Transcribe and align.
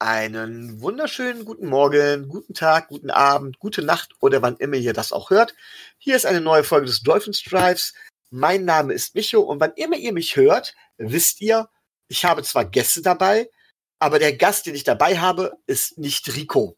Einen 0.00 0.80
wunderschönen 0.80 1.44
guten 1.44 1.66
Morgen, 1.66 2.28
guten 2.28 2.54
Tag, 2.54 2.86
guten 2.86 3.10
Abend, 3.10 3.58
gute 3.58 3.82
Nacht 3.82 4.14
oder 4.20 4.42
wann 4.42 4.56
immer 4.58 4.76
ihr 4.76 4.92
das 4.92 5.10
auch 5.10 5.30
hört. 5.30 5.56
Hier 5.98 6.14
ist 6.14 6.24
eine 6.24 6.40
neue 6.40 6.62
Folge 6.62 6.86
des 6.86 7.02
Dolphins 7.02 7.42
Drives. 7.42 7.94
Mein 8.30 8.64
Name 8.64 8.92
ist 8.92 9.16
Micho 9.16 9.40
und 9.40 9.58
wann 9.58 9.72
immer 9.74 9.96
ihr 9.96 10.12
mich 10.12 10.36
hört, 10.36 10.76
wisst 10.98 11.40
ihr, 11.40 11.68
ich 12.06 12.24
habe 12.24 12.44
zwar 12.44 12.64
Gäste 12.64 13.02
dabei, 13.02 13.50
aber 13.98 14.20
der 14.20 14.36
Gast, 14.36 14.66
den 14.66 14.76
ich 14.76 14.84
dabei 14.84 15.18
habe, 15.18 15.58
ist 15.66 15.98
nicht 15.98 16.32
Rico. 16.32 16.76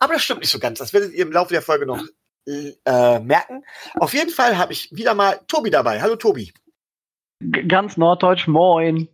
Aber 0.00 0.14
das 0.14 0.24
stimmt 0.24 0.40
nicht 0.40 0.50
so 0.50 0.58
ganz. 0.58 0.80
Das 0.80 0.92
werdet 0.92 1.12
ihr 1.12 1.22
im 1.22 1.30
Laufe 1.30 1.52
der 1.52 1.62
Folge 1.62 1.86
noch 1.86 2.02
äh, 2.46 3.20
merken. 3.20 3.64
Auf 4.00 4.12
jeden 4.12 4.30
Fall 4.30 4.58
habe 4.58 4.72
ich 4.72 4.90
wieder 4.90 5.14
mal 5.14 5.40
Tobi 5.46 5.70
dabei. 5.70 6.02
Hallo 6.02 6.16
Tobi. 6.16 6.52
G 7.40 7.62
ganz 7.62 7.96
norddeutsch, 7.96 8.48
moin. 8.48 9.08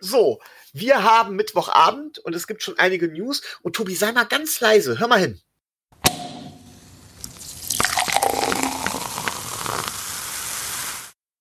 So, 0.00 0.40
wir 0.72 1.02
haben 1.02 1.36
Mittwochabend 1.36 2.18
und 2.18 2.34
es 2.34 2.46
gibt 2.46 2.62
schon 2.62 2.78
einige 2.78 3.08
News. 3.08 3.42
Und 3.62 3.76
Tobi, 3.76 3.94
sei 3.94 4.12
mal 4.12 4.24
ganz 4.24 4.60
leise. 4.60 4.98
Hör 4.98 5.08
mal 5.08 5.18
hin. 5.18 5.40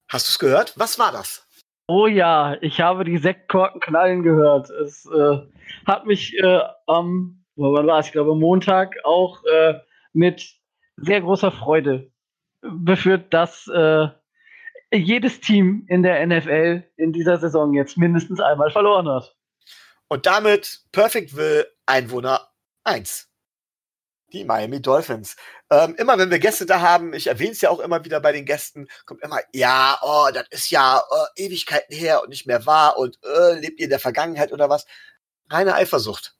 Hast 0.10 0.28
du 0.28 0.32
es 0.32 0.40
gehört? 0.40 0.73
Was 0.78 0.98
war 0.98 1.12
das? 1.12 1.46
Oh 1.88 2.08
ja, 2.08 2.58
ich 2.62 2.82
habe 2.82 3.04
die 3.04 3.18
Sektkorken 3.18 3.80
knallen 3.82 4.23
gehört. 4.23 4.70
Es 4.70 5.06
äh, 5.06 5.38
hat 5.86 6.06
mich 6.06 6.38
äh, 6.40 6.62
am, 6.88 7.44
wann 7.56 7.88
war 7.88 8.00
es? 8.00 8.08
Ich 8.08 8.12
glaube, 8.12 8.36
Montag 8.36 8.96
auch 9.04 9.44
äh, 9.46 9.76
mit 10.14 10.56
sehr 10.98 11.22
großer 11.22 11.52
Freude 11.52 12.12
beführt, 12.62 13.34
dass 13.34 13.68
äh, 13.68 14.08
jedes 14.92 15.40
Team 15.40 15.86
in 15.88 16.04
der 16.04 16.26
NFL 16.26 16.84
in 16.98 17.14
dieser 17.14 17.38
Saison 17.38 17.74
jetzt 17.74 17.98
mindestens 17.98 18.40
einmal 18.40 18.72
verloren 18.72 19.08
hat. 19.08 19.36
Und 20.08 20.26
damit 20.26 20.82
Perfectville 20.92 21.72
Einwohner 21.86 22.50
1. 22.84 23.28
Die 24.34 24.44
Miami 24.44 24.81
Dolphins. 24.81 25.36
Ähm, 25.72 25.96
immer 25.96 26.18
wenn 26.18 26.30
wir 26.30 26.40
Gäste 26.40 26.66
da 26.66 26.81
haben, 26.81 27.14
ich 27.14 27.28
erwähne 27.28 27.52
es 27.52 27.62
ja 27.62 27.70
auch 27.70 27.80
immer 27.80 28.04
wieder 28.06 28.20
bei 28.20 28.31
den 28.31 28.46
Gästen, 28.46 28.88
kommt 29.06 29.23
immer, 29.23 29.40
ja, 29.54 30.00
oh, 30.02 30.30
das 30.34 30.48
ist 30.50 30.72
ja 30.72 31.02
oh, 31.09 31.26
Ewigkeiten 31.36 31.96
her 31.96 32.22
und 32.22 32.30
nicht 32.30 32.46
mehr 32.46 32.66
wahr 32.66 32.98
und 32.98 33.18
äh, 33.24 33.59
lebt 33.59 33.80
ihr 33.80 33.86
in 33.86 33.90
der 33.90 34.00
Vergangenheit 34.00 34.52
oder 34.52 34.70
was? 34.70 34.86
Reine 35.50 35.76
Eifersucht. 35.76 36.36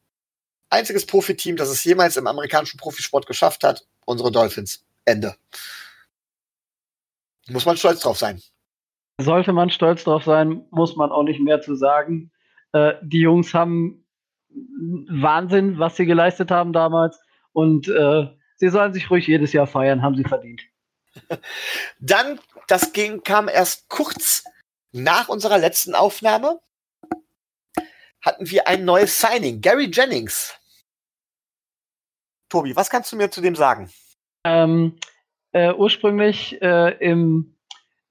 Einziges 0.70 1.06
Profiteam, 1.06 1.56
das 1.56 1.70
es 1.70 1.84
jemals 1.84 2.18
im 2.18 2.28
amerikanischen 2.28 2.78
Profisport 2.78 3.26
geschafft 3.26 3.64
hat, 3.64 3.88
unsere 4.06 4.32
Dolphins. 4.32 4.86
Ende. 5.06 5.36
Muss 7.50 7.66
man 7.66 7.78
stolz 7.78 8.02
drauf 8.02 8.18
sein. 8.18 8.42
Sollte 9.20 9.52
man 9.52 9.70
stolz 9.70 10.04
drauf 10.04 10.24
sein, 10.24 10.66
muss 10.72 10.96
man 10.96 11.12
auch 11.12 11.24
nicht 11.24 11.42
mehr 11.42 11.62
zu 11.62 11.76
sagen. 11.76 12.32
Äh, 12.72 12.94
die 13.02 13.20
Jungs 13.20 13.54
haben 13.54 14.06
Wahnsinn, 14.50 15.78
was 15.78 15.98
sie 15.98 16.06
geleistet 16.06 16.52
haben 16.52 16.74
damals. 16.74 17.20
Und 17.52 17.88
äh, 17.88 18.28
sie 18.56 18.70
sollen 18.70 18.94
sich 18.94 19.10
ruhig 19.10 19.28
jedes 19.28 19.54
Jahr 19.54 19.68
feiern, 19.68 20.02
haben 20.02 20.16
sie 20.16 20.24
verdient. 20.24 20.62
Dann, 22.00 22.40
das 22.68 22.94
ging, 22.94 23.24
kam 23.24 23.50
erst 23.50 23.90
kurz 23.90 24.44
nach 24.92 25.28
unserer 25.28 25.58
letzten 25.58 25.96
Aufnahme, 25.96 26.60
hatten 28.22 28.50
wir 28.50 28.68
ein 28.68 28.86
neues 28.86 29.20
Signing, 29.20 29.62
Gary 29.62 29.90
Jennings. 29.92 30.56
Tobi, 32.50 32.76
was 32.76 32.90
kannst 32.90 33.12
du 33.12 33.16
mir 33.16 33.30
zu 33.30 33.42
dem 33.42 33.56
sagen? 33.56 33.92
Ähm, 34.44 34.98
äh, 35.52 35.74
ursprünglich 35.74 36.62
äh, 36.62 36.96
im, 37.00 37.56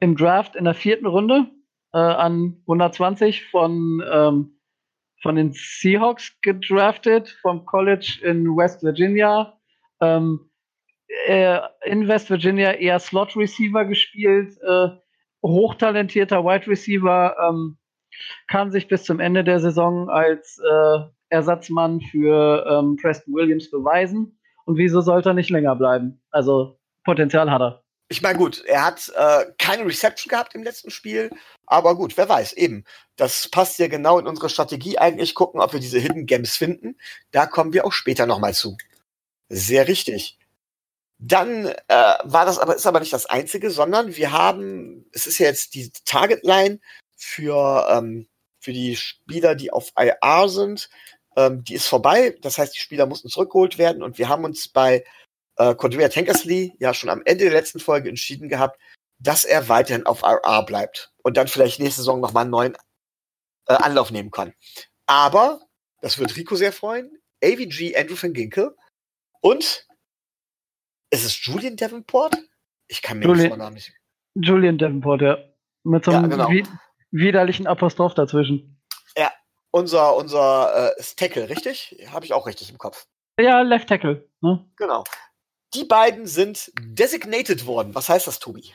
im 0.01 0.17
Draft 0.17 0.57
in 0.57 0.65
der 0.65 0.75
vierten 0.75 1.07
Runde 1.07 1.47
äh, 1.93 1.99
an 1.99 2.57
120 2.63 3.47
von, 3.47 4.03
ähm, 4.11 4.59
von 5.23 5.37
den 5.37 5.53
Seahawks 5.53 6.41
gedraftet, 6.43 7.37
vom 7.43 7.65
College 7.65 8.21
in 8.23 8.47
West 8.57 8.83
Virginia. 8.83 9.59
Ähm, 10.01 10.51
äh, 11.27 11.59
in 11.85 12.07
West 12.07 12.31
Virginia 12.31 12.73
eher 12.73 12.99
Slot 12.99 13.37
Receiver 13.37 13.85
gespielt, 13.85 14.57
äh, 14.63 14.89
hochtalentierter 15.43 16.45
Wide 16.45 16.67
Receiver, 16.67 17.37
ähm, 17.49 17.79
kann 18.49 18.71
sich 18.71 18.89
bis 18.89 19.05
zum 19.05 19.21
Ende 19.21 19.45
der 19.45 19.61
Saison 19.61 20.09
als 20.09 20.61
Ersatzmann 21.29 22.01
für 22.01 22.67
ähm, 22.69 22.97
Preston 22.97 23.35
Williams 23.35 23.71
beweisen. 23.71 24.39
Und 24.65 24.77
wieso 24.77 25.01
sollte 25.01 25.31
er 25.31 25.35
nicht 25.35 25.51
länger 25.51 25.77
bleiben? 25.77 26.21
Also 26.31 26.78
Potenzial 27.09 27.51
hat 27.51 27.63
er. 27.63 27.83
Ich 28.11 28.21
meine, 28.21 28.37
gut, 28.37 28.63
er 28.67 28.85
hat 28.85 29.11
äh, 29.17 29.47
keine 29.57 29.87
Reception 29.87 30.29
gehabt 30.29 30.55
im 30.55 30.63
letzten 30.63 30.91
Spiel, 30.91 31.31
aber 31.65 31.97
gut, 31.97 32.19
wer 32.19 32.29
weiß, 32.29 32.53
eben. 32.53 32.85
Das 33.17 33.49
passt 33.49 33.79
ja 33.79 33.89
genau 33.89 34.19
in 34.19 34.27
unsere 34.27 34.51
Strategie 34.51 34.99
eigentlich, 34.99 35.35
gucken, 35.35 35.63
ob 35.63 35.73
wir 35.73 35.81
diese 35.81 35.99
Hidden 35.99 36.27
Games 36.27 36.57
finden. 36.57 36.99
Da 37.31 37.47
kommen 37.47 37.73
wir 37.73 37.87
auch 37.87 37.93
später 37.93 38.27
nochmal 38.27 38.53
zu. 38.53 38.77
Sehr 39.49 39.89
richtig. 39.89 40.39
Dann 41.19 41.65
äh, 41.65 42.15
war 42.25 42.45
das 42.45 42.59
aber, 42.59 42.77
ist 42.77 42.87
aber 42.87 43.01
nicht 43.01 43.15
das 43.15 43.25
Einzige, 43.25 43.71
sondern 43.71 44.15
wir 44.15 44.33
haben, 44.33 45.07
es 45.13 45.27
ist 45.27 45.39
ja 45.39 45.47
jetzt 45.47 45.75
die 45.75 45.91
Target-Line 46.05 46.81
für, 47.17 47.89
ähm, 47.91 48.29
für 48.61 48.75
die 48.75 48.97
Spieler, 48.97 49.55
die 49.55 49.71
auf 49.71 49.93
IR 49.97 50.49
sind, 50.51 50.91
ähm, 51.37 51.65
die 51.65 51.75
ist 51.75 51.87
vorbei. 51.87 52.37
Das 52.43 52.59
heißt, 52.59 52.75
die 52.77 52.81
Spieler 52.81 53.07
mussten 53.07 53.31
zurückgeholt 53.31 53.79
werden 53.79 54.03
und 54.03 54.19
wir 54.19 54.29
haben 54.29 54.45
uns 54.45 54.69
bei 54.69 55.05
äh, 55.59 55.75
Cordrea 55.75 56.09
Tankersley 56.09 56.75
ja 56.79 56.95
schon 56.95 57.11
am 57.11 57.23
Ende 57.25 57.45
der 57.45 57.53
letzten 57.53 57.81
Folge 57.81 58.09
entschieden 58.09 58.49
gehabt, 58.49 58.81
dass 59.19 59.45
er 59.45 59.69
weiterhin 59.69 60.07
auf 60.07 60.23
RR 60.23 60.65
bleibt 60.65 61.13
und 61.23 61.37
dann 61.37 61.49
vielleicht 61.49 61.81
nächste 61.81 62.01
Saison 62.01 62.21
nochmal 62.21 62.43
einen 62.43 62.51
neuen 62.51 62.77
äh, 63.67 63.75
Anlauf 63.75 64.11
nehmen 64.11 64.31
kann. 64.31 64.55
Aber, 65.07 65.61
das 66.01 66.19
wird 66.19 66.37
Rico 66.37 66.55
sehr 66.55 66.73
freuen, 66.73 67.11
AVG 67.43 67.97
Andrew 67.97 68.17
van 68.21 68.33
Ginkel 68.33 68.77
und 69.41 69.87
ist 71.11 71.25
es 71.25 71.45
Julian 71.45 71.77
Davenport? 71.77 72.37
Ich 72.87 73.03
kann 73.03 73.19
mir 73.19 73.27
Julian, 73.27 73.51
den 73.51 73.59
Namen 73.59 73.75
nicht. 73.75 73.93
Julian 74.35 74.79
Davenport, 74.79 75.23
ja. 75.23 75.39
Mit 75.85 76.05
so 76.05 76.11
einem 76.11 76.31
ja, 76.31 76.37
genau. 76.37 76.51
wi 76.51 76.65
widerlichen 77.11 77.67
Apostroph 77.67 78.15
dazwischen. 78.15 78.79
Ja, 79.17 79.33
unser, 79.71 80.15
unser 80.17 80.93
äh, 80.97 81.03
Tackle, 81.17 81.49
richtig? 81.49 81.97
Habe 82.13 82.27
ich 82.27 82.35
auch 82.35 82.47
richtig 82.47 82.71
im 82.71 82.79
Kopf. 82.79 83.07
Ja, 83.41 83.63
Left 83.63 83.89
Tackle. 83.89 84.29
Ne? 84.41 84.69
Genau. 84.77 85.05
Die 85.75 85.85
beiden 85.85 86.27
sind 86.27 86.73
designated 86.81 87.67
worden. 87.67 87.95
Was 87.95 88.09
heißt 88.09 88.27
das, 88.27 88.39
Tobi? 88.39 88.73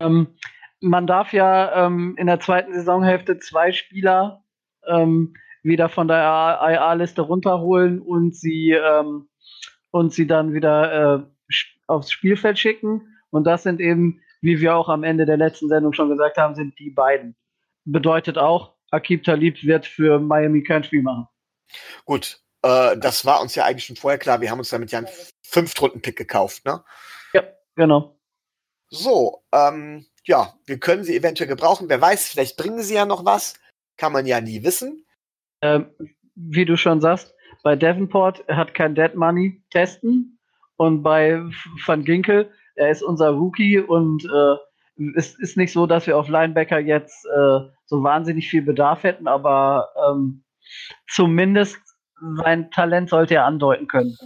Ähm, 0.00 0.36
man 0.80 1.06
darf 1.06 1.32
ja 1.32 1.86
ähm, 1.86 2.16
in 2.18 2.26
der 2.26 2.40
zweiten 2.40 2.72
Saisonhälfte 2.72 3.38
zwei 3.38 3.72
Spieler 3.72 4.44
ähm, 4.86 5.34
wieder 5.62 5.88
von 5.88 6.08
der 6.08 6.58
IA-Liste 6.62 7.22
runterholen 7.22 8.00
und 8.00 8.34
sie, 8.34 8.72
ähm, 8.72 9.28
und 9.90 10.12
sie 10.12 10.26
dann 10.26 10.54
wieder 10.54 11.16
äh, 11.16 11.54
aufs 11.86 12.10
Spielfeld 12.10 12.58
schicken. 12.58 13.16
Und 13.30 13.44
das 13.44 13.62
sind 13.62 13.80
eben, 13.80 14.20
wie 14.40 14.60
wir 14.60 14.76
auch 14.76 14.88
am 14.88 15.04
Ende 15.04 15.26
der 15.26 15.36
letzten 15.36 15.68
Sendung 15.68 15.92
schon 15.92 16.08
gesagt 16.08 16.36
haben, 16.36 16.54
sind 16.54 16.78
die 16.78 16.90
beiden. 16.90 17.36
Bedeutet 17.84 18.38
auch, 18.38 18.74
Akib 18.90 19.24
Talib 19.24 19.62
wird 19.64 19.86
für 19.86 20.18
Miami 20.18 20.62
kein 20.62 20.84
Spiel 20.84 21.02
machen. 21.02 21.26
Gut, 22.04 22.40
äh, 22.62 22.96
das 22.96 23.24
war 23.24 23.40
uns 23.40 23.54
ja 23.54 23.64
eigentlich 23.64 23.84
schon 23.84 23.96
vorher 23.96 24.18
klar. 24.18 24.40
Wir 24.40 24.50
haben 24.50 24.58
uns 24.58 24.70
damit 24.70 24.92
ja 24.92 24.98
einen 24.98 25.08
Fünftrunden-Pick 25.42 26.16
gekauft, 26.16 26.64
ne? 26.64 26.82
Ja, 27.32 27.42
genau. 27.76 28.18
So, 28.90 29.42
ähm, 29.52 30.06
ja, 30.24 30.54
wir 30.66 30.78
können 30.78 31.04
sie 31.04 31.16
eventuell 31.16 31.48
gebrauchen. 31.48 31.88
Wer 31.88 32.00
weiß, 32.00 32.28
vielleicht 32.28 32.56
bringen 32.56 32.82
sie 32.82 32.94
ja 32.94 33.06
noch 33.06 33.24
was. 33.24 33.54
Kann 33.96 34.12
man 34.12 34.26
ja 34.26 34.40
nie 34.40 34.62
wissen. 34.62 35.04
Ähm, 35.62 35.90
wie 36.34 36.64
du 36.64 36.76
schon 36.76 37.00
sagst, 37.00 37.34
bei 37.62 37.76
Davenport 37.76 38.46
hat 38.48 38.74
kein 38.74 38.94
Dead 38.94 39.14
Money 39.14 39.62
testen 39.70 40.38
und 40.76 41.02
bei 41.02 41.42
Van 41.84 42.04
Ginkel, 42.04 42.50
er 42.76 42.90
ist 42.90 43.02
unser 43.02 43.30
Rookie 43.30 43.78
und 43.78 44.24
äh, 44.24 45.08
es 45.16 45.38
ist 45.38 45.56
nicht 45.56 45.72
so, 45.72 45.86
dass 45.86 46.06
wir 46.06 46.16
auf 46.16 46.28
Linebacker 46.28 46.78
jetzt 46.78 47.24
äh, 47.26 47.60
so 47.86 48.02
wahnsinnig 48.02 48.48
viel 48.48 48.62
Bedarf 48.62 49.02
hätten, 49.02 49.26
aber 49.26 49.88
ähm, 50.08 50.44
zumindest 51.08 51.78
sein 52.44 52.70
Talent 52.70 53.10
sollte 53.10 53.34
er 53.34 53.44
andeuten 53.44 53.88
können. 53.88 54.18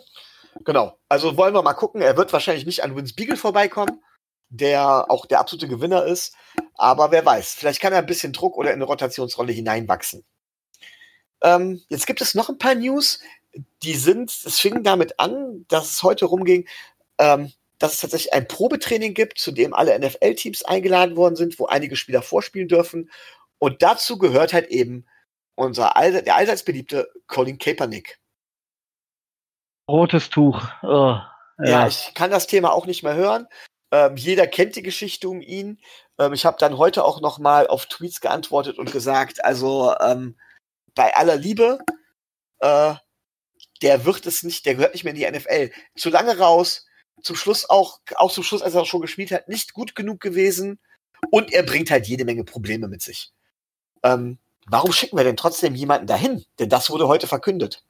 Genau. 0.65 0.99
Also 1.09 1.37
wollen 1.37 1.55
wir 1.55 1.62
mal 1.62 1.75
gucken. 1.75 2.03
Er 2.03 2.17
wird 2.17 2.33
wahrscheinlich 2.33 2.67
nicht 2.67 2.83
an 2.83 2.97
Vince 2.97 3.15
Beagle 3.15 3.37
vorbeikommen, 3.37 4.03
der 4.49 5.11
auch 5.11 5.27
der 5.27 5.41
absolute 5.41 5.69
Gewinner 5.69 6.05
ist. 6.05 6.35
Aber 6.75 7.11
wer 7.11 7.25
weiß, 7.25 7.55
vielleicht 7.55 7.81
kann 7.81 7.93
er 7.93 8.00
ein 8.00 8.06
bisschen 8.06 8.33
Druck 8.33 8.56
oder 8.56 8.71
in 8.71 8.77
eine 8.77 8.85
Rotationsrolle 8.85 9.53
hineinwachsen. 9.53 10.25
Ähm, 11.43 11.83
jetzt 11.89 12.06
gibt 12.06 12.21
es 12.21 12.35
noch 12.35 12.49
ein 12.49 12.59
paar 12.59 12.75
News, 12.75 13.21
die 13.83 13.94
sind, 13.94 14.31
es 14.31 14.61
fing 14.61 14.83
damit 14.83 15.19
an, 15.19 15.65
dass 15.69 15.91
es 15.91 16.03
heute 16.03 16.27
rumging, 16.27 16.67
ähm, 17.19 17.53
dass 17.79 17.94
es 17.94 18.00
tatsächlich 18.00 18.33
ein 18.33 18.47
Probetraining 18.47 19.12
gibt, 19.12 19.39
zu 19.39 19.50
dem 19.50 19.75
alle 19.75 19.99
NFL-Teams 19.99 20.65
eingeladen 20.65 21.17
worden 21.17 21.37
sind, 21.37 21.59
wo 21.59 21.67
einige 21.67 21.97
Spieler 21.97 22.23
vorspielen 22.23 22.69
dürfen. 22.69 23.11
Und 23.59 23.83
dazu 23.83 24.19
gehört 24.19 24.53
halt 24.53 24.69
eben 24.69 25.05
unser 25.55 25.97
all, 25.97 26.23
der 26.23 26.37
allseits 26.37 26.65
beliebte 26.65 27.11
Colin 27.27 27.59
Kaepernick. 27.59 28.19
Rotes 29.89 30.31
Tuch. 30.31 30.63
Oh, 30.83 31.19
ja. 31.59 31.65
ja. 31.65 31.87
ich 31.87 32.13
kann 32.15 32.31
das 32.31 32.47
Thema 32.47 32.73
auch 32.73 32.87
nicht 32.87 33.03
mehr 33.03 33.15
hören. 33.15 33.47
Ähm, 33.91 34.17
jeder 34.17 34.47
kennt 34.47 34.77
die 34.77 34.83
Geschichte 34.83 35.29
um 35.29 35.43
ihn. 35.43 35.79
Ähm, 36.19 36.33
ich 36.33 36.47
habe 36.47 36.57
dann 36.59 36.79
heute 36.79 37.05
auch 37.05 37.21
noch 37.21 37.39
mal 37.39 37.67
auf 37.67 37.87
Tweets 37.87 38.21
geantwortet 38.21 38.79
und 38.79 38.91
gesagt, 38.91 39.45
also 39.45 39.95
ähm, 40.01 40.37
bei 40.95 41.15
aller 41.15 41.37
Liebe, 41.37 41.79
äh, 42.61 42.95
der 43.83 44.05
wird 44.05 44.27
es 44.27 44.43
nicht, 44.43 44.65
der 44.65 44.77
gehört 44.77 44.95
nicht 44.95 45.05
mehr 45.05 45.15
in 45.15 45.21
die 45.21 45.39
NFL. 45.39 45.71
Zu 45.97 46.09
lange 46.11 46.39
raus, 46.39 46.87
zum 47.23 47.37
Schluss 47.37 47.69
auch, 47.69 48.01
auch 48.15 48.33
zum 48.33 48.45
Schluss, 48.45 48.63
als 48.63 48.75
er 48.75 48.83
auch 48.83 48.87
schon 48.87 49.03
gespielt 49.03 49.31
hat, 49.31 49.49
nicht 49.49 49.75
gut 49.75 49.95
genug 49.95 50.21
gewesen. 50.21 50.81
Und 51.31 51.53
er 51.53 51.63
bringt 51.63 51.91
halt 51.91 52.07
jede 52.07 52.25
Menge 52.25 52.45
Probleme 52.45 52.89
mit 52.89 53.03
sich. 53.03 53.33
Ähm, 54.03 54.39
warum 54.67 54.93
schicken 54.93 55.17
wir 55.17 55.25
denn 55.25 55.37
trotzdem 55.37 55.75
jemanden 55.75 56.06
dahin? 56.06 56.44
Denn 56.59 56.69
das 56.69 56.91
wurde 56.91 57.09
heute 57.09 57.26
verkündet. 57.26 57.85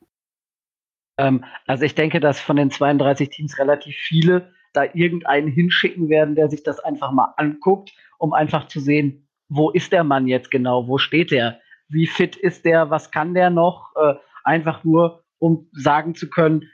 Ähm, 1.19 1.45
also 1.67 1.85
ich 1.85 1.95
denke, 1.95 2.21
dass 2.21 2.41
von 2.41 2.57
den 2.57 2.71
32 2.71 3.31
Teams 3.31 3.59
relativ 3.59 3.97
viele 3.97 4.53
da 4.73 4.85
irgendeinen 4.95 5.49
hinschicken 5.49 6.09
werden, 6.09 6.35
der 6.35 6.49
sich 6.49 6.63
das 6.63 6.81
einfach 6.81 7.13
mal 7.13 7.35
anguckt, 7.37 7.93
um 8.19 8.33
einfach 8.33 8.69
zu 8.69 8.81
sehen, 8.81 9.29
wo 9.49 9.71
ist 9.71 9.93
der 9.93 10.05
Mann 10.05 10.27
jetzt 10.27 10.51
genau, 10.51 10.89
wo 10.89 10.99
steht 10.99 11.31
der, 11.31 11.61
wie 11.89 12.07
fit 12.07 12.37
ist 12.37 12.65
der, 12.65 12.89
was 12.89 13.11
kann 13.11 13.35
der 13.35 13.51
noch, 13.51 13.93
äh, 13.97 14.15
einfach 14.45 14.83
nur, 14.83 15.25
um 15.39 15.69
sagen 15.73 16.15
zu 16.15 16.31
können, 16.31 16.71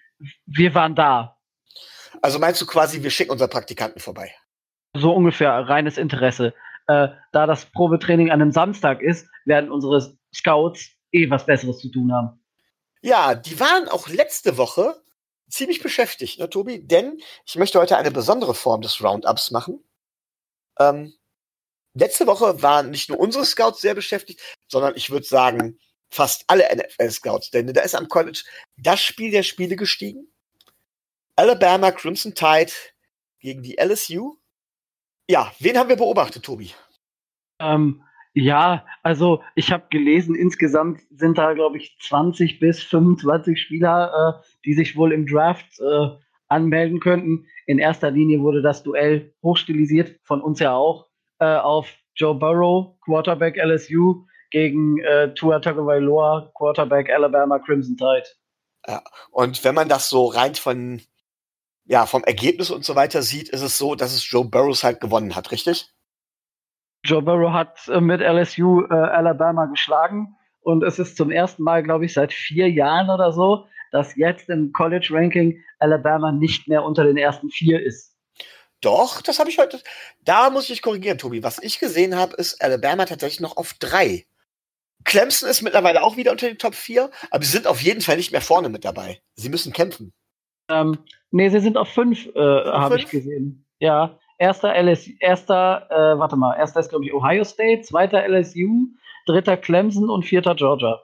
wir 0.46 0.74
waren 0.74 0.94
da. 0.94 1.36
Also 2.22 2.38
meinst 2.38 2.60
du 2.60 2.66
quasi, 2.66 3.02
wir 3.02 3.10
schicken 3.10 3.32
unseren 3.32 3.50
Praktikanten 3.50 4.00
vorbei? 4.00 4.32
So 4.94 5.12
ungefähr, 5.12 5.52
reines 5.68 5.98
Interesse. 5.98 6.54
Äh, 6.88 7.08
da 7.32 7.46
das 7.46 7.66
Probetraining 7.66 8.30
an 8.30 8.40
einem 8.40 8.50
Samstag 8.50 9.02
ist, 9.02 9.28
werden 9.44 9.70
unsere 9.70 10.16
Scouts 10.34 10.90
eh 11.12 11.30
was 11.30 11.46
Besseres 11.46 11.78
zu 11.78 11.90
tun 11.90 12.12
haben. 12.12 12.42
Ja, 13.02 13.34
die 13.34 13.60
waren 13.60 13.88
auch 13.88 14.08
letzte 14.08 14.56
Woche 14.56 14.94
ziemlich 15.48 15.82
beschäftigt, 15.82 16.38
ne, 16.38 16.48
Tobi? 16.48 16.86
Denn 16.86 17.20
ich 17.46 17.56
möchte 17.56 17.78
heute 17.78 17.96
eine 17.96 18.10
besondere 18.10 18.54
Form 18.54 18.80
des 18.80 19.02
Roundups 19.02 19.50
machen. 19.50 19.84
Ähm, 20.78 21.14
letzte 21.94 22.26
Woche 22.26 22.62
waren 22.62 22.90
nicht 22.90 23.10
nur 23.10 23.20
unsere 23.20 23.44
Scouts 23.44 23.80
sehr 23.80 23.94
beschäftigt, 23.94 24.40
sondern 24.66 24.96
ich 24.96 25.10
würde 25.10 25.26
sagen, 25.26 25.78
fast 26.10 26.44
alle 26.46 26.64
NFL-Scouts. 26.74 27.50
Denn 27.50 27.72
da 27.72 27.82
ist 27.82 27.94
am 27.94 28.08
College 28.08 28.44
das 28.78 29.00
Spiel 29.00 29.30
der 29.30 29.42
Spiele 29.42 29.76
gestiegen. 29.76 30.32
Alabama 31.36 31.92
Crimson 31.92 32.34
Tide 32.34 32.72
gegen 33.40 33.62
die 33.62 33.76
LSU. 33.78 34.38
Ja, 35.30 35.52
wen 35.58 35.76
haben 35.76 35.88
wir 35.88 35.96
beobachtet, 35.96 36.44
Tobi? 36.44 36.70
Ähm, 37.60 38.02
ja, 38.34 38.86
also 39.02 39.42
ich 39.54 39.72
habe 39.72 39.86
gelesen, 39.90 40.34
insgesamt 40.34 41.00
sind 41.10 41.36
da, 41.38 41.52
glaube 41.52 41.76
ich, 41.76 41.98
20 42.00 42.60
bis 42.60 42.82
25 42.82 43.60
Spieler, 43.60 44.38
äh, 44.40 44.46
die 44.64 44.74
sich 44.74 44.96
wohl 44.96 45.12
im 45.12 45.26
Draft 45.26 45.80
äh, 45.80 46.08
anmelden 46.48 47.00
könnten. 47.00 47.46
In 47.66 47.78
erster 47.78 48.10
Linie 48.10 48.40
wurde 48.40 48.62
das 48.62 48.82
Duell 48.82 49.34
hochstilisiert, 49.42 50.18
von 50.24 50.40
uns 50.40 50.60
ja 50.60 50.74
auch, 50.74 51.08
äh, 51.40 51.56
auf 51.56 51.92
Joe 52.14 52.34
Burrow, 52.34 52.98
Quarterback 53.00 53.56
LSU, 53.56 54.24
gegen 54.50 54.98
äh, 55.00 55.34
Tua 55.34 55.60
Tagovailoa, 55.60 56.50
Quarterback 56.54 57.10
Alabama 57.10 57.58
Crimson 57.58 57.96
Tide. 57.96 58.26
Ja, 58.86 59.02
und 59.30 59.62
wenn 59.64 59.74
man 59.74 59.88
das 59.88 60.08
so 60.08 60.26
rein 60.26 60.54
von, 60.54 61.02
ja, 61.88 62.04
vom 62.04 62.22
Ergebnis 62.22 62.70
und 62.70 62.84
so 62.84 62.94
weiter 62.94 63.22
sieht, 63.22 63.48
ist 63.48 63.62
es 63.62 63.78
so, 63.78 63.94
dass 63.94 64.12
es 64.12 64.30
Joe 64.30 64.44
Burrows 64.44 64.84
halt 64.84 65.00
gewonnen 65.00 65.34
hat, 65.34 65.50
richtig? 65.50 65.90
Joe 67.02 67.22
Burrow 67.22 67.52
hat 67.52 67.88
äh, 67.88 68.00
mit 68.00 68.20
LSU 68.20 68.84
äh, 68.84 68.94
Alabama 68.94 69.66
geschlagen 69.66 70.36
und 70.60 70.84
es 70.84 70.98
ist 70.98 71.16
zum 71.16 71.30
ersten 71.30 71.62
Mal, 71.62 71.82
glaube 71.82 72.04
ich, 72.04 72.12
seit 72.12 72.32
vier 72.32 72.70
Jahren 72.70 73.08
oder 73.08 73.32
so, 73.32 73.66
dass 73.90 74.14
jetzt 74.16 74.50
im 74.50 74.72
College 74.72 75.08
Ranking 75.12 75.62
Alabama 75.78 76.30
nicht 76.30 76.68
mehr 76.68 76.84
unter 76.84 77.04
den 77.04 77.16
ersten 77.16 77.48
vier 77.48 77.82
ist. 77.82 78.14
Doch, 78.82 79.22
das 79.22 79.38
habe 79.38 79.48
ich 79.48 79.58
heute. 79.58 79.80
Da 80.24 80.50
muss 80.50 80.68
ich 80.68 80.82
korrigieren, 80.82 81.16
Tobi. 81.16 81.42
Was 81.42 81.60
ich 81.62 81.80
gesehen 81.80 82.16
habe, 82.16 82.36
ist 82.36 82.62
Alabama 82.62 83.06
tatsächlich 83.06 83.40
noch 83.40 83.56
auf 83.56 83.74
drei. 83.78 84.26
Clemson 85.04 85.48
ist 85.48 85.62
mittlerweile 85.62 86.02
auch 86.02 86.18
wieder 86.18 86.32
unter 86.32 86.46
den 86.48 86.58
Top 86.58 86.74
4, 86.74 87.10
aber 87.30 87.44
sie 87.44 87.52
sind 87.52 87.66
auf 87.66 87.80
jeden 87.80 88.02
Fall 88.02 88.18
nicht 88.18 88.30
mehr 88.30 88.42
vorne 88.42 88.68
mit 88.68 88.84
dabei. 88.84 89.22
Sie 89.36 89.48
müssen 89.48 89.72
kämpfen. 89.72 90.12
Ähm, 90.68 90.98
nee, 91.30 91.48
sie 91.48 91.60
sind 91.60 91.76
auf 91.76 91.88
fünf, 91.88 92.26
äh, 92.34 92.40
habe 92.40 92.98
ich 92.98 93.08
gesehen. 93.08 93.64
Ja, 93.78 94.18
erster 94.38 94.74
LSU, 94.74 95.12
erster, 95.20 95.86
äh, 95.90 96.18
warte 96.18 96.36
mal, 96.36 96.56
erster 96.56 96.80
ist, 96.80 96.88
glaube 96.90 97.04
ich, 97.04 97.12
Ohio 97.12 97.44
State, 97.44 97.82
zweiter 97.82 98.26
LSU, 98.28 98.88
dritter 99.26 99.56
Clemson 99.56 100.10
und 100.10 100.24
vierter 100.24 100.54
Georgia. 100.54 101.02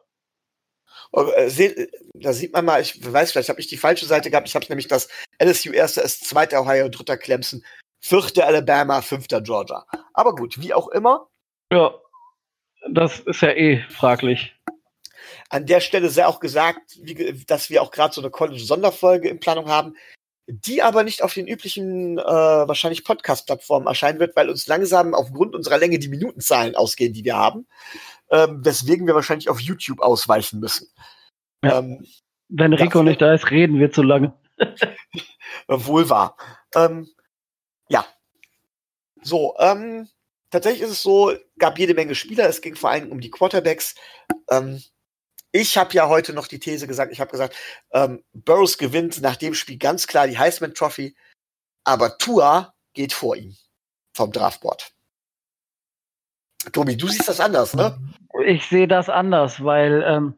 Oh, 1.12 1.26
äh, 1.36 1.88
da 2.14 2.32
sieht 2.32 2.52
man 2.52 2.64
mal, 2.64 2.80
ich 2.80 3.00
weiß, 3.00 3.32
vielleicht 3.32 3.48
habe 3.48 3.60
ich 3.60 3.68
die 3.68 3.76
falsche 3.76 4.06
Seite 4.06 4.30
gehabt. 4.30 4.48
Ich 4.48 4.56
habe 4.56 4.66
nämlich 4.68 4.88
das 4.88 5.08
LSU 5.40 5.70
erster 5.70 6.02
ist, 6.02 6.24
zweiter 6.24 6.60
Ohio, 6.62 6.88
dritter 6.88 7.16
Clemson, 7.16 7.62
vierter 8.00 8.46
Alabama, 8.46 9.00
fünfter 9.00 9.40
Georgia. 9.40 9.86
Aber 10.12 10.34
gut, 10.34 10.60
wie 10.60 10.74
auch 10.74 10.88
immer. 10.88 11.28
Ja, 11.72 11.94
das 12.90 13.20
ist 13.20 13.40
ja 13.40 13.50
eh 13.50 13.82
fraglich. 13.90 14.53
An 15.48 15.66
der 15.66 15.80
Stelle 15.80 16.10
sei 16.10 16.26
auch 16.26 16.40
gesagt, 16.40 16.98
wie, 17.02 17.44
dass 17.46 17.70
wir 17.70 17.82
auch 17.82 17.90
gerade 17.90 18.14
so 18.14 18.20
eine 18.20 18.30
College-Sonderfolge 18.30 19.28
in 19.28 19.40
Planung 19.40 19.68
haben 19.68 19.94
die 20.46 20.82
aber 20.82 21.04
nicht 21.04 21.22
auf 21.22 21.32
den 21.32 21.46
üblichen, 21.46 22.18
äh, 22.18 22.22
wahrscheinlich 22.22 23.04
Podcast-Plattformen 23.04 23.86
erscheinen 23.86 24.20
wird, 24.20 24.36
weil 24.36 24.50
uns 24.50 24.66
langsam 24.66 25.14
aufgrund 25.14 25.54
unserer 25.54 25.78
Länge 25.78 25.98
die 25.98 26.08
Minutenzahlen 26.08 26.76
ausgehen, 26.76 27.12
die 27.12 27.24
wir 27.24 27.36
haben, 27.36 27.66
ähm, 28.30 28.64
weswegen 28.64 29.06
wir 29.06 29.14
wahrscheinlich 29.14 29.48
auf 29.48 29.60
YouTube 29.60 30.00
ausweichen 30.00 30.60
müssen. 30.60 30.88
Ja. 31.62 31.78
Ähm, 31.78 32.06
Wenn 32.48 32.74
Rico 32.74 33.02
nicht 33.02 33.22
da 33.22 33.32
ist, 33.32 33.50
reden 33.50 33.78
wir 33.78 33.90
zu 33.90 34.02
lange. 34.02 34.34
wohl 35.68 36.10
wahr. 36.10 36.36
Ähm, 36.74 37.08
ja. 37.88 38.04
So, 39.22 39.56
ähm, 39.58 40.08
tatsächlich 40.50 40.82
ist 40.82 40.90
es 40.90 41.02
so, 41.02 41.32
gab 41.58 41.78
jede 41.78 41.94
Menge 41.94 42.14
Spieler, 42.14 42.48
es 42.48 42.60
ging 42.60 42.76
vor 42.76 42.90
allem 42.90 43.10
um 43.10 43.20
die 43.20 43.30
Quarterbacks. 43.30 43.94
Ähm, 44.50 44.82
ich 45.54 45.78
habe 45.78 45.94
ja 45.94 46.08
heute 46.08 46.32
noch 46.32 46.48
die 46.48 46.58
These 46.58 46.88
gesagt, 46.88 47.12
ich 47.12 47.20
habe 47.20 47.30
gesagt, 47.30 47.54
ähm, 47.92 48.24
Burroughs 48.32 48.76
gewinnt 48.76 49.22
nach 49.22 49.36
dem 49.36 49.54
Spiel 49.54 49.78
ganz 49.78 50.08
klar 50.08 50.26
die 50.26 50.36
Heisman 50.36 50.74
Trophy, 50.74 51.14
aber 51.84 52.18
Tua 52.18 52.74
geht 52.92 53.12
vor 53.12 53.36
ihm 53.36 53.56
vom 54.14 54.32
Draftboard. 54.32 54.90
Tobi, 56.72 56.96
du 56.96 57.06
siehst 57.06 57.28
das 57.28 57.38
anders, 57.38 57.72
ne? 57.74 57.96
Ich 58.44 58.66
sehe 58.66 58.88
das 58.88 59.08
anders, 59.08 59.62
weil 59.62 60.02
ähm, 60.04 60.34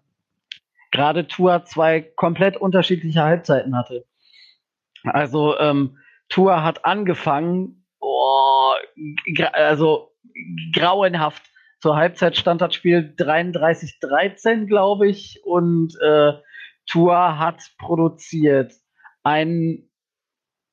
gerade 0.91 1.27
Tua 1.27 1.65
zwei 1.65 2.03
komplett 2.03 2.59
unterschiedliche 2.59 3.23
Halbzeiten 3.23 3.75
hatte. 3.75 4.05
Also 5.05 5.59
ähm, 5.59 5.97
Tua 6.29 6.63
hat 6.63 6.85
angefangen, 6.85 7.87
oh, 8.01 8.75
also 9.55 10.13
grauenhaft 10.75 11.43
zur 11.81 11.97
Halbzeit 11.97 12.37
stand 12.37 12.61
das 12.61 12.75
Spiel 12.75 13.15
33-13, 13.19 14.67
glaube 14.67 15.09
ich, 15.09 15.41
und 15.45 15.95
äh, 16.01 16.33
Tour 16.87 17.39
hat 17.39 17.63
produziert. 17.79 18.73
Einen 19.23 19.91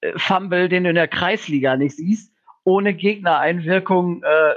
äh, 0.01 0.13
Fumble, 0.17 0.69
den 0.69 0.83
du 0.83 0.89
in 0.89 0.95
der 0.95 1.07
Kreisliga 1.07 1.75
nicht 1.75 1.98
siehst, 1.98 2.33
ohne 2.63 2.93
Gegnereinwirkung 2.93 4.24
äh, 4.24 4.55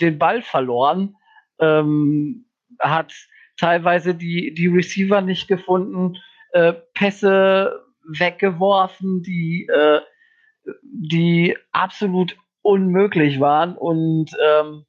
den 0.00 0.18
Ball 0.18 0.42
verloren, 0.42 1.16
ähm, 1.58 2.46
hat 2.78 3.12
teilweise 3.56 4.14
die, 4.14 4.54
die 4.54 4.66
Receiver 4.66 5.20
nicht 5.20 5.48
gefunden, 5.48 6.16
äh, 6.52 6.72
Pässe 6.94 7.84
weggeworfen, 8.06 9.22
die, 9.22 9.66
äh, 9.72 10.00
die 10.82 11.56
absolut 11.72 12.36
unmöglich 12.62 13.40
waren 13.40 13.76
und 13.76 14.30
ähm, 14.42 14.66
hm, 14.66 14.84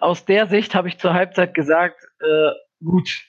aus 0.00 0.24
der 0.24 0.46
Sicht 0.46 0.74
habe 0.74 0.88
ich 0.88 0.98
zur 0.98 1.14
Halbzeit 1.14 1.54
gesagt, 1.54 2.06
äh, 2.20 2.50
gut, 2.84 3.24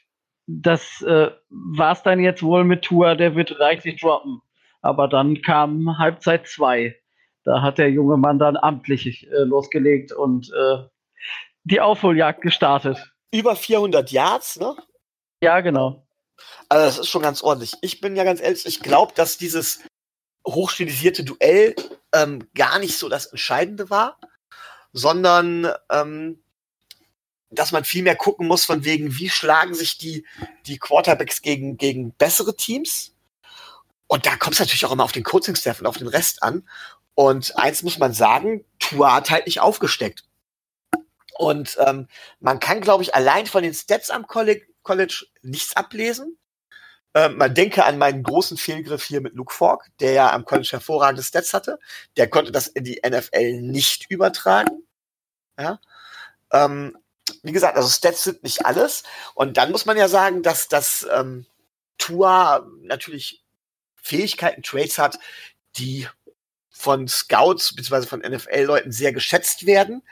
das 0.48 1.01
äh, 1.01 1.32
es 1.77 2.04
dann 2.04 2.20
jetzt 2.20 2.44
wohl 2.44 2.63
mit 2.63 2.84
Tour, 2.84 3.15
der 3.15 3.36
wird 3.36 3.60
reichlich 3.60 4.00
droppen. 4.00 4.42
Aber 4.82 5.08
dann 5.08 5.42
kam 5.42 5.98
Halbzeit 5.98 6.48
2. 6.48 6.96
Da 7.44 7.62
hat 7.62 7.77
der 7.77 7.89
junge 7.89 8.18
Mann 8.18 8.39
dann 8.39 8.58
amtlich 8.58 9.27
äh, 9.27 9.44
losgelegt 9.44 10.12
und 10.12 10.51
äh, 10.51 10.84
die 11.63 11.82
Aufholjagd 11.82 12.42
gestartet. 12.42 13.12
Über 13.32 13.56
400 13.56 14.12
Yards, 14.12 14.60
ne? 14.60 14.75
Ja, 15.42 15.62
genau. 15.62 16.08
Also 16.70 16.86
das 16.86 17.00
ist 17.00 17.10
schon 17.10 17.22
ganz 17.22 17.42
ordentlich. 17.42 17.74
Ich 17.82 18.01
bin 18.01 18.15
ja 18.15 18.24
ganz 18.24 18.42
ehrlich, 18.42 18.65
ich 18.65 18.82
glaube, 18.82 19.13
dass 19.15 19.38
dieses 19.38 19.84
hochstilisierte 20.48 21.24
Duell 21.24 21.75
ähm, 22.13 22.48
gar 22.54 22.80
nicht 22.80 22.98
so 22.98 23.10
das 23.10 23.27
Entscheidende 23.27 23.89
war 23.89 24.18
sondern 24.95 25.69
ähm, 25.91 26.41
dass 27.51 27.73
man 27.73 27.83
viel 27.83 28.01
mehr 28.01 28.15
gucken 28.15 28.47
muss 28.47 28.63
von 28.63 28.85
wegen, 28.85 29.17
wie 29.17 29.29
schlagen 29.29 29.75
sich 29.75 29.97
die, 29.97 30.25
die 30.65 30.79
Quarterbacks 30.79 31.41
gegen, 31.41 31.77
gegen 31.77 32.13
bessere 32.13 32.55
Teams. 32.55 33.13
Und 34.07 34.25
da 34.25 34.37
kommt 34.37 34.53
es 34.53 34.59
natürlich 34.59 34.85
auch 34.85 34.91
immer 34.93 35.03
auf 35.03 35.11
den 35.11 35.23
Coaching-Staff 35.23 35.81
und 35.81 35.85
auf 35.85 35.97
den 35.97 36.07
Rest 36.07 36.41
an. 36.43 36.67
Und 37.13 37.57
eins 37.57 37.83
muss 37.83 37.99
man 37.99 38.13
sagen, 38.13 38.63
Tua 38.79 39.15
hat 39.15 39.29
halt 39.29 39.47
nicht 39.47 39.59
aufgesteckt. 39.59 40.23
Und 41.37 41.77
ähm, 41.85 42.07
man 42.39 42.61
kann, 42.61 42.79
glaube 42.79 43.03
ich, 43.03 43.13
allein 43.13 43.47
von 43.47 43.63
den 43.63 43.73
Stats 43.73 44.09
am 44.09 44.27
College, 44.27 44.65
College 44.81 45.25
nichts 45.41 45.75
ablesen. 45.75 46.37
Ähm, 47.15 47.38
man 47.38 47.55
denke 47.55 47.86
an 47.86 47.98
meinen 47.98 48.24
großen 48.24 48.57
Fehlgriff 48.57 49.05
hier 49.05 49.22
mit 49.22 49.36
Luke 49.36 49.53
Falk, 49.53 49.86
der 50.01 50.12
ja 50.12 50.34
am 50.34 50.43
College 50.43 50.67
hervorragende 50.74 51.24
Stats 51.24 51.53
hatte. 51.53 51.79
Der 52.17 52.29
konnte 52.29 52.51
das 52.51 52.67
in 52.67 52.84
die 52.84 53.01
NFL 53.07 53.62
nicht 53.62 54.12
übertragen. 54.12 54.84
Ja. 55.57 55.79
Ähm, 56.51 56.98
wie 57.41 57.53
gesagt, 57.53 57.77
also 57.77 57.89
Stats 57.89 58.25
sind 58.25 58.43
nicht 58.43 58.65
alles. 58.65 59.03
Und 59.34 59.55
dann 59.55 59.72
muss 59.72 59.86
man 59.86 59.95
ja 59.95 60.10
sagen, 60.10 60.43
dass 60.43 60.67
das 60.67 61.07
ähm, 61.10 61.45
Tua 61.98 62.67
natürlich 62.81 63.43
Fähigkeiten, 63.95 64.62
Traits 64.62 64.98
hat, 64.98 65.17
die 65.77 66.07
von 66.69 67.07
Scouts 67.07 67.75
bzw. 67.75 68.07
von 68.07 68.19
NFL-Leuten 68.19 68.91
sehr 68.91 69.13
geschätzt 69.13 69.65
werden. 69.65 70.03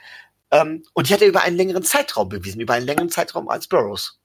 Ähm, 0.50 0.82
und 0.94 1.08
die 1.08 1.14
hat 1.14 1.20
er 1.20 1.28
über 1.28 1.42
einen 1.42 1.58
längeren 1.58 1.82
Zeitraum 1.82 2.30
bewiesen, 2.30 2.62
über 2.62 2.72
einen 2.72 2.86
längeren 2.86 3.10
Zeitraum 3.10 3.50
als 3.50 3.66
Burroughs. 3.66 4.18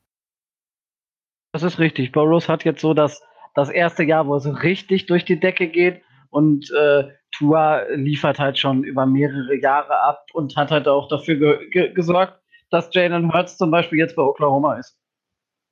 Das 1.52 1.64
ist 1.64 1.80
richtig. 1.80 2.12
Burroughs 2.12 2.48
hat 2.48 2.64
jetzt 2.64 2.82
so 2.82 2.94
das, 2.94 3.22
das 3.56 3.70
erste 3.70 4.04
Jahr, 4.04 4.28
wo 4.28 4.36
es 4.36 4.64
richtig 4.64 5.08
durch 5.08 5.26
die 5.26 5.40
Decke 5.40 5.68
geht. 5.68 6.02
Und 6.30 6.72
äh, 6.72 7.06
Tua 7.32 7.84
liefert 7.96 8.40
halt 8.40 8.58
schon 8.58 8.84
über 8.84 9.06
mehrere 9.06 9.56
Jahre 9.60 10.00
ab 10.00 10.28
und 10.34 10.56
hat 10.56 10.72
halt 10.72 10.88
auch 10.88 11.08
dafür 11.08 11.36
ge 11.36 11.70
ge 11.70 11.94
gesorgt, 11.94 12.40
dass 12.70 12.94
Jalen 12.94 13.34
Hurts 13.34 13.58
zum 13.58 13.72
Beispiel 13.72 14.00
jetzt 14.00 14.16
bei 14.16 14.22
Oklahoma 14.22 14.76
ist. 14.78 14.96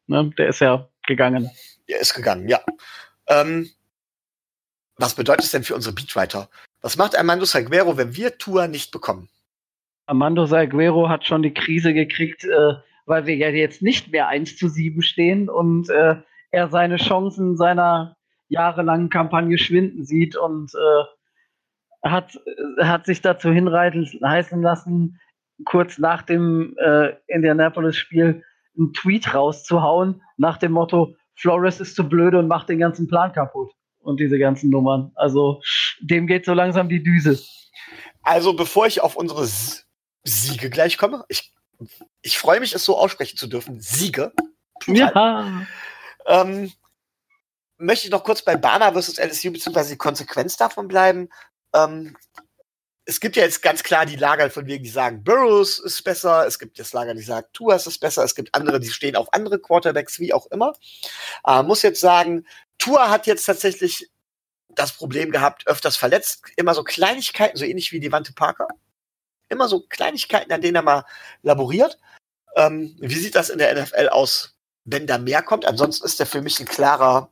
Ne? 0.07 0.31
Der 0.37 0.47
ist 0.49 0.59
ja 0.59 0.87
gegangen. 1.05 1.49
Der 1.87 1.99
ist 1.99 2.13
gegangen, 2.13 2.47
ja. 2.47 2.59
Ähm, 3.27 3.69
was 4.97 5.13
bedeutet 5.15 5.45
es 5.45 5.51
denn 5.51 5.63
für 5.63 5.75
unsere 5.75 5.93
Beatwriter? 5.93 6.49
Was 6.81 6.97
macht 6.97 7.17
Armando 7.17 7.45
Salguero, 7.45 7.97
wenn 7.97 8.15
wir 8.15 8.37
Tua 8.37 8.67
nicht 8.67 8.91
bekommen? 8.91 9.29
Armando 10.07 10.45
Salguero 10.45 11.09
hat 11.09 11.25
schon 11.25 11.43
die 11.43 11.53
Krise 11.53 11.93
gekriegt, 11.93 12.45
äh, 12.45 12.73
weil 13.07 13.25
wir 13.25 13.35
ja 13.35 13.49
jetzt 13.49 13.81
nicht 13.81 14.11
mehr 14.11 14.27
1 14.27 14.57
zu 14.57 14.67
7 14.67 15.01
stehen 15.01 15.49
und 15.49 15.89
äh, 15.89 16.17
er 16.51 16.67
seine 16.69 16.97
Chancen 16.97 17.57
seiner 17.57 18.17
jahrelangen 18.49 19.09
Kampagne 19.09 19.57
schwinden 19.57 20.05
sieht 20.05 20.35
und 20.35 20.71
äh, 20.75 22.07
hat, 22.07 22.39
hat 22.79 23.05
sich 23.05 23.21
dazu 23.21 23.49
hinreißen 23.51 24.61
lassen, 24.61 25.19
kurz 25.65 25.97
nach 25.97 26.21
dem 26.21 26.75
äh, 26.77 27.15
Indianapolis-Spiel 27.27 28.43
einen 28.77 28.93
Tweet 28.93 29.33
rauszuhauen, 29.33 30.21
nach 30.37 30.57
dem 30.57 30.73
Motto, 30.73 31.15
Flores 31.35 31.79
ist 31.79 31.95
zu 31.95 32.07
blöde 32.07 32.39
und 32.39 32.47
macht 32.47 32.69
den 32.69 32.79
ganzen 32.79 33.07
Plan 33.07 33.31
kaputt. 33.31 33.71
Und 33.99 34.19
diese 34.19 34.39
ganzen 34.39 34.69
Nummern. 34.69 35.11
Also 35.15 35.61
dem 35.99 36.27
geht 36.27 36.45
so 36.45 36.53
langsam 36.53 36.87
die 36.87 37.03
Düse. 37.03 37.39
Also 38.21 38.53
bevor 38.53 38.87
ich 38.87 39.01
auf 39.01 39.15
unsere 39.15 39.45
Siege 40.23 40.69
gleich 40.69 40.97
komme, 40.97 41.25
ich, 41.27 41.53
ich 42.21 42.37
freue 42.37 42.59
mich, 42.59 42.73
es 42.73 42.83
so 42.83 42.97
aussprechen 42.97 43.37
zu 43.37 43.47
dürfen. 43.47 43.79
Siege. 43.79 44.33
Ja. 44.85 45.65
Ähm, 46.25 46.71
möchte 47.77 48.05
ich 48.05 48.11
noch 48.11 48.23
kurz 48.23 48.41
bei 48.41 48.55
Bama 48.55 48.91
versus 48.91 49.17
LSU 49.17 49.51
beziehungsweise 49.51 49.91
die 49.91 49.97
Konsequenz 49.97 50.57
davon 50.57 50.87
bleiben. 50.87 51.29
Ähm, 51.73 52.15
es 53.05 53.21
gibt 53.21 53.37
ja 53.37 53.43
jetzt 53.43 53.61
ganz 53.61 53.83
klar 53.83 54.05
die 54.05 54.17
Lager 54.17 54.49
von 54.49 54.67
wegen, 54.67 54.83
die 54.83 54.89
sagen, 54.89 55.23
Burrows 55.23 55.79
ist 55.79 56.03
besser. 56.03 56.45
Es 56.45 56.59
gibt 56.59 56.77
das 56.77 56.91
Lager, 56.91 57.13
die 57.13 57.21
sagen, 57.21 57.47
Tuas 57.53 57.87
ist 57.87 57.99
besser. 57.99 58.23
Es 58.23 58.35
gibt 58.35 58.53
andere, 58.53 58.81
die 58.81 58.89
stehen 58.89 59.15
auf 59.15 59.31
andere 59.33 59.59
Quarterbacks, 59.59 60.19
wie 60.19 60.33
auch 60.33 60.47
immer. 60.47 60.73
Äh, 61.45 61.63
muss 61.63 61.83
jetzt 61.83 62.01
sagen, 62.01 62.45
Tua 62.77 63.09
hat 63.09 63.25
jetzt 63.25 63.45
tatsächlich 63.45 64.09
das 64.69 64.91
Problem 64.91 65.31
gehabt, 65.31 65.65
öfters 65.67 65.95
verletzt. 65.95 66.43
Immer 66.57 66.73
so 66.73 66.83
Kleinigkeiten, 66.83 67.57
so 67.57 67.63
ähnlich 67.63 67.93
wie 67.93 68.01
die 68.01 68.11
Wante 68.11 68.33
Parker. 68.33 68.67
Immer 69.49 69.67
so 69.67 69.81
Kleinigkeiten, 69.81 70.51
an 70.51 70.61
denen 70.61 70.75
er 70.75 70.81
mal 70.81 71.05
laboriert. 71.41 71.97
Ähm, 72.55 72.95
wie 72.99 73.15
sieht 73.15 73.35
das 73.35 73.49
in 73.49 73.59
der 73.59 73.81
NFL 73.81 74.09
aus, 74.09 74.55
wenn 74.85 75.07
da 75.07 75.17
mehr 75.17 75.41
kommt? 75.41 75.65
Ansonsten 75.65 76.05
ist 76.05 76.19
er 76.19 76.25
für 76.25 76.41
mich 76.41 76.59
ein 76.59 76.65
klarer 76.65 77.29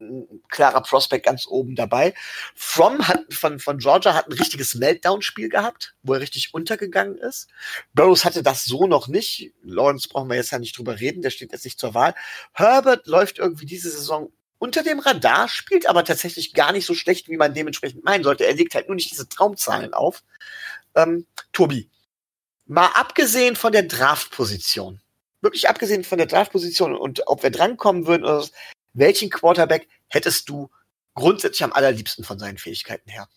ein 0.00 0.42
klarer 0.48 0.82
Prospect 0.82 1.26
ganz 1.26 1.46
oben 1.46 1.74
dabei. 1.74 2.14
From 2.54 3.06
hat, 3.06 3.32
von, 3.32 3.58
von 3.58 3.78
Georgia 3.78 4.14
hat 4.14 4.28
ein 4.28 4.32
richtiges 4.32 4.74
Meltdown-Spiel 4.74 5.48
gehabt, 5.48 5.94
wo 6.02 6.14
er 6.14 6.20
richtig 6.20 6.54
untergegangen 6.54 7.18
ist. 7.18 7.48
Burroughs 7.92 8.24
hatte 8.24 8.42
das 8.42 8.64
so 8.64 8.86
noch 8.86 9.08
nicht. 9.08 9.52
Lawrence 9.62 10.08
brauchen 10.08 10.28
wir 10.28 10.36
jetzt 10.36 10.52
ja 10.52 10.58
nicht 10.58 10.76
drüber 10.78 11.00
reden, 11.00 11.22
der 11.22 11.30
steht 11.30 11.52
jetzt 11.52 11.64
nicht 11.64 11.78
zur 11.78 11.94
Wahl. 11.94 12.14
Herbert 12.52 13.06
läuft 13.06 13.38
irgendwie 13.38 13.66
diese 13.66 13.90
Saison 13.90 14.32
unter 14.58 14.82
dem 14.82 14.98
Radar, 14.98 15.48
spielt 15.48 15.88
aber 15.88 16.04
tatsächlich 16.04 16.52
gar 16.52 16.72
nicht 16.72 16.84
so 16.84 16.94
schlecht, 16.94 17.28
wie 17.28 17.38
man 17.38 17.54
dementsprechend 17.54 18.04
meinen 18.04 18.24
sollte. 18.24 18.46
Er 18.46 18.54
legt 18.54 18.74
halt 18.74 18.88
nur 18.88 18.94
nicht 18.94 19.10
diese 19.10 19.28
Traumzahlen 19.28 19.94
auf. 19.94 20.22
Ähm, 20.94 21.26
Tobi, 21.52 21.90
mal 22.66 22.90
abgesehen 22.94 23.56
von 23.56 23.72
der 23.72 23.82
Draftposition, 23.82 25.00
wirklich 25.40 25.68
abgesehen 25.68 26.04
von 26.04 26.18
der 26.18 26.26
Draftposition 26.26 26.94
und 26.94 27.22
ob 27.26 27.42
wir 27.42 27.50
drankommen 27.50 28.06
würden 28.06 28.24
oder 28.24 28.42
so, 28.42 28.52
welchen 28.92 29.30
Quarterback 29.30 29.88
hättest 30.08 30.48
du 30.48 30.70
grundsätzlich 31.14 31.64
am 31.64 31.72
allerliebsten 31.72 32.24
von 32.24 32.38
seinen 32.38 32.58
Fähigkeiten 32.58 33.10
her? 33.10 33.28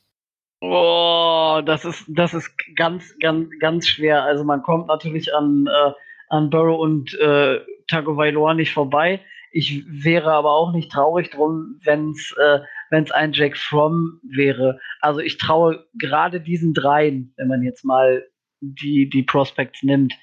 Oh, 0.62 1.62
das 1.66 1.84
ist, 1.84 2.06
das 2.08 2.34
ist 2.34 2.50
ganz, 2.76 3.04
ganz, 3.20 3.50
ganz 3.60 3.88
schwer. 3.88 4.24
Also 4.24 4.44
man 4.44 4.64
kommt 4.64 4.88
natürlich 4.88 5.34
an, 5.36 5.68
äh, 5.68 5.92
an 6.30 6.50
Burrow 6.50 6.80
und 6.80 7.14
äh, 7.20 7.60
Tagovailoa 7.90 8.54
nicht 8.54 8.74
vorbei. 8.74 9.20
Ich 9.52 9.84
wäre 9.88 10.32
aber 10.32 10.52
auch 10.52 10.72
nicht 10.72 10.92
traurig 10.92 11.32
drum, 11.32 11.80
wenn 11.84 12.12
es 12.12 12.34
äh, 12.42 12.60
wenn's 12.94 13.12
ein 13.12 13.34
Jack 13.34 13.58
Fromm 13.58 14.20
wäre. 14.24 14.80
Also 15.02 15.20
ich 15.20 15.38
traue 15.38 15.86
gerade 15.96 16.40
diesen 16.40 16.74
dreien, 16.74 17.34
wenn 17.38 17.48
man 17.48 17.64
jetzt 17.64 17.84
mal 17.84 18.26
die, 18.62 19.10
die 19.10 19.24
Prospects 19.24 19.84
nimmt, 19.84 20.14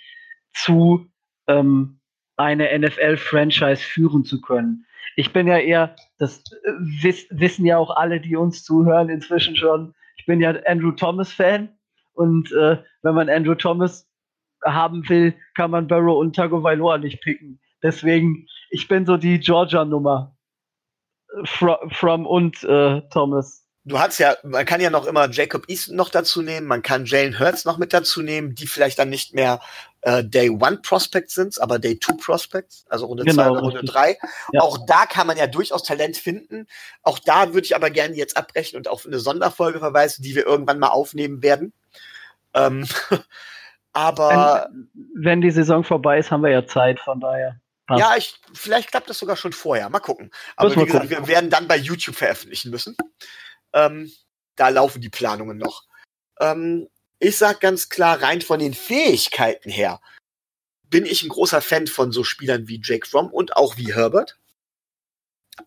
zu 0.55 1.11
ähm, 1.47 2.01
eine 2.37 2.79
NFL-Franchise 2.79 3.83
führen 3.83 4.25
zu 4.25 4.41
können 4.41 4.87
ich 5.17 5.33
bin 5.33 5.47
ja 5.47 5.59
eher, 5.59 5.97
das 6.19 6.43
äh, 6.65 6.73
wiss, 7.03 7.27
wissen 7.31 7.67
ja 7.67 7.79
auch 7.79 7.95
alle, 7.97 8.21
die 8.21 8.37
uns 8.37 8.65
zuhören 8.65 9.09
inzwischen 9.09 9.57
schon, 9.57 9.95
ich 10.17 10.27
bin 10.27 10.41
ja 10.41 10.55
Andrew 10.67 10.93
Thomas-Fan. 10.93 11.69
Und 12.13 12.53
äh, 12.53 12.79
wenn 13.03 13.15
man 13.15 13.29
Andrew 13.29 13.55
Thomas 13.55 14.09
haben 14.65 15.09
will, 15.09 15.35
kann 15.55 15.71
man 15.71 15.87
Barrow 15.87 16.19
und 16.19 16.37
Tagovailoa 16.37 16.99
nicht 16.99 17.23
picken. 17.23 17.61
Deswegen, 17.83 18.47
ich 18.71 18.89
bin 18.89 19.07
so 19.07 19.17
die 19.17 19.41
Georgia-Nummer. 19.41 20.37
From, 21.45 21.91
from 21.91 22.27
und 22.27 22.63
äh, 22.65 23.03
Thomas 23.11 23.61
du 23.85 23.99
hast 23.99 24.19
ja, 24.19 24.37
man 24.43 24.65
kann 24.67 24.81
ja 24.81 24.91
noch 24.91 25.07
immer 25.07 25.29
Jacob 25.31 25.69
Easton 25.69 25.97
noch 25.97 26.11
dazu 26.11 26.43
nehmen, 26.43 26.67
man 26.67 26.83
kann 26.83 27.07
Jalen 27.07 27.39
Hurts 27.39 27.65
noch 27.65 27.79
mit 27.79 27.93
dazu 27.93 28.23
nehmen, 28.23 28.55
die 28.55 28.67
vielleicht 28.67 28.99
dann 28.99 29.09
nicht 29.09 29.35
mehr 29.35 29.61
äh, 30.03 30.25
Day 30.25 30.51
One 30.51 30.79
Prospects 30.79 31.35
sind, 31.35 31.61
aber 31.61 31.79
Day 31.79 31.99
Two 31.99 32.17
Prospects, 32.17 32.85
also 32.89 33.07
Runde 33.07 33.25
genau, 33.25 33.43
zwei 33.43 33.51
oder 33.51 33.61
Runde 33.61 33.85
drei. 33.85 34.19
Ja. 34.53 34.63
Auch 34.63 34.79
da 34.87 35.07
kann 35.07 35.27
man 35.27 35.37
ja 35.37 35.47
durchaus 35.47 35.83
Talent 35.83 36.17
finden. 36.17 36.67
Auch 37.03 37.19
da 37.19 37.53
würde 37.53 37.65
ich 37.65 37.77
aber 37.77 37.91
gerne 37.91 38.15
jetzt 38.15 38.37
abbrechen 38.37 38.77
und 38.77 38.89
auf 38.89 39.07
eine 39.07 39.19
Sonderfolge 39.19 39.79
verweisen, 39.79 40.23
die 40.23 40.35
wir 40.35 40.47
irgendwann 40.47 40.79
mal 40.79 40.89
aufnehmen 40.89 41.43
werden. 41.43 41.73
Ähm, 42.55 42.87
aber 43.93 44.69
wenn, 44.71 44.91
wenn 45.15 45.41
die 45.41 45.51
Saison 45.51 45.85
vorbei 45.85 46.19
ist, 46.19 46.31
haben 46.31 46.43
wir 46.43 46.51
ja 46.51 46.67
Zeit, 46.67 47.01
von 47.01 47.21
daher. 47.21 47.61
Ja, 47.99 48.17
ich, 48.17 48.41
vielleicht 48.53 48.91
klappt 48.91 49.11
das 49.11 49.19
sogar 49.19 49.37
schon 49.37 49.53
vorher. 49.53 49.89
Mal 49.89 50.01
gucken. 50.01 50.31
Aber 50.57 50.75
wie 50.75 50.85
gesagt, 50.85 51.11
wir 51.11 51.27
werden 51.27 51.51
dann 51.51 51.69
bei 51.69 51.77
YouTube 51.77 52.17
veröffentlichen 52.17 52.71
müssen. 52.71 52.97
Ähm, 53.73 54.13
da 54.57 54.69
laufen 54.69 55.01
die 55.01 55.11
Planungen 55.11 55.59
noch. 55.59 55.85
Ähm, 56.41 56.89
ich 57.19 57.37
sag 57.37 57.61
ganz 57.61 57.89
klar, 57.89 58.23
rein 58.23 58.41
von 58.41 58.59
den 58.59 58.75
Fähigkeiten 58.75 59.71
her, 59.71 60.01
bin 60.85 61.07
ich 61.07 61.23
ein 61.23 61.29
großer 61.29 61.61
Fan 61.61 61.87
von 61.87 62.13
so 62.13 62.25
Spielern 62.25 62.67
wie 62.67 62.81
Jake 62.83 63.07
Fromm 63.07 63.31
und 63.33 63.57
auch 63.57 63.77
wie 63.77 63.95
Herbert. 63.95 64.39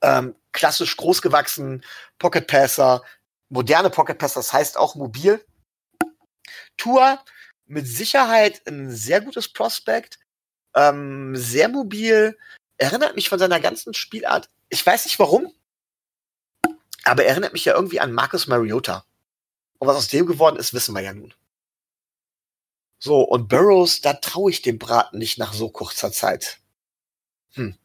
Ähm, 0.01 0.35
klassisch 0.51 0.97
großgewachsen, 0.97 1.83
Pocket 2.17 2.47
Passer, 2.47 3.03
moderne 3.49 3.89
Pocket 3.89 4.17
Passer, 4.17 4.39
das 4.39 4.51
heißt 4.51 4.77
auch 4.77 4.95
mobil. 4.95 5.43
Tour 6.77 7.23
mit 7.65 7.87
Sicherheit 7.87 8.61
ein 8.67 8.91
sehr 8.91 9.21
gutes 9.21 9.47
Prospect, 9.47 10.19
ähm, 10.75 11.35
sehr 11.35 11.69
mobil, 11.69 12.37
erinnert 12.77 13.15
mich 13.15 13.29
von 13.29 13.39
seiner 13.39 13.59
ganzen 13.59 13.93
Spielart. 13.93 14.49
Ich 14.69 14.85
weiß 14.85 15.05
nicht 15.05 15.19
warum, 15.19 15.53
aber 17.03 17.23
er 17.23 17.31
erinnert 17.31 17.53
mich 17.53 17.65
ja 17.65 17.75
irgendwie 17.75 17.99
an 17.99 18.11
Marcus 18.11 18.47
Mariota. 18.47 19.05
Und 19.77 19.87
was 19.87 19.97
aus 19.97 20.07
dem 20.07 20.25
geworden 20.25 20.57
ist, 20.57 20.73
wissen 20.73 20.95
wir 20.95 21.01
ja 21.01 21.13
nun. 21.13 21.33
So, 22.99 23.21
und 23.21 23.49
Burroughs, 23.49 23.99
da 23.99 24.13
traue 24.13 24.51
ich 24.51 24.61
dem 24.61 24.79
Braten 24.79 25.17
nicht 25.17 25.37
nach 25.37 25.53
so 25.53 25.69
kurzer 25.69 26.11
Zeit. 26.11 26.59
Hm. 27.51 27.77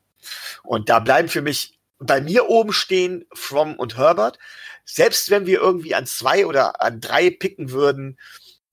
Und 0.63 0.89
da 0.89 1.01
bleiben 1.01 1.29
für 1.29 1.43
mich 1.43 1.79
bei 1.99 2.21
mir 2.21 2.49
oben 2.49 2.73
stehen 2.73 3.27
From 3.33 3.75
und 3.75 3.97
Herbert. 3.97 4.39
Selbst 4.85 5.31
wenn 5.31 5.47
wir 5.47 5.59
irgendwie 5.59 5.95
an 5.95 6.07
zwei 6.07 6.47
oder 6.47 6.81
an 6.81 7.01
drei 7.01 7.31
picken 7.31 7.73
würden, 7.73 8.19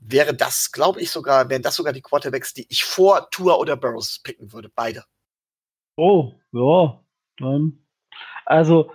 wäre 0.08 0.34
das, 0.34 0.72
glaube 0.72 1.02
ich 1.02 1.10
sogar, 1.10 1.50
wären 1.50 1.62
das 1.62 1.76
sogar 1.76 1.94
die 1.94 2.02
Quarterbacks, 2.02 2.54
die 2.54 2.66
ich 2.70 2.84
vor 2.84 3.30
Tour 3.32 3.60
oder 3.60 3.76
Burroughs 3.76 4.22
picken 4.24 4.54
würde. 4.54 4.70
Beide. 4.74 5.04
Oh, 5.98 6.34
ja, 6.52 7.04
dann. 7.38 7.86
Also, 8.46 8.92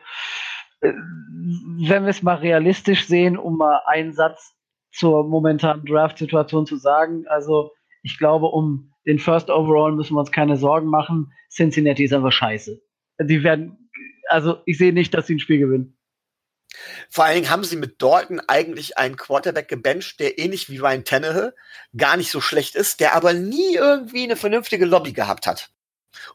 wenn 0.80 2.02
wir 2.02 2.08
es 2.08 2.22
mal 2.22 2.36
realistisch 2.36 3.06
sehen, 3.06 3.36
um 3.36 3.56
mal 3.56 3.82
einen 3.86 4.12
Satz 4.12 4.54
zur 4.92 5.24
momentanen 5.24 5.84
Draft-Situation 5.84 6.66
zu 6.66 6.76
sagen, 6.76 7.26
also 7.28 7.72
ich 8.02 8.18
glaube, 8.18 8.46
um 8.46 8.92
den 9.06 9.18
First 9.18 9.50
Overall 9.50 9.92
müssen 9.92 10.14
wir 10.14 10.20
uns 10.20 10.32
keine 10.32 10.56
Sorgen 10.56 10.88
machen. 10.88 11.32
Cincinnati 11.50 12.04
ist 12.04 12.12
einfach 12.12 12.32
scheiße. 12.32 12.80
Die 13.22 13.42
werden, 13.42 13.90
also 14.28 14.58
ich 14.66 14.78
sehe 14.78 14.92
nicht, 14.92 15.12
dass 15.14 15.26
sie 15.26 15.34
ein 15.34 15.40
Spiel 15.40 15.58
gewinnen. 15.58 15.98
Vor 17.08 17.24
allen 17.24 17.36
Dingen 17.36 17.50
haben 17.50 17.64
sie 17.64 17.76
mit 17.76 18.00
Dalton 18.00 18.40
eigentlich 18.46 18.96
einen 18.96 19.16
Quarterback 19.16 19.68
gebencht, 19.68 20.20
der 20.20 20.38
ähnlich 20.38 20.70
wie 20.70 20.78
Ryan 20.78 21.04
Tannehill 21.04 21.54
gar 21.96 22.16
nicht 22.16 22.30
so 22.30 22.40
schlecht 22.40 22.74
ist, 22.74 23.00
der 23.00 23.14
aber 23.14 23.32
nie 23.32 23.74
irgendwie 23.74 24.24
eine 24.24 24.36
vernünftige 24.36 24.84
Lobby 24.84 25.12
gehabt 25.12 25.46
hat. 25.46 25.70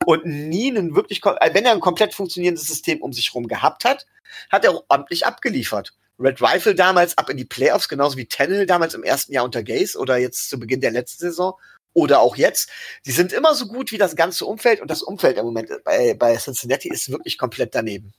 Und 0.05 0.25
nie 0.25 0.69
einen 0.69 0.95
wirklich, 0.95 1.23
äh, 1.25 1.53
wenn 1.53 1.65
er 1.65 1.71
ein 1.71 1.79
komplett 1.79 2.13
funktionierendes 2.13 2.67
System 2.67 3.01
um 3.01 3.13
sich 3.13 3.29
herum 3.29 3.47
gehabt 3.47 3.85
hat, 3.85 4.05
hat 4.49 4.65
er 4.65 4.83
ordentlich 4.89 5.25
abgeliefert. 5.25 5.93
Red 6.17 6.41
Rifle 6.41 6.75
damals 6.75 7.17
ab 7.17 7.29
in 7.29 7.37
die 7.37 7.45
Playoffs, 7.45 7.89
genauso 7.89 8.17
wie 8.17 8.25
Tannehill 8.25 8.65
damals 8.65 8.93
im 8.93 9.03
ersten 9.03 9.33
Jahr 9.33 9.43
unter 9.43 9.63
Gaze 9.63 9.97
oder 9.97 10.17
jetzt 10.17 10.49
zu 10.49 10.59
Beginn 10.59 10.81
der 10.81 10.91
letzten 10.91 11.19
Saison 11.19 11.59
oder 11.93 12.19
auch 12.19 12.37
jetzt. 12.37 12.69
Die 13.05 13.11
sind 13.11 13.33
immer 13.33 13.53
so 13.55 13.67
gut 13.67 13.91
wie 13.91 13.97
das 13.97 14.15
ganze 14.15 14.45
Umfeld 14.45 14.81
und 14.81 14.89
das 14.89 15.01
Umfeld 15.01 15.37
im 15.37 15.45
Moment 15.45 15.69
bei, 15.83 16.13
bei 16.13 16.37
Cincinnati 16.37 16.89
ist 16.89 17.09
wirklich 17.11 17.37
komplett 17.37 17.75
daneben. 17.75 18.13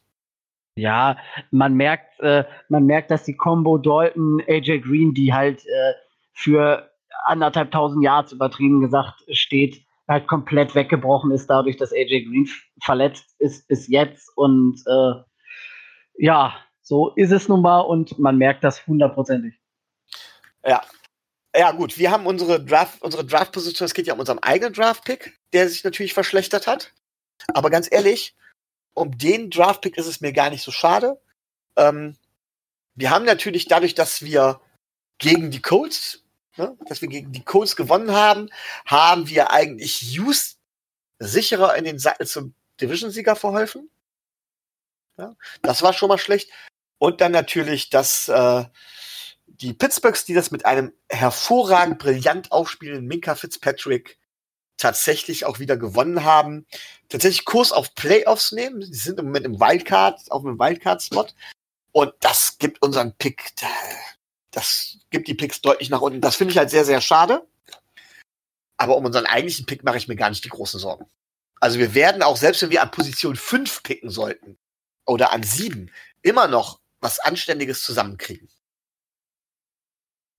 Ja, 0.76 1.16
man 1.50 1.74
merkt, 1.74 2.20
äh, 2.20 2.44
man 2.68 2.84
merkt, 2.84 3.10
dass 3.10 3.24
die 3.24 3.36
Combo 3.36 3.78
Dalton, 3.78 4.42
AJ 4.46 4.80
Green, 4.80 5.14
die 5.14 5.32
halt 5.32 5.64
äh, 5.64 5.92
für 6.34 6.90
anderthalb 7.24 7.70
tausend 7.70 8.04
Yards 8.04 8.32
übertrieben 8.32 8.80
gesagt 8.80 9.24
steht, 9.30 9.82
halt 10.06 10.26
komplett 10.26 10.74
weggebrochen 10.74 11.30
ist, 11.30 11.48
dadurch, 11.48 11.78
dass 11.78 11.92
AJ 11.92 12.24
Green 12.24 12.48
verletzt 12.82 13.34
ist 13.38 13.66
bis 13.68 13.88
jetzt. 13.88 14.30
Und 14.36 14.82
äh, 14.86 15.14
ja, 16.18 16.54
so 16.82 17.08
ist 17.16 17.32
es 17.32 17.48
nun 17.48 17.62
mal 17.62 17.80
und 17.80 18.18
man 18.18 18.36
merkt 18.36 18.62
das 18.62 18.86
hundertprozentig. 18.86 19.54
Ja. 20.64 20.82
Ja, 21.58 21.72
gut, 21.72 21.96
wir 21.96 22.10
haben 22.10 22.26
unsere 22.26 22.62
Draft, 22.62 23.00
unsere 23.00 23.24
Draft-Position, 23.24 23.86
es 23.86 23.94
geht 23.94 24.06
ja 24.06 24.12
um 24.12 24.20
unseren 24.20 24.40
eigenen 24.40 24.74
Draft-Pick, 24.74 25.38
der 25.54 25.70
sich 25.70 25.84
natürlich 25.84 26.12
verschlechtert 26.12 26.66
hat. 26.66 26.92
Aber 27.54 27.70
ganz 27.70 27.88
ehrlich, 27.90 28.36
um 28.96 29.16
den 29.16 29.50
Draft-Pick 29.50 29.96
ist 29.98 30.06
es 30.06 30.20
mir 30.20 30.32
gar 30.32 30.50
nicht 30.50 30.62
so 30.62 30.72
schade. 30.72 31.20
Ähm, 31.76 32.16
wir 32.94 33.10
haben 33.10 33.26
natürlich 33.26 33.68
dadurch, 33.68 33.94
dass 33.94 34.22
wir 34.22 34.60
gegen 35.18 35.50
die 35.50 35.60
Colts, 35.60 36.24
ne, 36.56 36.76
dass 36.86 37.02
wir 37.02 37.08
gegen 37.08 37.30
die 37.30 37.44
Colts 37.44 37.76
gewonnen 37.76 38.12
haben, 38.12 38.48
haben 38.86 39.28
wir 39.28 39.50
eigentlich 39.50 40.00
Hughes 40.00 40.58
sicherer 41.18 41.76
in 41.76 41.84
den 41.84 41.98
Sattel 41.98 42.26
zum 42.26 42.54
Division-Sieger 42.80 43.36
verholfen. 43.36 43.90
Ja, 45.18 45.36
das 45.62 45.82
war 45.82 45.92
schon 45.92 46.08
mal 46.08 46.18
schlecht. 46.18 46.50
Und 46.98 47.20
dann 47.20 47.32
natürlich, 47.32 47.90
dass 47.90 48.28
äh, 48.28 48.64
die 49.46 49.74
Pittsburghs, 49.74 50.24
die 50.24 50.34
das 50.34 50.50
mit 50.50 50.64
einem 50.64 50.94
hervorragend 51.10 51.98
brillant 51.98 52.50
aufspielenden 52.50 53.06
Minka 53.06 53.34
Fitzpatrick 53.34 54.18
tatsächlich 54.76 55.44
auch 55.44 55.58
wieder 55.58 55.76
gewonnen 55.76 56.24
haben, 56.24 56.66
tatsächlich 57.08 57.44
Kurs 57.44 57.72
auf 57.72 57.94
Playoffs 57.94 58.52
nehmen. 58.52 58.80
Die 58.80 58.94
sind 58.94 59.18
im 59.18 59.26
Moment 59.26 59.46
im 59.46 59.60
Wildcard, 59.60 60.30
auf 60.30 60.42
dem 60.42 60.58
Wildcard-Spot. 60.58 61.26
Und 61.92 62.12
das 62.20 62.58
gibt 62.58 62.82
unseren 62.82 63.14
Pick, 63.14 63.52
das 64.50 64.98
gibt 65.10 65.28
die 65.28 65.34
Picks 65.34 65.60
deutlich 65.60 65.90
nach 65.90 66.00
unten. 66.00 66.20
Das 66.20 66.36
finde 66.36 66.52
ich 66.52 66.58
halt 66.58 66.70
sehr, 66.70 66.84
sehr 66.84 67.00
schade. 67.00 67.46
Aber 68.76 68.96
um 68.96 69.04
unseren 69.06 69.26
eigentlichen 69.26 69.64
Pick 69.64 69.84
mache 69.84 69.96
ich 69.96 70.08
mir 70.08 70.16
gar 70.16 70.28
nicht 70.28 70.44
die 70.44 70.50
großen 70.50 70.78
Sorgen. 70.78 71.06
Also 71.60 71.78
wir 71.78 71.94
werden 71.94 72.22
auch, 72.22 72.36
selbst 72.36 72.60
wenn 72.62 72.70
wir 72.70 72.82
an 72.82 72.90
Position 72.90 73.36
5 73.36 73.82
picken 73.82 74.10
sollten, 74.10 74.58
oder 75.06 75.32
an 75.32 75.42
7, 75.42 75.90
immer 76.22 76.48
noch 76.48 76.80
was 77.00 77.18
Anständiges 77.20 77.82
zusammenkriegen. 77.82 78.48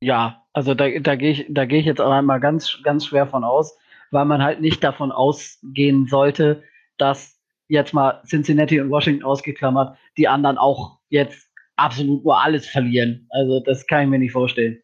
Ja, 0.01 0.46
also 0.53 0.75
da, 0.75 0.88
da 1.00 1.15
gehe 1.15 1.32
ich, 1.32 1.46
da 1.50 1.65
gehe 1.65 1.79
ich 1.79 1.86
jetzt 1.86 2.01
auch 2.01 2.12
einmal 2.12 2.39
ganz, 2.39 2.77
ganz 2.84 3.08
schwer 3.08 3.25
von 3.25 3.44
aus 3.44 3.75
weil 4.11 4.25
man 4.25 4.41
halt 4.41 4.61
nicht 4.61 4.83
davon 4.83 5.11
ausgehen 5.11 6.07
sollte, 6.07 6.63
dass 6.97 7.37
jetzt 7.67 7.93
mal 7.93 8.21
Cincinnati 8.27 8.79
und 8.79 8.89
Washington 8.89 9.23
ausgeklammert, 9.23 9.97
die 10.17 10.27
anderen 10.27 10.57
auch 10.57 10.99
jetzt 11.09 11.49
absolut 11.75 12.23
nur 12.23 12.41
alles 12.41 12.67
verlieren. 12.67 13.27
Also 13.29 13.59
das 13.59 13.85
kann 13.87 14.03
ich 14.03 14.09
mir 14.09 14.19
nicht 14.19 14.31
vorstellen. 14.31 14.81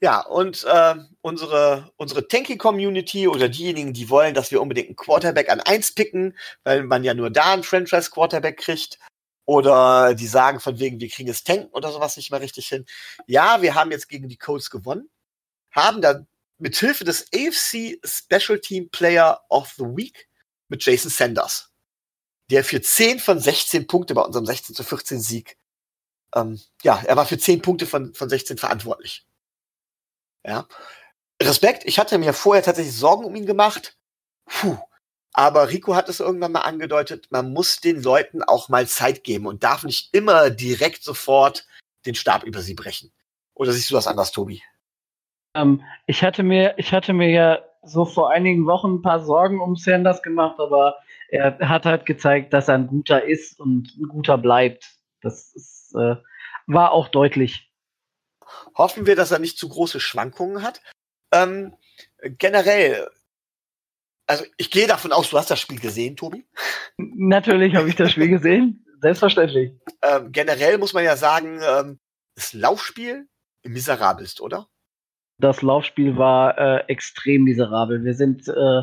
Ja, 0.00 0.20
und 0.20 0.64
äh, 0.64 0.94
unsere, 1.22 1.90
unsere 1.96 2.28
Tanky-Community 2.28 3.26
oder 3.26 3.48
diejenigen, 3.48 3.92
die 3.92 4.08
wollen, 4.08 4.32
dass 4.32 4.52
wir 4.52 4.62
unbedingt 4.62 4.88
einen 4.88 4.96
Quarterback 4.96 5.50
an 5.50 5.60
1 5.60 5.94
picken, 5.94 6.38
weil 6.62 6.84
man 6.84 7.02
ja 7.02 7.14
nur 7.14 7.30
da 7.30 7.52
einen 7.52 7.64
Franchise-Quarterback 7.64 8.58
kriegt, 8.58 8.98
oder 9.48 10.14
die 10.14 10.26
sagen 10.26 10.60
von 10.60 10.78
wegen, 10.78 11.00
wir 11.00 11.08
kriegen 11.08 11.30
es 11.30 11.42
tanken 11.42 11.72
oder 11.72 11.90
sowas 11.90 12.18
nicht 12.18 12.30
mehr 12.30 12.42
richtig 12.42 12.68
hin. 12.68 12.84
Ja, 13.26 13.62
wir 13.62 13.74
haben 13.74 13.90
jetzt 13.90 14.10
gegen 14.10 14.28
die 14.28 14.36
Colts 14.36 14.68
gewonnen, 14.68 15.08
haben 15.72 16.02
da 16.02 16.26
mithilfe 16.58 17.04
des 17.04 17.26
AFC 17.34 17.98
Special 18.04 18.60
Team 18.60 18.90
Player 18.90 19.40
of 19.48 19.72
the 19.76 19.84
Week 19.84 20.28
mit 20.68 20.84
Jason 20.84 21.10
Sanders, 21.10 21.72
der 22.50 22.64
für 22.64 22.80
10 22.80 23.20
von 23.20 23.40
16 23.40 23.86
Punkte 23.86 24.14
bei 24.14 24.22
unserem 24.22 24.46
16 24.46 24.74
zu 24.74 24.82
14 24.82 25.20
Sieg, 25.20 25.56
ähm, 26.34 26.60
ja, 26.82 27.02
er 27.06 27.16
war 27.16 27.26
für 27.26 27.38
10 27.38 27.62
Punkte 27.62 27.86
von, 27.86 28.14
von 28.14 28.28
16 28.28 28.58
verantwortlich. 28.58 29.26
Ja. 30.44 30.66
Respekt, 31.42 31.84
ich 31.86 31.98
hatte 31.98 32.18
mir 32.18 32.32
vorher 32.32 32.64
tatsächlich 32.64 32.96
Sorgen 32.96 33.24
um 33.24 33.34
ihn 33.34 33.46
gemacht. 33.46 33.96
Puh. 34.46 34.78
Aber 35.32 35.68
Rico 35.68 35.94
hat 35.94 36.08
es 36.08 36.20
irgendwann 36.20 36.52
mal 36.52 36.62
angedeutet, 36.62 37.28
man 37.30 37.52
muss 37.52 37.80
den 37.80 38.02
Leuten 38.02 38.42
auch 38.42 38.68
mal 38.68 38.88
Zeit 38.88 39.22
geben 39.22 39.46
und 39.46 39.62
darf 39.62 39.84
nicht 39.84 40.12
immer 40.12 40.50
direkt 40.50 41.04
sofort 41.04 41.66
den 42.06 42.16
Stab 42.16 42.42
über 42.42 42.60
sie 42.60 42.74
brechen. 42.74 43.12
Oder 43.54 43.72
siehst 43.72 43.90
du 43.90 43.94
das 43.94 44.06
anders, 44.06 44.32
Tobi? 44.32 44.62
Ähm, 45.54 45.82
ich 46.06 46.22
hatte 46.22 46.42
mir, 46.42 46.74
ich 46.76 46.92
hatte 46.92 47.12
mir 47.12 47.30
ja 47.30 47.58
so 47.82 48.04
vor 48.04 48.30
einigen 48.30 48.66
Wochen 48.66 48.94
ein 48.94 49.02
paar 49.02 49.24
Sorgen 49.24 49.60
um 49.60 49.76
Sanders 49.76 50.22
gemacht, 50.22 50.58
aber 50.58 50.96
er 51.28 51.58
hat 51.68 51.84
halt 51.84 52.06
gezeigt, 52.06 52.52
dass 52.52 52.68
er 52.68 52.74
ein 52.74 52.86
guter 52.86 53.24
ist 53.24 53.60
und 53.60 53.96
ein 53.98 54.08
guter 54.08 54.38
bleibt. 54.38 54.96
Das 55.20 55.54
ist, 55.54 55.94
äh, 55.94 56.16
war 56.66 56.92
auch 56.92 57.08
deutlich. 57.08 57.70
Hoffen 58.74 59.06
wir, 59.06 59.16
dass 59.16 59.30
er 59.30 59.38
nicht 59.38 59.58
zu 59.58 59.68
große 59.68 60.00
Schwankungen 60.00 60.62
hat. 60.62 60.80
Ähm, 61.32 61.76
generell, 62.22 63.10
also 64.26 64.44
ich 64.56 64.70
gehe 64.70 64.86
davon 64.86 65.12
aus, 65.12 65.30
du 65.30 65.38
hast 65.38 65.50
das 65.50 65.60
Spiel 65.60 65.78
gesehen, 65.78 66.16
Tobi. 66.16 66.46
Natürlich 66.96 67.74
habe 67.74 67.88
ich 67.88 67.96
das 67.96 68.12
Spiel 68.12 68.28
gesehen, 68.28 68.86
selbstverständlich. 69.02 69.72
Ähm, 70.02 70.32
generell 70.32 70.78
muss 70.78 70.94
man 70.94 71.04
ja 71.04 71.16
sagen, 71.16 71.60
ähm, 71.62 72.00
das 72.34 72.52
Laufspiel 72.52 73.28
miserabel 73.64 74.24
ist, 74.24 74.40
oder? 74.40 74.68
Das 75.38 75.62
Laufspiel 75.62 76.16
war 76.16 76.58
äh, 76.58 76.84
extrem 76.88 77.44
miserabel. 77.44 78.04
Wir 78.04 78.14
sind 78.14 78.48
äh, 78.48 78.82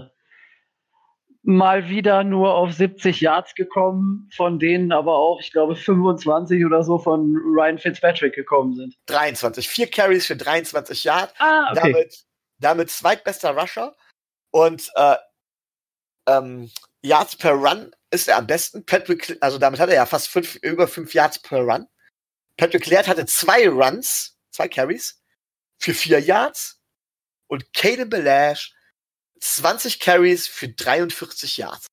mal 1.44 1.90
wieder 1.90 2.24
nur 2.24 2.56
auf 2.56 2.74
70 2.74 3.22
Yards 3.22 3.54
gekommen, 3.56 4.30
von 4.36 4.58
denen 4.58 4.92
aber 4.92 5.16
auch, 5.16 5.40
ich 5.42 5.52
glaube, 5.52 5.76
25 5.76 6.66
oder 6.66 6.84
so 6.84 6.98
von 6.98 7.36
Ryan 7.36 7.78
Fitzpatrick 7.78 8.34
gekommen 8.34 8.76
sind. 8.76 8.96
23. 9.08 9.68
Vier 9.68 9.88
Carries 9.88 10.26
für 10.26 10.38
23 10.38 11.04
Yards. 11.04 11.34
Ah, 11.38 11.72
okay. 11.72 11.92
Damit, 11.92 12.26
damit 12.60 12.90
zweitbester 12.90 13.52
Rusher. 13.52 13.96
Und 14.52 14.90
äh, 14.96 15.18
ähm, 16.28 16.72
Yards 17.04 17.36
per 17.36 17.54
Run 17.54 17.92
ist 18.12 18.30
er 18.30 18.38
am 18.38 18.48
besten. 18.48 18.86
Patrick, 18.86 19.38
also 19.42 19.58
damit 19.58 19.80
hat 19.80 19.90
er 19.90 19.96
ja 19.96 20.06
fast 20.06 20.30
fünf, 20.30 20.56
über 20.56 20.88
fünf 20.88 21.14
Yards 21.14 21.40
per 21.40 21.60
Run. 21.60 21.86
Patrick 22.58 22.88
Laird 22.88 23.10
hatte 23.10 23.26
zwei 23.26 23.68
Runs, 23.68 24.40
zwei 24.52 24.70
Carries 24.70 25.22
für 25.80 25.94
vier 25.94 26.20
Yards 26.20 26.80
und 27.48 27.74
Caden 27.74 28.10
Belash 28.10 28.74
20 29.40 30.00
Carries 30.00 30.48
für 30.48 30.70
43 30.70 31.58
Yards. 31.58 31.88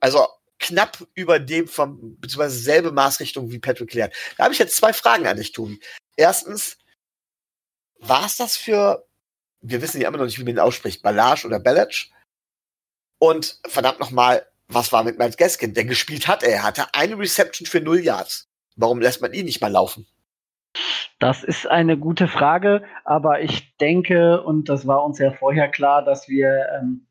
Also 0.00 0.26
knapp 0.58 1.06
über 1.14 1.38
dem 1.38 1.68
vom, 1.68 2.18
beziehungsweise 2.18 2.58
selbe 2.58 2.92
Maßrichtung 2.92 3.50
wie 3.50 3.58
Patrick 3.58 3.94
Laird. 3.94 4.14
Da 4.36 4.44
habe 4.44 4.54
ich 4.54 4.58
jetzt 4.58 4.76
zwei 4.76 4.92
Fragen 4.92 5.26
an 5.26 5.36
dich, 5.36 5.52
Tobi. 5.52 5.80
Erstens, 6.16 6.78
war 7.98 8.26
es 8.26 8.36
das 8.36 8.56
für, 8.56 9.06
wir 9.60 9.82
wissen 9.82 10.00
ja 10.00 10.08
immer 10.08 10.18
noch 10.18 10.24
nicht, 10.24 10.38
wie 10.38 10.44
man 10.44 10.54
ihn 10.54 10.58
ausspricht, 10.58 11.02
Balage 11.02 11.46
oder 11.46 11.58
Bellage? 11.58 12.08
Und 13.18 13.60
verdammt 13.66 14.00
nochmal, 14.00 14.46
was 14.68 14.92
war 14.92 15.04
mit 15.04 15.18
Miles 15.18 15.36
Gaskin? 15.36 15.74
Der 15.74 15.84
gespielt 15.84 16.28
hat, 16.28 16.42
er 16.42 16.62
hatte 16.62 16.92
eine 16.94 17.18
Reception 17.18 17.66
für 17.66 17.80
null 17.80 18.00
Yards. 18.00 18.48
Warum 18.76 19.00
lässt 19.00 19.20
man 19.20 19.32
ihn 19.32 19.46
nicht 19.46 19.60
mal 19.60 19.72
laufen? 19.72 20.06
Das 21.18 21.44
ist 21.44 21.66
eine 21.66 21.96
gute 21.96 22.28
Frage, 22.28 22.82
aber 23.04 23.42
ich 23.42 23.76
denke, 23.78 24.42
und 24.42 24.68
das 24.68 24.86
war 24.86 25.04
uns 25.04 25.18
ja 25.18 25.30
vorher 25.30 25.68
klar, 25.68 26.04
dass 26.04 26.28
wir, 26.28 26.66
ähm, 26.76 27.06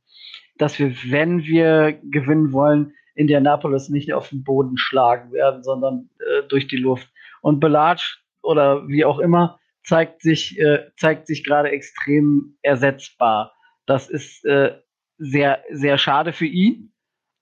dass 0.57 0.77
wir, 0.79 0.93
wenn 1.09 1.43
wir 1.43 1.93
gewinnen 1.93 2.51
wollen, 2.51 2.93
Indianapolis 3.15 3.89
nicht 3.89 4.13
auf 4.13 4.29
den 4.29 4.43
Boden 4.43 4.77
schlagen 4.77 5.31
werden, 5.31 5.63
sondern 5.63 6.09
äh, 6.19 6.47
durch 6.47 6.67
die 6.67 6.77
Luft. 6.77 7.09
Und 7.41 7.59
Belatsch 7.59 8.23
oder 8.41 8.87
wie 8.87 9.05
auch 9.05 9.19
immer 9.19 9.59
zeigt 9.83 10.21
sich, 10.21 10.59
äh, 10.59 10.91
zeigt 10.97 11.27
sich 11.27 11.43
gerade 11.43 11.69
extrem 11.69 12.57
ersetzbar. 12.61 13.53
Das 13.85 14.09
ist 14.09 14.45
äh, 14.45 14.75
sehr, 15.17 15.63
sehr 15.71 15.97
schade 15.97 16.33
für 16.33 16.45
ihn, 16.45 16.93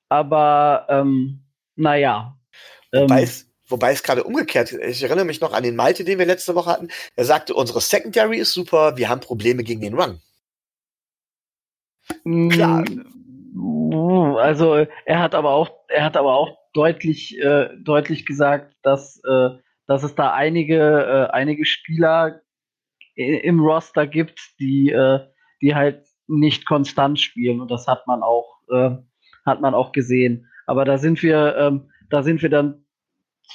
aber 0.10 0.88
ähm, 0.89 1.45
naja. 1.75 2.38
Ähm, 2.93 3.03
Wobei 3.03 3.23
es 3.23 3.51
Wobei 3.71 3.91
es 3.91 4.03
gerade 4.03 4.23
umgekehrt, 4.23 4.73
ich 4.73 5.01
erinnere 5.01 5.25
mich 5.25 5.41
noch 5.41 5.53
an 5.53 5.63
den 5.63 5.75
Malte, 5.75 6.03
den 6.03 6.19
wir 6.19 6.25
letzte 6.25 6.55
Woche 6.55 6.69
hatten. 6.69 6.89
Er 7.15 7.25
sagte, 7.25 7.53
unsere 7.55 7.81
Secondary 7.81 8.38
ist 8.38 8.53
super, 8.53 8.97
wir 8.97 9.10
haben 9.10 9.21
Probleme 9.21 9.63
gegen 9.63 9.81
den 9.81 9.93
Run. 9.93 10.21
Mm, 12.23 12.49
Klar. 12.49 12.84
Also 14.39 14.86
er 15.05 15.19
hat 15.19 15.36
aber 15.36 15.51
auch, 15.51 15.71
er 15.88 16.03
hat 16.03 16.17
aber 16.17 16.34
auch 16.34 16.57
deutlich, 16.73 17.38
äh, 17.39 17.69
deutlich 17.79 18.25
gesagt, 18.25 18.75
dass, 18.84 19.21
äh, 19.23 19.49
dass 19.88 20.03
es 20.03 20.15
da 20.15 20.34
einige, 20.34 20.77
äh, 20.77 21.31
einige 21.31 21.65
Spieler 21.65 22.41
im 23.15 23.60
Roster 23.60 24.07
gibt, 24.07 24.39
die, 24.60 24.89
äh, 24.89 25.19
die 25.62 25.75
halt 25.75 26.05
nicht 26.27 26.65
konstant 26.65 27.19
spielen 27.19 27.60
und 27.62 27.69
das 27.69 27.88
hat 27.88 28.07
man 28.07 28.23
auch, 28.23 28.62
äh, 28.71 28.91
hat 29.45 29.62
man 29.62 29.73
auch 29.73 29.91
gesehen. 29.91 30.47
Aber 30.65 30.86
da 30.86 30.97
sind 30.97 31.21
wir, 31.23 31.55
ähm, 31.57 31.89
da 32.10 32.23
sind 32.23 32.41
wir 32.41 32.49
dann 32.49 32.86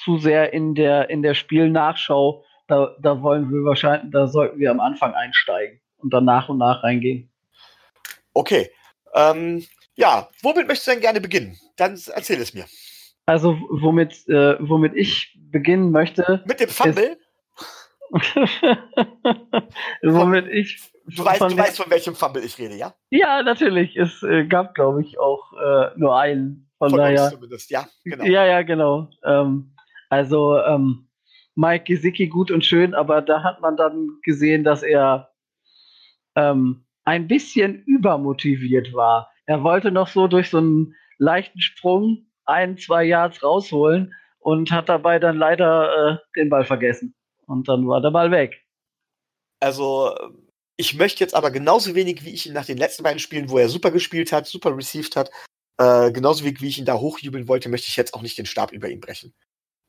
zu 0.04 0.18
sehr 0.18 0.52
in 0.52 0.74
der 0.74 1.10
in 1.10 1.22
der 1.22 1.34
Spielnachschau. 1.34 2.44
Da, 2.68 2.96
da 3.00 3.22
wollen 3.22 3.50
wir 3.50 3.64
wahrscheinlich, 3.64 4.10
da 4.12 4.26
sollten 4.26 4.58
wir 4.58 4.70
am 4.70 4.80
Anfang 4.80 5.14
einsteigen 5.14 5.80
und 5.98 6.12
dann 6.12 6.24
nach 6.24 6.48
und 6.48 6.58
nach 6.58 6.82
reingehen. 6.82 7.30
Okay. 8.34 8.70
Ähm, 9.14 9.64
ja, 9.94 10.28
womit 10.42 10.66
möchtest 10.66 10.88
du 10.88 10.90
denn 10.92 11.00
gerne 11.00 11.20
beginnen? 11.20 11.56
Dann 11.76 11.98
erzähl 12.12 12.40
es 12.40 12.54
mir. 12.54 12.66
Also, 13.24 13.58
womit, 13.70 14.28
äh, 14.28 14.56
womit 14.60 14.94
ich 14.94 15.36
beginnen 15.50 15.90
möchte. 15.90 16.44
Mit 16.46 16.60
dem 16.60 16.68
Fumble? 16.68 17.18
womit 20.02 20.46
ich. 20.48 20.80
Du 21.06 21.24
weißt, 21.24 21.38
von, 21.38 21.50
du 21.50 21.56
weißt, 21.56 21.76
von 21.76 21.90
welchem 21.90 22.14
Fumble 22.14 22.44
ich 22.44 22.58
rede, 22.58 22.76
ja? 22.76 22.94
Ja, 23.10 23.42
natürlich. 23.42 23.96
Es 23.96 24.22
äh, 24.22 24.44
gab, 24.44 24.74
glaube 24.74 25.02
ich, 25.02 25.18
auch 25.18 25.52
äh, 25.54 25.90
nur 25.96 26.16
einen. 26.18 26.70
Von, 26.78 26.90
von 26.90 26.98
daher. 26.98 27.30
zumindest, 27.30 27.70
ja, 27.70 27.88
genau. 28.04 28.24
Ja, 28.24 28.44
ja, 28.44 28.62
genau. 28.62 29.08
Ähm, 29.24 29.75
also, 30.08 30.58
ähm, 30.58 31.08
Mike 31.56 31.84
Gesicki 31.84 32.28
gut 32.28 32.50
und 32.50 32.64
schön, 32.64 32.94
aber 32.94 33.22
da 33.22 33.42
hat 33.42 33.60
man 33.60 33.76
dann 33.76 34.18
gesehen, 34.22 34.62
dass 34.62 34.82
er 34.82 35.30
ähm, 36.36 36.84
ein 37.04 37.26
bisschen 37.26 37.82
übermotiviert 37.84 38.92
war. 38.92 39.30
Er 39.46 39.62
wollte 39.62 39.90
noch 39.90 40.08
so 40.08 40.28
durch 40.28 40.50
so 40.50 40.58
einen 40.58 40.94
leichten 41.18 41.60
Sprung 41.60 42.26
ein, 42.44 42.76
zwei 42.76 43.04
Yards 43.04 43.42
rausholen 43.42 44.12
und 44.38 44.70
hat 44.70 44.88
dabei 44.88 45.18
dann 45.18 45.38
leider 45.38 46.10
äh, 46.12 46.16
den 46.38 46.50
Ball 46.50 46.64
vergessen. 46.64 47.14
Und 47.46 47.68
dann 47.68 47.88
war 47.88 48.02
der 48.02 48.10
Ball 48.10 48.30
weg. 48.30 48.62
Also, 49.60 50.14
ich 50.76 50.94
möchte 50.94 51.24
jetzt 51.24 51.34
aber 51.34 51.50
genauso 51.50 51.94
wenig, 51.94 52.24
wie 52.24 52.34
ich 52.34 52.46
ihn 52.46 52.52
nach 52.52 52.66
den 52.66 52.76
letzten 52.76 53.02
beiden 53.02 53.18
Spielen, 53.18 53.48
wo 53.48 53.56
er 53.56 53.70
super 53.70 53.90
gespielt 53.90 54.30
hat, 54.30 54.46
super 54.46 54.76
received 54.76 55.16
hat, 55.16 55.30
äh, 55.78 56.12
genauso 56.12 56.44
wenig, 56.44 56.60
wie 56.60 56.68
ich 56.68 56.78
ihn 56.78 56.84
da 56.84 56.94
hochjubeln 56.94 57.48
wollte, 57.48 57.68
möchte 57.68 57.88
ich 57.88 57.96
jetzt 57.96 58.14
auch 58.14 58.22
nicht 58.22 58.36
den 58.36 58.46
Stab 58.46 58.72
über 58.72 58.88
ihn 58.88 59.00
brechen. 59.00 59.32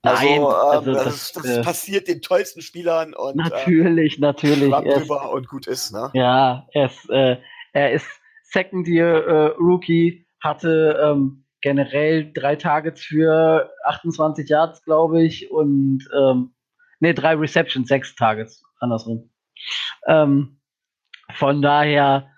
Also, 0.04 0.24
Nein, 0.24 0.38
ähm, 0.38 0.46
also 0.46 0.94
das, 0.94 1.04
das, 1.04 1.32
das 1.32 1.46
äh, 1.46 1.62
passiert 1.62 2.08
den 2.08 2.22
tollsten 2.22 2.62
Spielern 2.62 3.14
und 3.14 3.36
natürlich, 3.36 4.18
äh, 4.18 4.22
natürlich. 4.22 4.72
Drüber 4.72 5.32
und 5.32 5.48
gut 5.48 5.68
ist, 5.68 5.92
ne? 5.92 6.12
Ja, 6.14 6.68
er 6.72 6.86
ist, 6.86 7.10
äh, 7.10 7.38
er 7.74 7.92
ist 7.92 8.08
Second 8.44 8.88
Year 8.88 9.28
äh, 9.28 9.46
Rookie, 9.58 10.26
hatte 10.40 11.00
ähm, 11.04 11.46
generell 11.62 12.32
drei 12.32 12.56
Targets 12.56 13.02
für 13.02 13.72
28 13.86 14.48
Yards, 14.48 14.84
glaube 14.84 15.24
ich, 15.24 15.52
und 15.52 16.08
ähm, 16.18 16.54
ne, 17.00 17.14
drei 17.14 17.36
Receptions, 17.36 17.88
sechs 17.88 18.16
Targets, 18.16 18.64
andersrum. 18.80 19.32
Ähm, 20.08 20.62
von 21.34 21.62
daher 21.62 22.30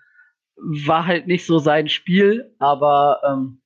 war 0.55 1.05
halt 1.05 1.27
nicht 1.27 1.45
so 1.45 1.59
sein 1.59 1.89
Spiel, 1.89 2.55
aber 2.59 3.21
ähm, 3.25 3.61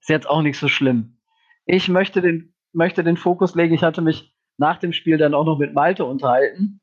ist 0.00 0.08
jetzt 0.08 0.28
auch 0.28 0.42
nicht 0.42 0.58
so 0.58 0.68
schlimm. 0.68 1.18
Ich 1.64 1.88
möchte 1.88 2.20
den, 2.20 2.51
möchte 2.72 3.04
den 3.04 3.16
Fokus 3.16 3.54
legen. 3.54 3.74
Ich 3.74 3.82
hatte 3.82 4.02
mich 4.02 4.34
nach 4.58 4.78
dem 4.78 4.92
Spiel 4.92 5.18
dann 5.18 5.34
auch 5.34 5.44
noch 5.44 5.58
mit 5.58 5.74
Malte 5.74 6.04
unterhalten. 6.04 6.80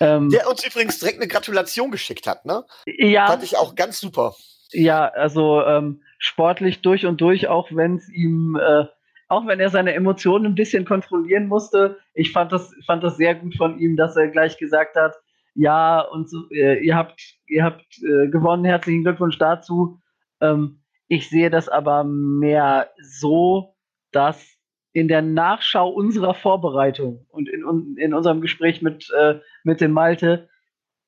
Ähm, 0.00 0.30
Der 0.30 0.48
uns 0.48 0.64
übrigens 0.64 0.98
direkt 0.98 1.18
eine 1.18 1.28
Gratulation 1.28 1.90
geschickt 1.90 2.26
hat, 2.26 2.44
ne? 2.44 2.64
Ja. 2.86 3.26
Fand 3.26 3.42
ich 3.42 3.56
auch 3.56 3.74
ganz 3.74 4.00
super. 4.00 4.34
Ja, 4.70 5.08
also 5.08 5.62
ähm, 5.64 6.02
sportlich 6.18 6.82
durch 6.82 7.06
und 7.06 7.20
durch, 7.20 7.48
auch 7.48 7.68
wenn 7.72 7.96
es 7.96 8.08
ihm, 8.08 8.56
äh, 8.56 8.84
auch 9.28 9.46
wenn 9.46 9.60
er 9.60 9.70
seine 9.70 9.94
Emotionen 9.94 10.46
ein 10.46 10.54
bisschen 10.54 10.84
kontrollieren 10.84 11.48
musste. 11.48 11.98
Ich 12.14 12.32
fand 12.32 12.52
das, 12.52 12.72
fand 12.86 13.02
das 13.02 13.16
sehr 13.16 13.34
gut 13.34 13.56
von 13.56 13.78
ihm, 13.78 13.96
dass 13.96 14.16
er 14.16 14.28
gleich 14.28 14.58
gesagt 14.58 14.96
hat, 14.96 15.14
ja, 15.54 16.00
und 16.00 16.30
so, 16.30 16.48
äh, 16.50 16.78
ihr 16.84 16.94
habt, 16.94 17.20
ihr 17.46 17.64
habt 17.64 17.84
äh, 17.98 18.28
gewonnen, 18.28 18.64
herzlichen 18.64 19.02
Glückwunsch 19.02 19.38
dazu. 19.38 20.00
Ähm, 20.40 20.82
ich 21.08 21.28
sehe 21.28 21.50
das 21.50 21.68
aber 21.68 22.04
mehr 22.04 22.90
so, 23.02 23.74
dass 24.12 24.57
in 24.92 25.08
der 25.08 25.22
Nachschau 25.22 25.88
unserer 25.88 26.34
Vorbereitung 26.34 27.26
und 27.28 27.48
in, 27.48 27.96
in 27.96 28.14
unserem 28.14 28.40
Gespräch 28.40 28.82
mit, 28.82 29.10
äh, 29.16 29.40
mit 29.64 29.80
dem 29.80 29.92
Malte 29.92 30.48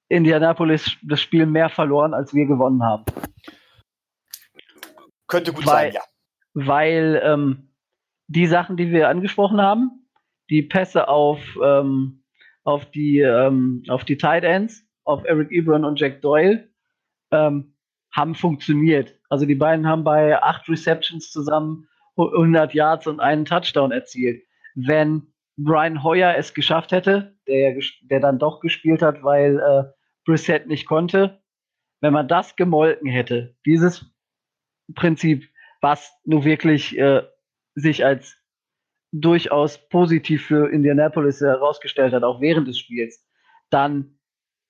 Indianapolis 0.09 0.97
das 1.03 1.21
Spiel 1.21 1.47
mehr 1.47 1.69
verloren, 1.71 2.15
als 2.15 2.35
wir 2.35 2.47
gewonnen 2.47 2.83
haben. 2.83 3.05
Könnte 5.29 5.53
gut 5.53 5.67
weil, 5.67 5.93
sein, 5.93 5.95
ja. 5.95 6.01
Weil 6.55 7.23
ähm, 7.25 7.71
die 8.27 8.47
Sachen, 8.47 8.77
die 8.77 8.91
wir 8.91 9.09
angesprochen 9.09 9.61
haben, 9.61 10.09
die 10.51 10.63
Pässe 10.63 11.09
auf, 11.09 11.41
ähm, 11.63 12.25
auf 12.65 12.91
die, 12.91 13.21
ähm, 13.21 13.85
auf 13.89 14.05
die 14.05 14.19
Tight 14.19 14.43
Ends, 14.43 14.85
auf 15.05 15.25
Eric 15.25 15.51
Ebron 15.53 15.85
und 15.85 15.99
Jack 15.99 16.21
Doyle, 16.21 16.69
ähm, 17.31 17.75
haben 18.13 18.35
funktioniert. 18.35 19.15
Also 19.29 19.47
die 19.47 19.55
beiden 19.55 19.87
haben 19.87 20.03
bei 20.03 20.43
acht 20.43 20.69
Receptions 20.69 21.31
zusammen 21.31 21.89
100 22.29 22.75
Yards 22.75 23.07
und 23.07 23.21
einen 23.21 23.45
Touchdown 23.45 23.93
erzielt. 23.93 24.43
Wenn 24.75 25.33
Brian 25.57 26.03
Hoyer 26.03 26.37
es 26.37 26.55
geschafft 26.55 26.93
hätte, 26.93 27.37
der, 27.47 27.79
der 28.03 28.21
dann 28.21 28.39
doch 28.39 28.61
gespielt 28.61 29.03
hat, 29.03 29.23
weil 29.23 29.59
äh, 29.59 29.85
Brissett 30.25 30.67
nicht 30.67 30.87
konnte, 30.87 31.41
wenn 32.01 32.13
man 32.13 32.29
das 32.29 32.57
gemolken 32.57 33.11
hätte, 33.11 33.57
dieses 33.67 34.07
Prinzip, 34.95 35.49
was 35.81 36.13
nur 36.25 36.45
wirklich 36.45 36.99
äh, 36.99 37.23
sich 37.75 38.05
als 38.05 38.37
durchaus 39.13 39.89
positiv 39.89 40.47
für 40.47 40.71
Indianapolis 40.71 41.41
herausgestellt 41.41 42.13
hat, 42.13 42.23
auch 42.23 42.41
während 42.41 42.69
des 42.69 42.79
Spiels, 42.79 43.27
dann 43.71 44.19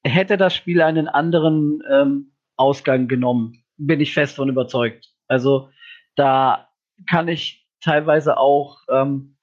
hätte 0.03 0.37
das 0.37 0.55
Spiel 0.55 0.81
einen 0.81 1.09
anderen 1.09 1.83
ähm, 1.91 2.33
Ausgang 2.57 3.07
genommen. 3.07 3.65
Bin 3.77 4.01
ich 4.01 4.15
fest 4.15 4.37
von 4.37 4.49
überzeugt. 4.49 5.13
Also 5.29 5.71
da 6.17 6.70
kann 7.09 7.29
ich 7.29 7.67
teilweise 7.81 8.37
auch 8.37 8.79
ähm, 8.89 9.37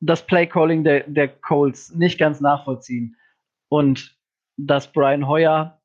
das 0.00 0.26
Playcalling 0.26 0.84
der, 0.84 1.04
der 1.06 1.28
Colts 1.28 1.94
nicht 1.94 2.18
ganz 2.18 2.40
nachvollziehen. 2.40 3.16
Und 3.68 4.16
dass 4.56 4.92
Brian 4.92 5.26
Hoyer 5.26 5.80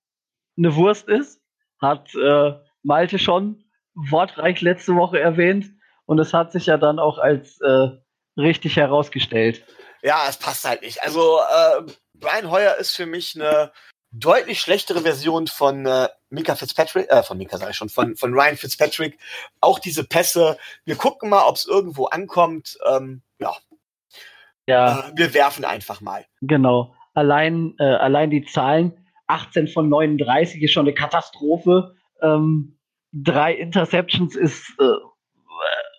eine 0.57 0.75
Wurst 0.75 1.07
ist, 1.07 1.41
hat 1.81 2.13
äh, 2.15 2.53
Malte 2.83 3.19
schon 3.19 3.63
wortreich 3.93 4.61
letzte 4.61 4.95
Woche 4.95 5.19
erwähnt. 5.19 5.71
Und 6.05 6.19
es 6.19 6.33
hat 6.33 6.51
sich 6.51 6.67
ja 6.67 6.77
dann 6.77 6.99
auch 6.99 7.17
als 7.17 7.59
äh, 7.61 7.89
richtig 8.37 8.77
herausgestellt. 8.77 9.65
Ja, 10.01 10.25
es 10.29 10.37
passt 10.37 10.65
halt 10.65 10.81
nicht. 10.81 11.01
Also 11.03 11.39
äh, 11.39 11.91
Brian 12.13 12.51
Hoyer 12.51 12.75
ist 12.77 12.95
für 12.95 13.05
mich 13.05 13.35
eine 13.35 13.71
deutlich 14.19 14.59
schlechtere 14.59 15.01
Version 15.01 15.47
von 15.47 15.85
äh, 15.85 16.07
Mika 16.29 16.55
Fitzpatrick, 16.55 17.09
äh, 17.09 17.23
von 17.23 17.37
Mika 17.37 17.57
sage 17.57 17.71
ich 17.71 17.77
schon, 17.77 17.89
von, 17.89 18.15
von 18.15 18.33
Ryan 18.33 18.55
Fitzpatrick. 18.55 19.17
Auch 19.61 19.79
diese 19.79 20.03
Pässe. 20.03 20.57
Wir 20.85 20.95
gucken 20.95 21.29
mal, 21.29 21.45
ob 21.47 21.55
es 21.55 21.67
irgendwo 21.67 22.05
ankommt. 22.05 22.77
Ähm, 22.89 23.21
ja. 23.39 23.53
Ja. 24.67 25.09
Äh, 25.09 25.11
wir 25.15 25.33
werfen 25.33 25.65
einfach 25.65 26.01
mal. 26.01 26.25
Genau. 26.41 26.95
Allein, 27.13 27.75
äh, 27.79 27.83
allein 27.83 28.29
die 28.29 28.45
Zahlen. 28.45 28.93
18 29.27 29.67
von 29.67 29.89
39 29.89 30.61
ist 30.61 30.71
schon 30.71 30.85
eine 30.85 30.93
Katastrophe. 30.93 31.95
Ähm, 32.21 32.77
drei 33.11 33.53
Interceptions 33.53 34.35
ist 34.35 34.71
äh, 34.79 34.83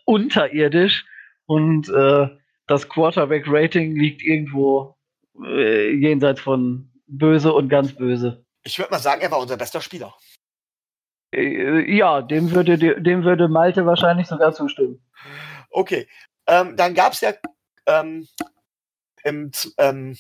unterirdisch 0.05 1.05
und 1.47 1.89
äh, 1.89 2.29
das 2.67 2.89
Quarterback-Rating 2.89 3.97
liegt 3.97 4.23
irgendwo 4.23 4.97
jenseits 5.39 6.41
von 6.41 6.91
böse 7.07 7.53
und 7.53 7.69
ganz 7.69 7.95
böse. 7.95 8.45
Ich 8.63 8.79
würde 8.79 8.91
mal 8.91 8.99
sagen, 8.99 9.23
er 9.23 9.31
war 9.31 9.39
unser 9.39 9.57
bester 9.57 9.81
Spieler. 9.81 10.15
Äh, 11.33 11.97
ja, 11.97 12.23
dem 12.23 12.51
würde, 12.53 12.79
dem 12.79 13.25
würde 13.25 13.49
Malte 13.49 13.87
wahrscheinlich 13.87 14.27
sogar 14.27 14.53
zustimmen. 14.53 15.05
Okay. 15.71 16.09
Ähm, 16.47 16.77
dann 16.77 16.95
gab 16.95 17.13
es 17.13 17.21
ja 17.21 17.33
ähm, 17.87 18.29
im 19.25 19.51
ähm, 19.79 20.17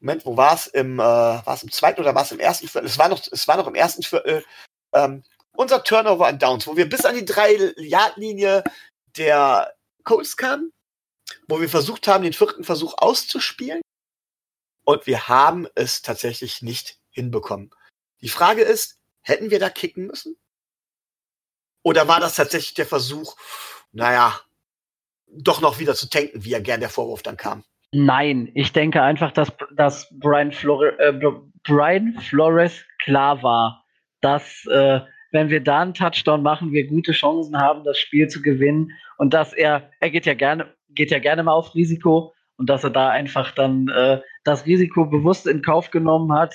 Moment, 0.00 0.26
wo 0.26 0.36
war 0.36 0.54
es? 0.54 0.66
Im, 0.68 0.98
äh, 0.98 1.38
im 1.62 1.72
zweiten 1.72 2.00
oder 2.00 2.14
war 2.14 2.22
es 2.22 2.32
im 2.32 2.38
ersten 2.38 2.68
Viertel? 2.68 2.86
Es 2.86 2.98
war 2.98 3.08
noch, 3.08 3.20
es 3.30 3.48
war 3.48 3.56
noch 3.56 3.66
im 3.66 3.74
ersten 3.74 4.02
Viertel. 4.02 4.44
Ähm, 4.94 5.24
unser 5.52 5.82
Turnover 5.82 6.26
an 6.26 6.38
Downs, 6.38 6.66
wo 6.66 6.76
wir 6.76 6.88
bis 6.88 7.04
an 7.04 7.16
die 7.16 7.24
drei 7.24 7.72
Yard-Linie 7.76 8.62
der 9.16 9.74
Colts 10.04 10.36
kamen, 10.36 10.72
wo 11.48 11.60
wir 11.60 11.68
versucht 11.68 12.06
haben, 12.06 12.22
den 12.22 12.32
vierten 12.32 12.64
Versuch 12.64 12.94
auszuspielen 12.96 13.82
und 14.88 15.06
wir 15.06 15.28
haben 15.28 15.66
es 15.74 16.00
tatsächlich 16.00 16.62
nicht 16.62 16.96
hinbekommen. 17.10 17.70
Die 18.22 18.30
Frage 18.30 18.62
ist, 18.62 18.98
hätten 19.20 19.50
wir 19.50 19.58
da 19.58 19.68
kicken 19.68 20.06
müssen? 20.06 20.34
Oder 21.82 22.08
war 22.08 22.20
das 22.20 22.36
tatsächlich 22.36 22.72
der 22.72 22.86
Versuch, 22.86 23.36
naja, 23.92 24.40
doch 25.26 25.60
noch 25.60 25.78
wieder 25.78 25.94
zu 25.94 26.08
tanken, 26.08 26.42
wie 26.42 26.52
ja 26.52 26.60
gern 26.60 26.80
der 26.80 26.88
Vorwurf 26.88 27.22
dann 27.22 27.36
kam? 27.36 27.64
Nein, 27.92 28.50
ich 28.54 28.72
denke 28.72 29.02
einfach, 29.02 29.30
dass, 29.30 29.52
dass 29.76 30.08
Brian, 30.10 30.52
Flore, 30.52 30.98
äh, 30.98 31.12
Brian 31.64 32.18
Flores 32.22 32.82
klar 33.04 33.42
war, 33.42 33.84
dass, 34.22 34.64
äh, 34.70 35.00
wenn 35.32 35.50
wir 35.50 35.62
da 35.62 35.80
einen 35.80 35.92
Touchdown 35.92 36.42
machen, 36.42 36.72
wir 36.72 36.86
gute 36.86 37.12
Chancen 37.12 37.60
haben, 37.60 37.84
das 37.84 37.98
Spiel 37.98 38.28
zu 38.28 38.40
gewinnen 38.40 38.92
und 39.18 39.34
dass 39.34 39.52
er, 39.52 39.90
er 40.00 40.08
geht 40.08 40.24
ja 40.24 40.32
gerne, 40.32 40.74
geht 40.88 41.10
ja 41.10 41.18
gerne 41.18 41.42
mal 41.42 41.52
auf 41.52 41.74
Risiko 41.74 42.32
und 42.56 42.70
dass 42.70 42.84
er 42.84 42.90
da 42.90 43.10
einfach 43.10 43.52
dann 43.52 43.88
äh, 43.88 44.20
das 44.48 44.66
Risiko 44.66 45.04
bewusst 45.04 45.46
in 45.46 45.62
Kauf 45.62 45.90
genommen 45.90 46.32
hat, 46.32 46.54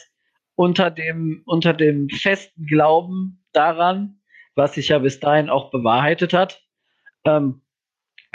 unter 0.55 0.91
dem, 0.91 1.43
unter 1.45 1.73
dem 1.73 2.09
festen 2.09 2.65
Glauben 2.65 3.43
daran, 3.53 4.21
was 4.55 4.73
sich 4.73 4.89
ja 4.89 4.99
bis 4.99 5.19
dahin 5.19 5.49
auch 5.49 5.71
bewahrheitet 5.71 6.33
hat, 6.33 6.61
ähm, 7.25 7.61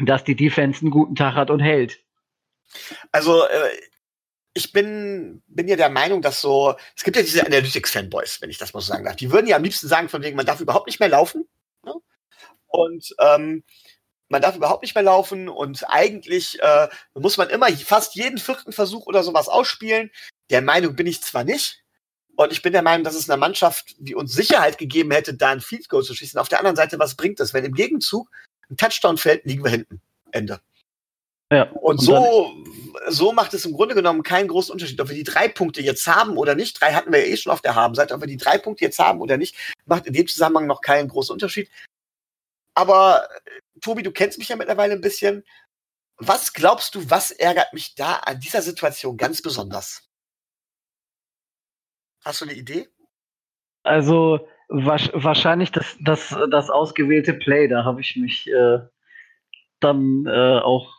dass 0.04 0.24
die 0.24 0.36
Defense 0.36 0.80
einen 0.80 0.90
guten 0.90 1.14
Tag 1.14 1.34
hat 1.34 1.50
und 1.50 1.60
hält. 1.60 2.00
Also 3.12 3.44
äh, 3.44 3.70
ich 4.54 4.72
bin, 4.72 5.42
bin 5.46 5.68
ja 5.68 5.76
der 5.76 5.90
Meinung, 5.90 6.22
dass 6.22 6.40
so, 6.40 6.74
es 6.96 7.04
gibt 7.04 7.16
ja 7.16 7.22
diese 7.22 7.46
Analytics-Fanboys, 7.46 8.40
wenn 8.40 8.50
ich 8.50 8.58
das 8.58 8.74
mal 8.74 8.80
so 8.80 8.92
sagen 8.92 9.04
darf. 9.04 9.16
Die 9.16 9.30
würden 9.30 9.46
ja 9.46 9.56
am 9.56 9.62
liebsten 9.62 9.88
sagen, 9.88 10.08
von 10.08 10.22
wegen, 10.22 10.36
man 10.36 10.46
darf 10.46 10.60
überhaupt 10.60 10.86
nicht 10.86 11.00
mehr 11.00 11.08
laufen. 11.08 11.48
Ne? 11.84 11.94
Und 12.66 13.14
ähm, 13.20 13.62
man 14.28 14.42
darf 14.42 14.56
überhaupt 14.56 14.82
nicht 14.82 14.94
mehr 14.94 15.04
laufen 15.04 15.48
und 15.48 15.88
eigentlich 15.88 16.60
äh, 16.60 16.88
muss 17.14 17.36
man 17.36 17.48
immer 17.50 17.68
fast 17.70 18.14
jeden 18.14 18.38
vierten 18.38 18.72
Versuch 18.72 19.06
oder 19.06 19.22
sowas 19.22 19.48
ausspielen. 19.48 20.10
Der 20.50 20.62
Meinung 20.62 20.96
bin 20.96 21.06
ich 21.06 21.22
zwar 21.22 21.44
nicht. 21.44 21.82
Und 22.36 22.52
ich 22.52 22.62
bin 22.62 22.72
der 22.72 22.82
Meinung, 22.82 23.02
dass 23.02 23.16
es 23.16 23.28
einer 23.28 23.36
Mannschaft 23.36 23.96
wie 23.98 24.14
uns 24.14 24.32
Sicherheit 24.32 24.78
gegeben 24.78 25.10
hätte, 25.10 25.34
da 25.34 25.48
ein 25.48 25.60
Field 25.60 25.88
Goal 25.88 26.04
zu 26.04 26.14
schießen. 26.14 26.38
Auf 26.38 26.48
der 26.48 26.58
anderen 26.58 26.76
Seite, 26.76 26.98
was 27.00 27.16
bringt 27.16 27.40
das? 27.40 27.52
Wenn 27.52 27.64
im 27.64 27.74
Gegenzug 27.74 28.30
ein 28.70 28.76
Touchdown 28.76 29.18
fällt, 29.18 29.44
liegen 29.44 29.64
wir 29.64 29.72
hinten. 29.72 30.00
Ende. 30.30 30.60
Ja, 31.50 31.64
und, 31.72 31.98
und 31.98 31.98
so, 31.98 32.52
so 33.08 33.32
macht 33.32 33.54
es 33.54 33.64
im 33.64 33.72
Grunde 33.72 33.94
genommen 33.94 34.22
keinen 34.22 34.48
großen 34.48 34.70
Unterschied, 34.70 35.00
ob 35.00 35.08
wir 35.08 35.16
die 35.16 35.24
drei 35.24 35.48
Punkte 35.48 35.80
jetzt 35.80 36.06
haben 36.06 36.36
oder 36.36 36.54
nicht. 36.54 36.80
Drei 36.80 36.92
hatten 36.92 37.10
wir 37.10 37.26
ja 37.26 37.32
eh 37.32 37.36
schon 37.36 37.52
auf 37.52 37.62
der 37.62 37.74
Habenseite. 37.74 38.14
Ob 38.14 38.20
wir 38.20 38.28
die 38.28 38.36
drei 38.36 38.58
Punkte 38.58 38.84
jetzt 38.84 38.98
haben 38.98 39.20
oder 39.20 39.36
nicht, 39.36 39.56
macht 39.86 40.06
in 40.06 40.12
dem 40.12 40.28
Zusammenhang 40.28 40.66
noch 40.66 40.82
keinen 40.82 41.08
großen 41.08 41.32
Unterschied. 41.32 41.70
Aber 42.78 43.28
Tobi, 43.80 44.04
du 44.04 44.12
kennst 44.12 44.38
mich 44.38 44.50
ja 44.50 44.56
mittlerweile 44.56 44.92
ein 44.92 45.00
bisschen. 45.00 45.42
Was 46.16 46.52
glaubst 46.52 46.94
du, 46.94 47.10
was 47.10 47.32
ärgert 47.32 47.72
mich 47.72 47.96
da 47.96 48.18
an 48.18 48.38
dieser 48.38 48.62
Situation 48.62 49.16
ganz 49.16 49.42
besonders? 49.42 50.08
Hast 52.24 52.40
du 52.40 52.44
eine 52.44 52.54
Idee? 52.54 52.86
Also 53.82 54.46
wahrscheinlich 54.68 55.72
das, 55.72 55.96
das, 56.00 56.36
das 56.52 56.70
ausgewählte 56.70 57.34
Play, 57.34 57.66
da 57.66 57.84
habe 57.84 58.00
ich 58.00 58.14
mich 58.14 58.46
äh, 58.48 58.78
dann 59.80 60.26
äh, 60.26 60.60
auch 60.60 60.94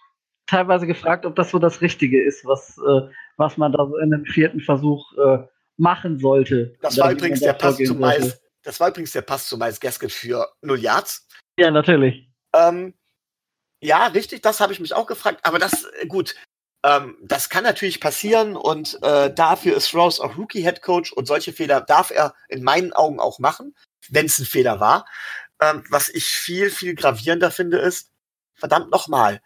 teilweise 0.47 0.85
gefragt, 0.85 1.25
ob 1.25 1.37
das 1.37 1.51
so 1.51 1.59
das 1.59 1.79
Richtige 1.79 2.21
ist, 2.21 2.43
was, 2.43 2.77
äh, 2.77 3.09
was 3.37 3.55
man 3.55 3.71
da 3.71 3.87
so 3.87 3.95
in 3.99 4.13
einem 4.13 4.25
vierten 4.25 4.59
Versuch 4.59 5.17
äh, 5.17 5.47
machen 5.77 6.19
sollte. 6.19 6.75
Das 6.81 6.97
war, 6.97 7.13
übrigens 7.13 7.39
der 7.39 7.53
Pass 7.53 7.77
zu 7.77 7.95
Miles, 7.95 8.41
das 8.63 8.81
war 8.81 8.89
übrigens 8.89 9.13
der 9.13 9.21
Pass 9.21 9.47
zu 9.47 9.57
Miles 9.57 9.79
Gasket 9.79 10.11
für 10.11 10.45
0 10.61 10.77
Yards. 10.77 11.25
Ja, 11.59 11.71
natürlich. 11.71 12.29
Ähm, 12.53 12.93
ja, 13.81 14.07
richtig, 14.07 14.41
das 14.41 14.61
habe 14.61 14.71
ich 14.71 14.79
mich 14.79 14.93
auch 14.93 15.07
gefragt. 15.07 15.41
Aber 15.43 15.59
das, 15.59 15.83
äh, 15.83 16.07
gut, 16.07 16.35
ähm, 16.83 17.17
das 17.21 17.49
kann 17.49 17.65
natürlich 17.65 17.99
passieren 17.99 18.55
und 18.55 18.97
äh, 19.03 19.33
dafür 19.33 19.75
ist 19.75 19.93
Rose 19.93 20.23
auch 20.23 20.37
Rookie-Head 20.37 20.81
Coach 20.81 21.11
und 21.11 21.25
solche 21.25 21.51
Fehler 21.51 21.81
darf 21.81 22.11
er 22.11 22.33
in 22.47 22.63
meinen 22.63 22.93
Augen 22.93 23.19
auch 23.19 23.39
machen, 23.39 23.75
wenn 24.07 24.27
es 24.27 24.39
ein 24.39 24.45
Fehler 24.45 24.79
war. 24.79 25.05
Ähm, 25.61 25.83
was 25.89 26.07
ich 26.07 26.27
viel, 26.27 26.69
viel 26.69 26.95
gravierender 26.95 27.51
finde, 27.51 27.79
ist, 27.79 28.09
verdammt 28.55 28.89
nochmal, 28.89 29.41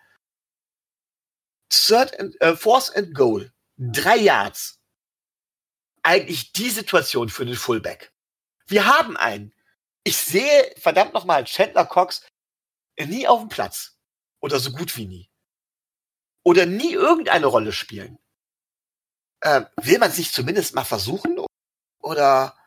Third 1.72 2.20
and, 2.20 2.40
äh, 2.42 2.56
Fourth 2.56 2.96
and 2.96 3.16
Goal. 3.16 3.52
Drei 3.78 4.18
Yards. 4.18 4.80
Eigentlich 6.04 6.52
die 6.54 6.70
Situation 6.70 7.30
für 7.30 7.46
den 7.46 7.56
Fullback. 7.56 8.14
Wir 8.68 8.86
haben 8.86 9.18
einen. 9.18 9.52
Ich 10.04 10.18
sehe 10.18 10.74
verdammt 10.78 11.14
nochmal 11.14 11.46
Chandler 11.46 11.86
Cox 11.86 12.26
nie 13.00 13.28
auf 13.28 13.40
dem 13.40 13.50
Platz. 13.50 13.98
Oder 14.40 14.60
so 14.60 14.72
gut 14.72 14.98
wie 14.98 15.06
nie. 15.06 15.30
Oder 16.44 16.66
nie 16.66 16.94
irgendeine 16.94 17.46
Rolle 17.46 17.72
spielen. 17.72 18.20
Äh, 19.40 19.64
will 19.82 20.00
man 20.00 20.12
sich 20.12 20.32
zumindest 20.32 20.76
mal 20.76 20.84
versuchen? 20.84 21.40
Oder 22.00 22.58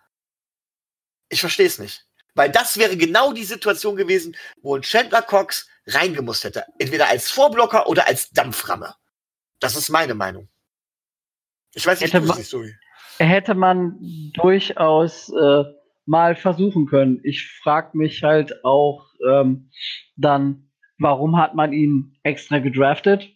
ich 1.29 1.41
verstehe 1.41 1.67
es 1.67 1.79
nicht. 1.79 2.07
Weil 2.35 2.51
das 2.51 2.77
wäre 2.77 2.97
genau 2.97 3.33
die 3.33 3.45
Situation 3.45 3.97
gewesen, 3.97 4.37
wo 4.63 4.77
ein 4.77 4.83
Chandler 4.83 5.23
Cox 5.23 5.69
reingemusst 5.87 6.45
hätte. 6.45 6.67
Entweder 6.79 7.09
als 7.09 7.31
Vorblocker 7.31 7.87
oder 7.87 8.07
als 8.07 8.31
Dampframme. 8.31 8.95
Das 9.59 9.77
ist 9.77 9.89
meine 9.89 10.15
Meinung. 10.15 10.49
Ich 11.75 11.87
weiß 11.87 12.01
nicht, 12.01 12.13
hätte 12.13 12.27
man, 12.27 12.43
so. 12.43 12.65
hätte 13.19 13.55
man 13.55 13.99
durchaus 14.35 15.31
äh, 15.31 15.65
mal 16.07 16.37
versuchen 16.37 16.87
können. 16.87 17.21
Ich 17.25 17.51
frage 17.63 17.97
mich 17.99 18.23
halt 18.23 18.65
auch 18.65 19.07
ähm, 19.29 19.71
dann, 20.17 20.71
warum 20.99 21.37
hat 21.37 21.55
man 21.55 21.73
ihn 21.73 22.17
extra 22.23 22.59
gedraftet? 22.59 23.29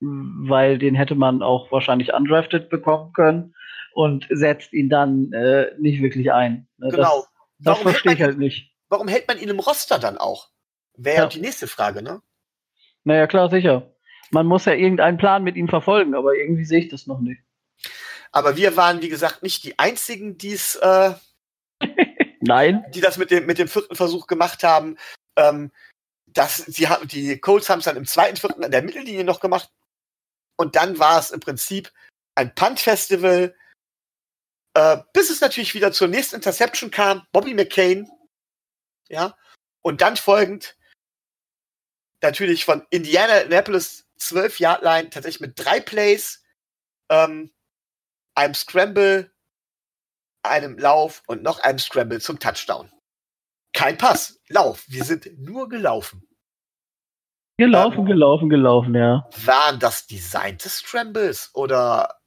Weil 0.00 0.78
den 0.78 0.94
hätte 0.94 1.16
man 1.16 1.42
auch 1.42 1.72
wahrscheinlich 1.72 2.14
undrafted 2.14 2.70
bekommen 2.70 3.12
können 3.12 3.54
und 3.92 4.26
setzt 4.30 4.72
ihn 4.72 4.88
dann 4.88 5.32
äh, 5.32 5.72
nicht 5.78 6.00
wirklich 6.00 6.32
ein. 6.32 6.68
Ne, 6.78 6.90
genau. 6.90 7.24
Das, 7.58 7.74
das 7.74 7.78
verstehe 7.80 8.14
ich 8.14 8.22
halt 8.22 8.38
nicht. 8.38 8.72
Warum 8.88 9.08
hält 9.08 9.26
man 9.26 9.38
ihn 9.38 9.48
im 9.48 9.58
Roster 9.58 9.98
dann 9.98 10.18
auch? 10.18 10.48
Wäre 10.96 11.22
ja. 11.22 11.26
die 11.26 11.40
nächste 11.40 11.66
Frage, 11.66 12.02
ne? 12.02 12.22
Naja, 13.04 13.26
klar, 13.26 13.50
sicher. 13.50 13.92
Man 14.30 14.46
muss 14.46 14.66
ja 14.66 14.74
irgendeinen 14.74 15.18
Plan 15.18 15.42
mit 15.42 15.56
ihm 15.56 15.68
verfolgen, 15.68 16.14
aber 16.14 16.34
irgendwie 16.34 16.64
sehe 16.64 16.80
ich 16.80 16.88
das 16.88 17.06
noch 17.06 17.20
nicht. 17.20 17.40
Aber 18.30 18.56
wir 18.56 18.76
waren, 18.76 19.02
wie 19.02 19.08
gesagt, 19.08 19.42
nicht 19.42 19.64
die 19.64 19.78
einzigen, 19.78 20.36
die 20.38 20.52
es, 20.52 20.76
äh, 20.76 21.12
Nein. 22.40 22.84
Die 22.90 23.00
das 23.00 23.18
mit 23.18 23.30
dem, 23.30 23.46
mit 23.46 23.58
dem 23.58 23.68
vierten 23.68 23.96
Versuch 23.96 24.26
gemacht 24.26 24.62
haben. 24.62 24.96
Ähm, 25.36 25.72
das, 26.26 26.56
sie 26.56 26.88
haben, 26.88 27.08
die 27.08 27.38
Colts 27.38 27.68
haben 27.68 27.78
es 27.80 27.86
dann 27.86 27.96
im 27.96 28.06
zweiten, 28.06 28.36
vierten 28.36 28.64
an 28.64 28.70
der 28.70 28.82
Mittellinie 28.82 29.24
noch 29.24 29.40
gemacht. 29.40 29.70
Und 30.56 30.76
dann 30.76 30.98
war 30.98 31.18
es 31.18 31.30
im 31.30 31.40
Prinzip 31.40 31.92
ein 32.34 32.54
Punt-Festival, 32.54 33.54
äh, 34.74 34.98
bis 35.12 35.30
es 35.30 35.40
natürlich 35.40 35.74
wieder 35.74 35.92
zur 35.92 36.08
nächsten 36.08 36.36
Interception 36.36 36.90
kam, 36.90 37.26
Bobby 37.32 37.54
McCain, 37.54 38.10
ja, 39.08 39.36
und 39.82 40.00
dann 40.00 40.16
folgend 40.16 40.76
natürlich 42.22 42.64
von 42.64 42.86
Indiana 42.90 43.40
Annapolis 43.40 44.06
12 44.18 44.60
Yard 44.60 44.82
Line 44.82 45.10
tatsächlich 45.10 45.40
mit 45.40 45.52
drei 45.56 45.80
Plays, 45.80 46.42
ähm, 47.08 47.52
einem 48.34 48.54
Scramble, 48.54 49.32
einem 50.42 50.78
Lauf 50.78 51.22
und 51.26 51.42
noch 51.42 51.60
einem 51.60 51.78
Scramble 51.78 52.20
zum 52.20 52.38
Touchdown. 52.38 52.90
Kein 53.72 53.98
Pass, 53.98 54.40
Lauf. 54.48 54.84
Wir 54.88 55.04
sind 55.04 55.38
nur 55.38 55.68
gelaufen. 55.68 56.26
Gelaufen, 57.58 58.00
ähm, 58.00 58.06
gelaufen, 58.06 58.48
gelaufen, 58.48 58.94
ja. 58.94 59.28
Waren 59.44 59.80
das 59.80 60.06
designte 60.06 60.68
Scrambles 60.68 61.50
oder 61.54 62.18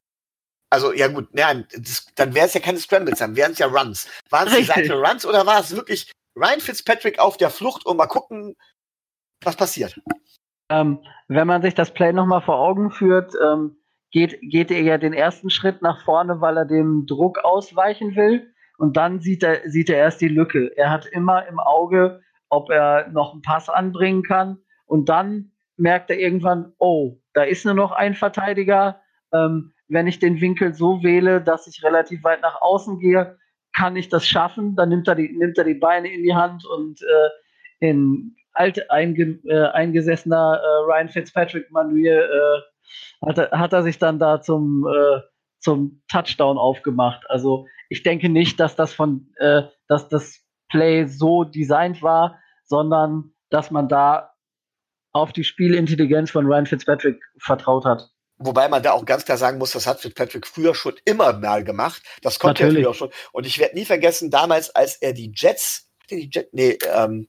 also 0.69 0.93
ja 0.93 1.07
gut, 1.07 1.33
nein, 1.33 1.67
das, 1.73 2.07
dann 2.15 2.33
wäre 2.33 2.47
es 2.47 2.53
ja 2.53 2.61
keine 2.61 2.79
Scrambles, 2.79 3.19
dann 3.19 3.35
wären 3.35 3.51
es 3.51 3.59
ja 3.59 3.67
Runs. 3.67 4.07
Waren 4.29 4.47
es 4.47 4.55
designte 4.55 4.93
Runs 4.93 5.25
oder 5.25 5.45
war 5.45 5.59
es 5.59 5.75
wirklich 5.75 6.11
Ryan 6.35 6.61
Fitzpatrick 6.61 7.19
auf 7.19 7.37
der 7.37 7.49
Flucht 7.49 7.85
und 7.85 7.97
mal 7.97 8.07
gucken, 8.07 8.55
was 9.43 9.55
passiert? 9.55 9.99
Ähm, 10.69 11.03
wenn 11.27 11.47
man 11.47 11.61
sich 11.61 11.75
das 11.75 11.93
Play 11.93 12.13
nochmal 12.13 12.41
vor 12.41 12.59
Augen 12.59 12.91
führt, 12.91 13.33
ähm, 13.43 13.80
geht, 14.11 14.39
geht 14.41 14.71
er 14.71 14.81
ja 14.81 14.97
den 14.97 15.13
ersten 15.13 15.49
Schritt 15.49 15.81
nach 15.81 16.03
vorne, 16.03 16.41
weil 16.41 16.57
er 16.57 16.65
dem 16.65 17.05
Druck 17.05 17.39
ausweichen 17.39 18.15
will. 18.15 18.51
Und 18.77 18.97
dann 18.97 19.19
sieht 19.21 19.43
er, 19.43 19.69
sieht 19.69 19.89
er 19.89 19.97
erst 19.97 20.21
die 20.21 20.27
Lücke. 20.27 20.71
Er 20.75 20.89
hat 20.89 21.05
immer 21.05 21.47
im 21.47 21.59
Auge, 21.59 22.21
ob 22.49 22.69
er 22.69 23.09
noch 23.09 23.33
einen 23.33 23.41
Pass 23.41 23.69
anbringen 23.69 24.23
kann. 24.23 24.57
Und 24.85 25.09
dann 25.09 25.51
merkt 25.77 26.09
er 26.09 26.19
irgendwann, 26.19 26.73
oh, 26.77 27.17
da 27.33 27.43
ist 27.43 27.65
nur 27.65 27.73
noch 27.73 27.91
ein 27.91 28.13
Verteidiger. 28.13 29.01
Ähm, 29.31 29.71
wenn 29.87 30.07
ich 30.07 30.19
den 30.19 30.41
Winkel 30.41 30.73
so 30.73 31.03
wähle, 31.03 31.41
dass 31.41 31.67
ich 31.67 31.83
relativ 31.83 32.23
weit 32.23 32.41
nach 32.41 32.61
außen 32.61 32.99
gehe, 32.99 33.37
kann 33.73 33.95
ich 33.95 34.09
das 34.09 34.27
schaffen. 34.27 34.75
Dann 34.75 34.89
nimmt 34.89 35.07
er 35.07 35.15
die, 35.15 35.29
nimmt 35.29 35.57
er 35.57 35.63
die 35.63 35.75
Beine 35.75 36.11
in 36.11 36.23
die 36.23 36.35
Hand 36.35 36.65
und 36.65 37.01
äh, 37.01 37.87
in 37.87 38.35
alt 38.53 38.77
äh, 38.77 39.67
eingesessener 39.73 40.61
äh, 40.61 40.91
Ryan 40.91 41.09
Fitzpatrick 41.09 41.71
Manuel 41.71 42.19
äh, 42.23 42.70
hat, 43.25 43.37
er, 43.37 43.59
hat 43.59 43.73
er 43.73 43.83
sich 43.83 43.97
dann 43.99 44.19
da 44.19 44.41
zum, 44.41 44.87
äh, 44.87 45.21
zum 45.59 46.01
Touchdown 46.09 46.57
aufgemacht. 46.57 47.23
Also 47.29 47.67
ich 47.89 48.03
denke 48.03 48.29
nicht, 48.29 48.59
dass 48.59 48.75
das 48.75 48.93
von, 48.93 49.31
äh, 49.37 49.63
dass 49.87 50.09
das 50.09 50.39
Play 50.69 51.05
so 51.05 51.43
designt 51.43 52.01
war, 52.01 52.39
sondern 52.63 53.33
dass 53.49 53.71
man 53.71 53.89
da 53.89 54.33
auf 55.13 55.33
die 55.33 55.43
Spielintelligenz 55.43 56.31
von 56.31 56.45
Ryan 56.45 56.65
Fitzpatrick 56.65 57.21
vertraut 57.37 57.85
hat. 57.85 58.09
Wobei 58.37 58.67
man 58.69 58.81
da 58.81 58.93
auch 58.93 59.05
ganz 59.05 59.25
klar 59.25 59.37
sagen 59.37 59.57
muss, 59.57 59.71
das 59.71 59.85
hat 59.85 59.99
Fitzpatrick 59.99 60.47
früher 60.47 60.73
schon 60.73 60.95
immer 61.05 61.33
mal 61.33 61.63
gemacht. 61.63 62.01
Das 62.21 62.39
konnte 62.39 62.63
Natürlich. 62.63 62.85
er 62.85 62.93
früher 62.93 62.95
schon. 62.95 63.09
Und 63.33 63.45
ich 63.45 63.59
werde 63.59 63.75
nie 63.75 63.85
vergessen, 63.85 64.31
damals, 64.31 64.73
als 64.73 64.95
er 64.95 65.13
die 65.13 65.31
Jets, 65.35 65.91
die 66.09 66.29
Jets, 66.31 66.49
nee, 66.53 66.77
ähm, 66.95 67.27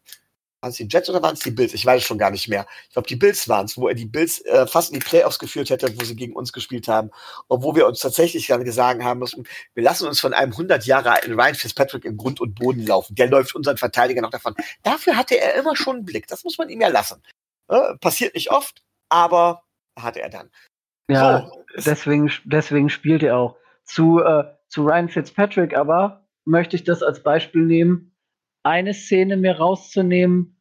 waren 0.62 0.70
es 0.70 0.76
die 0.76 0.88
Jets 0.88 1.10
oder 1.10 1.22
waren 1.22 1.34
es 1.34 1.40
die 1.40 1.50
Bills? 1.50 1.74
Ich 1.74 1.84
weiß 1.84 2.00
es 2.00 2.06
schon 2.06 2.18
gar 2.18 2.30
nicht 2.30 2.48
mehr. 2.48 2.66
Ich 2.86 2.92
glaube, 2.92 3.08
die 3.08 3.16
Bills 3.16 3.48
waren 3.48 3.66
es, 3.66 3.76
wo 3.76 3.88
er 3.88 3.94
die 3.94 4.06
Bills 4.06 4.40
äh, 4.44 4.66
fast 4.66 4.92
in 4.92 5.00
die 5.00 5.04
Playoffs 5.04 5.40
geführt 5.40 5.70
hätte, 5.70 5.92
wo 5.98 6.04
sie 6.04 6.14
gegen 6.14 6.34
uns 6.34 6.52
gespielt 6.52 6.86
haben. 6.86 7.10
Und 7.48 7.64
wo 7.64 7.74
wir 7.74 7.86
uns 7.86 7.98
tatsächlich 7.98 8.46
dann 8.46 8.64
gesagt 8.64 9.02
haben 9.02 9.18
müssen, 9.18 9.44
wir 9.74 9.82
lassen 9.82 10.06
uns 10.06 10.20
von 10.20 10.32
einem 10.32 10.52
100 10.52 10.86
Jahre 10.86 11.10
alten 11.10 11.32
Ryan 11.32 11.56
Fitzpatrick 11.56 12.04
im 12.04 12.16
Grund 12.16 12.40
und 12.40 12.54
Boden 12.54 12.86
laufen. 12.86 13.16
Der 13.16 13.28
läuft 13.28 13.56
unseren 13.56 13.76
Verteidiger 13.76 14.22
noch 14.22 14.30
davon. 14.30 14.54
Dafür 14.84 15.16
hatte 15.16 15.36
er 15.36 15.54
immer 15.54 15.74
schon 15.74 15.96
einen 15.96 16.04
Blick. 16.04 16.28
Das 16.28 16.44
muss 16.44 16.58
man 16.58 16.68
ihm 16.68 16.80
ja 16.80 16.88
lassen. 16.88 17.22
Äh, 17.68 17.96
passiert 18.00 18.34
nicht 18.34 18.52
oft, 18.52 18.84
aber 19.08 19.64
hatte 19.98 20.22
er 20.22 20.30
dann. 20.30 20.50
Ja, 21.10 21.48
so. 21.48 21.64
deswegen, 21.84 22.30
deswegen 22.44 22.88
spielt 22.88 23.24
er 23.24 23.36
auch. 23.36 23.56
Zu, 23.84 24.20
äh, 24.20 24.44
zu 24.68 24.84
Ryan 24.84 25.08
Fitzpatrick 25.08 25.76
aber 25.76 26.24
möchte 26.44 26.76
ich 26.76 26.84
das 26.84 27.02
als 27.02 27.22
Beispiel 27.22 27.62
nehmen, 27.62 28.11
eine 28.62 28.94
Szene 28.94 29.36
mir 29.36 29.58
rauszunehmen, 29.58 30.60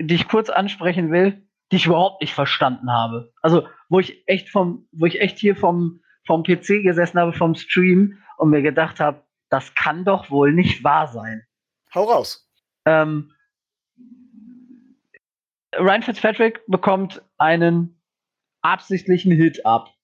die 0.00 0.14
ich 0.14 0.28
kurz 0.28 0.50
ansprechen 0.50 1.10
will, 1.10 1.46
die 1.70 1.76
ich 1.76 1.86
überhaupt 1.86 2.20
nicht 2.20 2.34
verstanden 2.34 2.90
habe. 2.92 3.32
Also, 3.42 3.66
wo 3.88 4.00
ich 4.00 4.26
echt 4.26 4.48
vom, 4.48 4.88
wo 4.92 5.06
ich 5.06 5.20
echt 5.20 5.38
hier 5.38 5.56
vom, 5.56 6.00
vom 6.26 6.42
PC 6.42 6.82
gesessen 6.82 7.18
habe, 7.18 7.32
vom 7.32 7.54
Stream 7.54 8.18
und 8.36 8.50
mir 8.50 8.62
gedacht 8.62 9.00
habe, 9.00 9.24
das 9.50 9.74
kann 9.74 10.04
doch 10.04 10.30
wohl 10.30 10.52
nicht 10.52 10.84
wahr 10.84 11.08
sein. 11.08 11.46
Hau 11.94 12.04
raus. 12.04 12.48
Ähm, 12.84 13.32
Ryan 15.74 16.02
Fitzpatrick 16.02 16.62
bekommt 16.66 17.22
einen 17.36 18.00
absichtlichen 18.62 19.32
Hit 19.32 19.64
ab. 19.64 19.94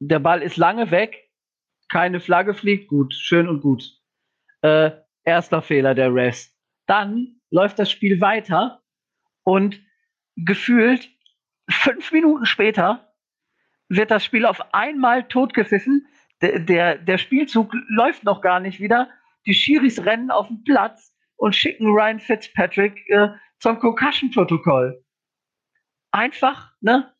Der 0.00 0.18
Ball 0.18 0.42
ist 0.42 0.56
lange 0.56 0.90
weg, 0.90 1.30
keine 1.88 2.20
Flagge 2.20 2.54
fliegt, 2.54 2.88
gut, 2.88 3.14
schön 3.14 3.48
und 3.48 3.60
gut. 3.60 3.84
Äh, 4.62 4.92
erster 5.24 5.62
Fehler 5.62 5.94
der 5.94 6.14
Refs. 6.14 6.54
Dann 6.86 7.40
läuft 7.50 7.78
das 7.78 7.90
Spiel 7.90 8.20
weiter 8.20 8.82
und 9.44 9.80
gefühlt 10.36 11.08
fünf 11.68 12.12
Minuten 12.12 12.46
später 12.46 13.12
wird 13.88 14.10
das 14.10 14.24
Spiel 14.24 14.46
auf 14.46 14.74
einmal 14.74 15.28
totgepfiffen. 15.28 16.06
Der, 16.40 16.58
der, 16.58 16.98
der 16.98 17.18
Spielzug 17.18 17.72
läuft 17.88 18.24
noch 18.24 18.40
gar 18.40 18.58
nicht 18.58 18.80
wieder. 18.80 19.08
Die 19.46 19.54
Schiris 19.54 20.04
rennen 20.04 20.30
auf 20.30 20.48
den 20.48 20.64
Platz 20.64 21.14
und 21.36 21.54
schicken 21.54 21.86
Ryan 21.86 22.20
Fitzpatrick 22.20 23.08
äh, 23.08 23.28
zum 23.58 23.78
Concussion-Protokoll. 23.78 25.04
Einfach, 26.10 26.72
ne? 26.80 27.12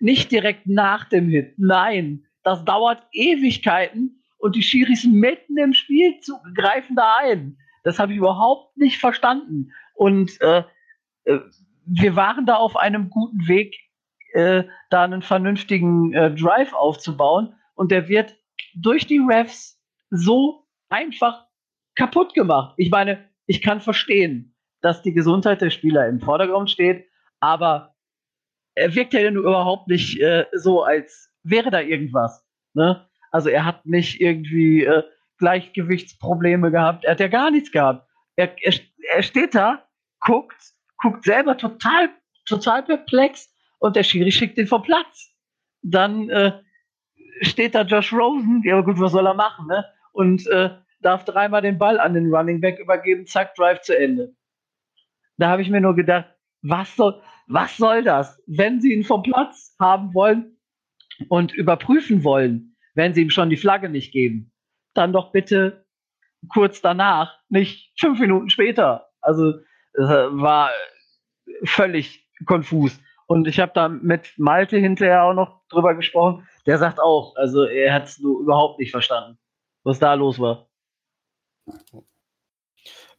Nicht 0.00 0.32
direkt 0.32 0.66
nach 0.66 1.08
dem 1.08 1.28
Hit. 1.28 1.54
Nein, 1.56 2.26
das 2.42 2.64
dauert 2.64 3.06
Ewigkeiten 3.12 4.21
und 4.42 4.56
die 4.56 4.62
Schiris 4.62 5.04
mitten 5.04 5.56
im 5.56 5.72
Spielzug 5.72 6.40
greifen 6.56 6.96
da 6.96 7.18
ein. 7.20 7.56
Das 7.84 8.00
habe 8.00 8.10
ich 8.10 8.18
überhaupt 8.18 8.76
nicht 8.76 8.98
verstanden. 8.98 9.70
Und 9.94 10.40
äh, 10.40 10.64
äh, 11.24 11.38
wir 11.86 12.16
waren 12.16 12.44
da 12.44 12.56
auf 12.56 12.76
einem 12.76 13.08
guten 13.08 13.46
Weg, 13.46 13.76
äh, 14.32 14.64
da 14.90 15.04
einen 15.04 15.22
vernünftigen 15.22 16.12
äh, 16.12 16.34
Drive 16.34 16.72
aufzubauen. 16.72 17.54
Und 17.74 17.92
der 17.92 18.08
wird 18.08 18.36
durch 18.74 19.06
die 19.06 19.20
Refs 19.20 19.80
so 20.10 20.66
einfach 20.88 21.46
kaputt 21.94 22.34
gemacht. 22.34 22.74
Ich 22.78 22.90
meine, 22.90 23.28
ich 23.46 23.62
kann 23.62 23.80
verstehen, 23.80 24.56
dass 24.80 25.02
die 25.02 25.12
Gesundheit 25.12 25.60
der 25.60 25.70
Spieler 25.70 26.08
im 26.08 26.18
Vordergrund 26.18 26.68
steht, 26.68 27.06
aber 27.38 27.94
er 28.74 28.92
wirkt 28.92 29.14
ja 29.14 29.30
überhaupt 29.30 29.86
nicht 29.86 30.20
äh, 30.20 30.46
so, 30.52 30.82
als 30.82 31.32
wäre 31.44 31.70
da 31.70 31.80
irgendwas. 31.80 32.44
Ne? 32.74 33.08
Also 33.32 33.48
er 33.48 33.64
hat 33.64 33.84
nicht 33.86 34.20
irgendwie 34.20 34.84
äh, 34.84 35.02
Gleichgewichtsprobleme 35.38 36.70
gehabt. 36.70 37.04
Er 37.04 37.12
hat 37.12 37.20
ja 37.20 37.28
gar 37.28 37.50
nichts 37.50 37.72
gehabt. 37.72 38.06
Er, 38.36 38.54
er, 38.62 38.74
er 39.14 39.22
steht 39.22 39.54
da, 39.54 39.84
guckt, 40.20 40.56
guckt 40.98 41.24
selber 41.24 41.56
total, 41.56 42.10
total 42.46 42.84
perplex 42.84 43.52
und 43.80 43.96
der 43.96 44.04
Schiri 44.04 44.30
schickt 44.30 44.58
ihn 44.58 44.68
vom 44.68 44.82
Platz. 44.82 45.34
Dann 45.82 46.30
äh, 46.30 46.52
steht 47.40 47.74
da 47.74 47.82
Josh 47.82 48.12
Rosen, 48.12 48.62
ja 48.64 48.80
gut, 48.82 49.00
was 49.00 49.12
soll 49.12 49.26
er 49.26 49.34
machen, 49.34 49.66
ne? 49.66 49.84
Und 50.12 50.46
äh, 50.46 50.70
darf 51.00 51.24
dreimal 51.24 51.62
den 51.62 51.78
Ball 51.78 51.98
an 51.98 52.14
den 52.14 52.32
Running 52.32 52.60
Back 52.60 52.78
übergeben, 52.78 53.26
zack, 53.26 53.54
Drive 53.56 53.80
zu 53.80 53.98
Ende. 53.98 54.36
Da 55.38 55.48
habe 55.48 55.62
ich 55.62 55.70
mir 55.70 55.80
nur 55.80 55.96
gedacht, 55.96 56.26
was 56.62 56.94
soll, 56.94 57.20
was 57.48 57.76
soll 57.76 58.04
das? 58.04 58.40
Wenn 58.46 58.80
sie 58.80 58.92
ihn 58.92 59.02
vom 59.02 59.22
Platz 59.22 59.74
haben 59.80 60.14
wollen 60.14 60.58
und 61.28 61.52
überprüfen 61.52 62.22
wollen, 62.22 62.71
wenn 62.94 63.14
sie 63.14 63.22
ihm 63.22 63.30
schon 63.30 63.50
die 63.50 63.56
Flagge 63.56 63.88
nicht 63.88 64.12
geben, 64.12 64.52
dann 64.94 65.12
doch 65.12 65.32
bitte 65.32 65.84
kurz 66.48 66.80
danach, 66.80 67.38
nicht 67.48 67.92
fünf 67.98 68.18
Minuten 68.18 68.50
später. 68.50 69.08
Also 69.20 69.58
äh, 69.94 70.02
war 70.02 70.70
völlig 71.64 72.28
konfus. 72.46 72.98
Und 73.26 73.46
ich 73.46 73.60
habe 73.60 73.72
da 73.74 73.88
mit 73.88 74.34
Malte 74.36 74.76
hinterher 74.76 75.24
auch 75.24 75.34
noch 75.34 75.62
drüber 75.68 75.94
gesprochen. 75.94 76.46
Der 76.66 76.78
sagt 76.78 77.00
auch, 77.00 77.34
also 77.36 77.64
er 77.64 77.94
hat 77.94 78.04
es 78.04 78.18
nur 78.18 78.40
überhaupt 78.40 78.78
nicht 78.78 78.90
verstanden, 78.90 79.38
was 79.84 79.98
da 79.98 80.14
los 80.14 80.38
war. 80.38 80.68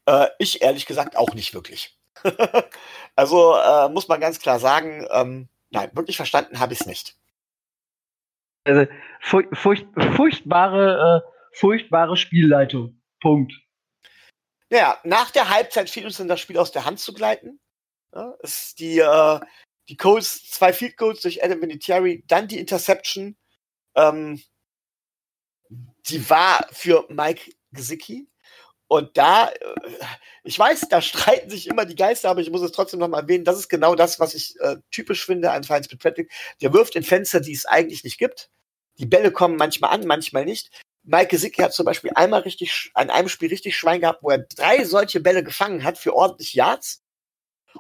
Äh, 0.06 0.28
ich 0.40 0.62
ehrlich 0.62 0.86
gesagt 0.86 1.16
auch 1.16 1.34
nicht 1.34 1.54
wirklich. 1.54 1.98
also 3.16 3.56
äh, 3.56 3.90
muss 3.90 4.08
man 4.08 4.20
ganz 4.20 4.40
klar 4.40 4.60
sagen, 4.60 5.08
ähm, 5.12 5.50
nein, 5.72 5.90
wirklich 5.94 6.18
verstanden 6.18 6.60
habe 6.60 6.74
ich 6.74 6.82
es 6.82 6.86
nicht. 6.86 7.16
Also 8.66 8.86
furcht, 9.22 9.88
furchtbare 10.16 11.24
äh, 11.26 11.30
furchtbare 11.54 12.18
Spielleitung. 12.18 13.02
Punkt. 13.22 13.54
Ja, 14.70 15.00
nach 15.04 15.32
der 15.32 15.50
Halbzeit 15.50 15.90
fiel 15.90 16.06
uns 16.06 16.18
dann 16.18 16.28
das 16.28 16.40
Spiel 16.40 16.58
aus 16.58 16.72
der 16.72 16.86
Hand 16.86 17.00
zu 17.00 17.14
gleiten. 17.14 17.60
Ja, 18.14 18.34
ist 18.42 18.80
die, 18.80 19.00
äh, 19.00 19.40
die 19.90 19.98
Colts, 19.98 20.50
zwei 20.50 20.74
Field 20.74 20.98
Goals 20.98 21.22
durch 21.22 21.44
Adam 21.44 21.62
Vinatieri, 21.62 22.24
dann 22.28 22.48
die 22.48 22.60
Interception. 22.60 23.38
Ähm, 23.96 24.42
die 26.08 26.30
war 26.30 26.68
für 26.72 27.06
Mike 27.10 27.52
Gesicki. 27.72 28.28
Und 28.94 29.18
da, 29.18 29.48
äh, 29.48 29.54
ich 30.44 30.60
weiß, 30.60 30.82
da 30.88 31.02
streiten 31.02 31.50
sich 31.50 31.66
immer 31.66 31.84
die 31.84 31.96
Geister, 31.96 32.30
aber 32.30 32.42
ich 32.42 32.52
muss 32.52 32.62
es 32.62 32.72
trotzdem 32.72 33.00
noch 33.00 33.08
mal 33.08 33.22
erwähnen. 33.22 33.44
Das 33.44 33.58
ist 33.58 33.68
genau 33.68 33.96
das, 33.96 34.20
was 34.20 34.36
ich 34.36 34.56
äh, 34.60 34.76
typisch 34.92 35.26
finde 35.26 35.50
an 35.50 35.64
Feins 35.64 35.88
Patrick. 35.88 36.32
Der 36.62 36.74
wirft 36.74 36.96
in 36.96 37.02
Fenster, 37.02 37.40
die 37.40 37.54
es 37.54 37.66
eigentlich 37.66 38.04
nicht 38.04 38.20
gibt. 38.20 38.52
Die 39.00 39.08
Bälle 39.08 39.32
kommen 39.32 39.56
manchmal 39.56 39.90
an, 39.90 40.06
manchmal 40.06 40.46
nicht. 40.46 40.70
Mike 41.02 41.30
Gesicki 41.30 41.64
hat 41.64 41.74
zum 41.74 41.88
Beispiel 41.88 42.12
einmal 42.14 42.42
richtig, 42.42 42.92
an 42.94 43.10
einem 43.10 43.30
Spiel 43.30 43.50
richtig 43.50 43.76
Schwein 43.76 44.00
gehabt, 44.00 44.22
wo 44.22 44.30
er 44.30 44.38
drei 44.38 44.86
solche 44.86 45.22
Bälle 45.22 45.44
gefangen 45.44 45.84
hat 45.84 45.98
für 45.98 46.16
ordentlich 46.16 46.54
Yards. 46.54 47.02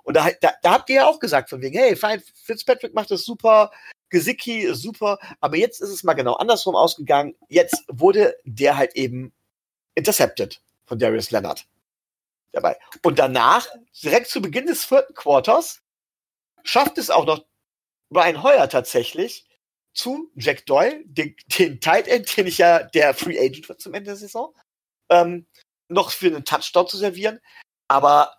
Und 0.01 0.17
da, 0.17 0.31
da, 0.41 0.53
da 0.63 0.71
habt 0.71 0.89
ihr 0.89 0.95
ja 0.95 1.05
auch 1.05 1.19
gesagt 1.19 1.51
von 1.51 1.61
wegen, 1.61 1.77
hey, 1.77 1.95
fein, 1.95 2.23
Fitzpatrick 2.43 2.95
macht 2.95 3.11
das 3.11 3.23
super, 3.23 3.69
Gesicki 4.09 4.73
super, 4.73 5.19
aber 5.41 5.57
jetzt 5.57 5.79
ist 5.79 5.91
es 5.91 6.03
mal 6.03 6.13
genau 6.13 6.33
andersrum 6.33 6.75
ausgegangen. 6.75 7.35
Jetzt 7.49 7.83
wurde 7.87 8.35
der 8.45 8.77
halt 8.77 8.95
eben 8.95 9.31
intercepted 9.93 10.59
von 10.93 10.99
Darius 10.99 11.31
Leonard 11.31 11.65
dabei. 12.51 12.79
Und 13.01 13.17
danach, 13.17 13.67
direkt 14.03 14.27
zu 14.27 14.43
Beginn 14.43 14.67
des 14.67 14.85
vierten 14.85 15.15
Quarters, 15.15 15.81
schafft 16.63 16.99
es 16.99 17.09
auch 17.09 17.25
noch 17.25 17.43
Brian 18.11 18.43
Hoyer 18.43 18.69
tatsächlich, 18.69 19.47
zu 19.95 20.31
Jack 20.35 20.67
Doyle, 20.67 21.03
den, 21.05 21.35
den 21.57 21.81
Tight 21.81 22.07
End, 22.07 22.37
den 22.37 22.45
ich 22.45 22.59
ja 22.59 22.83
der 22.83 23.15
Free 23.15 23.39
Agent 23.39 23.69
wird 23.69 23.81
zum 23.81 23.95
Ende 23.95 24.11
der 24.11 24.15
Saison, 24.15 24.53
ähm, 25.09 25.47
noch 25.87 26.11
für 26.11 26.27
einen 26.27 26.45
Touchdown 26.45 26.87
zu 26.87 26.97
servieren. 26.97 27.39
Aber 27.87 28.35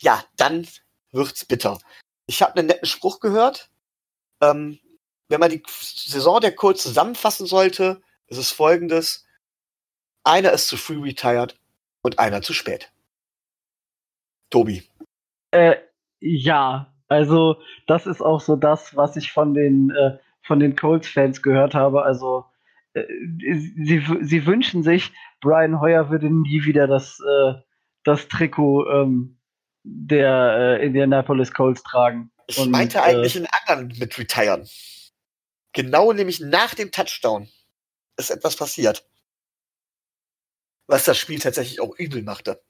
ja, 0.00 0.24
dann 0.36 0.66
wird's 1.10 1.44
bitter. 1.44 1.78
Ich 2.24 2.40
habe 2.40 2.56
einen 2.56 2.68
netten 2.68 2.88
Spruch 2.88 3.20
gehört. 3.20 3.70
Ähm, 4.40 4.80
wenn 5.28 5.40
man 5.40 5.50
die 5.50 5.62
Saison 5.68 6.40
der 6.40 6.54
Colts 6.54 6.82
zusammenfassen 6.82 7.46
sollte, 7.46 8.00
ist 8.28 8.38
es 8.38 8.50
folgendes. 8.50 9.26
Einer 10.24 10.52
ist 10.52 10.68
zu 10.68 10.78
früh 10.78 11.02
retired 11.02 11.58
und 12.02 12.18
einer 12.18 12.42
zu 12.42 12.52
spät. 12.52 12.92
Tobi. 14.50 14.82
Äh, 15.50 15.76
ja, 16.20 16.92
also 17.08 17.60
das 17.86 18.06
ist 18.06 18.20
auch 18.20 18.40
so 18.40 18.56
das, 18.56 18.96
was 18.96 19.16
ich 19.16 19.32
von 19.32 19.54
den 19.54 19.90
äh, 19.90 20.18
von 20.42 20.60
den 20.60 20.76
Colts-Fans 20.76 21.42
gehört 21.42 21.74
habe. 21.74 22.02
Also 22.02 22.44
äh, 22.94 23.04
sie, 23.08 24.04
sie 24.20 24.46
wünschen 24.46 24.82
sich, 24.82 25.12
Brian 25.40 25.80
Hoyer 25.80 26.10
würde 26.10 26.30
nie 26.30 26.64
wieder 26.64 26.86
das, 26.86 27.18
äh, 27.20 27.54
das 28.04 28.28
Trikot 28.28 28.86
ähm, 28.90 29.38
der 29.84 30.78
äh, 30.80 30.86
Indianapolis 30.86 31.52
Colts 31.52 31.82
tragen. 31.82 32.30
Ich 32.46 32.58
Und, 32.58 32.70
meinte 32.70 32.98
äh, 32.98 33.02
eigentlich 33.02 33.36
einen 33.36 33.48
anderen 33.66 33.98
mit 33.98 34.18
retiren. 34.18 34.68
Genau 35.72 36.12
nämlich 36.12 36.40
nach 36.40 36.74
dem 36.74 36.90
Touchdown 36.90 37.48
ist 38.16 38.30
etwas 38.30 38.56
passiert. 38.56 39.04
Was 40.86 41.04
das 41.04 41.18
Spiel 41.18 41.38
tatsächlich 41.38 41.80
auch 41.80 41.96
übel 41.98 42.22
machte. 42.22 42.60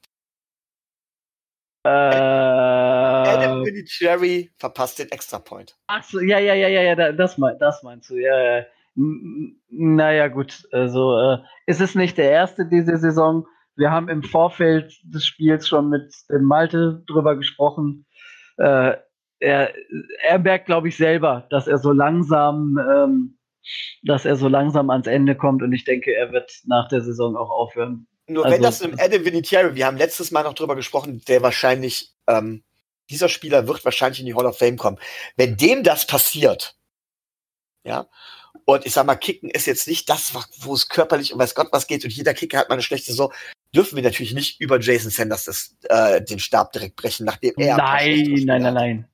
Äh, 1.85 1.89
Adam 1.89 3.65
Vinatieri 3.65 4.53
verpasst 4.57 5.01
den 5.01 5.11
Extrapoint. 5.11 5.77
Ach 5.89 6.05
so, 6.05 6.21
ja, 6.21 6.39
ja, 6.39 6.55
ja, 6.55 6.69
ja, 6.69 6.83
ja, 6.83 7.13
das, 7.13 7.39
mein, 7.39 7.59
das 7.59 7.83
meinst 7.83 8.09
du, 8.11 8.17
ja, 8.17 8.59
ja. 8.59 8.65
Naja, 8.95 10.29
gut, 10.29 10.69
also 10.71 11.19
äh, 11.19 11.39
ist 11.67 11.81
es 11.81 11.95
nicht 11.95 12.19
der 12.19 12.31
erste 12.31 12.67
diese 12.67 12.99
Saison. 12.99 13.47
wir 13.75 13.91
haben 13.91 14.09
im 14.09 14.23
Vorfeld 14.23 14.93
des 15.03 15.25
Spiels 15.25 15.67
schon 15.67 15.89
mit 15.89 16.15
dem 16.29 16.45
Malte 16.45 17.03
drüber 17.07 17.37
gesprochen. 17.37 18.07
Äh, 18.59 18.97
er, 19.41 19.73
er 20.23 20.39
merkt, 20.39 20.67
glaube 20.67 20.89
ich, 20.89 20.97
selber, 20.97 21.47
dass 21.51 21.67
er 21.67 21.79
so 21.79 21.91
langsam, 21.91 22.79
ähm, 22.79 23.39
dass 24.03 24.25
er 24.25 24.37
so 24.37 24.49
langsam 24.49 24.91
ans 24.91 25.07
Ende 25.07 25.37
kommt 25.37 25.63
und 25.63 25.73
ich 25.73 25.85
denke, 25.85 26.15
er 26.15 26.33
wird 26.33 26.53
nach 26.65 26.89
der 26.89 27.03
Saison 27.03 27.37
auch 27.37 27.51
aufhören. 27.51 28.07
Nur 28.27 28.45
also, 28.45 28.55
wenn 28.55 28.63
das 28.63 28.81
im 28.81 28.99
Adam 28.99 29.25
Vinatieri, 29.25 29.75
wir 29.75 29.87
haben 29.87 29.97
letztes 29.97 30.31
Mal 30.31 30.45
noch 30.45 30.55
drüber 30.55 30.77
gesprochen, 30.77 31.23
der 31.29 31.43
wahrscheinlich, 31.43 32.13
ähm, 32.27 32.63
dieser 33.11 33.29
Spieler 33.29 33.67
wird 33.67 33.85
wahrscheinlich 33.85 34.21
in 34.21 34.27
die 34.27 34.35
Hall 34.35 34.47
of 34.47 34.59
Fame 34.59 34.77
kommen. 34.77 34.99
Wenn 35.37 35.57
dem 35.57 35.83
das 35.83 36.07
passiert, 36.07 36.77
ja, 37.85 38.09
und 38.65 38.87
ich 38.87 38.93
sag 38.93 39.07
mal, 39.07 39.17
Kicken 39.17 39.51
ist 39.51 39.67
jetzt 39.67 39.89
nicht 39.89 40.09
das, 40.09 40.33
wo 40.61 40.75
es 40.75 40.89
körperlich 40.89 41.33
und 41.33 41.39
weiß 41.39 41.55
Gott 41.55 41.69
was 41.73 41.87
geht 41.87 42.05
und 42.05 42.13
jeder 42.13 42.33
Kicker 42.33 42.59
hat 42.59 42.69
mal 42.69 42.75
eine 42.75 42.83
schlechte 42.83 43.11
Saison, 43.11 43.33
dürfen 43.75 43.97
wir 43.97 44.03
natürlich 44.03 44.35
nicht 44.35 44.61
über 44.61 44.79
Jason 44.79 45.11
Sanders 45.11 45.45
das, 45.45 45.77
äh, 45.89 46.23
den 46.23 46.39
Stab 46.39 46.73
direkt 46.73 46.97
brechen, 46.97 47.27
nachdem 47.27 47.55
er. 47.57 47.77
Nein, 47.77 48.45
nein, 48.45 48.63
nein, 48.63 48.75
nein. 48.75 49.09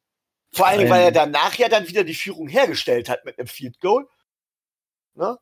Vor 0.51 0.67
allem, 0.67 0.89
weil 0.89 1.05
er 1.05 1.13
danach 1.13 1.55
ja 1.57 1.69
dann 1.69 1.89
wieder 1.89 2.05
die 2.05 2.15
Führung 2.15 2.49
hergestellt 2.49 3.09
hat 3.09 3.25
mit 3.25 3.39
einem 3.39 3.49
Field 3.49 3.81
Goal. 3.81 4.09
Ne? 5.19 5.39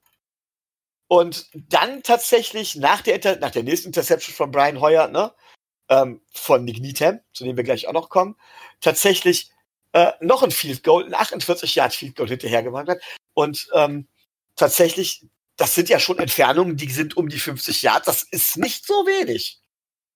Und 1.08 1.48
dann 1.54 2.02
tatsächlich 2.02 2.74
nach 2.76 3.02
der, 3.02 3.38
nach 3.38 3.50
der 3.50 3.62
nächsten 3.62 3.88
Interception 3.88 4.34
von 4.34 4.50
Brian 4.50 4.80
Hoyer, 4.80 5.06
ne, 5.08 5.32
ähm, 5.88 6.20
von 6.32 6.64
Nick 6.64 6.80
Needham, 6.80 7.20
zu 7.32 7.44
dem 7.44 7.56
wir 7.56 7.62
gleich 7.62 7.86
auch 7.86 7.92
noch 7.92 8.08
kommen, 8.08 8.36
tatsächlich 8.80 9.52
äh, 9.92 10.12
noch 10.20 10.42
ein 10.42 10.50
Field 10.50 10.82
Goal, 10.82 11.04
ein 11.04 11.14
48 11.14 11.76
Yard 11.76 11.94
Field 11.94 12.16
Goal 12.16 12.28
hinterher 12.28 12.62
gemacht 12.64 12.88
hat. 12.88 12.98
Und 13.34 13.68
ähm, 13.72 14.08
tatsächlich, 14.56 15.24
das 15.56 15.74
sind 15.74 15.88
ja 15.88 16.00
schon 16.00 16.18
Entfernungen, 16.18 16.76
die 16.76 16.90
sind 16.90 17.16
um 17.16 17.28
die 17.28 17.38
50 17.38 17.82
Yards. 17.82 18.06
Das 18.06 18.22
ist 18.24 18.56
nicht 18.56 18.84
so 18.84 19.06
wenig. 19.06 19.60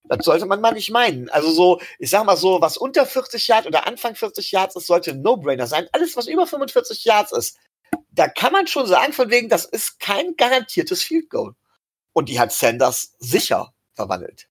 Das 0.05 0.25
sollte 0.25 0.47
man 0.47 0.61
mal 0.61 0.73
nicht 0.73 0.91
meinen. 0.91 1.29
Also 1.29 1.53
so, 1.53 1.81
ich 1.99 2.11
sag 2.11 2.25
mal 2.25 2.37
so, 2.37 2.61
was 2.61 2.77
unter 2.77 3.07
40 3.07 3.47
Yards 3.47 3.67
oder 3.67 3.87
Anfang 3.87 4.17
40 4.17 4.51
Yards 4.51 4.75
ist, 4.75 4.87
sollte 4.87 5.13
ein 5.13 5.23
No-Brainer 5.23 5.67
sein. 5.69 5.89
Alles, 5.93 6.17
was 6.17 6.27
über 6.27 6.47
45 6.47 7.05
Yards 7.05 7.33
ist, 7.33 7.59
da 8.11 8.29
kann 8.29 8.53
man 8.53 8.67
schon 8.67 8.87
sagen, 8.87 9.13
von 9.13 9.31
wegen, 9.31 9.49
das 9.49 9.65
ist 9.65 9.99
kein 10.01 10.37
garantiertes 10.37 11.03
Field 11.03 11.31
Goal. 11.31 11.55
Und 12.13 12.29
die 12.29 12.41
hat 12.41 12.53
Sanders 12.53 13.17
sicher 13.19 13.73
verwandelt. 13.95 14.49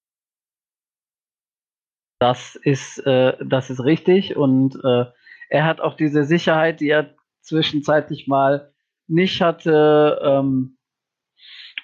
Das 2.18 2.56
ist, 2.62 2.98
äh, 3.06 3.34
das 3.44 3.70
ist 3.70 3.80
richtig. 3.84 4.36
Und 4.36 4.76
äh, 4.84 5.04
er 5.48 5.64
hat 5.64 5.80
auch 5.80 5.96
diese 5.96 6.24
Sicherheit, 6.24 6.80
die 6.80 6.88
er 6.88 7.14
zwischenzeitlich 7.42 8.26
mal 8.26 8.72
nicht 9.06 9.40
hatte, 9.40 10.20
ähm, 10.22 10.78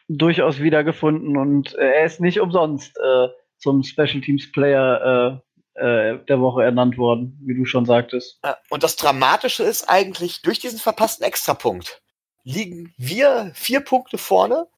durchaus 0.09 0.61
wiedergefunden. 0.61 1.37
Und 1.37 1.75
äh, 1.75 1.99
er 1.99 2.05
ist 2.05 2.21
nicht 2.21 2.41
umsonst 2.41 2.99
äh, 2.99 3.29
zum 3.59 3.83
Special 3.83 4.21
Teams 4.21 4.51
Player 4.53 5.43
äh, 5.79 6.11
äh, 6.11 6.25
der 6.25 6.41
Woche 6.41 6.63
ernannt 6.65 6.99
worden, 6.99 7.39
wie 7.45 7.55
du 7.55 7.65
schon 7.65 7.87
sagtest. 7.87 8.39
Und 8.71 8.83
das 8.83 8.97
Dramatische 8.97 9.63
ist 9.63 9.89
eigentlich, 9.89 10.43
durch 10.43 10.59
diesen 10.59 10.79
verpassten 10.79 11.25
Extrapunkt 11.25 12.03
liegen 12.45 12.95
wir 12.97 13.53
vier 13.55 13.81
Punkte 13.81 14.19
vorne 14.19 14.69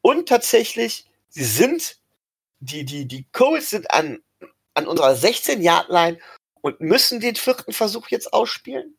und 0.00 0.28
tatsächlich, 0.28 1.06
sie 1.28 1.44
sind, 1.44 1.96
die, 2.60 2.84
die, 2.84 3.06
die 3.06 3.26
Coles 3.32 3.70
sind 3.70 3.90
an, 3.90 4.18
an 4.74 4.86
unserer 4.86 5.12
16-Yard-Line 5.12 6.18
und 6.60 6.80
müssen 6.80 7.20
den 7.20 7.36
vierten 7.36 7.72
Versuch 7.72 8.08
jetzt 8.08 8.32
ausspielen, 8.32 8.98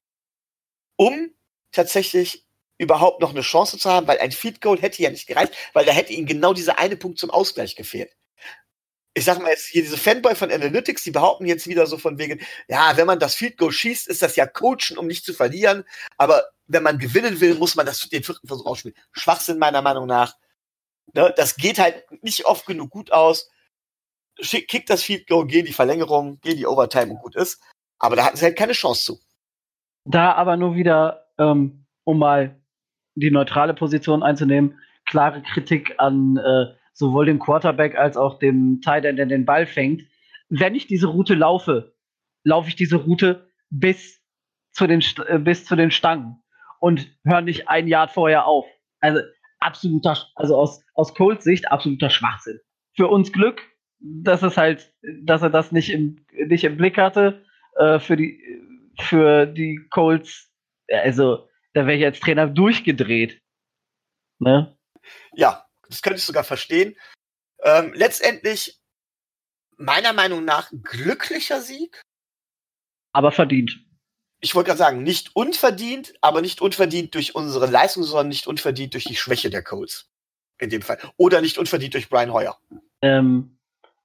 um 0.95 1.33
tatsächlich 1.71 2.45
überhaupt 2.77 3.21
noch 3.21 3.31
eine 3.31 3.41
Chance 3.41 3.77
zu 3.77 3.89
haben, 3.89 4.07
weil 4.07 4.19
ein 4.19 4.31
Field 4.31 4.61
Goal 4.61 4.81
hätte 4.81 5.01
ja 5.03 5.09
nicht 5.09 5.27
gereicht, 5.27 5.53
weil 5.73 5.85
da 5.85 5.91
hätte 5.91 6.13
ihnen 6.13 6.25
genau 6.25 6.53
dieser 6.53 6.79
eine 6.79 6.97
Punkt 6.97 7.19
zum 7.19 7.29
Ausgleich 7.29 7.75
gefehlt 7.75 8.11
ich 9.15 9.25
sag 9.25 9.39
mal 9.41 9.49
jetzt 9.49 9.67
hier 9.67 9.83
diese 9.83 9.97
Fanboy 9.97 10.35
von 10.35 10.51
Analytics, 10.51 11.03
die 11.03 11.11
behaupten 11.11 11.45
jetzt 11.45 11.67
wieder 11.67 11.85
so 11.85 11.97
von 11.97 12.17
wegen, 12.17 12.41
ja, 12.67 12.97
wenn 12.97 13.05
man 13.05 13.19
das 13.19 13.35
Field 13.35 13.57
Goal 13.57 13.71
schießt, 13.71 14.07
ist 14.07 14.21
das 14.21 14.35
ja 14.35 14.47
Coachen, 14.47 14.97
um 14.97 15.07
nicht 15.07 15.23
zu 15.23 15.33
verlieren. 15.33 15.83
Aber 16.17 16.43
wenn 16.67 16.83
man 16.83 16.97
gewinnen 16.97 17.39
will, 17.39 17.55
muss 17.55 17.75
man 17.75 17.85
das 17.85 18.09
den 18.09 18.23
vierten 18.23 18.47
Versuch 18.47 18.65
ausspielen. 18.65 18.97
Schwachsinn 19.11 19.59
meiner 19.59 19.81
Meinung 19.81 20.07
nach. 20.07 20.35
Ne, 21.13 21.33
das 21.35 21.57
geht 21.57 21.79
halt 21.79 22.05
nicht 22.23 22.45
oft 22.45 22.65
genug 22.65 22.89
gut 22.89 23.11
aus. 23.11 23.49
Schick, 24.39 24.67
kick 24.67 24.87
das 24.87 25.03
Field 25.03 25.27
Goal, 25.27 25.45
geh 25.45 25.61
die 25.61 25.73
Verlängerung, 25.73 26.39
geh 26.41 26.55
die 26.55 26.65
Overtime 26.65 27.11
und 27.11 27.19
gut 27.19 27.35
ist. 27.35 27.61
Aber 27.99 28.15
da 28.15 28.25
hatten 28.25 28.37
sie 28.37 28.45
halt 28.45 28.57
keine 28.57 28.73
Chance 28.73 29.03
zu. 29.03 29.19
Da 30.05 30.33
aber 30.33 30.57
nur 30.57 30.75
wieder, 30.75 31.27
ähm, 31.37 31.85
um 32.03 32.17
mal 32.17 32.59
die 33.15 33.29
neutrale 33.29 33.75
Position 33.75 34.23
einzunehmen, 34.23 34.79
klare 35.05 35.43
Kritik 35.43 35.93
an 35.99 36.37
äh, 36.37 36.73
sowohl 36.93 37.25
dem 37.25 37.39
Quarterback 37.39 37.95
als 37.95 38.17
auch 38.17 38.39
dem 38.39 38.81
Tight 38.81 39.05
End, 39.05 39.19
der 39.19 39.25
den 39.25 39.45
Ball 39.45 39.65
fängt. 39.65 40.03
Wenn 40.49 40.75
ich 40.75 40.87
diese 40.87 41.07
Route 41.07 41.33
laufe, 41.33 41.95
laufe 42.43 42.69
ich 42.69 42.75
diese 42.75 42.97
Route 42.97 43.49
bis 43.69 44.21
zu 44.71 44.87
den, 44.87 45.03
äh, 45.27 45.39
bis 45.39 45.65
zu 45.65 45.75
den 45.75 45.91
Stangen 45.91 46.41
und 46.79 47.07
höre 47.23 47.41
nicht 47.41 47.67
ein 47.69 47.87
Jahr 47.87 48.07
vorher 48.07 48.45
auf. 48.45 48.65
Also 48.99 49.21
absoluter, 49.59 50.17
also 50.35 50.55
aus, 50.55 50.83
aus 50.93 51.13
Colts 51.15 51.43
Sicht 51.43 51.71
absoluter 51.71 52.09
Schwachsinn. 52.09 52.59
Für 52.95 53.07
uns 53.07 53.31
Glück, 53.31 53.61
dass 53.99 54.43
es 54.43 54.57
halt, 54.57 54.93
dass 55.23 55.41
er 55.41 55.49
das 55.49 55.71
nicht 55.71 55.91
im, 55.91 56.25
nicht 56.47 56.63
im 56.63 56.77
Blick 56.77 56.97
hatte. 56.97 57.43
Äh, 57.77 57.99
für 57.99 58.17
die, 58.17 58.39
für 58.99 59.45
die 59.47 59.79
Colts, 59.89 60.51
also 60.91 61.47
da 61.73 61.87
wäre 61.87 61.97
ich 61.97 62.05
als 62.05 62.19
Trainer 62.19 62.47
durchgedreht. 62.47 63.41
Ne? 64.39 64.77
Ja, 65.33 65.65
das 65.93 66.01
könnte 66.01 66.17
ich 66.17 66.25
sogar 66.25 66.43
verstehen. 66.43 66.95
Ähm, 67.63 67.93
letztendlich, 67.93 68.79
meiner 69.77 70.13
Meinung 70.13 70.43
nach, 70.43 70.71
glücklicher 70.83 71.61
Sieg. 71.61 72.01
Aber 73.13 73.31
verdient. 73.31 73.79
Ich 74.41 74.55
wollte 74.55 74.67
gerade 74.67 74.79
sagen, 74.79 75.03
nicht 75.03 75.35
unverdient, 75.35 76.13
aber 76.21 76.41
nicht 76.41 76.61
unverdient 76.61 77.15
durch 77.15 77.35
unsere 77.35 77.67
Leistung, 77.67 78.03
sondern 78.03 78.27
nicht 78.27 78.47
unverdient 78.47 78.93
durch 78.93 79.05
die 79.05 79.15
Schwäche 79.15 79.49
der 79.49 79.63
Colts. 79.63 80.09
In 80.59 80.69
dem 80.69 80.81
Fall. 80.81 80.97
Oder 81.17 81.41
nicht 81.41 81.57
unverdient 81.57 81.93
durch 81.93 82.09
Brian 82.09 82.33
Hoyer. 82.33 82.57
Ähm, 83.01 83.57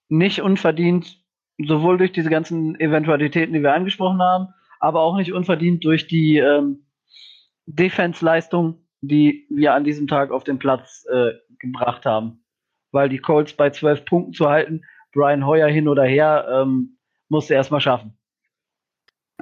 nicht 0.09 0.41
unverdient, 0.43 1.23
sowohl 1.59 1.99
durch 1.99 2.13
diese 2.13 2.31
ganzen 2.31 2.79
Eventualitäten, 2.79 3.53
die 3.53 3.63
wir 3.63 3.73
angesprochen 3.73 4.21
haben, 4.21 4.55
aber 4.79 5.01
auch 5.01 5.17
nicht 5.17 5.33
unverdient 5.33 5.85
durch 5.85 6.07
die 6.07 6.37
ähm, 6.37 6.87
Defense-Leistung, 7.67 8.88
die 9.01 9.47
wir 9.51 9.75
an 9.75 9.85
diesem 9.85 10.07
Tag 10.09 10.31
auf 10.31 10.45
den 10.45 10.59
Platz 10.59 11.07
äh, 11.11 11.33
gebracht 11.59 12.05
haben. 12.05 12.45
Weil 12.91 13.09
die 13.09 13.19
Colts 13.19 13.53
bei 13.53 13.71
zwölf 13.71 14.05
Punkten 14.05 14.33
zu 14.33 14.49
halten, 14.49 14.85
Brian 15.13 15.47
Hoyer 15.47 15.69
hin 15.69 15.89
oder 15.89 16.05
her, 16.05 16.49
ähm, 16.51 16.99
musste 17.29 17.55
erstmal 17.55 17.81
schaffen. 17.81 18.19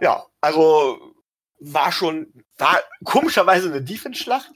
Ja, 0.01 0.27
also 0.41 1.15
war 1.59 1.93
schon, 1.93 2.33
war 2.59 2.79
komischerweise 3.05 3.71
eine 3.71 3.83
Defense-Schlacht. 3.83 4.53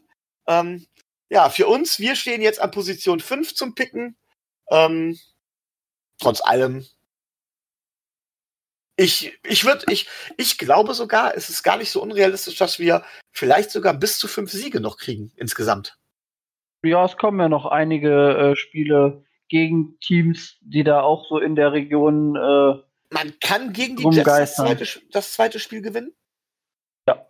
Ähm, 0.46 0.86
ja, 1.30 1.48
für 1.48 1.66
uns, 1.66 1.98
wir 1.98 2.16
stehen 2.16 2.42
jetzt 2.42 2.60
an 2.60 2.70
Position 2.70 3.20
5 3.20 3.54
zum 3.54 3.74
Picken. 3.74 4.16
Ähm, 4.70 5.18
trotz 6.18 6.40
allem. 6.42 6.84
Ich, 9.00 9.32
ich 9.44 9.64
würde, 9.64 9.86
ich, 9.88 10.06
ich 10.36 10.58
glaube 10.58 10.92
sogar, 10.92 11.34
es 11.34 11.48
ist 11.48 11.62
gar 11.62 11.78
nicht 11.78 11.90
so 11.90 12.02
unrealistisch, 12.02 12.58
dass 12.58 12.78
wir 12.78 13.02
vielleicht 13.32 13.70
sogar 13.70 13.94
bis 13.94 14.18
zu 14.18 14.28
fünf 14.28 14.50
Siege 14.50 14.78
noch 14.78 14.98
kriegen 14.98 15.32
insgesamt. 15.36 15.96
Ja, 16.84 17.06
es 17.06 17.16
kommen 17.16 17.40
ja 17.40 17.48
noch 17.48 17.64
einige 17.64 18.10
äh, 18.36 18.56
Spiele 18.56 19.24
gegen 19.48 19.98
Teams, 20.00 20.58
die 20.60 20.84
da 20.84 21.00
auch 21.00 21.26
so 21.30 21.38
in 21.38 21.56
der 21.56 21.72
Region. 21.72 22.36
Äh, 22.36 22.82
Man 23.08 23.32
kann 23.40 23.72
gegen 23.72 23.96
die 23.96 24.04
Jets 24.04 24.24
das 24.26 24.56
zweite, 24.56 24.86
das 25.12 25.32
zweite 25.32 25.60
Spiel 25.60 25.80
gewinnen. 25.80 26.12
Ja. 27.08 27.26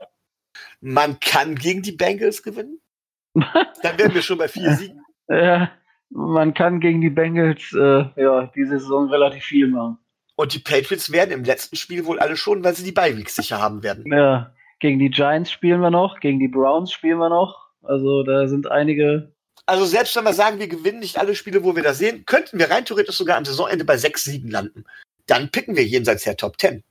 Man 0.80 1.20
kann 1.20 1.54
gegen 1.54 1.82
die 1.82 1.92
Bengals 1.92 2.42
gewinnen. 2.42 2.80
Dann 3.34 3.96
wären 3.96 4.12
wir 4.12 4.22
schon 4.22 4.38
bei 4.38 4.48
vier 4.48 4.72
Siegen. 4.72 5.04
Ja, 5.28 5.70
man 6.08 6.52
kann 6.52 6.80
gegen 6.80 7.00
die 7.00 7.10
Bengals 7.10 7.72
äh, 7.74 8.06
ja, 8.20 8.50
diese 8.56 8.80
Saison 8.80 9.08
relativ 9.08 9.44
viel 9.44 9.68
machen. 9.68 9.99
Und 10.40 10.54
die 10.54 10.58
Patriots 10.58 11.12
werden 11.12 11.32
im 11.32 11.44
letzten 11.44 11.76
Spiel 11.76 12.06
wohl 12.06 12.18
alle 12.18 12.36
schon, 12.36 12.64
weil 12.64 12.74
sie 12.74 12.84
die 12.84 12.92
Beiweeks 12.92 13.36
sicher 13.36 13.60
haben 13.60 13.82
werden. 13.82 14.10
Ja, 14.10 14.54
gegen 14.78 14.98
die 14.98 15.10
Giants 15.10 15.50
spielen 15.50 15.80
wir 15.80 15.90
noch, 15.90 16.18
gegen 16.20 16.38
die 16.38 16.48
Browns 16.48 16.92
spielen 16.92 17.18
wir 17.18 17.28
noch. 17.28 17.68
Also 17.82 18.22
da 18.22 18.48
sind 18.48 18.70
einige 18.70 19.32
also 19.66 19.84
selbst 19.84 20.16
wenn 20.16 20.24
wir 20.24 20.32
sagen, 20.32 20.58
wir 20.58 20.66
gewinnen 20.66 21.00
nicht 21.00 21.18
alle 21.18 21.34
Spiele, 21.34 21.62
wo 21.62 21.76
wir 21.76 21.82
das 21.82 21.98
sehen, 21.98 22.24
könnten 22.26 22.58
wir 22.58 22.70
rein 22.70 22.84
theoretisch 22.84 23.16
sogar 23.16 23.36
am 23.36 23.44
Saisonende 23.44 23.84
bei 23.84 23.98
sechs 23.98 24.24
Siegen 24.24 24.50
landen. 24.50 24.84
Dann 25.26 25.50
picken 25.50 25.76
wir 25.76 25.84
jenseits 25.84 26.24
der 26.24 26.36
Top 26.36 26.58
Ten. 26.58 26.82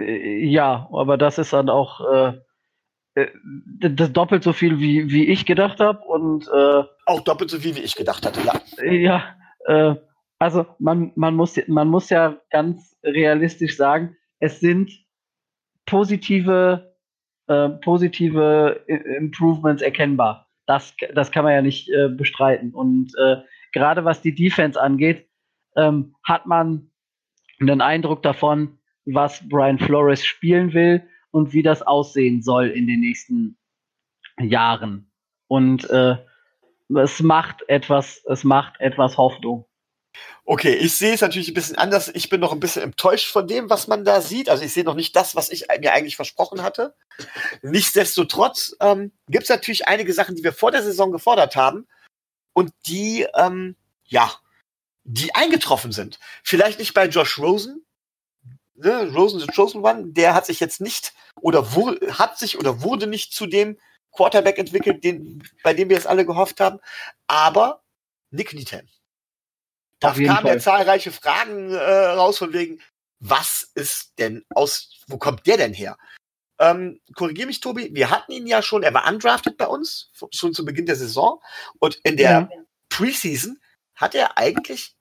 Äh, 0.00 0.46
ja, 0.46 0.88
aber 0.92 1.18
das 1.18 1.38
ist 1.38 1.52
dann 1.52 1.68
auch 1.68 2.00
äh, 2.10 2.32
äh 3.14 3.28
das 3.74 4.12
doppelt 4.12 4.44
so 4.44 4.52
viel, 4.52 4.78
wie, 4.78 5.10
wie 5.10 5.26
ich 5.26 5.44
gedacht 5.44 5.80
habe. 5.80 5.98
Und 6.04 6.48
äh, 6.48 6.84
auch 7.06 7.20
doppelt 7.22 7.50
so 7.50 7.58
viel, 7.58 7.74
wie 7.74 7.80
ich 7.80 7.96
gedacht 7.96 8.24
hatte, 8.24 8.40
ja. 8.40 8.86
Ja, 8.90 9.36
äh, 9.66 9.96
also 10.42 10.66
man, 10.78 11.12
man, 11.14 11.36
muss, 11.36 11.56
man 11.68 11.88
muss 11.88 12.10
ja 12.10 12.40
ganz 12.50 12.96
realistisch 13.04 13.76
sagen, 13.76 14.16
es 14.40 14.58
sind 14.60 14.90
positive, 15.86 16.96
äh, 17.46 17.68
positive 17.68 18.84
Improvements 18.86 19.82
erkennbar. 19.82 20.48
Das, 20.66 20.94
das 21.14 21.30
kann 21.30 21.44
man 21.44 21.54
ja 21.54 21.62
nicht 21.62 21.88
äh, 21.90 22.08
bestreiten. 22.08 22.74
Und 22.74 23.12
äh, 23.18 23.36
gerade 23.72 24.04
was 24.04 24.20
die 24.20 24.34
Defense 24.34 24.80
angeht, 24.80 25.28
ähm, 25.76 26.16
hat 26.24 26.46
man 26.46 26.90
einen 27.60 27.80
Eindruck 27.80 28.22
davon, 28.22 28.78
was 29.04 29.48
Brian 29.48 29.78
Flores 29.78 30.24
spielen 30.24 30.72
will 30.72 31.02
und 31.30 31.52
wie 31.52 31.62
das 31.62 31.82
aussehen 31.82 32.42
soll 32.42 32.68
in 32.68 32.86
den 32.86 33.00
nächsten 33.00 33.58
Jahren. 34.40 35.10
Und 35.46 35.88
äh, 35.90 36.16
es 36.96 37.22
macht 37.22 37.68
etwas, 37.68 38.24
es 38.26 38.44
macht 38.44 38.80
etwas 38.80 39.16
Hoffnung. 39.18 39.66
Okay, 40.44 40.74
ich 40.74 40.96
sehe 40.96 41.14
es 41.14 41.20
natürlich 41.20 41.48
ein 41.48 41.54
bisschen 41.54 41.76
anders. 41.76 42.10
Ich 42.14 42.28
bin 42.28 42.40
noch 42.40 42.52
ein 42.52 42.60
bisschen 42.60 42.82
enttäuscht 42.82 43.30
von 43.30 43.46
dem, 43.46 43.70
was 43.70 43.86
man 43.86 44.04
da 44.04 44.20
sieht. 44.20 44.48
Also 44.48 44.64
ich 44.64 44.72
sehe 44.72 44.84
noch 44.84 44.94
nicht 44.94 45.14
das, 45.14 45.34
was 45.34 45.50
ich 45.50 45.66
mir 45.80 45.92
eigentlich 45.92 46.16
versprochen 46.16 46.62
hatte. 46.62 46.94
Nichtsdestotrotz 47.62 48.76
ähm, 48.80 49.12
gibt 49.28 49.44
es 49.44 49.50
natürlich 49.50 49.86
einige 49.86 50.12
Sachen, 50.12 50.34
die 50.34 50.44
wir 50.44 50.52
vor 50.52 50.70
der 50.72 50.82
Saison 50.82 51.12
gefordert 51.12 51.56
haben 51.56 51.86
und 52.52 52.72
die, 52.86 53.26
ähm, 53.34 53.76
ja, 54.04 54.32
die 55.04 55.34
eingetroffen 55.34 55.92
sind. 55.92 56.18
Vielleicht 56.42 56.78
nicht 56.78 56.94
bei 56.94 57.06
Josh 57.06 57.38
Rosen. 57.38 57.84
Ne? 58.74 59.12
Rosen 59.14 59.40
the 59.40 59.46
Chosen 59.46 59.84
One, 59.84 60.12
der 60.12 60.34
hat 60.34 60.46
sich 60.46 60.60
jetzt 60.60 60.80
nicht 60.80 61.12
oder 61.40 61.74
wurde, 61.74 62.18
hat 62.18 62.38
sich 62.38 62.58
oder 62.58 62.82
wurde 62.82 63.06
nicht 63.06 63.32
zu 63.32 63.46
dem 63.46 63.78
Quarterback 64.12 64.58
entwickelt, 64.58 65.04
den, 65.04 65.42
bei 65.62 65.72
dem 65.72 65.88
wir 65.88 65.96
es 65.96 66.06
alle 66.06 66.26
gehofft 66.26 66.60
haben. 66.60 66.80
Aber 67.26 67.82
Nick 68.30 68.52
Needham. 68.52 68.88
Da 70.02 70.12
kamen 70.12 70.46
ja 70.46 70.58
zahlreiche 70.58 71.12
Fragen 71.12 71.72
äh, 71.72 71.80
raus 71.80 72.38
von 72.38 72.52
wegen, 72.52 72.80
was 73.20 73.70
ist 73.74 74.18
denn 74.18 74.44
aus, 74.50 75.04
wo 75.06 75.16
kommt 75.16 75.46
der 75.46 75.56
denn 75.56 75.72
her? 75.72 75.96
Ähm, 76.58 77.00
Korrigiere 77.14 77.46
mich, 77.46 77.60
Tobi, 77.60 77.90
wir 77.92 78.10
hatten 78.10 78.32
ihn 78.32 78.46
ja 78.46 78.62
schon, 78.62 78.82
er 78.82 78.92
war 78.94 79.08
undrafted 79.08 79.56
bei 79.56 79.66
uns, 79.66 80.12
schon 80.32 80.52
zu 80.52 80.64
Beginn 80.64 80.86
der 80.86 80.96
Saison. 80.96 81.40
Und 81.78 81.96
in 82.04 82.16
der 82.16 82.30
ja. 82.30 82.48
Preseason 82.88 83.58
hat 83.94 84.14
er 84.14 84.38
eigentlich 84.38 84.96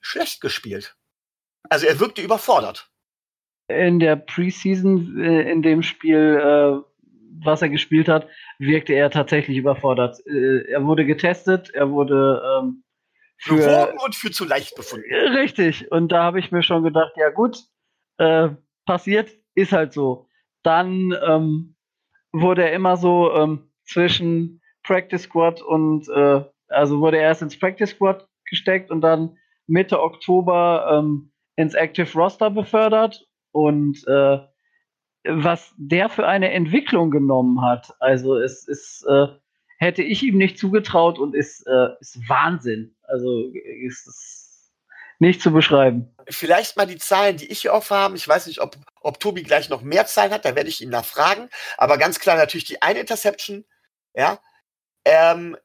schlecht 0.00 0.40
gespielt. 0.40 0.96
Also 1.68 1.86
er 1.86 2.00
wirkte 2.00 2.22
überfordert. 2.22 2.90
In 3.68 3.98
der 3.98 4.16
Preseason, 4.16 5.20
äh, 5.20 5.50
in 5.50 5.62
dem 5.62 5.82
Spiel, 5.82 6.40
äh, 6.40 6.80
was 7.44 7.62
er 7.62 7.68
gespielt 7.68 8.08
hat, 8.08 8.28
wirkte 8.58 8.94
er 8.94 9.10
tatsächlich 9.10 9.56
überfordert. 9.56 10.24
Äh, 10.26 10.70
er 10.70 10.84
wurde 10.86 11.04
getestet, 11.04 11.70
er 11.70 11.90
wurde 11.90 12.42
ähm, 12.60 12.84
beworben 13.44 13.98
und 14.04 14.14
für 14.14 14.30
zu 14.30 14.44
leicht 14.44 14.74
befunden. 14.76 15.12
Richtig. 15.12 15.90
Und 15.90 16.10
da 16.12 16.22
habe 16.22 16.38
ich 16.38 16.52
mir 16.52 16.62
schon 16.62 16.82
gedacht, 16.82 17.12
ja 17.16 17.30
gut, 17.30 17.58
äh, 18.18 18.50
passiert, 18.86 19.30
ist 19.54 19.72
halt 19.72 19.92
so. 19.92 20.28
Dann 20.62 21.14
ähm, 21.26 21.76
wurde 22.32 22.64
er 22.64 22.72
immer 22.72 22.96
so 22.96 23.32
ähm, 23.34 23.70
zwischen 23.84 24.60
Practice 24.82 25.22
Squad 25.22 25.62
und 25.62 26.08
äh, 26.08 26.44
also 26.68 27.00
wurde 27.00 27.18
er 27.18 27.24
erst 27.24 27.42
ins 27.42 27.58
Practice 27.58 27.90
Squad 27.90 28.28
gesteckt 28.48 28.90
und 28.90 29.00
dann 29.00 29.36
Mitte 29.66 30.00
Oktober 30.00 30.86
ähm, 30.92 31.32
ins 31.56 31.74
Active 31.74 32.12
Roster 32.14 32.50
befördert 32.50 33.26
und 33.52 34.06
äh, 34.06 34.38
was 35.28 35.74
der 35.76 36.08
für 36.08 36.26
eine 36.26 36.52
Entwicklung 36.52 37.10
genommen 37.10 37.62
hat. 37.62 37.94
Also 37.98 38.36
es 38.36 38.66
ist, 38.68 39.04
äh, 39.08 39.26
hätte 39.78 40.02
ich 40.02 40.22
ihm 40.22 40.38
nicht 40.38 40.58
zugetraut 40.58 41.18
und 41.18 41.34
ist, 41.34 41.66
äh, 41.66 41.88
ist 42.00 42.28
Wahnsinn. 42.28 42.95
Also 43.08 43.50
ist 43.52 44.06
es 44.06 44.46
nicht 45.18 45.40
zu 45.40 45.50
beschreiben. 45.50 46.14
Vielleicht 46.28 46.76
mal 46.76 46.86
die 46.86 46.98
Zahlen, 46.98 47.36
die 47.36 47.46
ich 47.46 47.62
hier 47.62 47.72
offen 47.72 47.96
habe. 47.96 48.16
Ich 48.16 48.28
weiß 48.28 48.46
nicht, 48.46 48.60
ob, 48.60 48.76
ob 49.00 49.18
Tobi 49.18 49.42
gleich 49.42 49.68
noch 49.68 49.80
mehr 49.80 50.06
Zahlen 50.06 50.32
hat, 50.32 50.44
da 50.44 50.54
werde 50.54 50.68
ich 50.68 50.82
ihn 50.82 50.90
nachfragen. 50.90 51.48
Aber 51.78 51.96
ganz 51.96 52.18
klar 52.18 52.36
natürlich 52.36 52.64
die 52.64 52.82
eine 52.82 53.00
Interception. 53.00 53.64
Ja. 54.14 54.40
Ähm, 55.04 55.56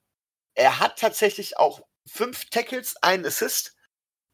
er 0.56 0.80
hat 0.80 1.00
tatsächlich 1.00 1.58
auch 1.58 1.82
fünf 2.06 2.50
Tackles, 2.50 2.96
einen 3.02 3.26
Assist. 3.26 3.76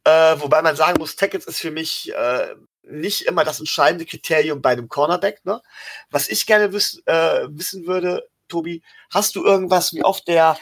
Äh, 0.03 0.39
wobei 0.39 0.61
man 0.61 0.75
sagen 0.75 0.99
muss, 0.99 1.15
Tackles 1.15 1.45
ist 1.45 1.59
für 1.59 1.71
mich 1.71 2.13
äh, 2.13 2.55
nicht 2.83 3.23
immer 3.23 3.43
das 3.43 3.59
entscheidende 3.59 4.05
Kriterium 4.05 4.61
bei 4.61 4.71
einem 4.71 4.87
Cornerback. 4.87 5.43
Ne? 5.45 5.61
Was 6.09 6.29
ich 6.29 6.45
gerne 6.45 6.73
wiss, 6.73 7.01
äh, 7.05 7.47
wissen 7.49 7.87
würde, 7.87 8.29
Tobi, 8.47 8.83
hast 9.11 9.35
du 9.35 9.43
irgendwas, 9.43 9.93
wie 9.93 10.03
oft 10.03 10.27
der 10.27 10.57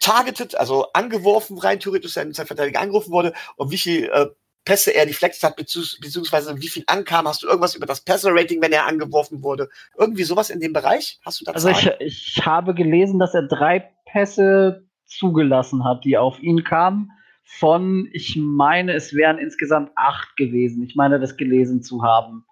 targeted, 0.00 0.58
also 0.58 0.86
angeworfen, 0.92 1.58
rein 1.58 1.78
theoretisch 1.78 2.12
sein 2.12 2.34
Verteidiger 2.34 2.80
angerufen 2.80 3.12
wurde 3.12 3.32
und 3.56 3.70
wie 3.70 3.78
viel 3.78 4.10
äh, 4.12 4.26
Pässe 4.64 4.94
er 4.94 5.06
deflected 5.06 5.42
hat, 5.42 5.56
beziehungsweise 5.56 6.60
wie 6.60 6.68
viel 6.68 6.84
ankam? 6.86 7.26
Hast 7.26 7.42
du 7.42 7.46
irgendwas 7.46 7.74
über 7.74 7.86
das 7.86 8.02
Passer-Rating, 8.02 8.60
wenn 8.60 8.72
er 8.72 8.86
angeworfen 8.86 9.42
wurde? 9.42 9.68
Irgendwie 9.98 10.24
sowas 10.24 10.50
in 10.50 10.60
dem 10.60 10.72
Bereich? 10.72 11.18
Hast 11.24 11.40
du 11.40 11.44
da 11.44 11.52
Also 11.52 11.70
ich, 11.70 11.90
ich 11.98 12.42
habe 12.44 12.74
gelesen, 12.74 13.18
dass 13.18 13.34
er 13.34 13.46
drei 13.46 13.90
Pässe 14.04 14.86
zugelassen 15.06 15.84
hat, 15.84 16.04
die 16.04 16.18
auf 16.18 16.40
ihn 16.40 16.62
kamen. 16.62 17.10
Von, 17.42 18.08
ich 18.12 18.36
meine, 18.36 18.92
es 18.92 19.14
wären 19.14 19.38
insgesamt 19.38 19.90
acht 19.96 20.36
gewesen. 20.36 20.84
Ich 20.84 20.94
meine, 20.94 21.18
das 21.18 21.36
gelesen 21.36 21.82
zu 21.82 22.02
haben. 22.04 22.44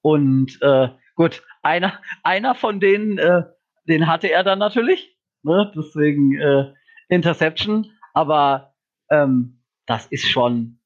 Und 0.00 0.58
äh, 0.62 0.88
gut, 1.14 1.42
einer, 1.62 2.00
einer 2.22 2.54
von 2.54 2.80
denen, 2.80 3.18
äh, 3.18 3.42
den 3.86 4.06
hatte 4.06 4.28
er 4.28 4.42
dann 4.42 4.58
natürlich. 4.58 5.16
Ne? 5.42 5.70
Deswegen 5.76 6.36
äh, 6.38 6.72
Interception. 7.10 7.92
Aber 8.14 8.74
ähm, 9.10 9.62
das 9.86 10.06
ist 10.06 10.28
schon 10.28 10.80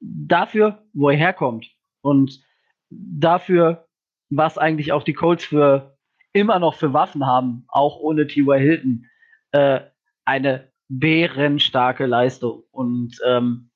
dafür, 0.00 0.84
wo 0.92 1.10
er 1.10 1.16
herkommt. 1.16 1.66
Und 2.00 2.42
dafür, 2.90 3.88
was 4.30 4.58
eigentlich 4.58 4.92
auch 4.92 5.02
die 5.02 5.14
Colts 5.14 5.44
für 5.44 5.96
immer 6.32 6.58
noch 6.58 6.74
für 6.74 6.92
Waffen 6.92 7.26
haben, 7.26 7.64
auch 7.68 7.98
ohne 7.98 8.26
T.Y. 8.26 8.58
Hilton. 8.58 9.06
Äh, 9.52 9.80
eine 10.24 10.72
bärenstarke 10.88 12.06
Leistung. 12.06 12.64
Und 12.70 13.18
ähm, 13.24 13.70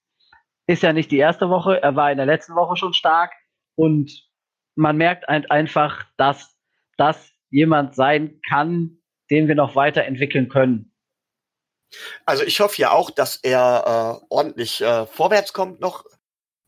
ist 0.66 0.82
ja 0.82 0.92
nicht 0.92 1.10
die 1.10 1.18
erste 1.18 1.48
Woche, 1.48 1.82
er 1.82 1.96
war 1.96 2.10
in 2.12 2.16
der 2.16 2.26
letzten 2.26 2.54
Woche 2.54 2.76
schon 2.76 2.94
stark 2.94 3.32
und 3.74 4.28
man 4.76 4.96
merkt 4.96 5.28
einfach, 5.28 6.04
dass 6.16 6.56
das 6.96 7.32
jemand 7.50 7.94
sein 7.94 8.40
kann, 8.48 8.98
den 9.30 9.48
wir 9.48 9.54
noch 9.54 9.74
weiterentwickeln 9.74 10.48
können. 10.48 10.89
Also 12.24 12.42
ich 12.44 12.60
hoffe 12.60 12.80
ja 12.80 12.92
auch, 12.92 13.10
dass 13.10 13.36
er 13.36 14.20
äh, 14.20 14.26
ordentlich 14.28 14.80
äh, 14.80 15.06
vorwärts 15.06 15.52
kommt 15.52 15.80
noch 15.80 16.04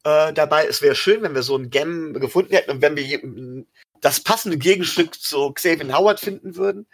äh, 0.04 0.32
dabei. 0.32 0.66
Es 0.66 0.82
wäre 0.82 0.94
schön, 0.94 1.22
wenn 1.22 1.34
wir 1.34 1.42
so 1.42 1.56
ein 1.56 1.70
Gem 1.70 2.14
gefunden 2.14 2.54
hätten 2.54 2.70
und 2.70 2.82
wenn 2.82 2.96
wir 2.96 3.64
das 4.00 4.20
passende 4.20 4.58
Gegenstück 4.58 5.14
zu 5.14 5.52
Xavier 5.52 5.96
Howard 5.96 6.20
finden 6.20 6.56
würden. 6.56 6.86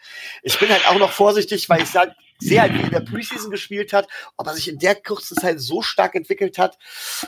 Ich 0.42 0.58
bin 0.58 0.68
halt 0.68 0.86
auch 0.86 0.98
noch 0.98 1.10
vorsichtig, 1.10 1.68
weil 1.68 1.82
ich 1.82 1.88
sage, 1.88 2.10
halt, 2.10 2.18
wie 2.40 2.54
er 2.54 2.66
in 2.66 2.90
der 2.90 3.00
Preseason 3.00 3.50
gespielt 3.50 3.92
hat, 3.92 4.06
ob 4.36 4.46
er 4.46 4.54
sich 4.54 4.68
in 4.68 4.78
der 4.78 4.94
kurzen 4.94 5.36
Zeit 5.36 5.60
so 5.60 5.82
stark 5.82 6.14
entwickelt 6.14 6.58
hat 6.58 6.78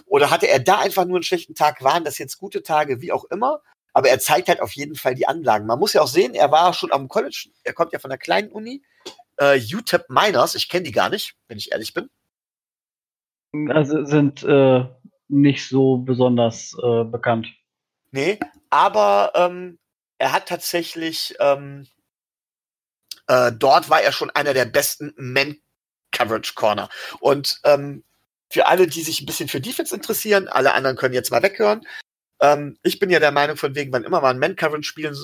oder 0.07 0.31
hatte 0.31 0.49
er 0.49 0.61
da 0.61 0.79
einfach 0.79 1.05
nur 1.05 1.17
einen 1.17 1.25
schlechten 1.25 1.55
Tag, 1.55 1.83
waren 1.83 2.05
das 2.05 2.19
jetzt 2.19 2.39
gute 2.39 2.63
Tage, 2.63 3.01
wie 3.01 3.11
auch 3.11 3.25
immer. 3.25 3.63
Aber 3.93 4.09
er 4.09 4.21
zeigt 4.21 4.49
halt 4.49 4.61
auf 4.61 4.73
jeden 4.73 4.95
Fall 4.95 5.17
die 5.17 5.27
Anlagen. 5.27 5.67
Man 5.67 5.81
muss 5.81 5.95
ja 5.95 6.03
auch 6.03 6.09
sehen, 6.09 6.35
er 6.35 6.53
war 6.53 6.73
schon 6.75 6.93
am 6.93 7.09
College, 7.09 7.49
er 7.65 7.73
kommt 7.73 7.93
ja 7.93 7.99
von 7.99 8.11
der 8.11 8.19
kleinen 8.19 8.53
Uni, 8.53 8.83
äh, 9.41 9.59
UTEP 9.59 10.09
Miners, 10.09 10.55
ich 10.55 10.69
kenne 10.69 10.85
die 10.85 10.93
gar 10.93 11.09
nicht, 11.09 11.35
wenn 11.49 11.59
ich 11.59 11.73
ehrlich 11.73 11.95
bin. 11.95 12.09
Also 13.71 14.05
sind 14.05 14.45
äh, 14.45 14.85
nicht 15.29 15.69
so 15.69 15.99
besonders 15.99 16.77
äh, 16.81 17.05
bekannt. 17.05 17.49
Nee, 18.13 18.39
aber 18.69 19.33
ähm, 19.35 19.79
er 20.19 20.33
hat 20.33 20.47
tatsächlich, 20.47 21.35
ähm, 21.41 21.89
äh, 23.27 23.51
dort 23.53 23.89
war 23.91 24.03
er 24.03 24.13
schon 24.13 24.31
einer 24.31 24.55
der 24.55 24.67
besten 24.67 25.15
Man-Coverage-Corner. 25.17 26.89
Und 27.21 27.61
ähm, 27.65 28.05
für 28.51 28.67
alle, 28.67 28.87
die 28.87 29.03
sich 29.03 29.21
ein 29.21 29.27
bisschen 29.27 29.49
für 29.49 29.61
Defense 29.61 29.95
interessieren, 29.95 30.49
alle 30.49 30.75
anderen 30.75 30.97
können 30.97 31.15
jetzt 31.15 31.31
mal 31.31 31.43
weghören. 31.43 31.87
Ähm, 32.41 32.79
ich 32.83 32.99
bin 32.99 33.11
ja 33.11 33.21
der 33.21 33.33
Meinung, 33.33 33.57
von 33.57 33.75
wegen, 33.75 33.93
wann 33.93 34.05
immer 34.05 34.21
man 34.21 34.39
Man-Coverage 34.39 34.85
spielen 34.85 35.17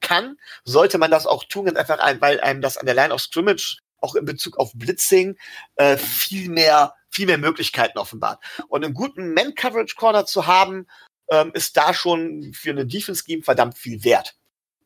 kann, 0.00 0.36
sollte 0.64 0.98
man 0.98 1.10
das 1.10 1.26
auch 1.26 1.44
tun, 1.44 1.66
ganz 1.66 1.78
einfach 1.78 1.98
ein, 1.98 2.20
weil 2.20 2.40
einem 2.40 2.60
das 2.60 2.76
an 2.76 2.86
der 2.86 2.94
Line 2.94 3.12
of 3.12 3.20
Scrimmage 3.20 3.78
auch 4.00 4.14
in 4.14 4.24
Bezug 4.24 4.58
auf 4.58 4.70
Blitzing 4.74 5.36
äh, 5.76 5.96
viel 5.96 6.50
mehr 6.50 6.94
viel 7.10 7.26
mehr 7.26 7.38
Möglichkeiten 7.38 7.98
offenbart. 7.98 8.42
Und 8.68 8.84
einen 8.84 8.94
guten 8.94 9.32
Man-Coverage-Corner 9.34 10.26
zu 10.26 10.46
haben, 10.46 10.86
ähm, 11.30 11.52
ist 11.54 11.76
da 11.76 11.94
schon 11.94 12.52
für 12.54 12.70
eine 12.70 12.86
Defense-Scheme 12.86 13.42
verdammt 13.42 13.78
viel 13.78 14.04
wert. 14.04 14.34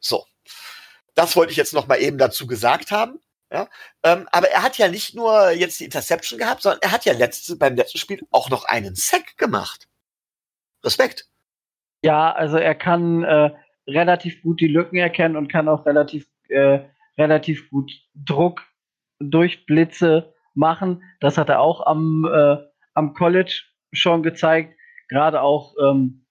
So. 0.00 0.26
Das 1.14 1.36
wollte 1.36 1.52
ich 1.52 1.58
jetzt 1.58 1.74
noch 1.74 1.86
mal 1.86 2.00
eben 2.00 2.18
dazu 2.18 2.46
gesagt 2.46 2.90
haben. 2.90 3.20
Ja, 3.50 3.68
ähm, 4.02 4.26
aber 4.32 4.48
er 4.48 4.62
hat 4.62 4.78
ja 4.78 4.88
nicht 4.88 5.14
nur 5.14 5.50
jetzt 5.50 5.78
die 5.78 5.84
Interception 5.84 6.38
gehabt, 6.38 6.62
sondern 6.62 6.80
er 6.80 6.90
hat 6.90 7.04
ja 7.04 7.12
letzte, 7.12 7.54
beim 7.56 7.76
letzten 7.76 7.98
Spiel 7.98 8.26
auch 8.30 8.48
noch 8.48 8.64
einen 8.64 8.94
Sack 8.94 9.36
gemacht. 9.36 9.88
Respekt. 10.82 11.28
Ja, 12.02 12.32
also 12.32 12.56
er 12.56 12.74
kann 12.74 13.22
äh, 13.24 13.50
relativ 13.86 14.42
gut 14.42 14.60
die 14.60 14.68
Lücken 14.68 14.96
erkennen 14.96 15.36
und 15.36 15.48
kann 15.48 15.68
auch 15.68 15.86
relativ, 15.86 16.26
äh, 16.48 16.80
relativ 17.16 17.70
gut 17.70 17.92
Druck 18.14 18.62
durch 19.20 19.66
Blitze 19.66 20.34
machen. 20.54 21.02
Das 21.20 21.38
hat 21.38 21.48
er 21.48 21.60
auch 21.60 21.86
am, 21.86 22.28
äh, 22.32 22.56
am 22.94 23.14
College 23.14 23.62
schon 23.92 24.22
gezeigt. 24.22 24.74
Gerade 25.08 25.42
auch 25.42 25.74
ähm, 25.80 26.22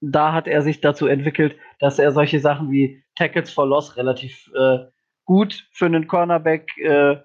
da 0.00 0.32
hat 0.32 0.46
er 0.48 0.62
sich 0.62 0.80
dazu 0.80 1.06
entwickelt, 1.06 1.56
dass 1.78 1.98
er 1.98 2.12
solche 2.12 2.40
Sachen 2.40 2.70
wie 2.70 3.02
Tackles 3.16 3.50
for 3.52 3.66
Loss 3.66 3.96
relativ 3.96 4.50
äh, 4.54 4.78
gut 5.24 5.66
für 5.72 5.86
einen 5.86 6.06
Cornerback 6.06 6.76
äh, 6.78 7.16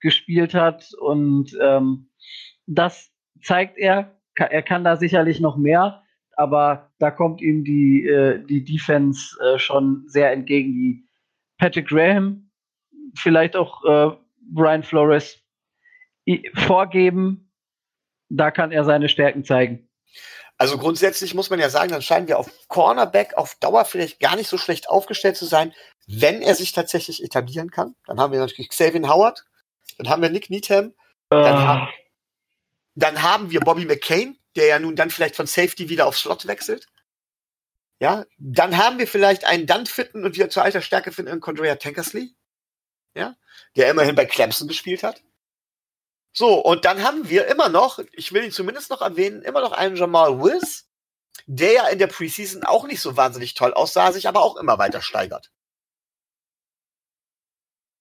gespielt 0.00 0.54
hat. 0.54 0.92
Und 0.94 1.56
ähm, 1.60 2.10
das 2.66 3.12
zeigt 3.42 3.78
er, 3.78 4.18
er 4.36 4.62
kann 4.62 4.84
da 4.84 4.96
sicherlich 4.96 5.40
noch 5.40 5.56
mehr, 5.56 6.02
aber 6.36 6.90
da 6.98 7.10
kommt 7.10 7.40
ihm 7.40 7.64
die, 7.64 8.06
äh, 8.06 8.44
die 8.44 8.64
Defense 8.64 9.36
äh, 9.42 9.58
schon 9.58 10.04
sehr 10.06 10.32
entgegen. 10.32 10.72
Die 10.72 11.04
Patrick 11.58 11.88
Graham, 11.88 12.50
vielleicht 13.16 13.56
auch 13.56 13.84
äh, 13.84 14.16
Brian 14.40 14.82
Flores 14.82 15.40
vorgeben, 16.54 17.50
da 18.28 18.50
kann 18.50 18.72
er 18.72 18.84
seine 18.84 19.08
Stärken 19.08 19.44
zeigen. 19.44 19.88
Also 20.56 20.78
grundsätzlich 20.78 21.34
muss 21.34 21.50
man 21.50 21.58
ja 21.58 21.68
sagen, 21.68 21.90
dann 21.90 22.02
scheinen 22.02 22.28
wir 22.28 22.38
auf 22.38 22.50
Cornerback 22.68 23.34
auf 23.36 23.56
Dauer 23.56 23.84
vielleicht 23.84 24.20
gar 24.20 24.36
nicht 24.36 24.48
so 24.48 24.56
schlecht 24.56 24.88
aufgestellt 24.88 25.36
zu 25.36 25.46
sein, 25.46 25.74
wenn 26.06 26.42
er 26.42 26.54
sich 26.54 26.72
tatsächlich 26.72 27.24
etablieren 27.24 27.70
kann. 27.70 27.94
Dann 28.06 28.20
haben 28.20 28.32
wir 28.32 28.38
natürlich 28.38 28.68
Xavier 28.68 29.08
Howard, 29.08 29.44
dann 29.98 30.08
haben 30.08 30.22
wir 30.22 30.30
Nick 30.30 30.50
Needham, 30.50 30.94
dann, 31.28 31.54
uh. 31.54 31.66
haben, 31.66 31.88
dann 32.94 33.22
haben 33.22 33.50
wir 33.50 33.60
Bobby 33.60 33.84
McCain, 33.84 34.38
der 34.56 34.66
ja 34.66 34.78
nun 34.78 34.96
dann 34.96 35.10
vielleicht 35.10 35.36
von 35.36 35.46
Safety 35.46 35.88
wieder 35.88 36.06
auf 36.06 36.18
Slot 36.18 36.46
wechselt. 36.46 36.86
Ja, 38.00 38.24
dann 38.38 38.76
haben 38.76 38.98
wir 38.98 39.06
vielleicht 39.06 39.44
einen 39.44 39.66
dann 39.66 39.86
fitten 39.86 40.24
und 40.24 40.34
wieder 40.34 40.50
zur 40.50 40.64
alter 40.64 40.82
Stärke 40.82 41.12
findenden 41.12 41.40
Condrea 41.40 41.76
Tankersley. 41.76 42.34
Ja, 43.14 43.36
der 43.76 43.90
immerhin 43.90 44.16
bei 44.16 44.26
Clemson 44.26 44.68
gespielt 44.68 45.02
hat. 45.02 45.22
So, 46.32 46.60
und 46.60 46.84
dann 46.84 47.02
haben 47.04 47.28
wir 47.28 47.46
immer 47.46 47.68
noch, 47.68 48.00
ich 48.12 48.32
will 48.32 48.44
ihn 48.44 48.50
zumindest 48.50 48.90
noch 48.90 49.02
erwähnen, 49.02 49.42
immer 49.42 49.60
noch 49.60 49.70
einen 49.70 49.94
Jamal 49.94 50.40
Wills, 50.40 50.88
der 51.46 51.72
ja 51.72 51.86
in 51.88 52.00
der 52.00 52.08
Preseason 52.08 52.64
auch 52.64 52.86
nicht 52.86 53.00
so 53.00 53.16
wahnsinnig 53.16 53.54
toll 53.54 53.72
aussah, 53.72 54.10
sich 54.10 54.26
aber 54.26 54.42
auch 54.42 54.56
immer 54.56 54.78
weiter 54.78 55.00
steigert. 55.00 55.52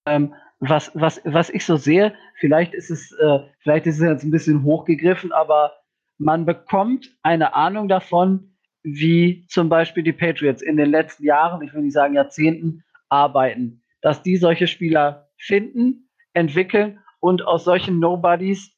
Ähm, 0.07 0.33
was, 0.59 0.91
was, 0.95 1.21
was 1.25 1.49
ich 1.49 1.65
so 1.65 1.77
sehe, 1.77 2.15
vielleicht 2.39 2.73
ist 2.73 2.89
es, 2.89 3.11
äh, 3.11 3.39
vielleicht 3.59 3.85
ist 3.85 3.95
es 3.95 4.01
jetzt 4.01 4.23
ein 4.23 4.31
bisschen 4.31 4.63
hochgegriffen, 4.63 5.31
aber 5.31 5.82
man 6.17 6.45
bekommt 6.45 7.09
eine 7.23 7.53
Ahnung 7.53 7.87
davon, 7.87 8.55
wie 8.83 9.45
zum 9.47 9.69
Beispiel 9.69 10.03
die 10.03 10.13
Patriots 10.13 10.61
in 10.61 10.77
den 10.77 10.89
letzten 10.89 11.25
Jahren, 11.25 11.61
ich 11.61 11.73
will 11.73 11.81
nicht 11.81 11.93
sagen 11.93 12.15
Jahrzehnten, 12.15 12.83
arbeiten. 13.09 13.83
Dass 14.01 14.21
die 14.21 14.37
solche 14.37 14.67
Spieler 14.67 15.29
finden, 15.37 16.09
entwickeln 16.33 16.99
und 17.19 17.45
aus 17.47 17.63
solchen 17.63 17.99
Nobodies 17.99 18.71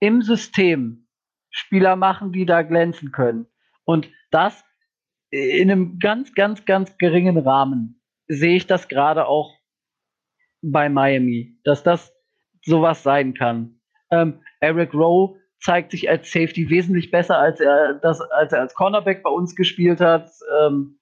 im 0.00 0.22
System 0.22 1.08
Spieler 1.50 1.96
machen, 1.96 2.32
die 2.32 2.46
da 2.46 2.62
glänzen 2.62 3.10
können. 3.10 3.46
Und 3.84 4.08
das 4.30 4.64
in 5.30 5.70
einem 5.70 5.98
ganz, 5.98 6.34
ganz, 6.34 6.64
ganz 6.64 6.96
geringen 6.98 7.38
Rahmen 7.38 8.00
sehe 8.28 8.56
ich 8.56 8.66
das 8.66 8.88
gerade 8.88 9.26
auch 9.26 9.58
bei 10.62 10.88
Miami, 10.88 11.58
dass 11.64 11.82
das 11.82 12.12
sowas 12.64 13.02
sein 13.02 13.34
kann. 13.34 13.80
Ähm, 14.10 14.42
Eric 14.60 14.94
Rowe 14.94 15.37
zeigt 15.60 15.90
sich 15.90 16.08
als 16.08 16.30
Safety 16.30 16.70
wesentlich 16.70 17.10
besser, 17.10 17.38
als 17.38 17.60
er 17.60 17.94
das, 17.94 18.20
als 18.20 18.52
er 18.52 18.60
als 18.60 18.74
Cornerback 18.74 19.22
bei 19.22 19.30
uns 19.30 19.56
gespielt 19.56 20.00
hat. 20.00 20.30
Ähm, 20.60 20.98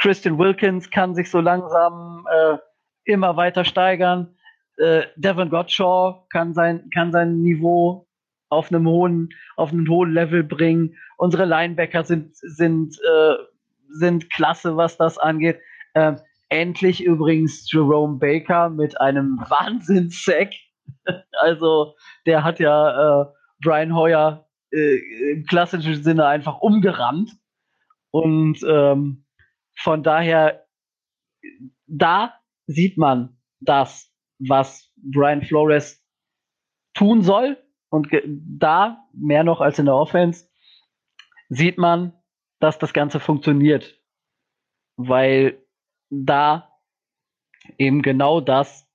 Christian 0.00 0.38
Wilkins 0.38 0.90
kann 0.90 1.14
sich 1.14 1.30
so 1.30 1.40
langsam 1.40 2.26
äh, 2.30 2.56
immer 3.04 3.36
weiter 3.36 3.64
steigern. 3.64 4.36
Äh, 4.78 5.02
Devin 5.16 5.50
Gottschall 5.50 6.22
kann 6.30 6.54
sein, 6.54 6.90
kann 6.92 7.12
sein 7.12 7.42
Niveau 7.42 8.06
auf 8.48 8.70
einem 8.70 8.86
hohen, 8.86 9.30
auf 9.56 9.72
einem 9.72 9.88
hohen 9.88 10.12
Level 10.12 10.44
bringen. 10.44 10.96
Unsere 11.16 11.44
Linebacker 11.44 12.04
sind, 12.04 12.36
sind, 12.36 12.96
äh, 12.98 13.34
sind 13.88 14.30
klasse, 14.30 14.76
was 14.76 14.96
das 14.96 15.18
angeht. 15.18 15.58
Äh, 15.94 16.16
endlich 16.48 17.02
übrigens 17.02 17.70
Jerome 17.70 18.18
Baker 18.18 18.68
mit 18.68 19.00
einem 19.00 19.38
Wahnsinns-Sack. 19.48 20.50
also, 21.40 21.94
der 22.26 22.44
hat 22.44 22.60
ja 22.60 23.22
äh, 23.22 23.26
Brian 23.60 23.94
Hoyer 23.94 24.48
äh, 24.72 25.32
im 25.32 25.44
klassischen 25.46 26.02
Sinne 26.02 26.26
einfach 26.26 26.58
umgerannt. 26.58 27.32
Und 28.10 28.62
ähm, 28.68 29.26
von 29.78 30.02
daher, 30.02 30.66
da 31.86 32.34
sieht 32.66 32.96
man 32.98 33.38
das, 33.60 34.10
was 34.38 34.92
Brian 34.96 35.42
Flores 35.42 36.04
tun 36.94 37.22
soll. 37.22 37.62
Und 37.88 38.08
da, 38.24 39.06
mehr 39.12 39.44
noch 39.44 39.60
als 39.60 39.78
in 39.78 39.86
der 39.86 39.94
Offense, 39.94 40.48
sieht 41.48 41.78
man, 41.78 42.12
dass 42.58 42.78
das 42.78 42.92
Ganze 42.92 43.20
funktioniert. 43.20 44.00
Weil 44.96 45.62
da 46.10 46.72
eben 47.78 48.02
genau 48.02 48.40
das 48.40 48.88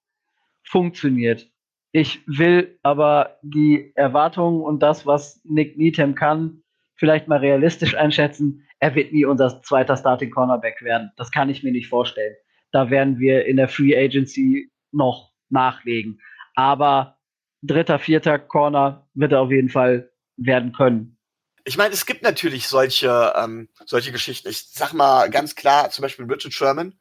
funktioniert. 0.63 1.50
Ich 1.91 2.21
will 2.25 2.79
aber 2.83 3.37
die 3.41 3.91
Erwartungen 3.95 4.61
und 4.61 4.79
das, 4.79 5.05
was 5.05 5.41
Nick 5.43 5.77
Needham 5.77 6.15
kann, 6.15 6.63
vielleicht 6.95 7.27
mal 7.27 7.39
realistisch 7.39 7.95
einschätzen. 7.95 8.65
Er 8.79 8.95
wird 8.95 9.11
nie 9.11 9.25
unser 9.25 9.61
zweiter 9.61 9.97
Starting 9.97 10.31
Cornerback 10.31 10.81
werden. 10.81 11.11
Das 11.17 11.31
kann 11.31 11.49
ich 11.49 11.63
mir 11.63 11.71
nicht 11.71 11.89
vorstellen. 11.89 12.35
Da 12.71 12.89
werden 12.89 13.19
wir 13.19 13.45
in 13.45 13.57
der 13.57 13.67
Free 13.67 13.95
Agency 13.97 14.71
noch 14.91 15.31
nachlegen. 15.49 16.21
Aber 16.55 17.17
dritter, 17.61 17.99
vierter 17.99 18.39
Corner 18.39 19.07
wird 19.13 19.33
er 19.33 19.41
auf 19.41 19.51
jeden 19.51 19.69
Fall 19.69 20.11
werden 20.37 20.71
können. 20.73 21.17
Ich 21.65 21.77
meine, 21.77 21.93
es 21.93 22.05
gibt 22.05 22.23
natürlich 22.23 22.67
solche, 22.67 23.33
ähm, 23.35 23.69
solche 23.85 24.11
Geschichten. 24.11 24.49
Ich 24.49 24.63
sag 24.69 24.93
mal 24.93 25.29
ganz 25.29 25.55
klar, 25.55 25.89
zum 25.89 26.03
Beispiel 26.03 26.25
Richard 26.25 26.53
Sherman 26.53 26.95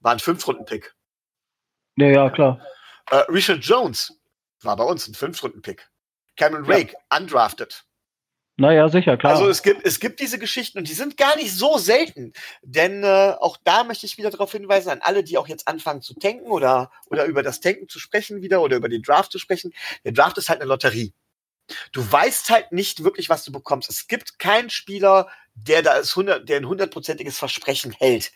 war 0.00 0.12
ein 0.12 0.18
Fünf-Runden-Pick. 0.18 0.94
Ja, 1.96 2.08
ja, 2.08 2.30
klar. 2.30 2.60
Äh, 3.10 3.16
Richard 3.28 3.64
Jones 3.64 4.15
war 4.62 4.76
bei 4.76 4.84
uns 4.84 5.08
ein 5.08 5.14
Fünf-Runden-Pick. 5.14 5.88
Cameron 6.36 6.66
Rake, 6.66 6.92
ja. 6.92 7.18
undrafted. 7.18 7.84
Naja, 8.58 8.88
sicher, 8.88 9.18
klar. 9.18 9.34
Also 9.34 9.48
es 9.50 9.62
gibt, 9.62 9.84
es 9.84 10.00
gibt 10.00 10.18
diese 10.18 10.38
Geschichten 10.38 10.78
und 10.78 10.88
die 10.88 10.94
sind 10.94 11.18
gar 11.18 11.36
nicht 11.36 11.52
so 11.52 11.76
selten. 11.76 12.32
Denn 12.62 13.04
äh, 13.04 13.34
auch 13.38 13.58
da 13.64 13.84
möchte 13.84 14.06
ich 14.06 14.16
wieder 14.16 14.30
darauf 14.30 14.52
hinweisen, 14.52 14.88
an 14.88 15.02
alle, 15.02 15.22
die 15.22 15.36
auch 15.36 15.46
jetzt 15.46 15.68
anfangen 15.68 16.00
zu 16.00 16.14
tanken 16.14 16.46
oder, 16.46 16.90
oder 17.06 17.26
über 17.26 17.42
das 17.42 17.60
Tanken 17.60 17.88
zu 17.88 17.98
sprechen 17.98 18.40
wieder 18.40 18.62
oder 18.62 18.76
über 18.76 18.88
den 18.88 19.02
Draft 19.02 19.30
zu 19.30 19.38
sprechen. 19.38 19.74
Der 20.04 20.12
Draft 20.12 20.38
ist 20.38 20.48
halt 20.48 20.60
eine 20.60 20.68
Lotterie. 20.68 21.12
Du 21.92 22.10
weißt 22.10 22.48
halt 22.48 22.72
nicht 22.72 23.04
wirklich, 23.04 23.28
was 23.28 23.44
du 23.44 23.52
bekommst. 23.52 23.90
Es 23.90 24.06
gibt 24.06 24.38
keinen 24.38 24.70
Spieler, 24.70 25.28
der 25.54 25.82
da 25.82 25.94
ist 25.94 26.12
100, 26.12 26.48
der 26.48 26.58
ein 26.58 26.68
hundertprozentiges 26.68 27.38
Versprechen 27.38 27.92
hält. 27.92 28.32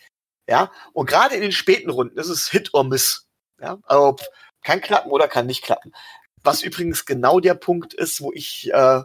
Ja, 0.47 0.71
und 0.93 1.07
gerade 1.07 1.35
in 1.35 1.41
den 1.41 1.51
späten 1.51 1.89
Runden 1.89 2.19
ist 2.19 2.27
es 2.27 2.49
Hit 2.49 2.73
or 2.73 2.83
Miss. 2.83 3.27
Ja, 3.59 3.79
also 3.83 4.17
kann 4.63 4.81
klappen 4.81 5.11
oder 5.11 5.27
kann 5.27 5.45
nicht 5.45 5.63
klappen. 5.63 5.93
Was 6.43 6.63
übrigens 6.63 7.05
genau 7.05 7.39
der 7.39 7.53
Punkt 7.53 7.93
ist, 7.93 8.21
wo 8.21 8.31
ich, 8.33 8.71
äh, 8.73 9.01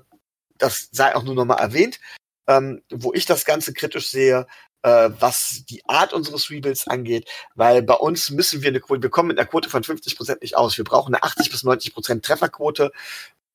das 0.59 0.89
sei 0.93 1.15
auch 1.15 1.23
nur 1.23 1.35
nochmal 1.35 1.59
erwähnt, 1.59 2.01
ähm, 2.47 2.83
wo 2.91 3.13
ich 3.13 3.27
das 3.27 3.45
Ganze 3.45 3.73
kritisch 3.73 4.09
sehe, 4.09 4.47
äh, 4.83 5.11
was 5.19 5.65
die 5.69 5.85
Art 5.87 6.13
unseres 6.13 6.49
Rebuilds 6.49 6.87
angeht, 6.87 7.29
weil 7.55 7.83
bei 7.83 7.95
uns 7.95 8.31
müssen 8.31 8.63
wir 8.63 8.69
eine 8.71 8.81
Quote, 8.81 9.03
wir 9.03 9.11
kommen 9.11 9.29
mit 9.29 9.39
einer 9.39 9.49
Quote 9.49 9.69
von 9.69 9.83
50 9.83 10.17
Prozent 10.17 10.43
nicht 10.43 10.57
aus. 10.57 10.77
Wir 10.79 10.85
brauchen 10.85 11.15
eine 11.15 11.23
80 11.25 11.51
bis 11.51 11.65
90 11.65 11.93
Prozent 11.93 12.25
Trefferquote 12.25 12.93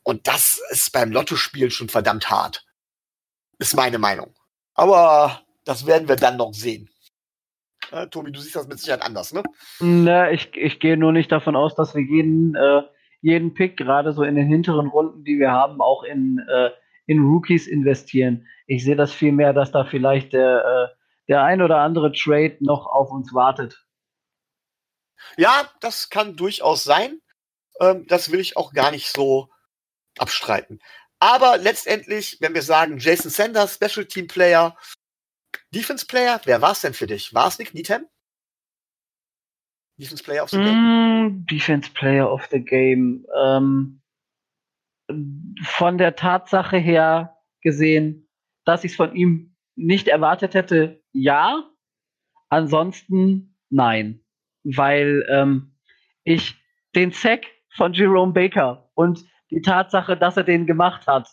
und 0.04 0.28
das 0.28 0.62
ist 0.70 0.92
beim 0.92 1.12
Lottospiel 1.12 1.72
schon 1.72 1.90
verdammt 1.90 2.30
hart. 2.30 2.66
Ist 3.60 3.76
meine 3.76 3.98
Meinung. 3.98 4.36
Aber 4.74 5.42
das 5.64 5.86
werden 5.86 6.08
wir 6.08 6.16
dann 6.16 6.38
noch 6.38 6.54
sehen. 6.54 6.91
Äh, 7.92 8.08
Tobi, 8.08 8.32
du 8.32 8.40
siehst 8.40 8.56
das 8.56 8.68
mit 8.68 8.80
Sicherheit 8.80 9.02
anders, 9.02 9.34
ne? 9.34 9.44
Ne, 9.80 10.32
ich, 10.32 10.56
ich 10.56 10.80
gehe 10.80 10.98
nur 10.98 11.12
nicht 11.12 11.32
davon 11.32 11.56
aus, 11.56 11.76
dass 11.76 11.94
wir 11.94 12.02
jeden, 12.02 12.56
äh, 12.56 12.84
jeden 13.22 13.54
Pick, 13.54 13.78
gerade 13.78 14.14
so 14.14 14.24
in 14.24 14.36
den 14.36 14.48
hinteren 14.48 14.88
Runden, 14.88 15.24
die 15.24 15.40
wir 15.40 15.52
haben, 15.52 15.82
auch 15.82 16.04
in, 16.04 16.40
äh, 16.50 16.72
in 17.06 17.20
Rookies 17.20 17.68
investieren. 17.68 18.48
Ich 18.66 18.84
sehe 18.84 18.96
das 18.96 19.12
vielmehr, 19.12 19.54
dass 19.54 19.72
da 19.72 19.84
vielleicht 19.84 20.34
der, 20.34 20.92
äh, 20.92 20.96
der 21.28 21.44
ein 21.44 21.62
oder 21.62 21.78
andere 21.78 22.14
Trade 22.14 22.58
noch 22.62 22.88
auf 22.88 23.12
uns 23.12 23.34
wartet. 23.34 23.86
Ja, 25.38 25.70
das 25.82 26.10
kann 26.10 26.36
durchaus 26.36 26.84
sein. 26.84 27.20
Ähm, 27.80 28.06
das 28.08 28.32
will 28.32 28.40
ich 28.40 28.58
auch 28.58 28.74
gar 28.74 28.92
nicht 28.92 29.08
so 29.08 29.50
abstreiten. 30.18 30.80
Aber 31.20 31.58
letztendlich, 31.58 32.38
wenn 32.40 32.54
wir 32.54 32.64
sagen, 32.64 32.98
Jason 32.98 33.30
Sanders, 33.30 33.76
Special 33.76 34.06
Team 34.06 34.28
Player, 34.28 34.76
Defense 35.74 36.06
Player, 36.06 36.40
wer 36.46 36.62
war 36.62 36.72
es 36.72 36.82
denn 36.82 36.94
für 36.94 37.08
dich? 37.08 37.34
War 37.34 37.48
es 37.48 37.58
Nick 37.58 37.74
Needham? 37.74 38.06
Defense 39.98 40.24
Player 40.24 40.44
of 40.44 40.50
the 40.50 40.58
Game? 40.58 41.26
Mm, 41.26 41.46
Defense 41.46 41.90
Player 41.94 42.32
of 42.32 42.46
the 42.52 42.60
Game. 42.60 43.26
Ähm, 43.42 44.02
von 45.64 45.98
der 45.98 46.16
Tatsache 46.16 46.78
her 46.78 47.38
gesehen, 47.62 48.28
dass 48.66 48.84
ich 48.84 48.92
es 48.92 48.98
von 48.98 49.16
ihm 49.16 49.56
nicht 49.76 50.08
erwartet 50.08 50.54
hätte, 50.54 51.04
ja. 51.14 51.70
Ansonsten 52.50 53.58
nein. 53.70 54.24
Weil 54.64 55.26
ähm, 55.30 55.78
ich 56.24 56.56
den 56.96 57.12
Sack 57.12 57.46
von 57.76 57.94
Jerome 57.94 58.34
Baker 58.34 58.90
und 58.96 59.24
die 59.50 59.62
Tatsache, 59.62 60.18
dass 60.18 60.38
er 60.38 60.44
den 60.44 60.66
gemacht 60.66 61.08
hat, 61.08 61.30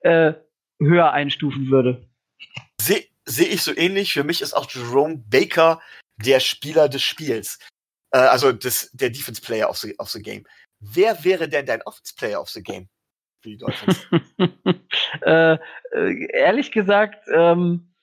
äh, 0.00 0.34
höher 0.80 1.12
einstufen 1.12 1.70
würde. 1.70 2.08
Sehe 3.28 3.46
seh 3.46 3.54
ich 3.54 3.62
so 3.62 3.76
ähnlich. 3.76 4.12
Für 4.12 4.24
mich 4.24 4.40
ist 4.40 4.54
auch 4.54 4.70
Jerome 4.70 5.22
Baker 5.28 5.80
der 6.16 6.40
Spieler 6.40 6.88
des 6.88 7.02
Spiels. 7.02 7.58
Äh, 8.10 8.18
also 8.18 8.52
des, 8.52 8.90
der 8.92 9.10
Defense 9.10 9.40
Player 9.40 9.68
of 9.68 9.78
the, 9.78 9.94
of 9.98 10.08
the 10.10 10.22
Game. 10.22 10.44
Wer 10.80 11.24
wäre 11.24 11.48
denn 11.48 11.66
dein 11.66 11.82
Offense 11.82 12.14
Player 12.16 12.40
of 12.40 12.48
the 12.50 12.62
Game? 12.62 12.88
für 13.40 13.50
die 13.50 13.58
Dolphins. 13.58 14.06
äh, 15.22 15.58
äh, 15.92 16.26
ehrlich 16.32 16.72
gesagt, 16.72 17.24
ähm, 17.32 17.94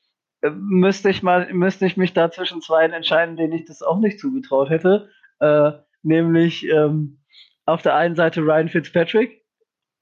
müsste 0.42 1.10
ich 1.10 1.24
mal, 1.24 1.52
müsste 1.54 1.86
ich 1.86 1.98
mich 1.98 2.14
da 2.14 2.32
zwischen 2.32 2.62
zwei 2.62 2.86
entscheiden, 2.86 3.36
denen 3.36 3.54
ich 3.54 3.66
das 3.66 3.82
auch 3.82 4.00
nicht 4.00 4.20
zugetraut 4.20 4.70
hätte. 4.70 5.10
Äh, 5.40 5.72
nämlich 6.04 6.68
ähm, 6.68 7.20
auf 7.66 7.82
der 7.82 7.96
einen 7.96 8.16
Seite 8.16 8.42
Ryan 8.42 8.70
Fitzpatrick, 8.70 9.44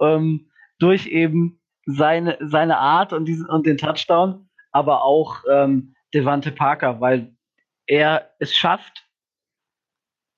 ähm, 0.02 0.52
durch 0.80 1.08
eben 1.08 1.62
seine, 1.86 2.38
seine 2.42 2.78
Art 2.78 3.14
und, 3.14 3.26
diesen, 3.26 3.48
und 3.48 3.66
den 3.66 3.78
Touchdown, 3.78 4.50
aber 4.74 5.04
auch 5.04 5.44
ähm, 5.50 5.96
Devante 6.14 6.52
Parker, 6.52 7.00
weil 7.00 7.36
er 7.88 8.34
es 8.40 8.54
schafft, 8.54 9.08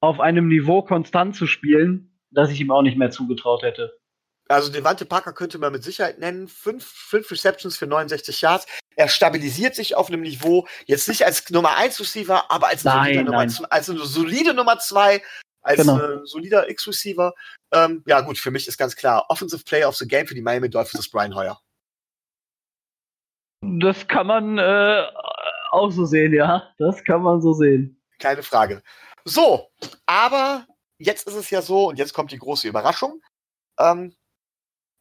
auf 0.02 0.20
einem 0.20 0.48
Niveau 0.48 0.84
konstant 0.84 1.36
zu 1.36 1.48
spielen, 1.48 2.20
das 2.32 2.52
ich 2.52 2.62
ihm 2.62 2.72
auch 2.72 2.82
nicht 2.82 2.98
mehr 2.98 3.10
zugetraut 3.10 3.64
hätte. 3.64 3.98
Also 4.48 4.72
Devante 4.72 5.06
Parker 5.06 5.34
könnte 5.34 5.58
man 5.58 5.72
mit 5.72 5.84
Sicherheit 5.84 6.20
nennen. 6.20 6.48
Fünf, 6.48 6.86
fünf 6.86 7.32
Receptions 7.32 7.78
für 7.78 7.88
69 7.88 8.42
Yards. 8.42 8.68
Er 8.96 9.08
stabilisiert 9.08 9.74
sich 9.74 9.96
auf 9.96 10.08
einem 10.08 10.22
Niveau, 10.22 10.68
jetzt 10.86 11.08
nicht 11.08 11.26
als 11.26 11.50
Nummer 11.50 11.76
1 11.78 12.00
Receiver, 12.00 12.52
aber 12.52 12.68
als, 12.68 12.84
nein, 12.84 13.26
Nummer, 13.26 13.40
als 13.40 13.90
eine 13.90 14.06
solide 14.06 14.54
Nummer 14.54 14.78
2, 14.78 15.22
als 15.64 15.82
genau. 15.82 16.00
äh, 16.00 16.26
solider 16.26 16.70
X-Receiver. 16.70 17.34
Ähm, 17.74 18.04
ja, 18.06 18.22
gut, 18.22 18.38
für 18.38 18.52
mich 18.52 18.68
ist 18.68 18.78
ganz 18.78 18.96
klar, 18.96 19.26
Offensive 19.30 19.64
Player 19.64 19.90
of 19.90 19.96
the 19.96 20.08
Game 20.08 20.28
für 20.28 20.36
die 20.36 20.42
Miami 20.42 20.70
Dolphins 20.70 21.06
ist 21.06 21.12
Brian 21.12 21.36
Hoyer. 21.36 21.60
Das 23.80 24.08
kann 24.08 24.28
man 24.28 24.58
äh, 24.58 25.04
auch 25.72 25.92
so 25.92 26.06
sehen, 26.06 26.34
ja. 26.34 26.74
Das 26.78 27.04
kann 27.04 27.22
man 27.22 27.42
so 27.42 27.54
sehen. 27.54 28.02
Keine 28.20 28.44
Frage. 28.44 28.82
So, 29.26 29.70
aber 30.06 30.68
jetzt 30.98 31.28
ist 31.28 31.36
es 31.36 31.50
ja 31.50 31.62
so, 31.62 31.90
und 31.90 32.00
jetzt 32.00 32.14
kommt 32.14 32.32
die 32.32 32.38
große 32.40 32.68
Überraschung. 32.68 33.22
Ähm, 33.80 34.16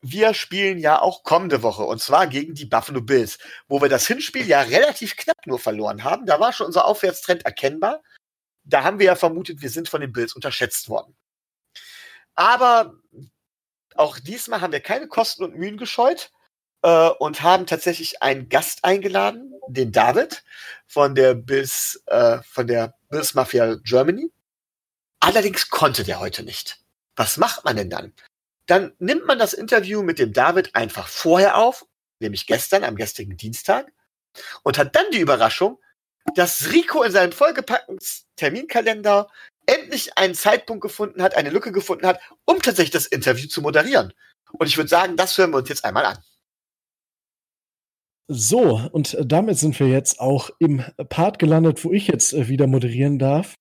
wir 0.00 0.34
spielen 0.34 0.78
ja 0.78 1.00
auch 1.00 1.22
kommende 1.22 1.62
Woche 1.62 1.82
und 1.82 2.00
zwar 2.00 2.26
gegen 2.26 2.54
die 2.54 2.66
Buffalo 2.66 3.00
Bills, 3.00 3.38
wo 3.68 3.80
wir 3.80 3.88
das 3.88 4.06
Hinspiel 4.06 4.46
ja 4.46 4.60
relativ 4.60 5.16
knapp 5.16 5.46
nur 5.46 5.58
verloren 5.58 6.04
haben. 6.04 6.26
Da 6.26 6.40
war 6.40 6.52
schon 6.52 6.66
unser 6.66 6.84
Aufwärtstrend 6.84 7.44
erkennbar. 7.46 8.02
Da 8.64 8.84
haben 8.84 8.98
wir 8.98 9.06
ja 9.06 9.16
vermutet, 9.16 9.62
wir 9.62 9.70
sind 9.70 9.88
von 9.88 10.02
den 10.02 10.12
Bills 10.12 10.34
unterschätzt 10.34 10.88
worden. 10.88 11.16
Aber 12.34 12.94
auch 13.94 14.18
diesmal 14.18 14.60
haben 14.60 14.72
wir 14.72 14.80
keine 14.80 15.08
Kosten 15.08 15.44
und 15.44 15.56
Mühen 15.56 15.78
gescheut 15.78 16.30
äh, 16.84 17.08
und 17.18 17.42
haben 17.42 17.66
tatsächlich 17.66 18.22
einen 18.22 18.48
Gast 18.50 18.84
eingeladen, 18.84 19.54
den 19.68 19.90
David 19.90 20.44
von 20.86 21.14
der 21.14 21.34
Bills, 21.34 22.02
äh, 22.06 22.38
von 22.42 22.66
der 22.66 22.94
Bills 23.08 23.34
Mafia 23.34 23.76
Germany. 23.82 24.30
Allerdings 25.18 25.70
konnte 25.70 26.04
der 26.04 26.20
heute 26.20 26.42
nicht. 26.42 26.80
Was 27.16 27.38
macht 27.38 27.64
man 27.64 27.76
denn 27.76 27.88
dann? 27.88 28.12
Dann 28.66 28.92
nimmt 28.98 29.26
man 29.26 29.38
das 29.38 29.54
Interview 29.54 30.02
mit 30.02 30.18
dem 30.18 30.34
David 30.34 30.76
einfach 30.76 31.08
vorher 31.08 31.56
auf, 31.56 31.86
nämlich 32.20 32.46
gestern, 32.46 32.84
am 32.84 32.96
gestrigen 32.96 33.38
Dienstag, 33.38 33.90
und 34.62 34.76
hat 34.76 34.94
dann 34.94 35.10
die 35.10 35.20
Überraschung, 35.20 35.80
dass 36.34 36.70
Rico 36.70 37.02
in 37.02 37.12
seinem 37.12 37.32
vollgepackten 37.32 37.98
Terminkalender 38.36 39.30
endlich 39.66 40.18
einen 40.18 40.34
Zeitpunkt 40.34 40.82
gefunden 40.82 41.22
hat, 41.22 41.34
eine 41.34 41.50
Lücke 41.50 41.72
gefunden 41.72 42.06
hat, 42.06 42.20
um 42.44 42.60
tatsächlich 42.60 42.90
das 42.90 43.06
Interview 43.06 43.48
zu 43.48 43.62
moderieren. 43.62 44.12
Und 44.52 44.66
ich 44.66 44.76
würde 44.76 44.88
sagen, 44.88 45.16
das 45.16 45.38
hören 45.38 45.52
wir 45.52 45.58
uns 45.58 45.68
jetzt 45.68 45.84
einmal 45.84 46.04
an. 46.04 46.18
So, 48.26 48.80
und 48.92 49.16
damit 49.20 49.58
sind 49.58 49.78
wir 49.78 49.88
jetzt 49.88 50.18
auch 50.18 50.50
im 50.58 50.82
Part 51.10 51.38
gelandet, 51.38 51.84
wo 51.84 51.92
ich 51.92 52.08
jetzt 52.08 52.32
äh, 52.32 52.48
wieder 52.48 52.66
moderieren 52.66 53.18
darf. 53.18 53.54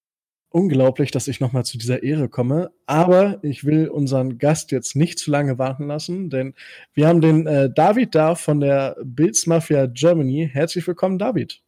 Unglaublich, 0.50 1.12
dass 1.12 1.28
ich 1.28 1.40
nochmal 1.40 1.66
zu 1.66 1.78
dieser 1.78 2.04
Ehre 2.04 2.30
komme. 2.30 2.72
Aber 2.86 3.44
ich 3.44 3.66
will 3.66 3.90
unseren 3.90 4.38
Gast 4.38 4.72
jetzt 4.72 4.96
nicht 4.96 5.20
zu 5.20 5.32
lange 5.32 5.58
warten 5.58 5.88
lassen, 5.88 6.30
denn 6.30 6.54
wir 6.94 7.08
haben 7.08 7.22
den 7.22 7.48
äh, 7.48 7.74
David 7.74 8.16
da 8.16 8.36
von 8.36 8.62
der 8.62 8.96
Bills 9.04 9.48
Mafia 9.48 9.88
Germany. 9.88 10.50
Herzlich 10.54 10.88
willkommen, 10.88 11.18
David. 11.18 11.60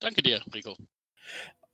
Danke 0.00 0.22
dir, 0.22 0.40
Rico. 0.52 0.76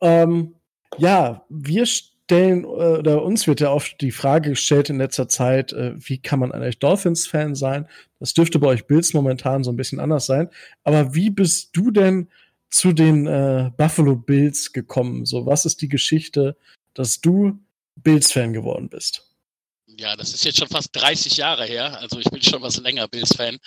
Ähm, 0.01 0.57
ja, 0.99 1.47
wir 1.49 1.87
stellen, 2.25 2.65
äh, 2.65 2.67
oder 2.67 3.23
uns 3.23 3.47
wird 3.47 3.61
ja 3.61 3.71
oft 3.71 4.01
die 4.01 4.13
Frage 4.13 4.51
gestellt 4.51 4.91
in 4.91 4.99
letzter 4.99 5.29
Zeit, 5.29 5.73
äh, 5.73 5.95
wie 5.97 6.19
kann 6.19 6.39
man 6.39 6.53
eigentlich 6.53 6.79
Dolphins-Fan 6.79 7.55
sein? 7.55 7.87
Das 8.21 8.35
dürfte 8.35 8.59
bei 8.59 8.69
euch 8.69 8.87
Bills 8.87 9.13
momentan 9.15 9.65
so 9.65 9.73
ein 9.73 9.77
bisschen 9.77 10.01
anders 10.01 10.27
sein. 10.27 10.49
Aber 10.85 11.15
wie 11.15 11.31
bist 11.31 11.77
du 11.77 11.91
denn 11.91 12.29
zu 12.71 12.93
den 12.93 13.27
äh, 13.27 13.71
Buffalo 13.77 14.17
Bills 14.17 14.73
gekommen? 14.73 15.27
So, 15.27 15.47
was 15.47 15.67
ist 15.67 15.83
die 15.83 15.89
Geschichte, 15.89 16.57
dass 16.95 17.21
du 17.21 17.59
Bills-Fan 17.97 18.53
geworden 18.53 18.89
bist? 18.89 19.32
Ja, 19.99 20.17
das 20.17 20.33
ist 20.35 20.45
jetzt 20.45 20.59
schon 20.59 20.69
fast 20.69 20.91
30 20.95 21.37
Jahre 21.37 21.65
her, 21.65 21.99
also 21.99 22.19
ich 22.19 22.31
bin 22.31 22.43
schon 22.43 22.63
was 22.63 22.79
länger 22.79 23.09
Bills-Fan. 23.09 23.59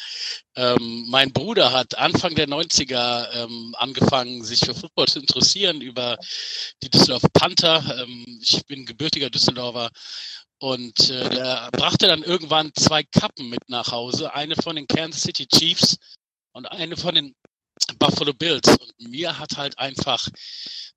Ähm, 0.56 1.06
mein 1.08 1.32
Bruder 1.32 1.72
hat 1.72 1.98
Anfang 1.98 2.36
der 2.36 2.48
90er 2.48 3.32
ähm, 3.34 3.76
angefangen, 3.78 4.44
sich 4.44 4.60
für 4.60 4.76
Football 4.76 5.08
zu 5.08 5.20
interessieren 5.20 5.82
über 5.82 6.18
die 6.82 6.90
Düsseldorf 6.90 7.24
Panther. 7.34 8.02
Ähm, 8.02 8.40
ich 8.42 8.66
bin 8.66 8.86
gebürtiger 8.86 9.30
Düsseldorfer 9.30 9.90
und 10.60 11.10
äh, 11.10 11.30
der 11.30 11.70
brachte 11.72 12.08
dann 12.08 12.24
irgendwann 12.24 12.72
zwei 12.76 13.04
Kappen 13.04 13.50
mit 13.50 13.68
nach 13.68 13.92
Hause, 13.92 14.34
eine 14.34 14.56
von 14.56 14.76
den 14.76 14.88
Kansas 14.88 15.24
City 15.24 15.48
Chiefs 15.48 15.98
und 16.54 16.66
eine 16.66 16.96
von 16.98 17.16
den 17.16 17.36
Buffalo 18.00 18.34
Bills. 18.34 18.68
Und 18.68 19.10
mir 19.10 19.38
hat 19.38 19.58
halt 19.58 19.78
einfach 19.78 20.28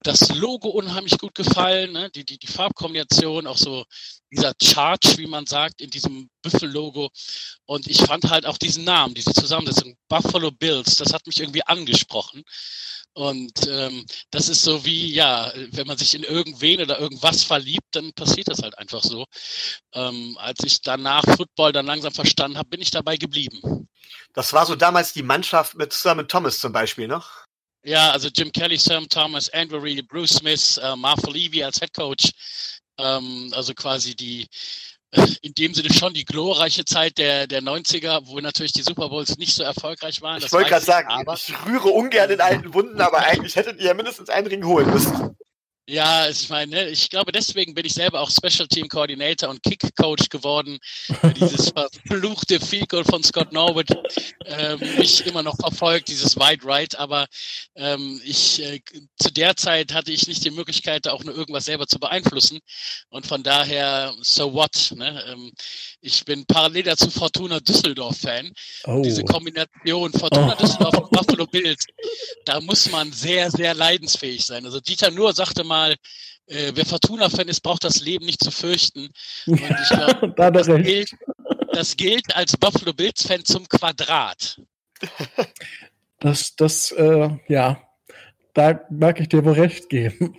das 0.03 0.29
Logo 0.29 0.69
unheimlich 0.69 1.19
gut 1.19 1.35
gefallen, 1.35 1.93
ne? 1.93 2.11
die, 2.11 2.25
die, 2.25 2.39
die 2.39 2.47
Farbkombination, 2.47 3.47
auch 3.47 3.57
so 3.57 3.85
dieser 4.31 4.53
Charge, 4.63 5.17
wie 5.19 5.27
man 5.27 5.47
sagt, 5.47 5.81
in 5.81 5.91
diesem 5.91 6.29
Büffel-Logo. 6.43 7.11
Und 7.67 7.87
ich 7.87 8.01
fand 8.01 8.31
halt 8.31 8.47
auch 8.47 8.59
diesen 8.59 8.85
Namen, 8.85 9.15
diese 9.15 9.33
Zusammensetzung, 9.33 9.97
Buffalo 10.09 10.51
Bills, 10.51 10.97
das 10.97 11.13
hat 11.13 11.27
mich 11.27 11.41
irgendwie 11.41 11.67
angesprochen. 11.67 12.43
Und 13.15 13.67
ähm, 13.69 14.07
das 14.31 14.49
ist 14.49 14.63
so 14.63 14.85
wie, 14.85 15.13
ja, 15.13 15.53
wenn 15.73 15.87
man 15.87 15.99
sich 15.99 16.15
in 16.15 16.23
irgendwen 16.23 16.81
oder 16.81 17.01
irgendwas 17.01 17.43
verliebt, 17.43 17.89
dann 17.93 18.13
passiert 18.13 18.49
das 18.49 18.63
halt 18.63 18.79
einfach 18.79 19.03
so. 19.03 19.25
Ähm, 19.93 20.37
als 20.39 20.61
ich 20.63 20.83
danach 20.83 21.25
Football 21.25 21.73
dann 21.73 21.87
langsam 21.87 22.13
verstanden 22.13 22.59
habe, 22.59 22.69
bin 22.69 22.81
ich 22.81 22.93
dabei 22.93 23.17
geblieben. 23.17 23.89
Das 24.35 24.53
war 24.53 24.67
so 24.67 24.77
damals 24.77 25.13
die 25.15 25.25
Mannschaft 25.25 25.75
mit 25.75 25.93
Sermon 25.93 26.29
Thomas 26.29 26.61
zum 26.61 26.73
Beispiel, 26.73 27.09
ne? 27.09 27.21
Ja, 27.85 28.11
also 28.11 28.29
Jim 28.29 28.51
Kelly, 28.53 28.77
Sam 28.77 29.09
Thomas, 29.09 29.49
Andrew 29.51 29.79
Reed, 29.79 30.07
Bruce 30.09 30.35
Smith, 30.35 30.79
äh, 30.83 30.97
Martha 30.97 31.31
Levy 31.31 31.63
als 31.63 31.79
Head 31.79 31.95
Coach. 31.95 32.31
Ähm, 32.99 33.51
also 33.55 33.73
quasi 33.75 34.17
die, 34.17 34.49
in 35.43 35.55
dem 35.55 35.73
Sinne 35.73 35.93
schon 35.93 36.13
die 36.13 36.25
glorreiche 36.25 36.85
Zeit 36.85 37.17
der, 37.19 37.47
der 37.47 37.63
90er, 37.63 38.27
wo 38.27 38.41
natürlich 38.41 38.73
die 38.73 38.83
Super 38.83 39.09
Bowls 39.09 39.39
nicht 39.39 39.55
so 39.55 39.63
erfolgreich 39.63 40.21
waren. 40.21 40.43
Ich 40.43 40.53
wollte 40.53 40.71
gerade 40.71 40.85
sagen, 40.85 41.09
aber, 41.09 41.35
ich 41.35 41.55
rühre 41.67 41.89
ungern 41.89 42.31
in 42.31 42.41
alten 42.41 42.75
Wunden, 42.75 43.01
aber 43.01 43.19
eigentlich 43.19 43.57
hättet 43.57 43.79
ihr 43.79 43.87
ja 43.87 43.95
mindestens 43.95 44.29
einen 44.29 44.49
Ring 44.49 44.65
holen 44.65 44.91
müssen. 44.91 45.37
Ja, 45.91 46.29
ich 46.29 46.51
meine, 46.51 46.71
ne, 46.71 46.89
ich 46.91 47.09
glaube, 47.09 47.33
deswegen 47.33 47.73
bin 47.73 47.87
ich 47.87 47.95
selber 47.95 48.21
auch 48.21 48.31
Special 48.31 48.69
Team 48.69 48.89
Coordinator 48.89 49.49
und 49.49 49.63
Kick 49.63 49.97
Coach 49.97 50.29
geworden. 50.29 50.79
dieses 51.35 51.71
verfluchte 51.75 52.61
Field 52.61 52.91
Goal 52.91 53.07
von 53.07 53.25
Scott 53.25 53.55
Norwood 53.55 53.89
ähm, 54.45 54.81
mich 54.99 55.25
immer 55.25 55.43
noch 55.43 55.57
verfolgt, 55.57 56.09
dieses 56.09 56.37
Wide 56.37 56.63
Right. 56.63 56.95
Aber 56.99 57.27
ähm, 57.75 58.21
ich 58.23 58.63
äh, 58.63 58.81
zu 59.19 59.33
der 59.33 59.57
Zeit 59.57 59.95
hatte 59.95 60.13
ich 60.13 60.29
nicht 60.29 60.45
die 60.45 60.51
Möglichkeit, 60.51 61.07
da 61.07 61.13
auch 61.13 61.25
nur 61.25 61.35
irgendwas 61.35 61.65
selber 61.65 61.87
zu 61.87 61.99
beeinflussen. 61.99 62.59
Und 63.09 63.27
von 63.27 63.43
daher, 63.43 64.15
so 64.21 64.53
what? 64.53 64.93
Ne? 64.95 65.25
Ähm, 65.27 65.53
ich 66.03 66.23
bin 66.27 66.45
parallel 66.45 66.83
dazu 66.83 67.09
Fortuna 67.11 67.61
Düsseldorf 67.61 68.19
Fan. 68.19 68.53
Oh. 68.85 69.01
Diese 69.03 69.25
Kombination 69.25 70.13
Fortuna 70.13 70.55
oh. 70.55 70.63
Düsseldorf 70.63 70.99
und 70.99 71.11
Buffalo 71.13 71.47
Bills, 71.47 71.87
da 72.45 72.61
muss 72.61 72.91
man 72.91 73.11
sehr, 73.11 73.51
sehr 73.51 73.73
leidensfähig 73.73 74.45
sein. 74.45 74.67
Also 74.67 74.81
Dieter 74.81 75.11
Nuhr 75.11 75.33
sagte 75.33 75.65
mal 75.65 75.78
mal, 75.79 75.95
äh, 76.47 76.73
wer 76.75 76.85
Fortuna-Fan 76.85 77.49
ist, 77.49 77.61
braucht 77.61 77.85
das 77.85 78.01
Leben 78.01 78.27
nicht 78.27 78.43
zu 78.43 78.51
fürchten. 78.51 79.09
Und 79.47 79.61
ich 79.61 79.89
glaube, 79.89 80.33
da 80.37 80.51
das, 80.51 80.67
gilt, 80.67 81.11
das 81.73 81.97
gilt 81.97 82.35
als 82.35 82.57
Buffalo 82.57 82.93
Bills-Fan 82.93 83.45
zum 83.45 83.69
Quadrat. 83.69 84.61
Das, 86.21 86.57
das, 86.57 86.91
äh, 86.93 87.31
ja, 87.49 87.81
da 88.55 88.81
mag 88.91 89.21
ich 89.21 89.29
dir 89.29 89.45
wohl 89.45 89.53
recht 89.53 89.89
geben. 89.89 90.37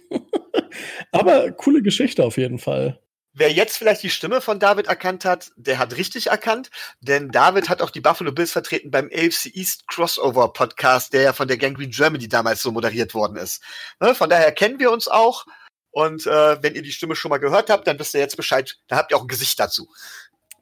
Aber 1.12 1.52
coole 1.52 1.82
Geschichte 1.82 2.24
auf 2.24 2.38
jeden 2.38 2.60
Fall. 2.60 3.00
Wer 3.34 3.52
jetzt 3.52 3.78
vielleicht 3.78 4.04
die 4.04 4.10
Stimme 4.10 4.42
von 4.42 4.60
David 4.60 4.88
erkannt 4.88 5.24
hat, 5.24 5.52
der 5.56 5.78
hat 5.78 5.96
richtig 5.96 6.28
erkannt, 6.28 6.72
denn 7.00 7.30
David 7.30 7.70
hat 7.70 7.82
auch 7.82 7.92
die 7.92 8.02
Buffalo 8.02 8.32
Bills 8.32 8.52
vertreten 8.52 8.90
beim 8.90 9.10
AFC 9.14 9.56
East 9.56 9.88
Crossover 9.88 10.52
Podcast, 10.52 11.14
der 11.14 11.22
ja 11.22 11.34
von 11.34 11.48
der 11.48 11.58
Gangrene 11.58 11.90
Germany 11.90 12.28
damals 12.28 12.62
so 12.62 12.72
moderiert 12.72 13.14
worden 13.14 13.38
ist. 13.38 13.62
Ne, 14.00 14.16
von 14.16 14.30
daher 14.30 14.52
kennen 14.52 14.80
wir 14.80 14.92
uns 14.92 15.08
auch 15.08 15.46
und 15.92 16.26
äh, 16.28 16.64
wenn 16.64 16.76
ihr 16.76 16.82
die 16.82 16.92
Stimme 16.92 17.16
schon 17.16 17.30
mal 17.30 17.38
gehört 17.38 17.70
habt, 17.70 17.88
dann 17.88 18.00
wisst 18.00 18.14
ihr 18.14 18.20
jetzt 18.20 18.38
Bescheid, 18.38 18.78
da 18.88 18.98
habt 18.98 19.12
ihr 19.12 19.18
auch 19.18 19.24
ein 19.24 19.28
Gesicht 19.28 19.60
dazu. 19.60 19.88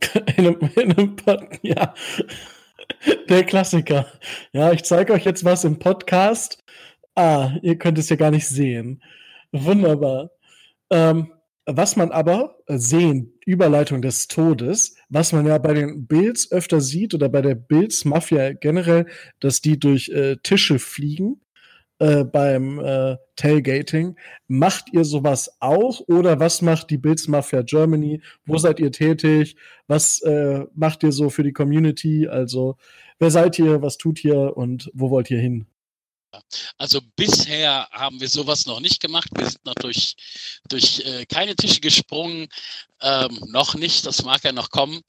in 0.36 0.48
einem, 0.48 0.72
in 0.76 0.98
einem 0.98 1.16
ja. 1.62 1.94
Der 3.30 3.44
Klassiker. 3.44 4.12
Ja, 4.52 4.72
ich 4.72 4.84
zeige 4.84 5.14
euch 5.14 5.26
jetzt 5.26 5.44
was 5.44 5.64
im 5.64 5.80
Podcast. 5.80 6.64
Ah, 7.16 7.52
ihr 7.62 7.78
könnt 7.78 7.98
es 7.98 8.10
ja 8.10 8.16
gar 8.16 8.32
nicht 8.32 8.48
sehen. 8.48 9.04
Wunderbar. 9.52 10.32
Ähm, 10.90 11.34
was 11.68 11.98
man 11.98 12.12
aber 12.12 12.58
sehen 12.68 13.34
Überleitung 13.46 14.02
des 14.02 14.28
Todes, 14.28 14.96
was 15.10 15.34
man 15.34 15.46
ja 15.46 15.58
bei 15.58 15.74
den 15.74 16.08
Bills 16.08 16.52
öfter 16.52 16.80
sieht 16.80 17.14
oder 17.14 17.28
bei 17.30 17.42
der 17.42 17.56
Bills 17.56 18.06
Mafia 18.06 18.54
generell, 18.54 19.06
dass 19.42 19.62
die 19.62 19.78
durch 19.78 20.10
äh, 20.10 20.38
Tische 20.42 20.80
fliegen 20.80 21.42
äh, 22.00 22.24
beim 22.24 22.80
äh, 22.80 23.18
Tailgating. 23.36 24.16
Macht 24.48 24.94
ihr 24.94 25.04
sowas 25.04 25.58
auch 25.60 26.02
oder 26.08 26.40
was 26.40 26.62
macht 26.62 26.90
die 26.90 26.98
Bills 26.98 27.28
Mafia 27.28 27.64
Germany? 27.64 28.22
Wo 28.46 28.58
seid 28.58 28.80
ihr 28.80 28.92
tätig? 28.92 29.58
Was 29.88 30.22
äh, 30.22 30.66
macht 30.74 31.04
ihr 31.04 31.12
so 31.12 31.30
für 31.30 31.44
die 31.44 31.54
Community? 31.54 32.28
Also 32.28 32.78
wer 33.20 33.30
seid 33.32 33.60
ihr? 33.60 33.82
Was 33.82 33.98
tut 33.98 34.24
ihr 34.24 34.56
und 34.56 34.90
wo 34.94 35.10
wollt 35.10 35.30
ihr 35.32 35.40
hin? 35.40 35.68
Also 36.78 37.02
bisher 37.16 37.88
haben 37.92 38.20
wir 38.20 38.30
sowas 38.30 38.66
noch 38.66 38.80
nicht 38.80 39.00
gemacht. 39.00 39.30
Wir 39.36 39.50
sind 39.50 39.66
noch 39.66 39.76
durch, 39.76 40.16
durch 40.70 41.00
äh, 41.00 41.26
keine 41.26 41.56
Tische 41.56 41.80
gesprungen. 41.80 42.48
Ähm, 43.00 43.40
noch 43.48 43.76
nicht, 43.76 44.06
das 44.06 44.24
mag 44.24 44.44
ja 44.44 44.52
noch 44.52 44.70
kommen. 44.72 45.02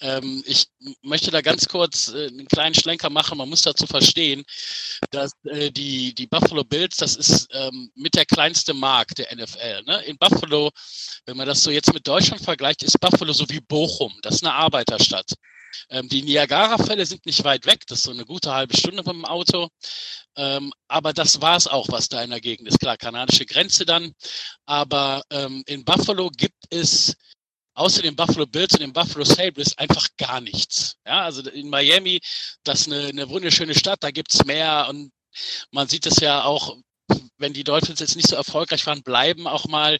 Ähm, 0.00 0.42
ich 0.46 0.66
möchte 1.02 1.30
da 1.30 1.42
ganz 1.42 1.68
kurz 1.68 2.08
äh, 2.08 2.28
einen 2.28 2.48
kleinen 2.48 2.74
Schlenker 2.74 3.10
machen. 3.10 3.36
Man 3.38 3.50
muss 3.50 3.62
dazu 3.62 3.86
verstehen, 3.86 4.44
dass 5.10 5.32
äh, 5.44 5.70
die, 5.70 6.14
die 6.14 6.26
Buffalo 6.26 6.64
Bills, 6.64 6.96
das 6.96 7.16
ist 7.16 7.48
ähm, 7.52 7.90
mit 7.94 8.14
der 8.14 8.24
kleinste 8.24 8.72
Markt 8.72 9.18
der 9.18 9.34
NFL. 9.34 9.82
Ne? 9.84 10.02
In 10.04 10.16
Buffalo, 10.16 10.70
wenn 11.26 11.36
man 11.36 11.46
das 11.46 11.62
so 11.62 11.70
jetzt 11.70 11.92
mit 11.92 12.06
Deutschland 12.06 12.42
vergleicht, 12.42 12.82
ist 12.82 12.98
Buffalo 12.98 13.32
so 13.32 13.44
wie 13.50 13.60
Bochum. 13.60 14.18
Das 14.22 14.36
ist 14.36 14.44
eine 14.44 14.54
Arbeiterstadt. 14.54 15.34
Ähm, 15.90 16.08
die 16.08 16.22
Niagara-Fälle 16.22 17.06
sind 17.06 17.26
nicht 17.26 17.44
weit 17.44 17.66
weg, 17.66 17.84
das 17.86 17.98
ist 17.98 18.04
so 18.04 18.10
eine 18.10 18.24
gute 18.24 18.52
halbe 18.52 18.76
Stunde 18.76 19.02
dem 19.02 19.24
Auto. 19.24 19.68
Ähm, 20.36 20.72
aber 20.88 21.12
das 21.12 21.40
war 21.40 21.56
es 21.56 21.66
auch, 21.66 21.88
was 21.88 22.08
da 22.08 22.22
in 22.22 22.30
der 22.30 22.40
Gegend 22.40 22.68
ist. 22.68 22.80
Klar, 22.80 22.96
kanadische 22.96 23.46
Grenze 23.46 23.84
dann. 23.84 24.12
Aber 24.66 25.22
ähm, 25.30 25.62
in 25.66 25.84
Buffalo 25.84 26.30
gibt 26.30 26.64
es 26.70 27.14
außer 27.74 28.02
den 28.02 28.16
Buffalo 28.16 28.46
Bills 28.46 28.72
und 28.74 28.80
den 28.80 28.92
Buffalo 28.92 29.24
Sabres 29.24 29.76
einfach 29.78 30.08
gar 30.16 30.40
nichts. 30.40 30.96
Ja, 31.06 31.22
also 31.22 31.48
in 31.50 31.68
Miami, 31.68 32.20
das 32.62 32.82
ist 32.82 32.92
eine, 32.92 33.08
eine 33.08 33.28
wunderschöne 33.28 33.74
Stadt, 33.74 34.02
da 34.02 34.10
gibt 34.10 34.32
es 34.32 34.44
mehr 34.44 34.86
und 34.88 35.12
man 35.70 35.88
sieht 35.88 36.06
es 36.06 36.20
ja 36.20 36.44
auch 36.44 36.76
wenn 37.38 37.52
die 37.52 37.64
Dolphins 37.64 38.00
jetzt 38.00 38.16
nicht 38.16 38.28
so 38.28 38.36
erfolgreich 38.36 38.86
waren, 38.86 39.02
bleiben 39.02 39.46
auch 39.46 39.66
mal 39.66 39.98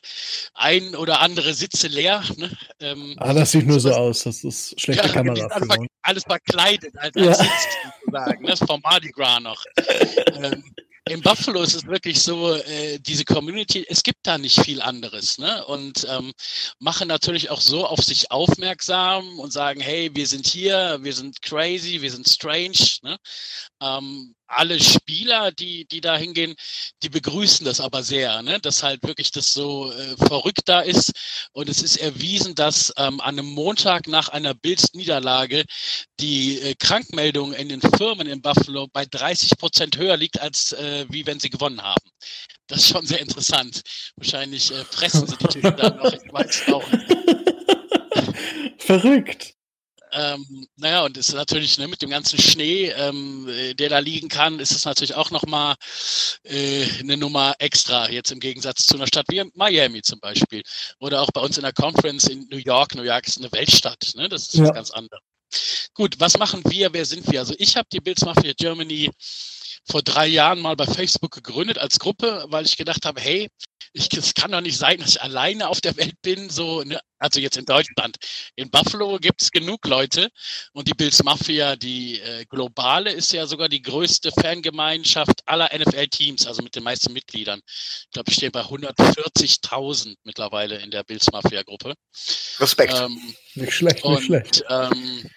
ein 0.55 0.95
oder 0.97 1.21
andere 1.21 1.55
Sitze 1.55 1.89
leer. 1.89 2.23
Ne? 2.37 2.51
Ähm, 2.81 3.17
ah, 3.19 3.33
das 3.33 3.53
sieht 3.53 3.67
nur 3.67 3.81
so 3.81 3.93
aus. 3.93 4.25
Das 4.25 4.45
ist 4.45 4.81
schlechte 4.81 5.09
ja, 5.09 5.13
Kamera. 5.13 5.47
Alles, 5.47 5.69
ver 5.69 5.87
alles 6.03 6.23
verkleidet 6.25 6.97
als, 6.97 7.13
ja. 7.17 7.35
Sitz 7.35 7.49
sozusagen. 8.01 8.47
Das 8.47 8.61
ne? 8.61 8.67
vom 8.67 8.81
Mardi 8.81 9.11
Gras 9.11 9.41
noch. 9.41 9.63
ähm, 10.35 10.65
in 11.07 11.21
Buffalo 11.21 11.61
ist 11.61 11.75
es 11.75 11.87
wirklich 11.87 12.23
so, 12.23 12.55
äh, 12.55 12.99
diese 12.99 13.27
Community, 13.27 13.85
es 13.87 14.03
gibt 14.03 14.21
da 14.23 14.39
nicht 14.39 14.59
viel 14.65 14.81
anderes, 14.81 15.37
ne? 15.37 15.63
Und 15.67 16.07
ähm, 16.09 16.33
machen 16.79 17.09
natürlich 17.09 17.51
auch 17.51 17.61
so 17.61 17.87
auf 17.87 18.03
sich 18.03 18.31
aufmerksam 18.31 19.39
und 19.39 19.53
sagen, 19.53 19.81
hey, 19.81 20.11
wir 20.15 20.27
sind 20.27 20.47
hier, 20.47 20.99
wir 21.03 21.13
sind 21.13 21.43
crazy, 21.43 22.01
wir 22.01 22.11
sind 22.11 22.27
strange, 22.27 22.79
ne? 23.03 23.19
Ähm, 23.85 24.35
alle 24.47 24.81
Spieler, 24.81 25.53
die, 25.53 25.87
die 25.87 26.01
da 26.01 26.17
hingehen, 26.17 26.55
die 27.03 27.09
begrüßen 27.09 27.65
das 27.65 27.81
aber 27.81 28.03
sehr, 28.03 28.43
ne? 28.43 28.61
dass 28.61 28.83
halt 28.83 29.03
wirklich 29.03 29.31
das 29.33 29.53
so 29.53 29.91
äh, 29.91 30.17
verrückt 30.17 30.63
da 30.67 30.81
ist. 30.81 31.13
Und 31.53 31.69
es 31.69 31.83
ist 31.83 31.97
erwiesen, 31.97 32.55
dass 32.55 32.93
ähm, 32.97 33.21
an 33.21 33.39
einem 33.39 33.47
Montag 33.47 34.07
nach 34.07 34.29
einer 34.29 34.55
Bills-Niederlage 34.55 35.65
die 36.21 36.61
äh, 36.61 36.75
Krankmeldung 36.79 37.53
in 37.53 37.69
den 37.69 37.81
Firmen 37.81 38.27
in 38.27 38.43
Buffalo 38.43 38.87
bei 38.93 39.05
30 39.07 39.59
Prozent 39.59 39.97
höher 39.99 40.17
liegt, 40.17 40.41
als 40.41 40.73
äh, 40.73 41.07
wie 41.11 41.27
wenn 41.27 41.41
sie 41.41 41.51
gewonnen 41.51 41.83
haben. 41.83 42.05
Das 42.67 42.79
ist 42.79 42.89
schon 42.89 43.07
sehr 43.07 43.21
interessant. 43.21 43.83
Wahrscheinlich 44.17 44.71
äh, 44.71 44.85
pressen 44.85 45.27
sie 45.27 45.37
die 45.37 45.47
Tische 45.47 45.73
dann 45.73 45.97
noch, 45.97 46.13
ich 46.13 46.33
weiß 46.33 46.69
auch 46.73 46.91
nicht. 46.91 47.05
Verrückt. 48.79 49.55
Ähm, 50.15 50.67
naja, 50.77 51.05
und 51.05 51.17
ist 51.17 51.35
natürlich 51.35 51.77
ne, 51.79 51.89
mit 51.89 52.01
dem 52.01 52.11
ganzen 52.11 52.39
Schnee, 52.39 52.91
ähm, 52.91 53.49
der 53.79 53.89
da 53.89 53.99
liegen 53.99 54.29
kann, 54.29 54.61
ist 54.61 54.71
es 54.71 54.85
natürlich 54.85 55.15
auch 55.15 55.31
nochmal 55.33 55.75
äh, 56.45 56.87
eine 57.01 57.17
Nummer 57.17 57.55
extra, 57.59 58.09
jetzt 58.09 58.31
im 58.31 58.39
Gegensatz 58.39 58.87
zu 58.87 58.95
einer 58.95 59.09
Stadt 59.09 59.27
wie 59.29 59.43
Miami 59.55 60.03
zum 60.03 60.21
Beispiel. 60.21 60.63
Oder 61.01 61.21
auch 61.21 61.31
bei 61.33 61.41
uns 61.41 61.57
in 61.57 61.65
der 61.65 61.73
Conference 61.73 62.25
in 62.25 62.47
New 62.49 62.59
York. 62.59 62.95
New 62.95 63.03
York 63.03 63.27
ist 63.27 63.39
eine 63.39 63.51
Weltstadt, 63.51 64.13
ne? 64.15 64.29
das 64.29 64.45
ist 64.45 64.55
ja. 64.55 64.65
was 64.65 64.75
ganz 64.75 64.91
anderes. 64.93 65.23
Gut, 65.95 66.19
was 66.19 66.39
machen 66.39 66.63
wir? 66.67 66.93
Wer 66.93 67.05
sind 67.05 67.31
wir? 67.31 67.41
Also 67.41 67.55
ich 67.59 67.77
habe 67.77 67.89
die 67.93 68.01
Bills 68.01 68.25
Mafia 68.25 68.53
Germany 68.57 69.11
vor 69.87 70.03
drei 70.03 70.27
Jahren 70.27 70.61
mal 70.61 70.77
bei 70.77 70.87
Facebook 70.87 71.33
gegründet 71.33 71.79
als 71.79 71.99
Gruppe, 71.99 72.45
weil 72.49 72.65
ich 72.65 72.77
gedacht 72.77 73.05
habe, 73.05 73.21
hey, 73.21 73.51
ich, 73.95 74.13
es 74.13 74.35
kann 74.35 74.51
doch 74.51 74.61
nicht 74.61 74.77
sein, 74.77 74.99
dass 74.99 75.11
ich 75.11 75.23
alleine 75.23 75.69
auf 75.69 75.81
der 75.81 75.97
Welt 75.97 76.21
bin, 76.21 76.51
so, 76.51 76.83
ne? 76.83 77.01
also 77.19 77.39
jetzt 77.39 77.57
in 77.57 77.65
Deutschland. 77.65 78.17
In 78.57 78.69
Buffalo 78.69 79.19
gibt 79.19 79.41
es 79.41 79.53
genug 79.53 79.87
Leute 79.87 80.31
und 80.73 80.89
die 80.89 80.95
Bills 80.95 81.23
Mafia, 81.23 81.77
die 81.77 82.19
äh, 82.21 82.45
globale, 82.47 83.13
ist 83.13 83.33
ja 83.33 83.47
sogar 83.47 83.69
die 83.69 83.83
größte 83.83 84.33
Fangemeinschaft 84.33 85.43
aller 85.47 85.71
NFL-Teams, 85.73 86.45
also 86.47 86.63
mit 86.63 86.75
den 86.75 86.83
meisten 86.83 87.13
Mitgliedern. 87.13 87.61
Ich 87.67 88.11
glaube, 88.11 88.31
ich 88.31 88.37
stehe 88.37 88.51
bei 88.51 88.63
140.000 88.63 90.17
mittlerweile 90.25 90.79
in 90.79 90.91
der 90.91 91.05
Bills 91.05 91.31
Mafia-Gruppe. 91.31 91.95
Respekt. 92.59 92.95
Ähm, 92.95 93.35
nicht 93.55 93.75
schlecht, 93.75 93.97
nicht 93.97 94.05
und, 94.05 94.23
schlecht. 94.23 94.65
Ähm, 94.69 95.31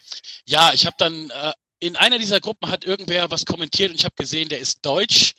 ja, 0.46 0.74
ich 0.74 0.88
habe 0.88 0.96
dann 0.98 1.30
äh, 1.30 1.54
in 1.80 1.96
einer 1.96 2.18
dieser 2.18 2.40
Gruppen 2.40 2.70
hat 2.70 2.86
irgendwer 2.86 3.30
was 3.30 3.46
kommentiert 3.46 3.92
und 3.92 3.98
ich 3.98 4.06
habe 4.06 4.16
gesehen, 4.16 4.50
der 4.50 4.60
ist 4.60 4.86
deutsch 4.86 5.34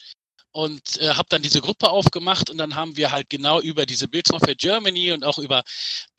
und 0.53 1.01
äh, 1.01 1.11
habe 1.11 1.29
dann 1.29 1.43
diese 1.43 1.61
Gruppe 1.61 1.91
aufgemacht 1.91 2.51
und 2.51 2.59
dann 2.59 2.75
haben 2.75 2.97
wir 2.97 3.11
halt 3.11 3.29
genau 3.31 3.61
über 3.61 3.87
diese 3.87 4.09
Bills 4.09 4.29
for 4.29 4.41
Germany 4.41 5.13
und 5.13 5.25
auch 5.25 5.39
über 5.39 5.63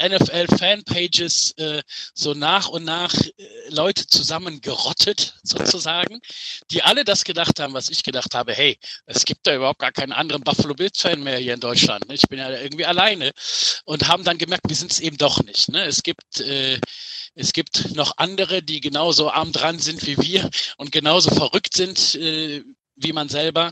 NFL 0.02 0.48
Fanpages 0.58 1.52
äh, 1.58 1.82
so 2.14 2.34
nach 2.34 2.68
und 2.68 2.86
nach 2.86 3.14
äh, 3.14 3.34
Leute 3.70 4.08
zusammengerottet 4.08 5.36
sozusagen, 5.44 6.20
die 6.72 6.84
alle 6.84 7.04
das 7.04 7.24
gedacht 7.24 7.60
haben, 7.60 7.74
was 7.74 7.90
ich 7.90 8.04
gedacht 8.04 8.36
habe, 8.36 8.54
hey, 8.54 8.78
es 9.06 9.26
gibt 9.26 9.48
da 9.48 9.56
überhaupt 9.56 9.80
gar 9.80 9.92
keinen 9.92 10.14
anderen 10.14 10.44
Buffalo 10.44 10.74
Bills 10.74 11.02
Fan 11.02 11.24
mehr 11.24 11.38
hier 11.38 11.56
in 11.56 11.60
Deutschland. 11.60 12.08
Ne? 12.08 12.16
Ich 12.16 12.28
bin 12.30 12.40
ja 12.40 12.50
irgendwie 12.52 12.86
alleine 12.86 13.32
und 13.86 14.08
haben 14.08 14.24
dann 14.24 14.38
gemerkt, 14.38 14.70
wir 14.70 14.76
sind 14.76 14.92
es 14.92 15.00
eben 15.00 15.18
doch 15.18 15.44
nicht. 15.44 15.70
Ne? 15.70 15.86
Es 15.86 16.04
gibt 16.04 16.40
äh, 16.40 16.80
es 17.36 17.54
gibt 17.54 17.96
noch 17.96 18.18
andere, 18.18 18.62
die 18.62 18.82
genauso 18.82 19.32
arm 19.32 19.52
dran 19.52 19.80
sind 19.80 20.06
wie 20.06 20.18
wir 20.18 20.50
und 20.78 20.92
genauso 20.92 21.32
verrückt 21.32 21.74
sind 21.74 22.16
äh, 22.16 22.64
wie 23.00 23.14
man 23.14 23.30
selber. 23.30 23.72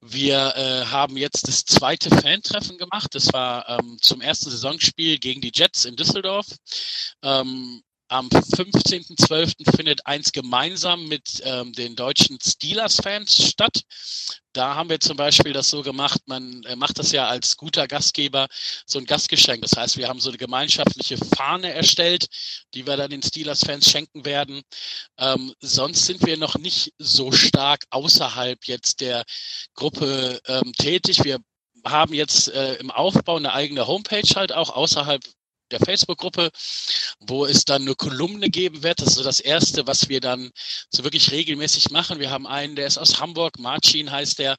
Wir 0.00 0.54
äh, 0.56 0.86
haben 0.86 1.16
jetzt 1.16 1.46
das 1.48 1.64
zweite 1.64 2.10
Fan-Treffen 2.10 2.78
gemacht. 2.78 3.14
Das 3.14 3.32
war 3.32 3.68
ähm, 3.68 3.98
zum 4.00 4.20
ersten 4.20 4.50
Saisonspiel 4.50 5.18
gegen 5.18 5.40
die 5.40 5.52
Jets 5.54 5.84
in 5.84 5.96
Düsseldorf. 5.96 6.46
Ähm, 7.22 7.82
am 8.10 8.28
15.12. 8.28 9.76
findet 9.76 10.04
eins 10.04 10.32
gemeinsam 10.32 11.06
mit 11.06 11.40
ähm, 11.44 11.72
den 11.72 11.94
deutschen 11.94 12.38
Steelers-Fans 12.42 13.50
statt. 13.50 13.82
Da 14.52 14.74
haben 14.74 14.90
wir 14.90 14.98
zum 14.98 15.16
Beispiel 15.16 15.52
das 15.52 15.70
so 15.70 15.82
gemacht, 15.82 16.20
man 16.26 16.64
äh, 16.64 16.74
macht 16.74 16.98
das 16.98 17.12
ja 17.12 17.28
als 17.28 17.56
guter 17.56 17.86
Gastgeber 17.86 18.48
so 18.84 18.98
ein 18.98 19.06
Gastgeschenk. 19.06 19.62
Das 19.62 19.76
heißt, 19.76 19.96
wir 19.96 20.08
haben 20.08 20.18
so 20.18 20.30
eine 20.30 20.38
gemeinschaftliche 20.38 21.18
Fahne 21.36 21.72
erstellt, 21.72 22.26
die 22.74 22.84
wir 22.84 22.96
dann 22.96 23.12
den 23.12 23.22
Steelers-Fans 23.22 23.88
schenken 23.88 24.24
werden. 24.24 24.62
Ähm, 25.16 25.54
sonst 25.60 26.06
sind 26.06 26.26
wir 26.26 26.36
noch 26.36 26.58
nicht 26.58 26.92
so 26.98 27.30
stark 27.30 27.84
außerhalb 27.90 28.58
jetzt 28.64 29.00
der 29.00 29.22
Gruppe 29.74 30.40
ähm, 30.48 30.72
tätig. 30.72 31.22
Wir 31.22 31.38
haben 31.84 32.12
jetzt 32.12 32.48
äh, 32.48 32.74
im 32.74 32.90
Aufbau 32.90 33.36
eine 33.36 33.52
eigene 33.52 33.86
Homepage 33.86 34.34
halt 34.34 34.52
auch 34.52 34.70
außerhalb 34.70 35.22
der 35.72 35.80
Facebook-Gruppe, 35.80 36.50
wo 37.20 37.46
es 37.46 37.64
dann 37.64 37.82
eine 37.82 37.94
Kolumne 37.94 38.50
geben 38.50 38.82
wird. 38.82 39.00
Das 39.00 39.08
ist 39.08 39.14
so 39.14 39.22
das 39.22 39.40
Erste, 39.40 39.86
was 39.86 40.08
wir 40.08 40.20
dann 40.20 40.50
so 40.90 41.04
wirklich 41.04 41.30
regelmäßig 41.30 41.90
machen. 41.90 42.20
Wir 42.20 42.30
haben 42.30 42.46
einen, 42.46 42.76
der 42.76 42.86
ist 42.86 42.98
aus 42.98 43.20
Hamburg, 43.20 43.58
Marcin 43.58 44.10
heißt 44.10 44.38
der, 44.38 44.56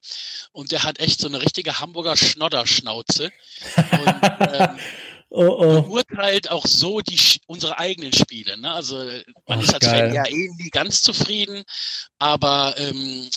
und 0.51 0.71
der 0.71 0.83
hat 0.83 0.99
echt 0.99 1.19
so 1.19 1.27
eine 1.27 1.41
richtige 1.41 1.79
Hamburger 1.79 2.17
Schnodderschnauze. 2.17 3.31
Und, 3.75 4.21
ähm, 4.53 4.79
Oh, 5.33 5.45
oh. 5.47 5.81
beurteilt 5.83 6.51
auch 6.51 6.65
so 6.67 6.99
die 6.99 7.17
unsere 7.47 7.79
eigenen 7.79 8.11
Spiele. 8.11 8.57
Ne? 8.57 8.69
Also 8.69 8.97
man 9.47 9.59
Ach, 9.59 9.63
ist 9.63 9.73
als 9.73 9.85
geil. 9.85 10.07
Fan 10.07 10.13
ja 10.13 10.25
eh 10.25 10.49
nie 10.57 10.69
ganz 10.69 11.01
zufrieden, 11.01 11.63
aber 12.19 12.75
ähm, 12.77 13.29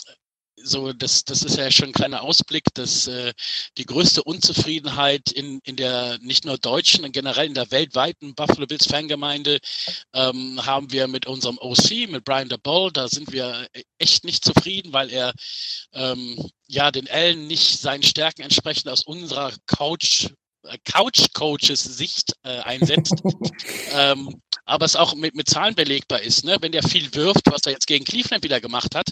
so, 0.57 0.93
das, 0.93 1.25
das 1.25 1.43
ist 1.43 1.57
ja 1.57 1.69
schon 1.69 1.89
ein 1.89 1.93
kleiner 1.93 2.21
Ausblick, 2.21 2.65
dass 2.73 3.07
äh, 3.07 3.33
die 3.77 3.85
größte 3.85 4.23
Unzufriedenheit 4.23 5.31
in, 5.31 5.59
in 5.63 5.75
der 5.75 6.17
nicht 6.19 6.45
nur 6.45 6.57
deutschen, 6.57 6.97
sondern 6.97 7.11
generell 7.11 7.47
in 7.47 7.53
der 7.53 7.71
weltweiten 7.71 8.35
Buffalo 8.35 8.65
Bills 8.65 8.87
Fangemeinde 8.87 9.59
ähm, 10.13 10.65
haben 10.65 10.91
wir 10.91 11.07
mit 11.07 11.25
unserem 11.27 11.57
OC, 11.57 12.09
mit 12.09 12.23
Brian 12.23 12.49
DeBall, 12.49 12.91
da 12.91 13.07
sind 13.07 13.31
wir 13.31 13.67
echt 13.97 14.23
nicht 14.23 14.45
zufrieden, 14.45 14.93
weil 14.93 15.11
er 15.11 15.33
ähm, 15.93 16.49
ja 16.67 16.91
den 16.91 17.07
Ellen 17.07 17.47
nicht 17.47 17.79
seinen 17.79 18.03
Stärken 18.03 18.41
entsprechend 18.41 18.89
aus 18.89 19.03
unserer 19.03 19.53
Couch 19.67 20.29
äh, 20.63 20.77
Couch-Coaches 20.85 21.83
Sicht 21.83 22.33
äh, 22.43 22.59
einsetzt. 22.59 23.21
ähm, 23.93 24.41
aber 24.65 24.85
es 24.85 24.95
auch 24.95 25.15
mit, 25.15 25.35
mit 25.35 25.47
Zahlen 25.47 25.75
belegbar 25.75 26.21
ist. 26.21 26.43
Ne? 26.43 26.57
Wenn 26.59 26.71
der 26.71 26.83
viel 26.83 27.13
wirft, 27.13 27.51
was 27.51 27.61
er 27.65 27.73
jetzt 27.73 27.87
gegen 27.87 28.05
Cleveland 28.05 28.43
wieder 28.43 28.59
gemacht 28.59 28.95
hat, 28.95 29.09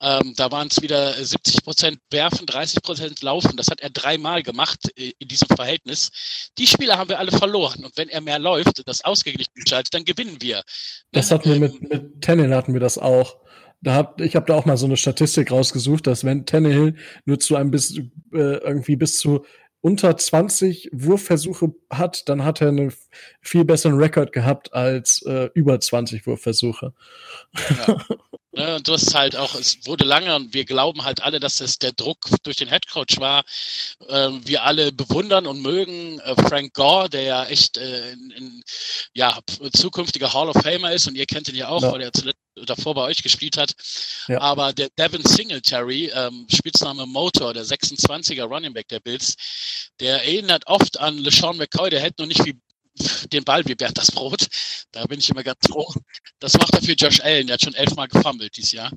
ähm, 0.00 0.34
da 0.36 0.50
waren 0.50 0.68
es 0.68 0.80
wieder 0.82 1.12
70 1.12 1.64
Prozent 1.64 1.98
werfen, 2.10 2.46
30 2.46 2.82
Prozent 2.82 3.22
laufen. 3.22 3.56
Das 3.56 3.68
hat 3.68 3.80
er 3.80 3.90
dreimal 3.90 4.42
gemacht 4.42 4.78
äh, 4.96 5.12
in 5.18 5.28
diesem 5.28 5.48
Verhältnis. 5.48 6.10
Die 6.58 6.66
Spieler 6.66 6.96
haben 6.98 7.08
wir 7.08 7.18
alle 7.18 7.32
verloren. 7.32 7.84
Und 7.84 7.96
wenn 7.96 8.08
er 8.08 8.20
mehr 8.20 8.38
läuft, 8.38 8.86
das 8.86 9.04
ausgeglichen 9.04 9.52
schaltet, 9.66 9.94
dann 9.94 10.04
gewinnen 10.04 10.36
wir. 10.40 10.62
Das 11.12 11.30
hatten 11.30 11.50
wir 11.50 11.58
mit, 11.58 11.82
mit 11.82 12.22
Tannehill 12.22 12.54
hatten 12.54 12.72
wir 12.72 12.80
das 12.80 12.98
auch. 12.98 13.36
Da 13.80 13.94
hab, 13.94 14.20
ich 14.20 14.34
habe 14.34 14.46
da 14.46 14.54
auch 14.54 14.64
mal 14.64 14.78
so 14.78 14.86
eine 14.86 14.96
Statistik 14.96 15.50
rausgesucht, 15.50 16.06
dass 16.06 16.24
wenn 16.24 16.46
Tannehill 16.46 16.96
nur 17.26 17.38
zu 17.38 17.56
einem 17.56 17.70
bis 17.70 17.98
äh, 17.98 18.02
irgendwie 18.32 18.96
bis 18.96 19.18
zu 19.18 19.44
unter 19.84 20.16
20 20.16 20.88
Wurfversuche 20.92 21.74
hat, 21.90 22.30
dann 22.30 22.42
hat 22.42 22.62
er 22.62 22.68
einen 22.68 22.94
viel 23.42 23.66
besseren 23.66 23.98
Rekord 23.98 24.32
gehabt 24.32 24.72
als 24.72 25.20
äh, 25.26 25.50
über 25.52 25.78
20 25.78 26.26
Wurfversuche. 26.26 26.94
Ja. 27.86 27.98
Ne, 28.56 28.76
und 28.76 28.86
du 28.86 28.92
hast 28.92 29.12
halt 29.16 29.34
auch, 29.34 29.56
es 29.56 29.84
wurde 29.84 30.04
lange 30.04 30.32
und 30.36 30.54
wir 30.54 30.64
glauben 30.64 31.04
halt 31.04 31.24
alle, 31.24 31.40
dass 31.40 31.60
es 31.60 31.80
der 31.80 31.90
Druck 31.90 32.20
durch 32.44 32.56
den 32.56 32.68
Headcoach 32.68 33.18
war. 33.18 33.42
Ähm, 34.08 34.42
wir 34.44 34.62
alle 34.62 34.92
bewundern 34.92 35.48
und 35.48 35.60
mögen 35.60 36.20
äh, 36.20 36.36
Frank 36.36 36.72
Gore, 36.72 37.10
der 37.10 37.22
ja 37.22 37.44
echt 37.46 37.76
äh, 37.76 38.12
in, 38.12 38.30
in, 38.30 38.62
ja, 39.12 39.40
zukünftiger 39.72 40.32
Hall 40.32 40.48
of 40.48 40.62
Famer 40.62 40.92
ist 40.92 41.08
und 41.08 41.16
ihr 41.16 41.26
kennt 41.26 41.48
ihn 41.48 41.56
ja 41.56 41.66
auch, 41.66 41.82
ja. 41.82 41.90
weil 41.90 42.02
er 42.02 42.12
zuletzt 42.12 42.43
davor 42.66 42.94
bei 42.94 43.02
euch 43.02 43.22
gespielt 43.22 43.56
hat. 43.56 43.74
Ja. 44.28 44.40
Aber 44.40 44.72
der 44.72 44.88
Devin 44.98 45.24
Singletary, 45.24 46.10
ähm, 46.14 46.46
Spitzname 46.50 47.06
Motor, 47.06 47.54
der 47.54 47.64
26er 47.64 48.44
Running 48.44 48.72
Back 48.72 48.88
der 48.88 49.00
Bills, 49.00 49.36
der 50.00 50.22
erinnert 50.22 50.66
oft 50.66 50.98
an 50.98 51.18
LeSean 51.18 51.56
McCoy, 51.56 51.90
der 51.90 52.00
hält 52.00 52.18
noch 52.18 52.26
nicht 52.26 52.44
wie 52.44 52.58
den 53.32 53.44
Ball 53.44 53.64
wie 53.66 53.74
Bert 53.74 53.98
das 53.98 54.10
Brot. 54.10 54.46
Da 54.92 55.04
bin 55.06 55.18
ich 55.18 55.28
immer 55.28 55.42
ganz 55.42 55.66
froh. 55.68 55.92
Das 56.38 56.54
macht 56.54 56.74
er 56.74 56.82
für 56.82 56.92
Josh 56.92 57.20
Allen. 57.20 57.46
Der 57.46 57.54
hat 57.54 57.62
schon 57.62 57.74
elfmal 57.74 58.08
gefummelt 58.08 58.56
dieses 58.56 58.72
Jahr. 58.72 58.92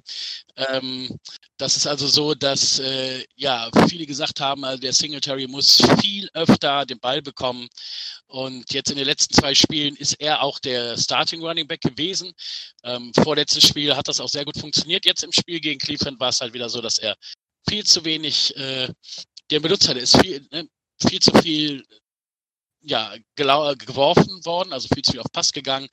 Ähm, 0.55 1.17
das 1.57 1.75
ist 1.75 1.87
also 1.87 2.07
so, 2.07 2.35
dass 2.35 2.79
äh, 2.79 3.25
ja 3.35 3.69
viele 3.89 4.05
gesagt 4.05 4.39
haben, 4.39 4.63
also 4.63 4.79
der 4.79 4.93
Singletary 4.93 5.47
muss 5.47 5.81
viel 6.01 6.29
öfter 6.33 6.85
den 6.85 6.99
Ball 6.99 7.21
bekommen. 7.21 7.67
Und 8.27 8.71
jetzt 8.73 8.91
in 8.91 8.97
den 8.97 9.05
letzten 9.05 9.33
zwei 9.33 9.55
Spielen 9.55 9.95
ist 9.95 10.13
er 10.19 10.41
auch 10.41 10.59
der 10.59 10.97
Starting 10.97 11.41
Running 11.41 11.67
Back 11.67 11.81
gewesen. 11.81 12.33
Ähm, 12.83 13.11
vorletztes 13.23 13.67
Spiel 13.67 13.95
hat 13.95 14.07
das 14.07 14.19
auch 14.19 14.29
sehr 14.29 14.45
gut 14.45 14.57
funktioniert. 14.57 15.05
Jetzt 15.05 15.23
im 15.23 15.31
Spiel 15.31 15.59
gegen 15.59 15.79
Cleveland 15.79 16.19
war 16.19 16.29
es 16.29 16.41
halt 16.41 16.53
wieder 16.53 16.69
so, 16.69 16.81
dass 16.81 16.97
er 16.97 17.15
viel 17.67 17.85
zu 17.85 18.05
wenig 18.05 18.55
äh, 18.57 18.89
den 19.49 19.61
benutzt 19.61 19.87
hat. 19.87 19.97
Ist 19.97 20.19
viel, 20.19 20.45
ne, 20.51 20.67
viel 21.01 21.19
zu 21.19 21.31
viel 21.41 21.83
ja, 22.87 23.13
geworfen 23.35 24.45
worden, 24.45 24.71
also 24.71 24.87
viel 24.93 25.03
zu 25.03 25.11
viel 25.11 25.19
auf 25.19 25.31
Pass 25.31 25.51
gegangen. 25.51 25.87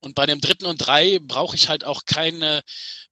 Und 0.00 0.14
bei 0.14 0.26
dem 0.26 0.40
dritten 0.40 0.66
und 0.66 0.78
drei 0.78 1.18
brauche 1.20 1.54
ich 1.56 1.68
halt 1.68 1.84
auch 1.84 2.04
keine, 2.04 2.62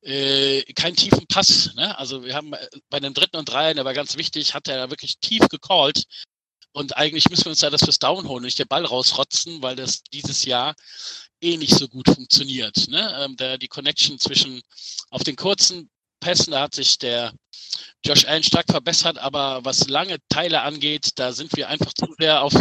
äh, 0.03 0.63
keinen 0.75 0.97
tiefen 0.97 1.27
Pass. 1.29 1.73
Ne? 1.75 1.97
Also 1.99 2.25
wir 2.25 2.35
haben 2.35 2.53
bei 2.89 3.01
dem 3.01 3.15
dritten 3.15 3.37
und 3.37 3.49
drei, 3.49 3.73
der 3.73 3.85
war 3.85 3.95
ganz 3.95 4.17
wichtig, 4.17 4.55
hat 4.55 4.69
er 4.69 4.91
wirklich 4.91 5.19
tief 5.21 5.49
gecallt. 5.49 6.05
Und 6.73 6.97
eigentlich 6.97 7.29
müssen 7.31 7.47
wir 7.47 7.51
uns 7.51 7.61
da 7.61 7.71
das 7.71 7.83
fürs 7.85 7.99
Down 7.99 8.29
holen, 8.29 8.45
nicht 8.45 8.59
den 8.59 8.69
Ball 8.69 8.85
rausrotzen, 8.85 9.63
weil 9.63 9.77
das 9.77 10.03
dieses 10.13 10.45
Jahr 10.45 10.75
eh 11.41 11.57
nicht 11.57 11.75
so 11.75 11.89
gut 11.89 12.09
funktioniert. 12.09 12.89
Ne? 12.89 13.25
Ähm, 13.25 13.37
da 13.37 13.57
die 13.57 13.69
Connection 13.69 14.19
zwischen 14.19 14.63
auf 15.11 15.25
den 15.25 15.37
kurzen 15.37 15.91
Pässen, 16.21 16.53
da 16.53 16.63
hat 16.63 16.75
sich 16.75 16.99
der 16.99 17.33
Josh 18.05 18.27
Allen 18.27 18.43
stark 18.43 18.67
verbessert, 18.71 19.19
aber 19.19 19.65
was 19.65 19.89
lange 19.89 20.19
Teile 20.29 20.63
angeht, 20.63 21.11
da 21.17 21.33
sind 21.33 21.57
wir 21.57 21.69
einfach 21.69 21.93
zu 21.93 22.15
sehr 22.19 22.43
auf 22.43 22.55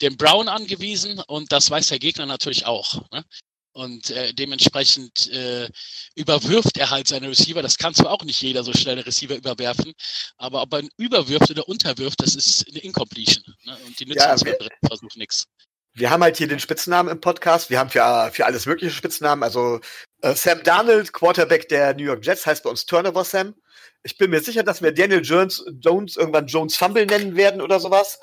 den 0.00 0.16
Brown 0.16 0.48
angewiesen 0.48 1.18
und 1.26 1.52
das 1.52 1.70
weiß 1.70 1.88
der 1.88 1.98
Gegner 1.98 2.26
natürlich 2.26 2.66
auch. 2.66 3.02
Ne? 3.10 3.24
Und 3.72 4.10
äh, 4.10 4.34
dementsprechend 4.34 5.28
äh, 5.28 5.68
überwirft 6.16 6.76
er 6.76 6.90
halt 6.90 7.06
seine 7.06 7.28
Receiver. 7.28 7.62
Das 7.62 7.78
kann 7.78 7.94
zwar 7.94 8.10
auch 8.10 8.24
nicht 8.24 8.42
jeder 8.42 8.64
so 8.64 8.72
schnell 8.72 8.98
Receiver 8.98 9.36
überwerfen, 9.36 9.92
aber 10.38 10.62
ob 10.62 10.72
er 10.72 10.80
ihn 10.80 10.90
überwirft 10.96 11.50
oder 11.50 11.68
unterwirft, 11.68 12.20
das 12.20 12.34
ist 12.34 12.66
eine 12.68 12.80
Incompletion. 12.80 13.44
Ne? 13.64 13.78
Und 13.86 14.00
die 14.00 14.06
nützen 14.06 14.24
ja, 14.24 14.32
uns 14.32 14.44
beim 14.44 14.58
dritten 14.58 14.86
Versuch 14.86 15.14
nichts. 15.14 15.46
Wir 15.94 16.10
haben 16.10 16.22
halt 16.22 16.36
hier 16.36 16.48
den 16.48 16.60
Spitznamen 16.60 17.10
im 17.10 17.20
Podcast. 17.20 17.70
Wir 17.70 17.78
haben 17.78 17.90
für, 17.90 18.30
für 18.32 18.46
alles 18.46 18.66
mögliche 18.66 18.94
Spitznamen. 18.94 19.42
Also 19.42 19.80
äh, 20.22 20.34
Sam 20.34 20.62
Darnold, 20.62 21.12
Quarterback 21.12 21.68
der 21.68 21.94
New 21.94 22.04
York 22.04 22.24
Jets, 22.24 22.46
heißt 22.46 22.62
bei 22.62 22.70
uns 22.70 22.86
Turnover 22.86 23.24
Sam. 23.24 23.54
Ich 24.02 24.16
bin 24.16 24.30
mir 24.30 24.40
sicher, 24.40 24.62
dass 24.62 24.82
wir 24.82 24.92
Daniel 24.92 25.22
Jones, 25.22 25.64
Jones 25.80 26.16
irgendwann 26.16 26.46
Jones 26.46 26.76
Fumble 26.76 27.06
nennen 27.06 27.36
werden 27.36 27.60
oder 27.60 27.80
sowas. 27.80 28.18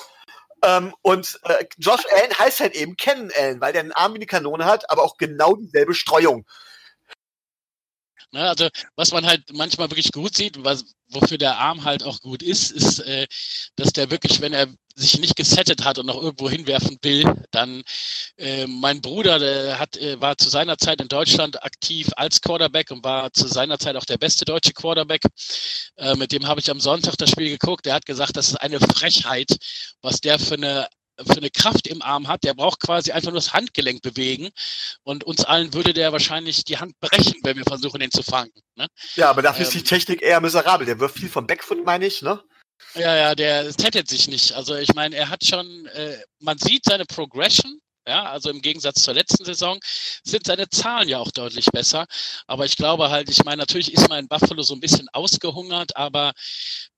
Ähm, 0.63 0.93
und 1.01 1.39
äh, 1.43 1.65
Josh 1.77 2.05
Allen 2.11 2.39
heißt 2.39 2.61
halt 2.61 2.75
eben 2.75 2.95
Ken 2.97 3.31
Allen, 3.37 3.61
weil 3.61 3.73
der 3.73 3.81
einen 3.81 3.91
Arm 3.91 4.13
wie 4.13 4.17
eine 4.17 4.25
Kanone 4.25 4.65
hat, 4.65 4.89
aber 4.89 5.03
auch 5.03 5.17
genau 5.17 5.55
dieselbe 5.55 5.93
Streuung. 5.93 6.45
Ne, 8.37 8.47
also 8.47 8.69
was 8.95 9.11
man 9.11 9.25
halt 9.25 9.51
manchmal 9.53 9.89
wirklich 9.89 10.11
gut 10.11 10.35
sieht, 10.35 10.63
was, 10.63 10.85
wofür 11.09 11.39
der 11.39 11.57
Arm 11.57 11.85
halt 11.85 12.03
auch 12.03 12.19
gut 12.21 12.43
ist, 12.43 12.71
ist, 12.71 12.99
äh, 12.99 13.25
dass 13.75 13.93
der 13.93 14.11
wirklich, 14.11 14.41
wenn 14.41 14.53
er 14.53 14.67
sich 14.93 15.17
nicht 15.19 15.35
gesettet 15.35 15.83
hat 15.83 15.97
und 15.97 16.05
noch 16.05 16.21
irgendwo 16.21 16.47
hinwerfen 16.47 16.99
will, 17.01 17.23
dann 17.49 17.81
äh, 18.37 18.67
mein 18.67 19.01
Bruder, 19.01 19.39
der 19.39 19.79
hat, 19.79 19.97
äh, 19.97 20.21
war 20.21 20.37
zu 20.37 20.49
seiner 20.49 20.77
Zeit 20.77 21.01
in 21.01 21.07
Deutschland 21.07 21.63
aktiv 21.63 22.09
als 22.15 22.39
Quarterback 22.39 22.91
und 22.91 23.03
war 23.03 23.33
zu 23.33 23.47
seiner 23.47 23.79
Zeit 23.79 23.95
auch 23.95 24.05
der 24.05 24.19
beste 24.19 24.45
deutsche 24.45 24.73
Quarterback. 24.73 25.23
Äh, 25.95 26.13
mit 26.15 26.31
dem 26.31 26.45
habe 26.45 26.59
ich 26.59 26.69
am 26.69 26.79
Sonntag 26.79 27.17
das 27.17 27.31
Spiel 27.31 27.49
geguckt. 27.49 27.87
Der 27.87 27.95
hat 27.95 28.05
gesagt, 28.05 28.37
das 28.37 28.49
ist 28.49 28.57
eine 28.57 28.79
Frechheit, 28.79 29.57
was 30.03 30.21
der 30.21 30.37
für 30.37 30.53
eine 30.53 30.87
für 31.25 31.37
eine 31.37 31.49
Kraft 31.49 31.87
im 31.87 32.01
Arm 32.01 32.27
hat, 32.27 32.43
der 32.43 32.53
braucht 32.53 32.79
quasi 32.79 33.11
einfach 33.11 33.31
nur 33.31 33.39
das 33.39 33.53
Handgelenk 33.53 34.01
bewegen 34.01 34.49
und 35.03 35.23
uns 35.23 35.43
allen 35.43 35.73
würde 35.73 35.93
der 35.93 36.11
wahrscheinlich 36.11 36.63
die 36.63 36.77
Hand 36.77 36.99
brechen, 36.99 37.35
wenn 37.43 37.57
wir 37.57 37.65
versuchen, 37.65 37.99
den 37.99 38.11
zu 38.11 38.23
fangen. 38.23 38.51
Ne? 38.75 38.87
Ja, 39.15 39.29
aber 39.29 39.41
dafür 39.41 39.61
ähm, 39.61 39.67
ist 39.67 39.73
die 39.73 39.79
ähm, 39.79 39.85
Technik 39.85 40.21
eher 40.21 40.41
miserabel. 40.41 40.85
Der 40.85 40.99
wirft 40.99 41.17
viel 41.17 41.29
vom 41.29 41.47
Backfoot, 41.47 41.83
meine 41.85 42.05
ich, 42.05 42.21
ne? 42.21 42.41
Ja, 42.93 43.15
ja, 43.15 43.35
der 43.35 43.73
tätet 43.73 44.07
sich 44.07 44.27
nicht. 44.27 44.53
Also 44.53 44.75
ich 44.75 44.93
meine, 44.93 45.15
er 45.15 45.29
hat 45.29 45.43
schon, 45.43 45.87
äh, 45.87 46.17
man 46.39 46.57
sieht 46.57 46.83
seine 46.85 47.05
Progression, 47.05 47.79
ja, 48.07 48.23
also 48.23 48.49
im 48.49 48.61
Gegensatz 48.61 49.01
zur 49.03 49.13
letzten 49.13 49.43
Saison 49.45 49.79
sind 50.23 50.47
seine 50.47 50.69
Zahlen 50.69 51.09
ja 51.09 51.19
auch 51.19 51.31
deutlich 51.31 51.65
besser. 51.65 52.05
Aber 52.47 52.65
ich 52.65 52.77
glaube 52.77 53.09
halt, 53.09 53.29
ich 53.29 53.43
meine, 53.43 53.57
natürlich 53.57 53.93
ist 53.93 54.09
mein 54.09 54.27
Buffalo 54.27 54.61
so 54.63 54.73
ein 54.73 54.79
bisschen 54.79 55.09
ausgehungert, 55.09 55.95
aber 55.95 56.33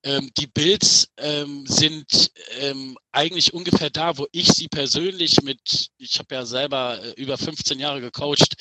ähm, 0.04 0.30
die 0.38 0.46
Bills 0.46 1.08
ähm, 1.18 1.66
sind 1.66 2.30
ähm, 2.60 2.96
eigentlich 3.12 3.52
ungefähr 3.52 3.90
da, 3.90 4.16
wo 4.16 4.26
ich 4.32 4.48
sie 4.52 4.68
persönlich 4.68 5.42
mit, 5.42 5.88
ich 5.98 6.18
habe 6.18 6.34
ja 6.34 6.46
selber 6.46 7.02
äh, 7.02 7.10
über 7.20 7.36
15 7.36 7.78
Jahre 7.80 8.00
gecoacht, 8.00 8.54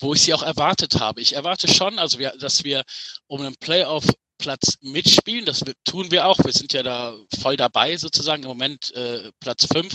wo 0.00 0.14
ich 0.14 0.22
sie 0.22 0.34
auch 0.34 0.42
erwartet 0.42 1.00
habe. 1.00 1.20
Ich 1.20 1.34
erwarte 1.34 1.72
schon, 1.72 1.98
also 1.98 2.18
wir, 2.18 2.30
dass 2.38 2.64
wir 2.64 2.82
um 3.26 3.40
einen 3.40 3.56
Playoff 3.56 4.04
Platz 4.44 4.76
mitspielen. 4.82 5.46
Das 5.46 5.64
tun 5.84 6.10
wir 6.10 6.26
auch. 6.26 6.38
Wir 6.44 6.52
sind 6.52 6.74
ja 6.74 6.82
da 6.82 7.16
voll 7.40 7.56
dabei 7.56 7.96
sozusagen. 7.96 8.42
Im 8.42 8.50
Moment 8.50 8.92
äh, 8.92 9.32
Platz 9.40 9.66
5. 9.72 9.90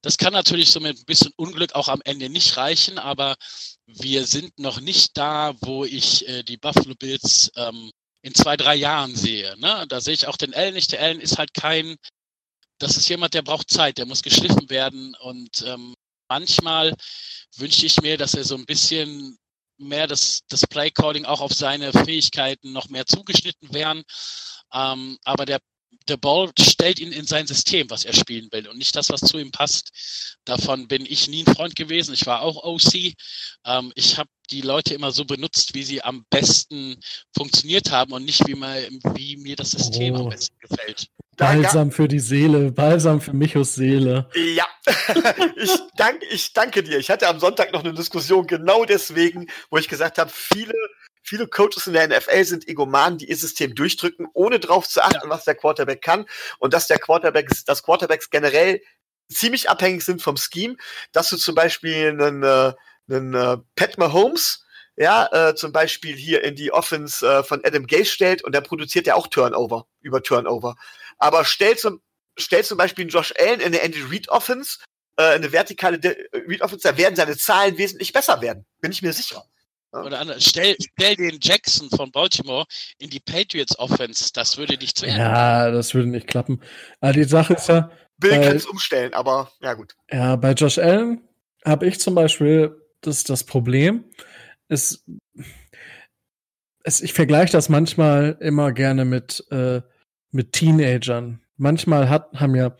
Das 0.00 0.16
kann 0.16 0.32
natürlich 0.32 0.70
so 0.70 0.78
mit 0.78 0.96
ein 0.96 1.04
bisschen 1.06 1.32
Unglück 1.34 1.74
auch 1.74 1.88
am 1.88 2.00
Ende 2.04 2.28
nicht 2.28 2.56
reichen, 2.56 2.98
aber 2.98 3.34
wir 3.86 4.26
sind 4.26 4.56
noch 4.60 4.80
nicht 4.80 5.16
da, 5.16 5.54
wo 5.60 5.84
ich 5.84 6.28
äh, 6.28 6.44
die 6.44 6.56
Buffalo 6.56 6.94
Bills 6.94 7.50
ähm, 7.56 7.90
in 8.22 8.32
zwei, 8.32 8.56
drei 8.56 8.76
Jahren 8.76 9.16
sehe. 9.16 9.58
Ne? 9.58 9.86
Da 9.88 10.00
sehe 10.00 10.14
ich 10.14 10.28
auch 10.28 10.36
den 10.36 10.54
Allen 10.54 10.74
nicht. 10.74 10.92
Der 10.92 11.00
Allen 11.02 11.20
ist 11.20 11.36
halt 11.36 11.52
kein, 11.52 11.96
das 12.78 12.96
ist 12.96 13.08
jemand, 13.08 13.34
der 13.34 13.42
braucht 13.42 13.70
Zeit, 13.70 13.98
der 13.98 14.06
muss 14.06 14.22
geschliffen 14.22 14.70
werden 14.70 15.16
und 15.16 15.64
ähm, 15.66 15.94
manchmal 16.28 16.94
wünsche 17.56 17.86
ich 17.86 18.00
mir, 18.02 18.16
dass 18.16 18.34
er 18.34 18.44
so 18.44 18.54
ein 18.54 18.66
bisschen 18.66 19.36
mehr 19.78 20.06
das, 20.06 20.40
das 20.48 20.66
Playcalling 20.66 21.24
auch 21.24 21.40
auf 21.40 21.52
seine 21.52 21.92
Fähigkeiten 21.92 22.72
noch 22.72 22.88
mehr 22.88 23.06
zugeschnitten 23.06 23.72
wären. 23.72 24.02
Ähm, 24.72 25.18
aber 25.24 25.46
der 25.46 25.60
der 26.08 26.16
Ball 26.16 26.50
stellt 26.58 27.00
ihn 27.00 27.12
in 27.12 27.26
sein 27.26 27.46
System, 27.46 27.88
was 27.90 28.04
er 28.04 28.12
spielen 28.12 28.48
will 28.52 28.68
und 28.68 28.78
nicht 28.78 28.94
das, 28.96 29.10
was 29.10 29.20
zu 29.20 29.38
ihm 29.38 29.50
passt. 29.50 30.38
Davon 30.44 30.88
bin 30.88 31.06
ich 31.06 31.28
nie 31.28 31.44
ein 31.46 31.54
Freund 31.54 31.76
gewesen. 31.76 32.14
Ich 32.14 32.26
war 32.26 32.42
auch 32.42 32.64
OC. 32.64 33.14
Ähm, 33.64 33.92
ich 33.94 34.18
habe 34.18 34.28
die 34.50 34.60
Leute 34.60 34.94
immer 34.94 35.10
so 35.10 35.24
benutzt, 35.24 35.74
wie 35.74 35.82
sie 35.82 36.02
am 36.02 36.26
besten 36.28 36.96
funktioniert 37.34 37.90
haben 37.90 38.12
und 38.12 38.24
nicht 38.24 38.46
wie, 38.46 38.54
mal, 38.54 38.86
wie 39.14 39.36
mir 39.38 39.56
das 39.56 39.70
System 39.70 40.14
oh. 40.14 40.24
am 40.24 40.28
besten 40.28 40.56
gefällt. 40.60 41.08
Balsam 41.36 41.90
für 41.90 42.06
die 42.06 42.20
Seele, 42.20 42.70
Balsam 42.70 43.20
für 43.20 43.32
Michos 43.32 43.74
Seele. 43.74 44.28
Ja, 44.54 44.66
ich, 45.56 45.70
dank, 45.96 46.22
ich 46.30 46.52
danke 46.52 46.82
dir. 46.82 46.98
Ich 46.98 47.10
hatte 47.10 47.26
am 47.26 47.40
Sonntag 47.40 47.72
noch 47.72 47.82
eine 47.82 47.94
Diskussion 47.94 48.46
genau 48.46 48.84
deswegen, 48.84 49.48
wo 49.70 49.78
ich 49.78 49.88
gesagt 49.88 50.18
habe, 50.18 50.30
viele 50.32 50.74
viele 51.24 51.48
Coaches 51.48 51.86
in 51.86 51.94
der 51.94 52.08
NFL 52.08 52.44
sind 52.44 52.68
Egomanen, 52.68 53.18
die 53.18 53.28
ihr 53.28 53.36
System 53.36 53.74
durchdrücken, 53.74 54.28
ohne 54.34 54.60
darauf 54.60 54.88
zu 54.88 55.02
achten, 55.02 55.28
was 55.28 55.44
der 55.44 55.54
Quarterback 55.56 56.02
kann 56.02 56.26
und 56.58 56.72
dass 56.74 56.86
der 56.86 56.98
Quarterback, 56.98 57.50
dass 57.66 57.82
Quarterbacks 57.82 58.30
generell 58.30 58.80
ziemlich 59.32 59.70
abhängig 59.70 60.04
sind 60.04 60.22
vom 60.22 60.36
Scheme, 60.36 60.76
dass 61.12 61.30
du 61.30 61.36
zum 61.36 61.54
Beispiel 61.54 62.08
einen, 62.10 62.42
äh, 62.42 62.72
einen 63.08 63.34
äh, 63.34 63.56
Pat 63.74 63.98
Mahomes, 63.98 64.64
ja, 64.96 65.26
äh, 65.32 65.54
zum 65.56 65.72
Beispiel 65.72 66.14
hier 66.14 66.44
in 66.44 66.54
die 66.54 66.72
Offense 66.72 67.26
äh, 67.26 67.42
von 67.42 67.60
Adam 67.64 67.86
Gase 67.86 68.04
stellt 68.10 68.44
und 68.44 68.54
der 68.54 68.60
produziert 68.60 69.06
ja 69.06 69.14
auch 69.16 69.26
Turnover 69.26 69.88
über 70.00 70.22
Turnover. 70.22 70.76
Aber 71.18 71.44
stell 71.44 71.76
zum, 71.76 72.00
stell 72.38 72.64
zum 72.64 72.78
Beispiel 72.78 73.04
einen 73.04 73.10
Josh 73.10 73.32
Allen 73.38 73.60
in 73.60 73.66
eine 73.66 73.80
Andy 73.80 74.02
Reid 74.08 74.28
Offense 74.28 74.78
äh, 75.16 75.22
eine 75.34 75.50
vertikale 75.52 75.98
De- 75.98 76.16
Read 76.32 76.60
Offense, 76.60 76.86
da 76.86 76.96
werden 76.96 77.16
seine 77.16 77.36
Zahlen 77.36 77.78
wesentlich 77.78 78.12
besser 78.12 78.40
werden. 78.40 78.66
Bin 78.80 78.92
ich 78.92 79.02
mir 79.02 79.12
sicher. 79.12 79.44
Oder 79.94 80.20
anders, 80.20 80.44
stell, 80.44 80.76
stell 80.78 81.16
den 81.16 81.38
Jackson 81.40 81.88
von 81.90 82.10
Baltimore 82.10 82.66
in 82.98 83.10
die 83.10 83.20
Patriots 83.20 83.78
Offense, 83.78 84.30
das 84.32 84.58
würde 84.58 84.76
nicht 84.76 84.98
zu 84.98 85.06
Ende. 85.06 85.20
Ja, 85.20 85.70
das 85.70 85.94
würde 85.94 86.08
nicht 86.08 86.26
klappen. 86.26 86.60
Aber 87.00 87.12
die 87.12 87.24
Sache 87.24 87.54
ist 87.54 87.68
ja, 87.68 87.90
Bill 88.18 88.40
kann 88.40 88.56
es 88.56 88.66
umstellen, 88.66 89.14
aber 89.14 89.52
ja 89.60 89.74
gut. 89.74 89.94
Ja, 90.10 90.36
bei 90.36 90.52
Josh 90.52 90.78
Allen 90.78 91.20
habe 91.64 91.86
ich 91.86 92.00
zum 92.00 92.14
Beispiel 92.14 92.76
das, 93.00 93.24
das 93.24 93.44
Problem, 93.44 94.04
ist, 94.68 95.04
es, 96.84 97.00
ich 97.00 97.12
vergleiche 97.12 97.52
das 97.52 97.68
manchmal 97.68 98.36
immer 98.40 98.72
gerne 98.72 99.04
mit, 99.04 99.44
äh, 99.50 99.80
mit 100.30 100.52
Teenagern. 100.52 101.40
Manchmal 101.56 102.08
hat, 102.08 102.32
haben 102.34 102.54
ja 102.54 102.76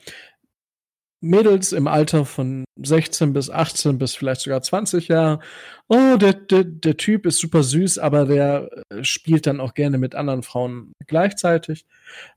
Mädels 1.25 1.73
im 1.73 1.89
Alter 1.89 2.25
von 2.25 2.65
16 2.77 3.33
bis 3.33 3.51
18 3.51 3.99
bis 3.99 4.15
vielleicht 4.15 4.43
sogar 4.43 4.63
20 4.63 5.09
Jahre, 5.09 5.41
oh, 5.89 6.17
der, 6.17 6.35
der, 6.35 6.65
der 6.65 6.97
Typ 6.97 7.27
ist 7.27 7.39
super 7.39 7.63
süß, 7.63 7.99
aber 7.99 8.27
der 8.27 8.71
äh, 8.91 9.03
spielt 9.03 9.47
dann 9.47 9.61
auch 9.61 9.75
gerne 9.75 9.99
mit 9.99 10.15
anderen 10.15 10.43
Frauen 10.43 10.93
gleichzeitig. 11.07 11.87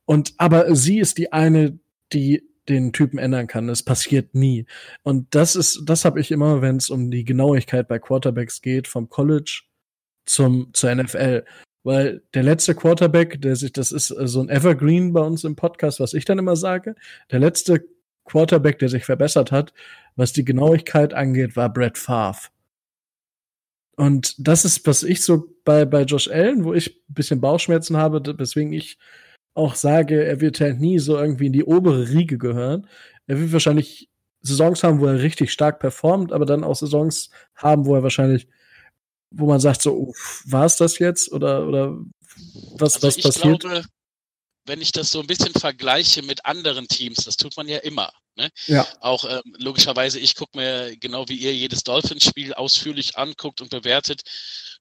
Und 0.05 0.33
aber 0.37 0.73
sie 0.75 0.99
ist 0.99 1.17
die 1.17 1.33
eine, 1.33 1.79
die 2.13 2.43
den 2.69 2.93
Typen 2.93 3.19
ändern 3.19 3.47
kann. 3.47 3.67
Das 3.67 3.83
passiert 3.83 4.35
nie. 4.35 4.65
Und 5.03 5.33
das 5.35 5.55
ist, 5.55 5.83
das 5.85 6.05
habe 6.05 6.19
ich 6.19 6.31
immer, 6.31 6.61
wenn 6.61 6.77
es 6.77 6.89
um 6.89 7.11
die 7.11 7.23
Genauigkeit 7.23 7.87
bei 7.87 7.99
Quarterbacks 7.99 8.61
geht, 8.61 8.87
vom 8.87 9.09
College 9.09 9.63
zum 10.25 10.69
zur 10.73 10.93
NFL. 10.93 11.45
Weil 11.83 12.21
der 12.33 12.43
letzte 12.43 12.75
Quarterback, 12.75 13.41
der 13.41 13.55
sich, 13.55 13.71
das 13.71 13.91
ist 13.91 14.11
äh, 14.11 14.27
so 14.27 14.41
ein 14.41 14.49
Evergreen 14.49 15.13
bei 15.13 15.21
uns 15.21 15.43
im 15.43 15.55
Podcast, 15.55 15.99
was 15.99 16.13
ich 16.13 16.25
dann 16.25 16.39
immer 16.39 16.55
sage, 16.55 16.95
der 17.31 17.39
letzte 17.39 17.85
Quarterback, 18.27 18.79
der 18.79 18.89
sich 18.89 19.05
verbessert 19.05 19.51
hat, 19.51 19.73
was 20.15 20.33
die 20.33 20.45
Genauigkeit 20.45 21.13
angeht, 21.13 21.55
war 21.55 21.71
Brett 21.71 21.97
Favre. 21.97 22.49
Und 23.95 24.35
das 24.37 24.63
ist, 24.63 24.85
was 24.85 25.01
ich 25.01 25.23
so 25.23 25.55
bei, 25.65 25.83
bei 25.85 26.03
Josh 26.03 26.27
Allen, 26.29 26.63
wo 26.63 26.73
ich 26.73 27.01
ein 27.09 27.13
bisschen 27.13 27.41
Bauchschmerzen 27.41 27.97
habe, 27.97 28.21
weswegen 28.37 28.71
ich 28.71 28.99
auch 29.55 29.73
sage, 29.73 30.23
er 30.23 30.39
wird 30.39 30.61
halt 30.61 30.79
nie 30.79 30.99
so 30.99 31.17
irgendwie 31.17 31.47
in 31.47 31.53
die 31.53 31.63
obere 31.63 32.07
Riege 32.09 32.37
gehören. 32.37 32.87
Er 33.25 33.39
wird 33.39 33.51
wahrscheinlich 33.51 34.09
Saisons 34.41 34.83
haben, 34.83 34.99
wo 34.99 35.07
er 35.07 35.21
richtig 35.21 35.51
stark 35.51 35.79
performt, 35.79 36.31
aber 36.31 36.45
dann 36.45 36.63
auch 36.63 36.75
Saisons 36.75 37.31
haben, 37.55 37.87
wo 37.87 37.95
er 37.95 38.03
wahrscheinlich, 38.03 38.47
wo 39.31 39.47
man 39.47 39.59
sagt, 39.59 39.81
so, 39.81 40.13
war 40.45 40.65
es 40.65 40.77
das 40.77 40.99
jetzt? 40.99 41.31
Oder, 41.31 41.67
oder 41.67 41.97
was, 42.77 42.95
Also 42.95 43.07
was 43.07 43.19
passiert? 43.19 43.61
glaube, 43.61 43.83
wenn 44.67 44.81
ich 44.81 44.91
das 44.91 45.11
so 45.11 45.19
ein 45.19 45.27
bisschen 45.27 45.53
vergleiche 45.53 46.21
mit 46.21 46.45
anderen 46.45 46.87
Teams, 46.87 47.23
das 47.23 47.37
tut 47.37 47.55
man 47.57 47.67
ja 47.67 47.79
immer. 47.79 48.11
Ne? 48.35 48.49
Ja. 48.67 48.87
Auch 48.99 49.25
ähm, 49.25 49.55
logischerweise, 49.57 50.19
ich 50.19 50.35
gucke 50.35 50.57
mir 50.57 50.95
genau 50.97 51.27
wie 51.27 51.37
ihr 51.37 51.55
jedes 51.55 51.83
Dolphins-Spiel 51.83 52.53
ausführlich 52.53 53.17
anguckt 53.17 53.61
und 53.61 53.69
bewertet, 53.69 54.21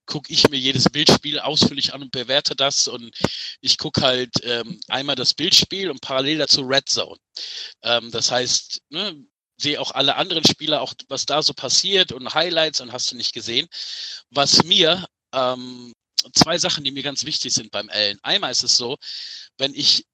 gucke 0.04 0.32
ich 0.32 0.48
mir 0.50 0.58
jedes 0.58 0.84
Bildspiel 0.90 1.40
ausführlich 1.40 1.94
an 1.94 2.02
und 2.02 2.12
bewerte 2.12 2.54
das. 2.54 2.86
Und 2.86 3.16
ich 3.60 3.78
gucke 3.78 4.02
halt 4.02 4.30
ähm, 4.42 4.78
einmal 4.88 5.16
das 5.16 5.34
Bildspiel 5.34 5.90
und 5.90 6.00
parallel 6.00 6.38
dazu 6.38 6.62
Red 6.62 6.88
Zone. 6.88 7.18
Ähm, 7.82 8.10
das 8.10 8.30
heißt, 8.30 8.82
ne, 8.90 9.16
sehe 9.56 9.80
auch 9.80 9.92
alle 9.92 10.16
anderen 10.16 10.44
Spieler, 10.44 10.82
auch 10.82 10.92
was 11.08 11.24
da 11.24 11.42
so 11.42 11.54
passiert 11.54 12.12
und 12.12 12.34
Highlights 12.34 12.80
und 12.80 12.92
hast 12.92 13.10
du 13.10 13.16
nicht 13.16 13.32
gesehen. 13.32 13.66
Was 14.30 14.64
mir 14.64 15.06
ähm, 15.32 15.92
zwei 16.32 16.58
Sachen, 16.58 16.84
die 16.84 16.90
mir 16.90 17.02
ganz 17.02 17.24
wichtig 17.24 17.52
sind 17.52 17.70
beim 17.70 17.88
Allen. 17.90 18.18
Einmal 18.22 18.52
ist 18.52 18.64
es 18.64 18.76
so, 18.76 18.96
wenn 19.58 19.74
ich, 19.74 20.04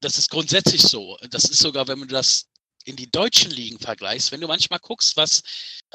das 0.00 0.18
ist 0.18 0.30
grundsätzlich 0.30 0.82
so, 0.82 1.18
das 1.30 1.44
ist 1.44 1.60
sogar, 1.60 1.88
wenn 1.88 2.00
du 2.00 2.06
das 2.06 2.46
in 2.84 2.96
die 2.96 3.10
deutschen 3.10 3.50
Ligen 3.50 3.78
vergleichst, 3.78 4.30
wenn 4.30 4.40
du 4.40 4.46
manchmal 4.46 4.78
guckst, 4.78 5.16
was 5.16 5.42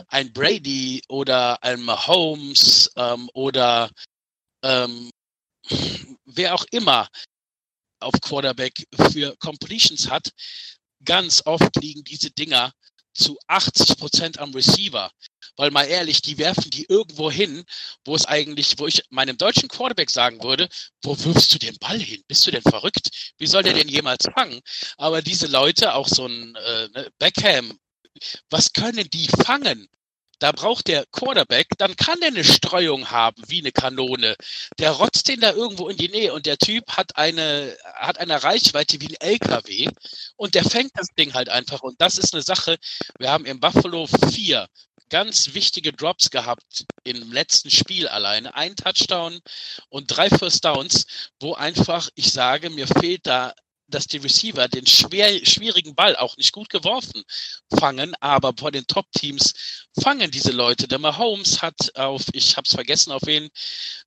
ein 0.07 0.33
Brady 0.33 1.01
oder 1.07 1.61
ein 1.63 1.81
Mahomes 1.83 2.91
ähm, 2.95 3.29
oder 3.33 3.91
ähm, 4.63 5.11
wer 6.25 6.55
auch 6.55 6.65
immer 6.71 7.07
auf 7.99 8.13
Quarterback 8.21 8.87
für 9.11 9.35
Completions 9.37 10.09
hat, 10.09 10.31
ganz 11.03 11.41
oft 11.45 11.75
liegen 11.81 12.03
diese 12.03 12.31
Dinger 12.31 12.73
zu 13.19 13.37
80 13.47 13.97
Prozent 13.97 14.39
am 14.39 14.53
Receiver. 14.53 15.11
Weil 15.55 15.71
mal 15.71 15.83
ehrlich, 15.83 16.21
die 16.21 16.37
werfen 16.37 16.69
die 16.69 16.85
irgendwo 16.85 17.29
hin, 17.29 17.63
wo 18.05 18.15
es 18.15 18.25
eigentlich, 18.25 18.75
wo 18.77 18.87
ich 18.87 19.03
meinem 19.09 19.37
deutschen 19.37 19.67
Quarterback 19.67 20.09
sagen 20.09 20.41
würde, 20.41 20.69
wo 21.03 21.17
wirfst 21.25 21.53
du 21.53 21.59
den 21.59 21.77
Ball 21.79 21.99
hin? 21.99 22.23
Bist 22.27 22.47
du 22.47 22.51
denn 22.51 22.61
verrückt? 22.61 23.33
Wie 23.37 23.47
soll 23.47 23.63
der 23.63 23.73
denn 23.73 23.89
jemals 23.89 24.25
fangen? 24.33 24.61
Aber 24.97 25.21
diese 25.21 25.47
Leute, 25.47 25.93
auch 25.93 26.07
so 26.07 26.25
ein 26.25 26.55
äh, 26.55 26.87
ne, 26.89 27.11
Beckham, 27.19 27.77
was 28.49 28.73
können 28.73 29.09
die 29.09 29.27
fangen? 29.43 29.87
Da 30.39 30.53
braucht 30.53 30.87
der 30.87 31.05
Quarterback, 31.11 31.67
dann 31.77 31.95
kann 31.95 32.19
der 32.21 32.29
eine 32.29 32.43
Streuung 32.43 33.11
haben 33.11 33.43
wie 33.47 33.59
eine 33.59 33.71
Kanone. 33.71 34.35
Der 34.77 34.91
rotzt 34.91 35.27
den 35.27 35.41
da 35.41 35.51
irgendwo 35.51 35.89
in 35.89 35.97
die 35.97 36.09
Nähe 36.09 36.33
und 36.33 36.45
der 36.45 36.57
Typ 36.57 36.89
hat 36.91 37.17
eine, 37.17 37.77
hat 37.95 38.19
eine 38.19 38.41
Reichweite 38.41 39.01
wie 39.01 39.09
ein 39.09 39.21
LKW 39.21 39.89
und 40.37 40.55
der 40.55 40.63
fängt 40.63 40.91
das 40.95 41.07
Ding 41.17 41.33
halt 41.33 41.49
einfach. 41.49 41.81
Und 41.81 41.99
das 42.01 42.17
ist 42.17 42.33
eine 42.33 42.41
Sache. 42.43 42.77
Wir 43.19 43.31
haben 43.31 43.45
im 43.45 43.59
Buffalo 43.59 44.07
vier 44.31 44.67
ganz 45.09 45.53
wichtige 45.53 45.91
Drops 45.91 46.29
gehabt 46.29 46.85
im 47.03 47.31
letzten 47.31 47.69
Spiel 47.69 48.07
alleine. 48.07 48.55
Ein 48.55 48.75
Touchdown 48.75 49.39
und 49.89 50.07
drei 50.07 50.29
First 50.29 50.63
Downs, 50.63 51.05
wo 51.39 51.53
einfach, 51.53 52.09
ich 52.15 52.31
sage, 52.31 52.69
mir 52.69 52.87
fehlt 52.87 53.27
da 53.27 53.53
dass 53.89 54.07
die 54.07 54.17
Receiver 54.17 54.67
den 54.67 54.85
schwer, 54.85 55.45
schwierigen 55.45 55.95
Ball 55.95 56.15
auch 56.15 56.37
nicht 56.37 56.51
gut 56.51 56.69
geworfen 56.69 57.23
fangen, 57.77 58.15
aber 58.19 58.53
vor 58.57 58.71
den 58.71 58.87
Top-Teams 58.87 59.53
fangen 60.01 60.31
diese 60.31 60.51
Leute. 60.51 60.87
Der 60.87 60.99
Mahomes 60.99 61.61
hat 61.61 61.95
auf, 61.95 62.23
ich 62.33 62.57
habe 62.57 62.65
es 62.65 62.73
vergessen, 62.73 63.11
auf 63.11 63.23
wen, 63.25 63.49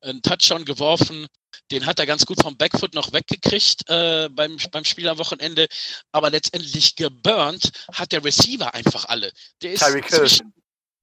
einen 0.01 0.23
Touchdown 0.23 0.65
geworfen. 0.65 1.27
Den 1.71 1.87
hat 1.87 1.99
er 1.99 2.07
ganz 2.07 2.27
gut 2.27 2.41
vom 2.41 2.57
Backfoot 2.57 2.95
noch 2.95 3.13
weggekriegt 3.13 3.89
äh, 3.89 4.29
beim, 4.31 4.57
beim 4.71 4.85
Spiel 4.85 5.09
am 5.09 5.19
Wochenende. 5.19 5.69
Aber 6.11 6.31
letztendlich 6.31 6.97
geburnt 6.97 7.71
hat 7.93 8.13
der 8.13 8.25
Receiver 8.25 8.73
einfach 8.75 9.07
alle. 9.07 9.33
Der 9.63 9.73
ist 9.73 9.81
Tyreek 9.81 10.09
Hill. 10.09 10.29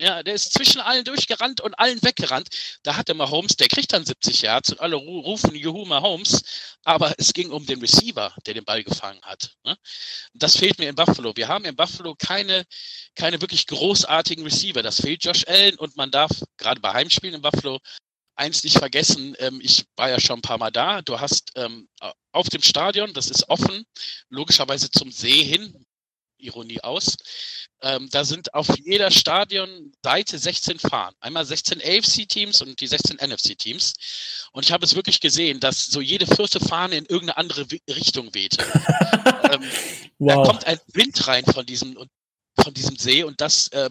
Ja, 0.01 0.23
der 0.23 0.33
ist 0.33 0.53
zwischen 0.53 0.79
allen 0.81 1.03
durchgerannt 1.03 1.61
und 1.61 1.77
allen 1.77 2.01
weggerannt. 2.01 2.47
Da 2.83 2.95
hatte 2.95 3.13
Mahomes, 3.13 3.57
der 3.57 3.67
kriegt 3.67 3.91
dann 3.93 4.05
70 4.05 4.41
Yards 4.43 4.69
und 4.71 4.79
alle 4.79 4.95
ru- 4.95 5.21
rufen 5.23 5.53
Juhu 5.55 5.85
Mahomes. 5.85 6.41
Aber 6.83 7.13
es 7.17 7.33
ging 7.33 7.51
um 7.51 7.65
den 7.65 7.81
Receiver, 7.81 8.33
der 8.45 8.53
den 8.53 8.63
Ball 8.65 8.83
gefangen 8.83 9.19
hat. 9.23 9.55
Ne? 9.65 9.75
Das 10.33 10.55
fehlt 10.57 10.79
mir 10.79 10.89
in 10.89 10.95
Buffalo. 10.95 11.33
Wir 11.35 11.47
haben 11.49 11.65
in 11.65 11.75
Buffalo 11.75 12.15
keine, 12.15 12.65
keine 13.15 13.41
wirklich 13.41 13.67
großartigen 13.67 14.43
Receiver. 14.45 14.81
Das 14.81 15.01
fehlt 15.01 15.23
Josh 15.25 15.45
Allen 15.47 15.75
und 15.77 15.97
man 15.97 16.11
darf 16.11 16.31
gerade 16.57 16.79
bei 16.79 16.93
Heimspielen 16.93 17.35
in 17.35 17.41
Buffalo 17.41 17.79
eins 18.35 18.63
nicht 18.63 18.77
vergessen. 18.77 19.35
Ähm, 19.39 19.59
ich 19.61 19.85
war 19.97 20.09
ja 20.09 20.19
schon 20.19 20.39
ein 20.39 20.41
paar 20.41 20.57
Mal 20.57 20.71
da. 20.71 21.01
Du 21.01 21.19
hast 21.19 21.51
ähm, 21.55 21.89
auf 22.31 22.47
dem 22.49 22.61
Stadion, 22.61 23.13
das 23.13 23.29
ist 23.29 23.49
offen, 23.49 23.83
logischerweise 24.29 24.89
zum 24.89 25.11
See 25.11 25.43
hin, 25.43 25.85
Ironie 26.39 26.81
aus. 26.81 27.17
Ähm, 27.81 28.09
da 28.11 28.25
sind 28.25 28.53
auf 28.53 28.67
jeder 28.83 29.11
Stadionseite 29.11 30.37
16 30.37 30.79
Fahnen. 30.79 31.15
Einmal 31.19 31.45
16 31.45 31.81
AFC-Teams 31.81 32.61
und 32.61 32.79
die 32.81 32.87
16 32.87 33.17
NFC-Teams. 33.17 34.49
Und 34.51 34.65
ich 34.65 34.71
habe 34.71 34.85
es 34.85 34.95
wirklich 34.95 35.19
gesehen, 35.19 35.59
dass 35.59 35.85
so 35.85 36.01
jede 36.01 36.25
vierte 36.25 36.59
Fahne 36.59 36.97
in 36.97 37.05
irgendeine 37.05 37.37
andere 37.37 37.65
Richtung 37.89 38.33
wehte. 38.33 38.63
ähm, 39.51 39.63
Da 40.19 40.35
wow. 40.35 40.47
kommt 40.47 40.65
ein 40.65 40.79
Wind 40.93 41.27
rein 41.27 41.45
von 41.45 41.65
diesem, 41.65 41.97
von 42.61 42.73
diesem 42.73 42.97
See 42.97 43.23
und 43.23 43.41
das 43.41 43.67
äh, 43.69 43.89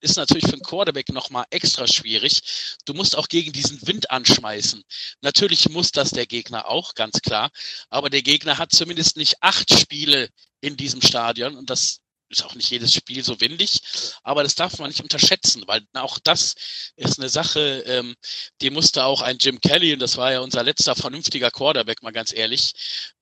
ist 0.00 0.16
natürlich 0.16 0.44
für 0.44 0.52
einen 0.52 0.62
Quarterback 0.62 1.10
nochmal 1.10 1.46
extra 1.50 1.86
schwierig. 1.86 2.40
Du 2.84 2.94
musst 2.94 3.16
auch 3.16 3.28
gegen 3.28 3.52
diesen 3.52 3.86
Wind 3.86 4.10
anschmeißen. 4.10 4.82
Natürlich 5.20 5.68
muss 5.68 5.92
das 5.92 6.10
der 6.10 6.26
Gegner 6.26 6.68
auch, 6.68 6.94
ganz 6.94 7.20
klar. 7.20 7.50
Aber 7.90 8.10
der 8.10 8.22
Gegner 8.22 8.58
hat 8.58 8.72
zumindest 8.72 9.16
nicht 9.16 9.36
acht 9.40 9.72
Spiele 9.72 10.28
in 10.60 10.76
diesem 10.76 11.02
Stadion 11.02 11.56
und 11.56 11.70
das 11.70 12.02
ist 12.32 12.44
auch 12.44 12.54
nicht 12.54 12.70
jedes 12.70 12.94
Spiel 12.94 13.22
so 13.22 13.40
windig, 13.40 13.80
aber 14.22 14.42
das 14.42 14.54
darf 14.54 14.78
man 14.78 14.88
nicht 14.88 15.02
unterschätzen, 15.02 15.64
weil 15.66 15.82
auch 15.92 16.18
das 16.18 16.54
ist 16.96 17.18
eine 17.18 17.28
Sache, 17.28 17.84
ähm, 17.86 18.14
die 18.60 18.70
musste 18.70 19.04
auch 19.04 19.20
ein 19.20 19.38
Jim 19.38 19.60
Kelly, 19.60 19.92
und 19.92 20.00
das 20.00 20.16
war 20.16 20.32
ja 20.32 20.40
unser 20.40 20.62
letzter 20.62 20.96
vernünftiger 20.96 21.50
Quarterback, 21.50 22.02
mal 22.02 22.12
ganz 22.12 22.32
ehrlich, 22.32 22.72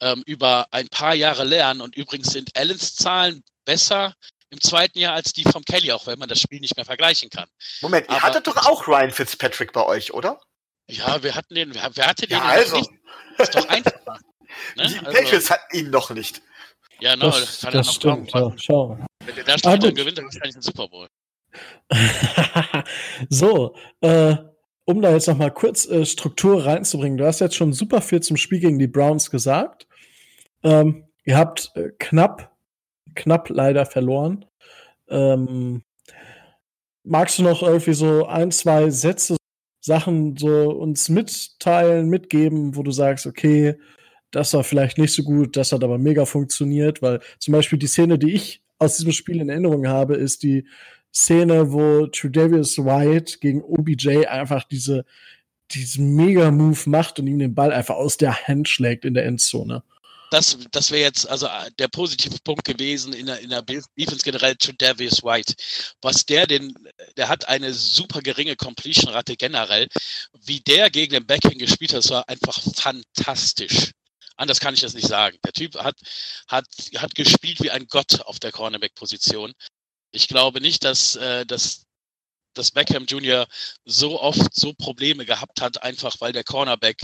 ähm, 0.00 0.22
über 0.26 0.66
ein 0.72 0.88
paar 0.88 1.14
Jahre 1.14 1.44
lernen. 1.44 1.80
Und 1.80 1.96
übrigens 1.96 2.32
sind 2.32 2.56
Allens 2.56 2.94
Zahlen 2.94 3.42
besser 3.64 4.14
im 4.50 4.60
zweiten 4.60 4.98
Jahr 4.98 5.14
als 5.14 5.32
die 5.32 5.44
vom 5.44 5.64
Kelly, 5.64 5.92
auch 5.92 6.06
wenn 6.06 6.18
man 6.18 6.28
das 6.28 6.40
Spiel 6.40 6.60
nicht 6.60 6.76
mehr 6.76 6.84
vergleichen 6.84 7.30
kann. 7.30 7.48
Moment, 7.82 8.06
ihr 8.08 8.12
Aber- 8.16 8.22
hattet 8.22 8.46
doch 8.46 8.56
auch 8.66 8.86
Ryan 8.88 9.10
Fitzpatrick 9.10 9.72
bei 9.72 9.84
euch, 9.86 10.12
oder? 10.12 10.40
Ja, 10.88 11.22
wir 11.22 11.34
hatten 11.36 11.54
den, 11.54 11.72
wer 11.74 12.06
hatte 12.06 12.26
den 12.26 12.36
Ja, 12.38 12.44
noch 12.44 12.50
also. 12.50 12.76
nicht? 12.76 12.90
Ist 13.38 13.54
doch 13.54 13.68
einfacher. 13.68 14.18
Die 14.76 14.80
Ne? 14.82 14.84
Also, 14.84 15.02
Patriots 15.04 15.50
hatten 15.50 15.76
ihn 15.76 15.90
noch 15.90 16.10
nicht. 16.10 16.42
ja, 16.98 17.14
no, 17.16 17.26
das, 17.26 17.60
kann 17.60 17.72
er 17.72 17.78
das 17.78 17.86
noch 17.86 17.94
stimmt. 17.94 18.32
Ja, 18.32 18.52
schau. 18.56 18.98
Wenn 19.24 19.34
der 19.36 19.44
da 19.44 19.52
steht, 19.58 19.64
dann 19.72 19.80
gut. 19.80 19.94
gewinnt 19.94 20.18
er 20.18 20.24
wahrscheinlich 20.24 20.54
den 20.54 20.62
Super 20.62 20.88
Bowl. 20.88 21.06
so, 23.28 23.74
äh, 24.00 24.36
um 24.84 25.00
da 25.02 25.12
jetzt 25.12 25.28
noch 25.28 25.36
mal 25.36 25.52
kurz 25.52 25.86
äh, 25.86 26.04
Struktur 26.04 26.64
reinzubringen. 26.66 27.16
Du 27.18 27.26
hast 27.26 27.40
jetzt 27.40 27.54
schon 27.56 27.72
super 27.72 28.02
viel 28.02 28.20
zum 28.20 28.36
Spiel 28.36 28.60
gegen 28.60 28.78
die 28.78 28.88
Browns 28.88 29.30
gesagt. 29.30 29.86
Ähm, 30.62 31.08
ihr 31.24 31.36
habt 31.38 31.70
äh, 31.76 31.90
knapp, 31.98 32.50
knapp 33.14 33.48
leider 33.48 33.86
verloren. 33.86 34.44
Ähm, 35.08 35.82
magst 37.04 37.38
du 37.38 37.42
noch 37.42 37.62
irgendwie 37.62 37.94
so 37.94 38.26
ein, 38.26 38.50
zwei 38.50 38.90
Sätze, 38.90 39.36
Sachen 39.80 40.36
so 40.36 40.70
uns 40.70 41.08
mitteilen, 41.08 42.08
mitgeben, 42.08 42.76
wo 42.76 42.82
du 42.82 42.90
sagst, 42.90 43.26
okay, 43.26 43.76
das 44.30 44.52
war 44.54 44.62
vielleicht 44.62 44.98
nicht 44.98 45.12
so 45.12 45.22
gut, 45.22 45.56
das 45.56 45.72
hat 45.72 45.82
aber 45.82 45.98
mega 45.98 46.24
funktioniert, 46.24 47.02
weil 47.02 47.20
zum 47.38 47.52
Beispiel 47.52 47.78
die 47.78 47.86
Szene, 47.86 48.18
die 48.18 48.32
ich 48.34 48.62
aus 48.78 48.96
diesem 48.96 49.12
Spiel 49.12 49.40
in 49.40 49.48
Erinnerung 49.48 49.88
habe, 49.88 50.14
ist 50.16 50.42
die 50.42 50.66
Szene, 51.12 51.72
wo 51.72 52.06
Tredavious 52.06 52.78
White 52.78 53.38
gegen 53.40 53.62
OBJ 53.62 54.26
einfach 54.26 54.64
diese, 54.64 55.04
diesen 55.72 56.14
Mega-Move 56.14 56.88
macht 56.88 57.18
und 57.18 57.26
ihm 57.26 57.38
den 57.38 57.54
Ball 57.54 57.72
einfach 57.72 57.96
aus 57.96 58.16
der 58.16 58.46
Hand 58.46 58.68
schlägt 58.68 59.04
in 59.04 59.14
der 59.14 59.24
Endzone. 59.24 59.82
Das, 60.30 60.56
das 60.70 60.92
wäre 60.92 61.02
jetzt 61.02 61.28
also 61.28 61.46
äh, 61.46 61.70
der 61.78 61.88
positive 61.88 62.38
Punkt 62.44 62.64
gewesen 62.64 63.12
in 63.12 63.26
der, 63.26 63.40
in 63.40 63.50
der 63.50 63.62
Defense 63.62 64.22
generell 64.24 64.56
zu 64.58 64.72
Davis 64.72 65.24
White. 65.24 65.54
Was 66.02 66.24
der 66.24 66.46
den, 66.46 66.72
der 67.16 67.28
hat 67.28 67.48
eine 67.48 67.74
super 67.74 68.22
geringe 68.22 68.54
Completion-Rate 68.54 69.36
generell. 69.36 69.88
Wie 70.44 70.60
der 70.60 70.88
gegen 70.90 71.14
den 71.14 71.26
Backhand 71.26 71.58
gespielt 71.58 71.92
hat, 71.92 71.98
das 71.98 72.10
war 72.10 72.28
einfach 72.28 72.60
fantastisch. 72.60 73.90
Anders 74.36 74.60
kann 74.60 74.72
ich 74.72 74.80
das 74.80 74.94
nicht 74.94 75.08
sagen. 75.08 75.36
Der 75.44 75.52
Typ 75.52 75.74
hat, 75.74 75.96
hat, 76.48 76.66
hat 76.96 77.14
gespielt 77.14 77.60
wie 77.60 77.70
ein 77.72 77.88
Gott 77.88 78.22
auf 78.22 78.38
der 78.38 78.52
Cornerback-Position. 78.52 79.52
Ich 80.12 80.28
glaube 80.28 80.60
nicht, 80.60 80.84
dass, 80.84 81.16
äh, 81.16 81.44
dass, 81.44 81.86
dass 82.54 82.70
Beckham 82.70 83.04
Jr. 83.04 83.48
so 83.84 84.20
oft 84.20 84.54
so 84.54 84.72
Probleme 84.74 85.26
gehabt 85.26 85.60
hat, 85.60 85.82
einfach 85.82 86.16
weil 86.20 86.32
der 86.32 86.44
Cornerback 86.44 87.00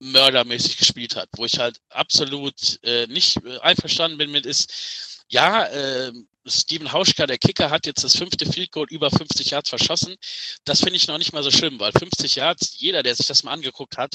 mördermäßig 0.00 0.76
gespielt 0.76 1.16
hat. 1.16 1.28
Wo 1.36 1.44
ich 1.44 1.58
halt 1.58 1.80
absolut 1.90 2.78
äh, 2.82 3.06
nicht 3.06 3.36
äh, 3.44 3.58
einverstanden 3.60 4.18
bin 4.18 4.30
mit 4.30 4.46
ist, 4.46 5.24
ja, 5.28 5.64
äh, 5.66 6.12
Steven 6.46 6.92
Hauschka, 6.92 7.26
der 7.26 7.38
Kicker, 7.38 7.70
hat 7.70 7.86
jetzt 7.86 8.04
das 8.04 8.16
fünfte 8.16 8.50
Field 8.50 8.72
Goal 8.72 8.86
über 8.90 9.10
50 9.10 9.50
Yards 9.50 9.68
verschossen. 9.68 10.16
Das 10.64 10.80
finde 10.80 10.96
ich 10.96 11.06
noch 11.06 11.18
nicht 11.18 11.32
mal 11.32 11.42
so 11.42 11.50
schlimm, 11.50 11.78
weil 11.78 11.92
50 11.92 12.36
Yards, 12.36 12.74
jeder, 12.78 13.02
der 13.02 13.14
sich 13.14 13.26
das 13.26 13.42
mal 13.42 13.52
angeguckt 13.52 13.98
hat, 13.98 14.14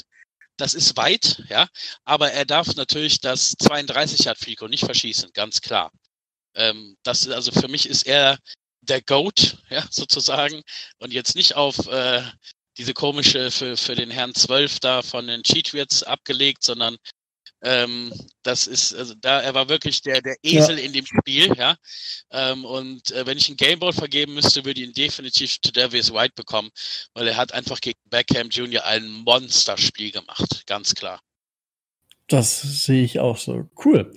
das 0.56 0.74
ist 0.74 0.96
weit, 0.96 1.42
ja, 1.48 1.68
aber 2.04 2.32
er 2.32 2.44
darf 2.44 2.74
natürlich 2.76 3.20
das 3.20 3.54
32 3.58 4.24
Yard 4.24 4.38
Field 4.38 4.58
Goal 4.58 4.70
nicht 4.70 4.84
verschießen, 4.84 5.30
ganz 5.32 5.60
klar. 5.60 5.90
Ähm, 6.54 6.96
das 7.02 7.28
also 7.28 7.52
für 7.52 7.68
mich 7.68 7.88
ist 7.88 8.06
er 8.06 8.38
der 8.80 9.02
Goat, 9.02 9.58
ja, 9.70 9.84
sozusagen, 9.90 10.62
und 10.98 11.12
jetzt 11.12 11.34
nicht 11.34 11.56
auf 11.56 11.86
äh, 11.88 12.22
diese 12.78 12.94
komische 12.94 13.50
für, 13.50 13.76
für 13.76 13.94
den 13.94 14.10
Herrn 14.10 14.34
12 14.34 14.80
da 14.80 15.02
von 15.02 15.26
den 15.26 15.42
Cheatwirts 15.42 16.02
abgelegt, 16.02 16.62
sondern 16.62 16.96
ähm, 17.64 18.12
das 18.42 18.66
ist, 18.66 18.94
also 18.94 19.14
da, 19.20 19.40
er 19.40 19.54
war 19.54 19.70
wirklich 19.70 20.02
der, 20.02 20.20
der 20.20 20.36
Esel 20.42 20.78
ja. 20.78 20.84
in 20.84 20.92
dem 20.92 21.06
Spiel, 21.06 21.50
ja. 21.56 21.76
Ähm, 22.30 22.64
und 22.66 23.10
äh, 23.12 23.26
wenn 23.26 23.38
ich 23.38 23.48
einen 23.48 23.56
Gameball 23.56 23.94
vergeben 23.94 24.34
müsste, 24.34 24.66
würde 24.66 24.80
ich 24.80 24.86
ihn 24.86 24.92
definitiv 24.92 25.58
zu 25.62 25.72
Davis 25.72 26.12
White 26.12 26.34
bekommen, 26.36 26.70
weil 27.14 27.26
er 27.26 27.38
hat 27.38 27.52
einfach 27.54 27.80
gegen 27.80 27.98
Beckham 28.10 28.50
Jr. 28.50 28.84
ein 28.84 29.10
Monsterspiel 29.10 30.10
gemacht, 30.10 30.66
ganz 30.66 30.94
klar. 30.94 31.20
Das 32.28 32.60
sehe 32.60 33.02
ich 33.02 33.18
auch 33.18 33.38
so. 33.38 33.68
Cool. 33.82 34.12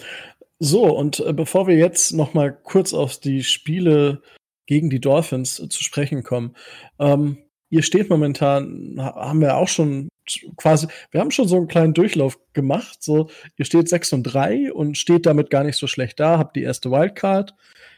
So, 0.60 0.84
und 0.84 1.22
äh, 1.22 1.32
bevor 1.32 1.68
wir 1.68 1.76
jetzt 1.76 2.12
noch 2.12 2.34
mal 2.34 2.52
kurz 2.52 2.94
auf 2.94 3.18
die 3.18 3.44
Spiele 3.44 4.22
gegen 4.66 4.90
die 4.90 5.00
Dolphins 5.00 5.60
äh, 5.60 5.70
zu 5.70 5.84
sprechen 5.84 6.24
kommen, 6.24 6.56
ähm, 7.00 7.38
ihr 7.70 7.84
steht 7.84 8.10
momentan, 8.10 8.96
haben 9.00 9.42
wir 9.42 9.58
auch 9.58 9.68
schon 9.68 10.10
quasi, 10.58 10.88
wir 11.12 11.22
haben 11.22 11.32
schon 11.32 11.48
so 11.48 11.56
einen 11.58 11.68
kleinen 11.68 11.94
Durchlauf 11.94 12.40
gemacht. 12.54 12.98
So, 13.02 13.30
ihr 13.58 13.66
steht 13.66 13.90
6 13.90 14.14
und 14.14 14.24
3 14.24 14.74
und 14.74 14.98
steht 14.98 15.26
damit 15.26 15.50
gar 15.50 15.64
nicht 15.64 15.78
so 15.78 15.88
schlecht 15.88 16.20
da, 16.20 16.38
habt 16.38 16.56
die 16.56 16.64
erste 16.64 16.92
Wildcard. 16.92 17.56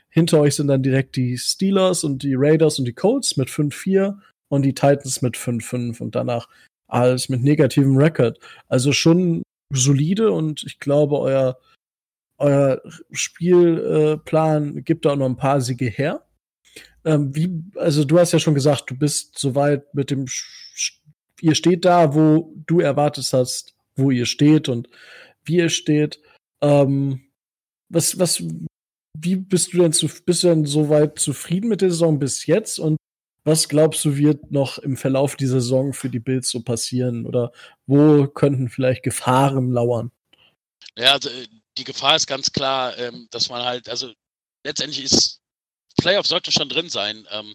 Hinter 0.09 0.39
euch 0.39 0.55
sind 0.55 0.67
dann 0.67 0.83
direkt 0.83 1.15
die 1.15 1.37
Steelers 1.37 2.03
und 2.03 2.23
die 2.23 2.33
Raiders 2.35 2.79
und 2.79 2.85
die 2.85 2.93
Colts 2.93 3.37
mit 3.37 3.49
5-4 3.49 4.17
und 4.49 4.63
die 4.63 4.73
Titans 4.73 5.21
mit 5.21 5.35
5-5 5.35 6.01
und 6.01 6.15
danach 6.15 6.47
alles 6.87 7.29
mit 7.29 7.43
negativem 7.43 7.95
Record. 7.95 8.39
Also 8.67 8.91
schon 8.91 9.43
solide 9.71 10.31
und 10.31 10.63
ich 10.63 10.79
glaube, 10.79 11.19
euer, 11.19 11.59
euer 12.39 12.81
Spielplan 13.11 14.83
gibt 14.83 15.05
da 15.05 15.11
auch 15.11 15.15
noch 15.15 15.27
ein 15.27 15.37
paar 15.37 15.61
Siege 15.61 15.85
her. 15.85 16.25
Ähm, 17.09 17.35
wie, 17.35 17.63
also 17.75 18.03
du 18.03 18.19
hast 18.19 18.33
ja 18.33 18.39
schon 18.39 18.53
gesagt, 18.53 18.91
du 18.91 18.95
bist 18.95 19.39
soweit 19.39 19.95
mit 19.95 20.11
dem, 20.11 20.27
Sch 20.27 21.01
ihr 21.41 21.55
steht 21.55 21.85
da, 21.85 22.13
wo 22.13 22.53
du 22.67 22.81
erwartet 22.81 23.25
hast, 23.33 23.73
wo 23.95 24.11
ihr 24.11 24.27
steht 24.27 24.69
und 24.69 24.87
wie 25.43 25.55
ihr 25.55 25.69
steht. 25.69 26.21
Ähm, 26.61 27.31
was, 27.89 28.19
was, 28.19 28.43
wie 29.17 29.37
bist 29.37 29.73
du 29.73 29.79
denn 29.79 29.93
zu, 29.93 30.07
bist 30.23 30.43
du 30.43 30.49
denn 30.49 30.65
soweit 30.65 31.17
zufrieden 31.17 31.69
mit 31.69 31.81
der 31.81 31.89
Saison 31.89 32.19
bis 32.19 32.45
jetzt 32.45 32.77
und 32.77 32.97
was 33.43 33.69
glaubst 33.69 34.05
du, 34.05 34.15
wird 34.15 34.51
noch 34.51 34.77
im 34.77 34.95
Verlauf 34.95 35.35
dieser 35.35 35.61
Saison 35.61 35.93
für 35.93 36.09
die 36.09 36.19
Bills 36.19 36.49
so 36.49 36.61
passieren? 36.61 37.25
Oder 37.25 37.51
wo 37.87 38.27
könnten 38.27 38.69
vielleicht 38.69 39.01
Gefahren 39.01 39.71
lauern? 39.71 40.11
Ja, 40.95 41.13
also 41.13 41.29
die 41.75 41.83
Gefahr 41.85 42.17
ist 42.17 42.27
ganz 42.27 42.51
klar, 42.51 42.95
ähm, 42.99 43.27
dass 43.31 43.49
man 43.49 43.63
halt, 43.63 43.89
also 43.89 44.13
letztendlich 44.63 45.05
ist 45.05 45.39
Playoff 45.99 46.27
sollte 46.27 46.51
schon 46.51 46.69
drin 46.69 46.89
sein. 46.89 47.27
Ähm, 47.31 47.53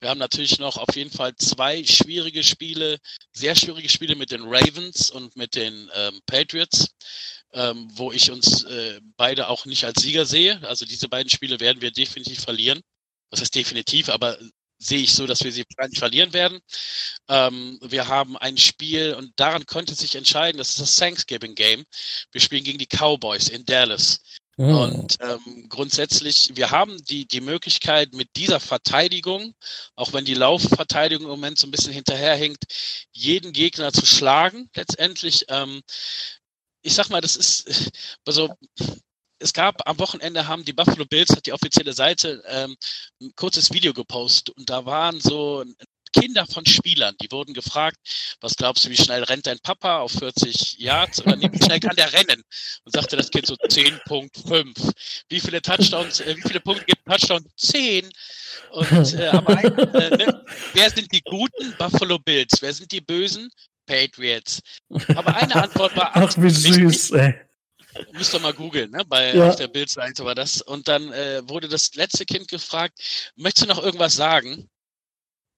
wir 0.00 0.08
haben 0.10 0.18
natürlich 0.18 0.58
noch 0.58 0.76
auf 0.76 0.94
jeden 0.94 1.10
Fall 1.10 1.34
zwei 1.36 1.84
schwierige 1.84 2.42
Spiele, 2.42 2.98
sehr 3.32 3.54
schwierige 3.54 3.88
Spiele 3.88 4.16
mit 4.16 4.30
den 4.30 4.42
Ravens 4.44 5.10
und 5.10 5.36
mit 5.36 5.54
den 5.54 5.90
ähm, 5.94 6.20
Patriots, 6.26 6.88
ähm, 7.52 7.88
wo 7.92 8.12
ich 8.12 8.30
uns 8.30 8.64
äh, 8.64 9.00
beide 9.16 9.48
auch 9.48 9.64
nicht 9.66 9.84
als 9.84 10.02
Sieger 10.02 10.26
sehe. 10.26 10.60
Also 10.66 10.84
diese 10.84 11.08
beiden 11.08 11.30
Spiele 11.30 11.60
werden 11.60 11.80
wir 11.80 11.90
definitiv 11.90 12.40
verlieren. 12.40 12.80
Was 13.30 13.40
heißt 13.40 13.54
definitiv, 13.54 14.08
aber 14.08 14.38
sehe 14.78 15.00
ich 15.00 15.12
so, 15.12 15.26
dass 15.26 15.42
wir 15.42 15.52
sie 15.52 15.64
wahrscheinlich 15.68 15.98
verlieren 15.98 16.32
werden. 16.32 16.60
Ähm, 17.28 17.78
wir 17.82 18.08
haben 18.08 18.36
ein 18.38 18.56
Spiel 18.56 19.14
und 19.14 19.32
daran 19.36 19.66
könnte 19.66 19.94
sich 19.94 20.14
entscheiden, 20.14 20.58
das 20.58 20.70
ist 20.70 20.80
das 20.80 20.96
Thanksgiving 20.96 21.54
Game. 21.54 21.84
Wir 22.32 22.40
spielen 22.40 22.64
gegen 22.64 22.78
die 22.78 22.86
Cowboys 22.86 23.48
in 23.48 23.64
Dallas. 23.64 24.20
Mhm. 24.58 24.74
Und 24.74 25.18
ähm, 25.20 25.68
grundsätzlich, 25.68 26.50
wir 26.54 26.72
haben 26.72 27.02
die, 27.04 27.26
die 27.26 27.40
Möglichkeit 27.40 28.12
mit 28.12 28.28
dieser 28.34 28.58
Verteidigung, 28.58 29.54
auch 29.94 30.12
wenn 30.12 30.24
die 30.24 30.34
Laufverteidigung 30.34 31.24
im 31.24 31.30
Moment 31.30 31.58
so 31.58 31.68
ein 31.68 31.70
bisschen 31.70 31.92
hinterherhinkt, 31.92 32.64
jeden 33.12 33.52
Gegner 33.52 33.92
zu 33.92 34.04
schlagen, 34.04 34.68
letztendlich. 34.74 35.44
Ähm, 35.48 35.80
ich 36.82 36.94
sag 36.94 37.08
mal, 37.08 37.20
das 37.20 37.36
ist, 37.36 37.90
also 38.26 38.52
es 39.38 39.52
gab 39.52 39.88
am 39.88 40.00
Wochenende 40.00 40.48
haben 40.48 40.64
die 40.64 40.72
Buffalo 40.72 41.04
Bills, 41.04 41.30
hat 41.30 41.46
die 41.46 41.52
offizielle 41.52 41.92
Seite, 41.92 42.42
ähm, 42.48 42.76
ein 43.22 43.32
kurzes 43.36 43.72
Video 43.72 43.92
gepostet 43.92 44.56
und 44.56 44.68
da 44.68 44.84
waren 44.84 45.20
so 45.20 45.64
Kinder 46.12 46.46
von 46.46 46.64
Spielern, 46.66 47.14
die 47.20 47.30
wurden 47.30 47.54
gefragt, 47.54 47.96
was 48.40 48.56
glaubst 48.56 48.84
du, 48.84 48.90
wie 48.90 48.96
schnell 48.96 49.22
rennt 49.24 49.46
dein 49.46 49.58
Papa 49.60 49.98
auf 49.98 50.12
40 50.12 50.78
Yards 50.78 51.20
oder 51.24 51.40
wie 51.40 51.64
schnell 51.64 51.80
kann 51.80 51.96
der 51.96 52.12
rennen? 52.12 52.42
Und 52.84 52.92
sagte 52.94 53.16
das 53.16 53.30
Kind 53.30 53.46
so 53.46 53.54
10.5. 53.54 54.92
Wie 55.28 55.40
viele 55.40 55.62
Touchdowns, 55.62 56.20
äh, 56.20 56.36
wie 56.36 56.42
viele 56.42 56.60
Punkte 56.60 56.84
gibt 56.84 57.04
Touchdown? 57.06 57.46
10. 57.56 58.10
Und 58.70 59.14
äh, 59.14 59.28
aber 59.28 59.62
äh, 59.62 60.16
ne? 60.16 60.44
wer 60.74 60.90
sind 60.90 61.12
die 61.12 61.22
guten 61.22 61.74
Buffalo 61.78 62.18
Bills? 62.18 62.60
Wer 62.60 62.72
sind 62.72 62.90
die 62.92 63.00
bösen? 63.00 63.50
Patriots. 63.86 64.60
Aber 65.16 65.34
eine 65.34 65.56
Antwort 65.56 65.96
war 65.96 66.10
Ach, 66.14 66.32
wie 66.36 66.50
süß, 66.50 67.10
ey. 67.12 67.34
Müsst 68.12 68.34
ihr 68.34 68.40
mal 68.40 68.52
googeln, 68.52 68.90
ne? 68.90 69.02
Bei 69.06 69.34
ja. 69.34 69.48
auf 69.48 69.56
der 69.56 69.66
Bildseite 69.66 70.24
war 70.24 70.34
das. 70.34 70.60
Und 70.62 70.86
dann 70.86 71.10
äh, 71.12 71.40
wurde 71.48 71.68
das 71.68 71.94
letzte 71.94 72.24
Kind 72.26 72.48
gefragt, 72.48 73.00
möchtest 73.34 73.64
du 73.64 73.74
noch 73.74 73.82
irgendwas 73.82 74.14
sagen? 74.14 74.68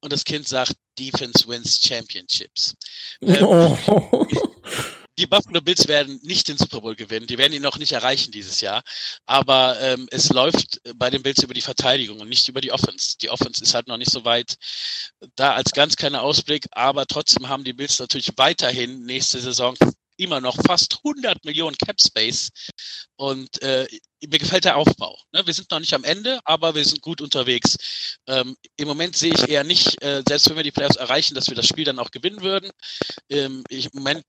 Und 0.01 0.12
das 0.12 0.24
Kind 0.24 0.48
sagt, 0.48 0.74
Defense 0.98 1.47
wins 1.47 1.81
Championships. 1.82 2.74
Ähm, 3.22 3.44
oh. 3.44 4.27
Die 5.18 5.27
Buffalo 5.27 5.60
Bills 5.60 5.86
werden 5.86 6.18
nicht 6.22 6.48
den 6.48 6.56
Super 6.56 6.81
Bowl 6.81 6.97
gewinnen, 6.97 7.27
die 7.27 7.36
werden 7.36 7.52
ihn 7.52 7.60
noch 7.60 7.77
nicht 7.77 7.93
erreichen 7.93 8.32
dieses 8.32 8.62
Jahr, 8.62 8.82
aber 9.27 9.78
ähm, 9.82 10.09
es 10.10 10.31
läuft 10.31 10.81
bei 10.94 11.10
den 11.10 11.22
Bills 11.22 11.43
über 11.43 11.52
die 11.52 11.60
Verteidigung 11.60 12.20
und 12.20 12.31
nicht 12.31 12.48
über 12.48 12.62
die 12.62 12.72
Offense. 12.72 13.18
Die 13.18 13.28
Offense 13.28 13.62
ist 13.62 13.74
halt 13.74 13.86
noch 13.86 13.98
nicht 13.98 14.10
so 14.10 14.24
weit 14.24 14.56
da 15.35 15.52
als 15.52 15.72
ganz 15.72 15.97
kleiner 15.97 16.22
Ausblick, 16.22 16.66
aber 16.70 17.05
trotzdem 17.05 17.51
haben 17.51 17.64
die 17.64 17.74
Bills 17.74 17.98
natürlich 17.98 18.32
weiterhin 18.36 19.05
nächste 19.05 19.40
Saison 19.40 19.77
immer 20.20 20.40
noch 20.40 20.56
fast 20.66 20.98
100 21.05 21.44
Millionen 21.44 21.76
Cap 21.76 22.01
Space 22.01 22.51
und 23.16 23.62
äh, 23.62 23.86
mir 24.28 24.38
gefällt 24.38 24.64
der 24.64 24.76
Aufbau. 24.76 25.18
Ne? 25.32 25.47
Wir 25.47 25.55
sind 25.55 25.70
noch 25.70 25.80
nicht 25.80 25.94
am 25.94 26.05
Ende, 26.05 26.40
aber 26.44 26.74
wir 26.74 26.84
sind 26.84 27.01
gut 27.01 27.20
unterwegs. 27.20 28.18
Ähm, 28.26 28.56
Im 28.76 28.88
Moment 28.88 29.16
sehe 29.16 29.32
ich 29.32 29.48
eher 29.48 29.64
nicht, 29.64 30.02
äh, 30.02 30.22
selbst 30.26 30.48
wenn 30.48 30.56
wir 30.56 30.62
die 30.62 30.72
Playoffs 30.72 30.97
erreichen, 30.97 31.34
dass 31.34 31.48
wir 31.48 31.56
das 31.56 31.66
Spiel 31.66 31.84
dann 31.84 31.98
auch 31.98 32.10
gewinnen 32.10 32.42
würden. 32.42 32.70
Ähm, 33.28 33.64
ich, 33.68 33.86
Im 33.86 34.01
Moment 34.01 34.24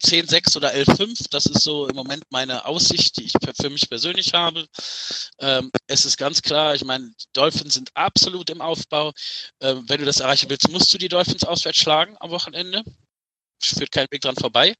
10, 0.00 0.26
6 0.26 0.56
oder 0.56 0.72
11, 0.72 0.96
5, 0.96 1.28
das 1.30 1.46
ist 1.46 1.62
so 1.62 1.86
im 1.86 1.94
Moment 1.94 2.24
meine 2.30 2.64
Aussicht, 2.66 3.16
die 3.16 3.24
ich 3.24 3.32
für 3.32 3.70
mich 3.70 3.88
persönlich 3.88 4.34
habe. 4.34 4.66
Ähm, 5.38 5.70
es 5.86 6.04
ist 6.04 6.16
ganz 6.16 6.42
klar, 6.42 6.74
ich 6.74 6.84
meine, 6.84 7.06
die 7.06 7.26
Dolphins 7.32 7.74
sind 7.74 7.90
absolut 7.94 8.50
im 8.50 8.60
Aufbau. 8.60 9.12
Ähm, 9.60 9.84
wenn 9.88 10.00
du 10.00 10.06
das 10.06 10.20
erreichen 10.20 10.50
willst, 10.50 10.68
musst 10.70 10.92
du 10.92 10.98
die 10.98 11.08
Dolphins 11.08 11.44
auswärts 11.44 11.78
schlagen 11.78 12.16
am 12.18 12.30
Wochenende. 12.30 12.82
Führt 13.68 13.92
kein 13.92 14.06
Weg 14.10 14.22
dran 14.22 14.36
vorbei. 14.36 14.74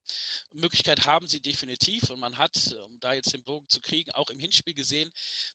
Möglichkeit 0.53 1.07
haben 1.07 1.27
sie 1.27 1.41
definitiv 1.41 2.11
und 2.11 2.21
man 2.21 2.39
hat, 2.39 2.73
um 2.85 2.99
da 3.01 3.13
jetzt 3.15 3.33
den 3.33 3.45
Bogen 3.45 3.69
zu 3.69 3.81
kriegen, 3.81 4.13
auch 4.13 4.31
im 4.31 4.39
Hinspiel 4.39 4.75
gesehen, 4.75 5.11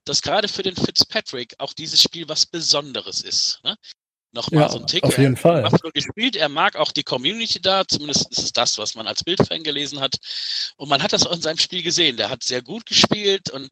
dass 0.06 0.22
gerade 0.22 0.48
für 0.48 0.64
den 0.64 0.76
Fitzpatrick 0.76 1.56
auch 1.60 1.74
dieses 1.74 2.02
Spiel 2.02 2.28
was 2.28 2.46
Besonderes 2.46 3.22
ist. 3.22 3.60
Ne? 3.64 3.76
Nochmal 4.32 4.64
Ja, 4.64 4.70
so 4.70 4.80
ein 4.80 4.86
Tick. 4.88 5.04
auf 5.04 5.18
jeden 5.18 5.34
er 5.36 5.38
Fall. 5.38 5.64
hat 5.64 5.72
Buffalo 5.72 5.92
gespielt, 5.92 6.36
er 6.36 6.50
mag 6.50 6.76
auch 6.76 6.92
die 6.92 7.04
Community 7.04 7.60
da, 7.62 7.88
zumindest 7.88 8.30
ist 8.32 8.40
es 8.40 8.52
das, 8.54 8.78
was 8.78 8.94
man 8.94 9.08
als 9.08 9.24
Bildfan 9.24 9.64
gelesen 9.64 10.00
hat. 10.00 10.16
Und 10.78 10.88
man 10.90 11.02
hat 11.02 11.14
das 11.14 11.26
auch 11.26 11.32
in 11.34 11.42
seinem 11.42 11.58
Spiel 11.58 11.82
gesehen. 11.82 12.18
Der 12.18 12.30
hat 12.30 12.44
sehr 12.44 12.62
gut 12.62 12.86
gespielt 12.86 13.50
und 13.50 13.70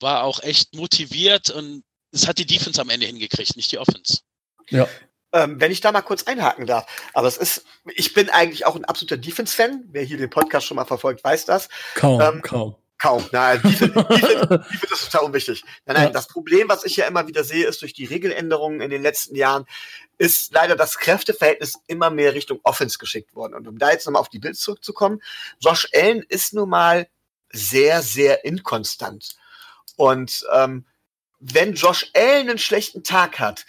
war 0.00 0.24
auch 0.24 0.42
echt 0.42 0.74
motiviert 0.74 1.50
und 1.50 1.84
es 2.12 2.26
hat 2.26 2.38
die 2.38 2.46
Defense 2.46 2.80
am 2.80 2.90
Ende 2.90 3.06
hingekriegt, 3.06 3.56
nicht 3.56 3.70
die 3.70 3.78
Offense. 3.78 4.18
Ja. 4.70 4.88
Ähm, 5.32 5.60
wenn 5.60 5.70
ich 5.70 5.80
da 5.80 5.92
mal 5.92 6.02
kurz 6.02 6.24
einhaken 6.24 6.66
darf. 6.66 6.86
Aber 7.14 7.28
es 7.28 7.36
ist, 7.36 7.64
ich 7.94 8.14
bin 8.14 8.30
eigentlich 8.30 8.66
auch 8.66 8.74
ein 8.74 8.84
absoluter 8.84 9.16
Defense-Fan. 9.16 9.84
Wer 9.92 10.02
hier 10.02 10.16
den 10.18 10.28
Podcast 10.30 10.66
schon 10.66 10.74
mal 10.76 10.84
verfolgt, 10.84 11.22
weiß 11.22 11.44
das. 11.44 11.68
Kaum, 11.94 12.20
Ähm, 12.20 12.42
kaum. 12.42 12.74
Kaum. 12.98 13.24
Nein, 13.32 13.62
Defense, 13.64 13.94
Defense, 13.94 14.46
Defense 14.48 14.92
ist 14.94 15.10
total 15.10 15.24
unwichtig. 15.26 15.62
Nein, 15.86 15.96
nein, 15.96 16.04
Ja. 16.06 16.10
das 16.10 16.26
Problem, 16.28 16.68
was 16.68 16.84
ich 16.84 16.96
ja 16.96 17.06
immer 17.06 17.26
wieder 17.28 17.44
sehe, 17.44 17.66
ist 17.66 17.80
durch 17.80 17.94
die 17.94 18.04
Regeländerungen 18.04 18.80
in 18.82 18.90
den 18.90 19.02
letzten 19.02 19.36
Jahren, 19.36 19.64
ist 20.18 20.52
leider 20.52 20.76
das 20.76 20.98
Kräfteverhältnis 20.98 21.74
immer 21.86 22.10
mehr 22.10 22.34
Richtung 22.34 22.60
Offense 22.62 22.98
geschickt 22.98 23.34
worden. 23.34 23.54
Und 23.54 23.66
um 23.68 23.78
da 23.78 23.90
jetzt 23.90 24.04
nochmal 24.06 24.20
auf 24.20 24.28
die 24.28 24.38
Bilds 24.38 24.60
zurückzukommen, 24.60 25.22
Josh 25.60 25.88
Allen 25.94 26.22
ist 26.28 26.52
nun 26.52 26.68
mal 26.68 27.08
sehr, 27.52 28.02
sehr 28.02 28.44
inkonstant. 28.44 29.36
Und 29.96 30.44
ähm, 30.52 30.84
wenn 31.38 31.72
Josh 31.72 32.10
Allen 32.14 32.50
einen 32.50 32.58
schlechten 32.58 33.02
Tag 33.02 33.38
hat, 33.38 33.64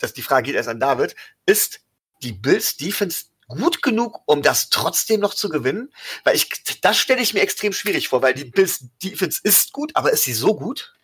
das 0.00 0.12
die 0.12 0.22
Frage 0.22 0.46
geht 0.46 0.54
erst 0.56 0.68
an 0.68 0.80
David, 0.80 1.14
ist 1.46 1.80
die 2.22 2.32
Bills 2.32 2.76
Defense 2.76 3.26
gut 3.48 3.82
genug, 3.82 4.22
um 4.26 4.42
das 4.42 4.70
trotzdem 4.70 5.20
noch 5.20 5.34
zu 5.34 5.48
gewinnen? 5.48 5.92
Weil 6.24 6.36
ich, 6.36 6.48
das 6.80 6.98
stelle 6.98 7.22
ich 7.22 7.34
mir 7.34 7.40
extrem 7.40 7.72
schwierig 7.72 8.08
vor, 8.08 8.22
weil 8.22 8.34
die 8.34 8.44
Bills 8.44 8.84
Defense 9.02 9.40
ist 9.42 9.72
gut, 9.72 9.94
aber 9.94 10.12
ist 10.12 10.24
sie 10.24 10.34
so 10.34 10.54
gut? 10.54 10.94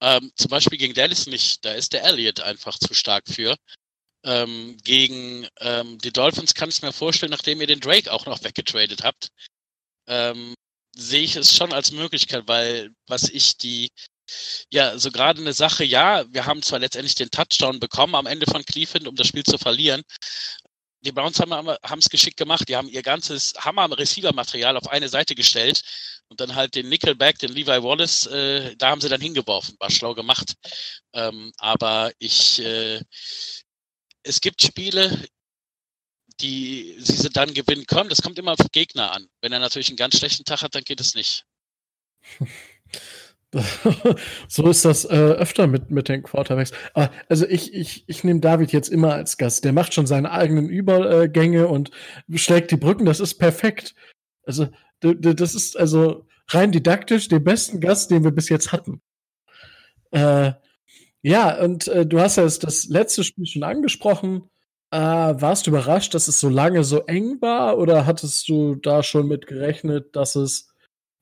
Ähm, 0.00 0.30
zum 0.36 0.50
Beispiel 0.50 0.78
gegen 0.78 0.94
Dallas 0.94 1.26
nicht. 1.26 1.64
Da 1.64 1.72
ist 1.72 1.92
der 1.92 2.04
Elliott 2.04 2.40
einfach 2.40 2.78
zu 2.78 2.92
stark 2.94 3.24
für. 3.28 3.56
Ähm, 4.24 4.76
gegen 4.82 5.46
ähm, 5.60 5.98
die 5.98 6.12
Dolphins 6.12 6.54
kann 6.54 6.68
ich 6.68 6.82
mir 6.82 6.92
vorstellen, 6.92 7.30
nachdem 7.30 7.60
ihr 7.60 7.66
den 7.66 7.80
Drake 7.80 8.12
auch 8.12 8.26
noch 8.26 8.42
weggetradet 8.42 9.04
habt, 9.04 9.30
ähm, 10.08 10.54
sehe 10.96 11.22
ich 11.22 11.36
es 11.36 11.54
schon 11.54 11.72
als 11.72 11.92
Möglichkeit, 11.92 12.44
weil 12.48 12.90
was 13.06 13.24
ich 13.24 13.56
die, 13.56 13.90
ja, 14.70 14.98
so 14.98 15.10
gerade 15.10 15.40
eine 15.40 15.52
Sache, 15.52 15.84
ja, 15.84 16.24
wir 16.32 16.46
haben 16.46 16.62
zwar 16.62 16.78
letztendlich 16.78 17.14
den 17.14 17.30
Touchdown 17.30 17.80
bekommen 17.80 18.14
am 18.14 18.26
Ende 18.26 18.46
von 18.46 18.64
Cleveland, 18.64 19.08
um 19.08 19.16
das 19.16 19.26
Spiel 19.26 19.44
zu 19.44 19.58
verlieren. 19.58 20.02
Die 21.02 21.12
Browns 21.12 21.38
haben 21.38 21.98
es 21.98 22.08
geschickt 22.08 22.36
gemacht, 22.36 22.68
die 22.68 22.74
haben 22.76 22.88
ihr 22.88 23.02
ganzes 23.02 23.54
Hammer-Receiver-Material 23.58 24.76
auf 24.76 24.88
eine 24.88 25.08
Seite 25.08 25.34
gestellt 25.34 25.82
und 26.28 26.40
dann 26.40 26.54
halt 26.54 26.74
den 26.74 26.88
Nickelback, 26.88 27.38
den 27.38 27.52
Levi 27.52 27.82
Wallace, 27.82 28.26
äh, 28.26 28.74
da 28.76 28.90
haben 28.90 29.00
sie 29.00 29.08
dann 29.08 29.20
hingeworfen. 29.20 29.76
War 29.78 29.90
schlau 29.90 30.14
gemacht. 30.14 30.54
Ähm, 31.12 31.52
aber 31.58 32.12
ich, 32.18 32.58
äh, 32.58 33.00
es 34.24 34.40
gibt 34.40 34.62
Spiele, 34.62 35.28
die 36.40 36.96
sie 36.98 37.30
dann 37.30 37.54
gewinnen 37.54 37.86
können. 37.86 38.10
Das 38.10 38.22
kommt 38.22 38.38
immer 38.38 38.52
auf 38.52 38.66
Gegner 38.72 39.12
an. 39.12 39.28
Wenn 39.40 39.52
er 39.52 39.60
natürlich 39.60 39.88
einen 39.88 39.96
ganz 39.96 40.18
schlechten 40.18 40.44
Tag 40.44 40.62
hat, 40.62 40.74
dann 40.74 40.84
geht 40.84 41.00
es 41.00 41.14
nicht. 41.14 41.44
so 44.48 44.68
ist 44.68 44.84
das 44.84 45.04
äh, 45.04 45.14
öfter 45.14 45.66
mit, 45.66 45.90
mit 45.90 46.08
den 46.08 46.22
Quarterbacks. 46.22 46.72
Aber, 46.94 47.10
also 47.28 47.46
ich, 47.46 47.74
ich, 47.74 48.04
ich 48.06 48.24
nehme 48.24 48.40
David 48.40 48.72
jetzt 48.72 48.88
immer 48.88 49.14
als 49.14 49.36
Gast. 49.36 49.64
Der 49.64 49.72
macht 49.72 49.94
schon 49.94 50.06
seine 50.06 50.30
eigenen 50.30 50.68
Übergänge 50.68 51.68
und 51.68 51.90
schlägt 52.34 52.70
die 52.70 52.76
Brücken. 52.76 53.04
Das 53.04 53.20
ist 53.20 53.34
perfekt. 53.34 53.94
Also 54.44 54.68
das 55.00 55.54
ist 55.54 55.76
also 55.76 56.26
rein 56.48 56.72
didaktisch 56.72 57.28
der 57.28 57.40
besten 57.40 57.80
Gast, 57.80 58.10
den 58.10 58.24
wir 58.24 58.30
bis 58.30 58.48
jetzt 58.48 58.72
hatten. 58.72 59.00
Äh, 60.10 60.52
ja, 61.22 61.60
und 61.60 61.88
äh, 61.88 62.06
du 62.06 62.20
hast 62.20 62.36
ja 62.36 62.44
das, 62.44 62.58
das 62.58 62.86
letzte 62.86 63.24
Spiel 63.24 63.46
schon 63.46 63.64
angesprochen. 63.64 64.48
Äh, 64.90 64.98
warst 64.98 65.66
du 65.66 65.70
überrascht, 65.70 66.14
dass 66.14 66.28
es 66.28 66.38
so 66.40 66.48
lange 66.48 66.84
so 66.84 67.00
eng 67.06 67.40
war? 67.40 67.78
Oder 67.78 68.06
hattest 68.06 68.48
du 68.48 68.76
da 68.76 69.02
schon 69.02 69.26
mit 69.26 69.46
gerechnet, 69.46 70.14
dass 70.14 70.36
es 70.36 70.72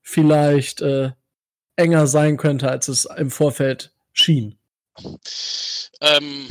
vielleicht 0.03 0.83
äh, 0.83 1.13
enger 1.77 2.07
sein 2.07 2.37
könnte, 2.37 2.71
als 2.71 2.89
es 2.89 3.05
im 3.05 3.31
Vorfeld 3.31 3.93
schien? 4.13 4.59
Ähm, 6.01 6.47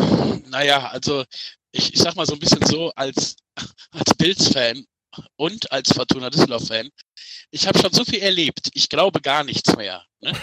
naja, 0.50 0.90
also 0.90 1.24
ich, 1.72 1.94
ich 1.94 2.00
sag 2.00 2.16
mal 2.16 2.26
so 2.26 2.34
ein 2.34 2.40
bisschen 2.40 2.66
so, 2.66 2.92
als, 2.96 3.38
als 3.92 4.14
Bills-Fan 4.18 4.86
und 5.36 5.72
als 5.72 5.94
Fortuna 5.94 6.30
Düsseldorf-Fan, 6.30 6.90
ich 7.52 7.68
habe 7.68 7.80
schon 7.80 7.94
so 7.94 8.04
viel 8.04 8.20
erlebt, 8.20 8.70
ich 8.74 8.90
glaube 8.90 9.22
gar 9.22 9.44
nichts 9.44 9.76
mehr. 9.76 10.04
Ne? 10.22 10.34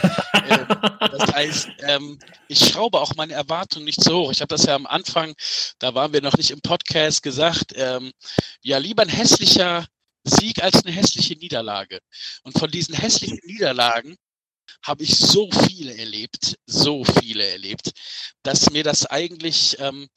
ähm, 0.48 0.66
das 1.00 1.32
heißt, 1.34 1.68
ähm, 1.80 2.18
ich 2.48 2.60
schraube 2.60 3.00
auch 3.00 3.14
meine 3.16 3.32
Erwartungen 3.32 3.84
nicht 3.84 4.02
so 4.02 4.20
hoch. 4.20 4.32
Ich 4.32 4.40
habe 4.40 4.54
das 4.54 4.64
ja 4.64 4.74
am 4.74 4.86
Anfang, 4.86 5.34
da 5.78 5.94
waren 5.94 6.12
wir 6.12 6.22
noch 6.22 6.36
nicht 6.36 6.50
im 6.50 6.60
Podcast, 6.60 7.22
gesagt, 7.22 7.72
ähm, 7.74 8.12
ja, 8.62 8.78
lieber 8.78 9.02
ein 9.02 9.08
hässlicher 9.08 9.86
Sieg 10.22 10.62
als 10.62 10.84
eine 10.84 10.94
hässliche 10.94 11.34
Niederlage. 11.34 11.98
Und 12.42 12.58
von 12.58 12.70
diesen 12.70 12.94
hässlichen 12.94 13.40
Niederlagen 13.44 14.16
habe 14.82 15.04
ich 15.04 15.16
so 15.16 15.50
viele 15.50 15.96
erlebt, 15.96 16.58
so 16.66 17.04
viele 17.04 17.46
erlebt, 17.46 17.92
dass 18.42 18.70
mir 18.70 18.84
das 18.84 19.06
eigentlich, 19.06 19.76
ähm, 19.78 20.08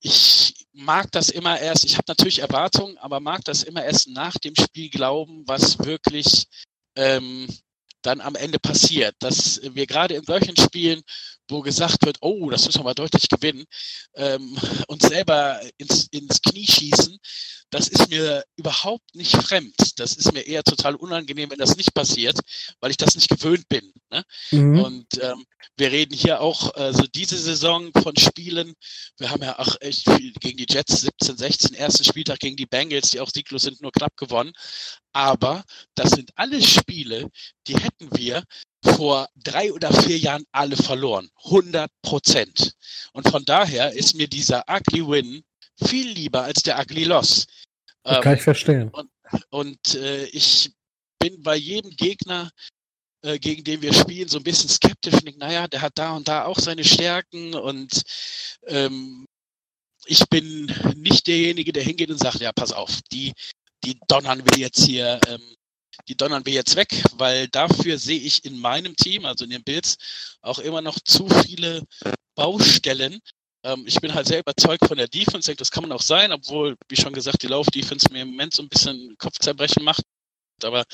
ich 0.00 0.66
mag 0.72 1.10
das 1.12 1.28
immer 1.30 1.58
erst, 1.58 1.84
ich 1.84 1.94
habe 1.94 2.04
natürlich 2.06 2.38
Erwartungen, 2.40 2.98
aber 2.98 3.20
mag 3.20 3.44
das 3.44 3.62
immer 3.62 3.84
erst 3.84 4.08
nach 4.08 4.34
dem 4.38 4.54
Spiel 4.54 4.90
glauben, 4.90 5.42
was 5.46 5.78
wirklich 5.80 6.46
ähm, 6.96 7.48
dann 8.02 8.20
am 8.20 8.36
Ende 8.36 8.58
passiert. 8.58 9.16
Dass 9.18 9.60
wir 9.62 9.86
gerade 9.86 10.14
in 10.14 10.24
solchen 10.24 10.56
Spielen, 10.56 11.02
wo 11.48 11.62
gesagt 11.62 12.04
wird, 12.04 12.18
oh, 12.20 12.50
das 12.50 12.66
müssen 12.66 12.80
wir 12.80 12.84
mal 12.84 12.94
deutlich 12.94 13.28
gewinnen, 13.28 13.64
ähm, 14.14 14.56
uns 14.88 15.06
selber 15.06 15.60
ins, 15.78 16.08
ins 16.10 16.40
Knie 16.42 16.66
schießen, 16.66 17.18
das 17.70 17.88
ist 17.88 18.08
mir 18.08 18.44
überhaupt 18.56 19.14
nicht 19.14 19.36
fremd. 19.36 19.74
Das 19.96 20.16
ist 20.16 20.32
mir 20.32 20.46
eher 20.46 20.62
total 20.62 20.94
unangenehm, 20.94 21.50
wenn 21.50 21.58
das 21.58 21.76
nicht 21.76 21.92
passiert, 21.92 22.38
weil 22.80 22.90
ich 22.90 22.96
das 22.96 23.14
nicht 23.14 23.28
gewöhnt 23.28 23.68
bin. 23.68 23.92
Ne? 24.10 24.22
Mhm. 24.50 24.80
Und 24.80 25.22
ähm, 25.22 25.44
wir 25.76 25.92
reden 25.92 26.14
hier 26.14 26.40
auch 26.40 26.74
also 26.74 27.04
diese 27.14 27.36
Saison 27.36 27.90
von 28.02 28.16
Spielen. 28.16 28.74
Wir 29.18 29.30
haben 29.30 29.42
ja 29.42 29.58
auch 29.58 29.76
echt 29.80 30.10
viel 30.10 30.32
gegen 30.34 30.56
die 30.56 30.66
Jets 30.68 31.02
17, 31.02 31.36
16, 31.36 31.74
ersten 31.74 32.04
Spieltag 32.04 32.38
gegen 32.38 32.56
die 32.56 32.66
Bengals, 32.66 33.10
die 33.10 33.20
auch 33.20 33.30
sieglos 33.30 33.62
sind, 33.62 33.82
nur 33.82 33.92
knapp 33.92 34.16
gewonnen. 34.16 34.52
Aber 35.12 35.64
das 35.94 36.12
sind 36.12 36.30
alles 36.36 36.70
Spiele, 36.70 37.28
die 37.66 37.76
hätten 37.76 38.16
wir 38.16 38.44
vor 38.84 39.28
drei 39.36 39.72
oder 39.72 39.92
vier 40.02 40.18
Jahren 40.18 40.44
alle 40.52 40.76
verloren. 40.76 41.28
100 41.44 41.90
Prozent. 42.02 42.72
Und 43.12 43.28
von 43.28 43.44
daher 43.44 43.92
ist 43.92 44.14
mir 44.14 44.28
dieser 44.28 44.64
ugly 44.68 45.06
Win 45.06 45.42
viel 45.84 46.08
lieber 46.10 46.42
als 46.42 46.62
der 46.62 46.78
ugly 46.78 47.04
Loss. 47.04 47.46
Das 48.02 48.22
kann 48.22 48.36
ich 48.36 48.42
verstehen. 48.42 48.90
Und 49.50 49.94
äh, 49.94 50.24
ich 50.26 50.70
bin 51.18 51.42
bei 51.42 51.56
jedem 51.56 51.90
Gegner, 51.90 52.50
äh, 53.22 53.38
gegen 53.38 53.64
den 53.64 53.82
wir 53.82 53.92
spielen, 53.92 54.28
so 54.28 54.38
ein 54.38 54.44
bisschen 54.44 54.70
skeptisch 54.70 55.14
und 55.14 55.26
denke, 55.26 55.40
naja, 55.40 55.66
der 55.66 55.82
hat 55.82 55.98
da 55.98 56.16
und 56.16 56.28
da 56.28 56.44
auch 56.44 56.58
seine 56.58 56.84
Stärken 56.84 57.54
und 57.54 58.02
ähm, 58.66 59.26
ich 60.06 60.26
bin 60.28 60.72
nicht 60.96 61.26
derjenige, 61.26 61.72
der 61.72 61.82
hingeht 61.82 62.10
und 62.10 62.18
sagt, 62.18 62.40
ja, 62.40 62.52
pass 62.52 62.72
auf, 62.72 63.00
die, 63.12 63.32
die 63.84 63.98
donnern 64.08 64.42
wir 64.46 64.58
jetzt 64.58 64.84
hier, 64.84 65.20
ähm, 65.28 65.42
die 66.06 66.16
donnern 66.16 66.46
wir 66.46 66.52
jetzt 66.52 66.76
weg, 66.76 67.02
weil 67.14 67.48
dafür 67.48 67.98
sehe 67.98 68.20
ich 68.20 68.44
in 68.44 68.58
meinem 68.58 68.96
Team, 68.96 69.24
also 69.24 69.44
in 69.44 69.50
den 69.50 69.64
Bills, 69.64 69.96
auch 70.40 70.58
immer 70.58 70.82
noch 70.82 70.98
zu 71.00 71.28
viele 71.28 71.82
Baustellen. 72.34 73.20
Ähm, 73.64 73.84
ich 73.86 74.00
bin 74.00 74.14
halt 74.14 74.26
sehr 74.26 74.40
überzeugt 74.40 74.86
von 74.86 74.96
der 74.96 75.08
Defense, 75.08 75.54
das 75.54 75.70
kann 75.70 75.82
man 75.82 75.92
auch 75.92 76.02
sein, 76.02 76.32
obwohl, 76.32 76.76
wie 76.88 76.96
schon 76.96 77.12
gesagt, 77.12 77.42
die 77.42 77.48
Lauf-Defense 77.48 78.06
mir 78.12 78.22
im 78.22 78.28
Moment 78.28 78.54
so 78.54 78.62
ein 78.62 78.68
bisschen 78.68 79.16
Kopfzerbrechen 79.18 79.82
macht. 79.82 80.02
Aber 80.62 80.84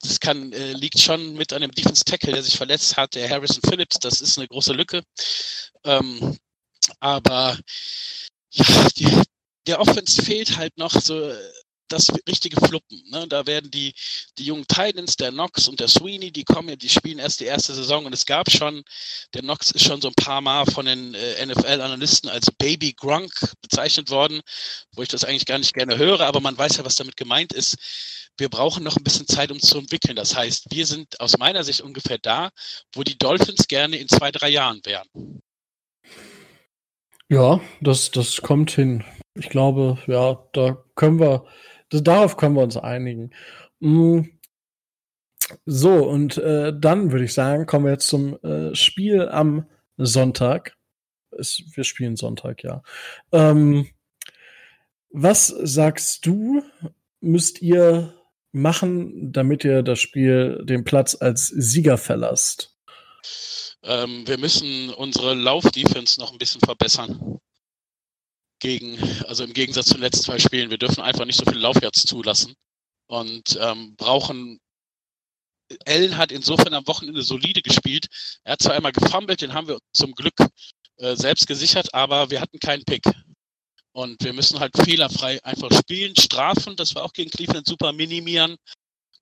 das 0.00 0.20
kann, 0.20 0.52
äh, 0.52 0.72
liegt 0.72 0.98
schon 0.98 1.34
mit 1.34 1.52
einem 1.52 1.70
Defense 1.70 2.04
Tackle, 2.04 2.32
der 2.32 2.42
sich 2.42 2.56
verletzt 2.56 2.96
hat, 2.96 3.14
der 3.14 3.28
Harrison 3.28 3.62
Phillips. 3.62 3.98
Das 3.98 4.20
ist 4.20 4.38
eine 4.38 4.48
große 4.48 4.72
Lücke. 4.72 5.02
Ähm, 5.84 6.38
aber 7.00 7.58
ja, 8.50 8.88
die, 8.96 9.22
der 9.66 9.80
Offense 9.80 10.22
fehlt 10.22 10.56
halt 10.56 10.76
noch 10.78 10.92
so 10.92 11.32
das 11.92 12.08
richtige 12.28 12.56
Fluppen. 12.64 13.02
Ne? 13.10 13.26
Da 13.28 13.46
werden 13.46 13.70
die, 13.70 13.94
die 14.38 14.44
jungen 14.44 14.66
Titans, 14.66 15.16
der 15.16 15.30
Knox 15.30 15.68
und 15.68 15.80
der 15.80 15.88
Sweeney, 15.88 16.30
die 16.30 16.44
kommen 16.44 16.68
ja, 16.68 16.76
die 16.76 16.88
spielen 16.88 17.18
erst 17.18 17.40
die 17.40 17.44
erste 17.44 17.74
Saison 17.74 18.06
und 18.06 18.12
es 18.12 18.26
gab 18.26 18.50
schon, 18.50 18.82
der 19.34 19.42
Knox 19.42 19.70
ist 19.70 19.84
schon 19.84 20.00
so 20.00 20.08
ein 20.08 20.14
paar 20.14 20.40
Mal 20.40 20.66
von 20.66 20.86
den 20.86 21.14
äh, 21.14 21.46
NFL-Analysten 21.46 22.30
als 22.30 22.50
Baby 22.50 22.92
Grunk 22.92 23.32
bezeichnet 23.60 24.10
worden, 24.10 24.40
wo 24.94 25.02
ich 25.02 25.08
das 25.08 25.24
eigentlich 25.24 25.46
gar 25.46 25.58
nicht 25.58 25.74
gerne 25.74 25.98
höre, 25.98 26.20
aber 26.20 26.40
man 26.40 26.56
weiß 26.56 26.76
ja, 26.76 26.84
was 26.84 26.96
damit 26.96 27.16
gemeint 27.16 27.52
ist. 27.52 27.76
Wir 28.38 28.48
brauchen 28.48 28.82
noch 28.82 28.96
ein 28.96 29.04
bisschen 29.04 29.26
Zeit, 29.26 29.50
um 29.52 29.60
zu 29.60 29.78
entwickeln. 29.78 30.16
Das 30.16 30.34
heißt, 30.34 30.66
wir 30.70 30.86
sind 30.86 31.20
aus 31.20 31.36
meiner 31.38 31.64
Sicht 31.64 31.82
ungefähr 31.82 32.18
da, 32.18 32.50
wo 32.94 33.02
die 33.02 33.18
Dolphins 33.18 33.68
gerne 33.68 33.96
in 33.96 34.08
zwei, 34.08 34.32
drei 34.32 34.48
Jahren 34.48 34.80
wären. 34.84 35.06
Ja, 37.28 37.60
das, 37.80 38.10
das 38.10 38.42
kommt 38.42 38.70
hin. 38.70 39.04
Ich 39.34 39.48
glaube, 39.48 39.98
ja, 40.06 40.38
da 40.52 40.76
können 40.94 41.18
wir, 41.18 41.46
darauf 42.00 42.36
können 42.36 42.56
wir 42.56 42.62
uns 42.62 42.76
einigen. 42.76 43.30
Mm. 43.80 44.22
So, 45.66 46.08
und 46.08 46.38
äh, 46.38 46.72
dann 46.74 47.12
würde 47.12 47.24
ich 47.24 47.34
sagen, 47.34 47.66
kommen 47.66 47.84
wir 47.84 47.92
jetzt 47.92 48.08
zum 48.08 48.38
äh, 48.42 48.74
Spiel 48.74 49.28
am 49.28 49.66
Sonntag. 49.96 50.76
Es, 51.30 51.62
wir 51.74 51.84
spielen 51.84 52.16
Sonntag, 52.16 52.62
ja. 52.62 52.82
Ähm, 53.32 53.88
was 55.10 55.48
sagst 55.48 56.24
du, 56.24 56.62
müsst 57.20 57.60
ihr 57.60 58.14
machen, 58.52 59.32
damit 59.32 59.64
ihr 59.64 59.82
das 59.82 60.00
Spiel 60.00 60.62
den 60.64 60.84
Platz 60.84 61.16
als 61.18 61.48
Sieger 61.48 61.98
verlasst? 61.98 62.78
Ähm, 63.82 64.26
wir 64.26 64.38
müssen 64.38 64.90
unsere 64.90 65.34
Lauf-Defense 65.34 66.20
noch 66.20 66.32
ein 66.32 66.38
bisschen 66.38 66.60
verbessern. 66.60 67.40
Gegen, 68.62 68.96
also 69.24 69.42
im 69.42 69.52
Gegensatz 69.52 69.86
zu 69.86 69.94
den 69.94 70.02
letzten 70.02 70.22
zwei 70.22 70.38
Spielen. 70.38 70.70
Wir 70.70 70.78
dürfen 70.78 71.02
einfach 71.02 71.24
nicht 71.24 71.36
so 71.36 71.44
viel 71.44 71.58
Laufjahrs 71.58 72.04
zulassen 72.04 72.54
und 73.08 73.58
ähm, 73.60 73.96
brauchen. 73.96 74.60
Allen 75.84 76.16
hat 76.16 76.30
insofern 76.30 76.72
am 76.72 76.86
Wochenende 76.86 77.22
solide 77.22 77.60
gespielt. 77.60 78.06
Er 78.44 78.52
hat 78.52 78.62
zwar 78.62 78.74
einmal 78.74 78.92
gefummelt, 78.92 79.42
den 79.42 79.52
haben 79.52 79.66
wir 79.66 79.78
zum 79.92 80.12
Glück 80.12 80.34
äh, 80.98 81.16
selbst 81.16 81.48
gesichert, 81.48 81.92
aber 81.92 82.30
wir 82.30 82.40
hatten 82.40 82.60
keinen 82.60 82.84
Pick. 82.84 83.02
Und 83.90 84.22
wir 84.22 84.32
müssen 84.32 84.60
halt 84.60 84.76
fehlerfrei 84.76 85.42
einfach 85.44 85.72
spielen, 85.76 86.14
strafen, 86.14 86.76
das 86.76 86.94
wir 86.94 87.02
auch 87.02 87.12
gegen 87.12 87.30
Cleveland 87.30 87.66
super 87.66 87.92
minimieren. 87.92 88.54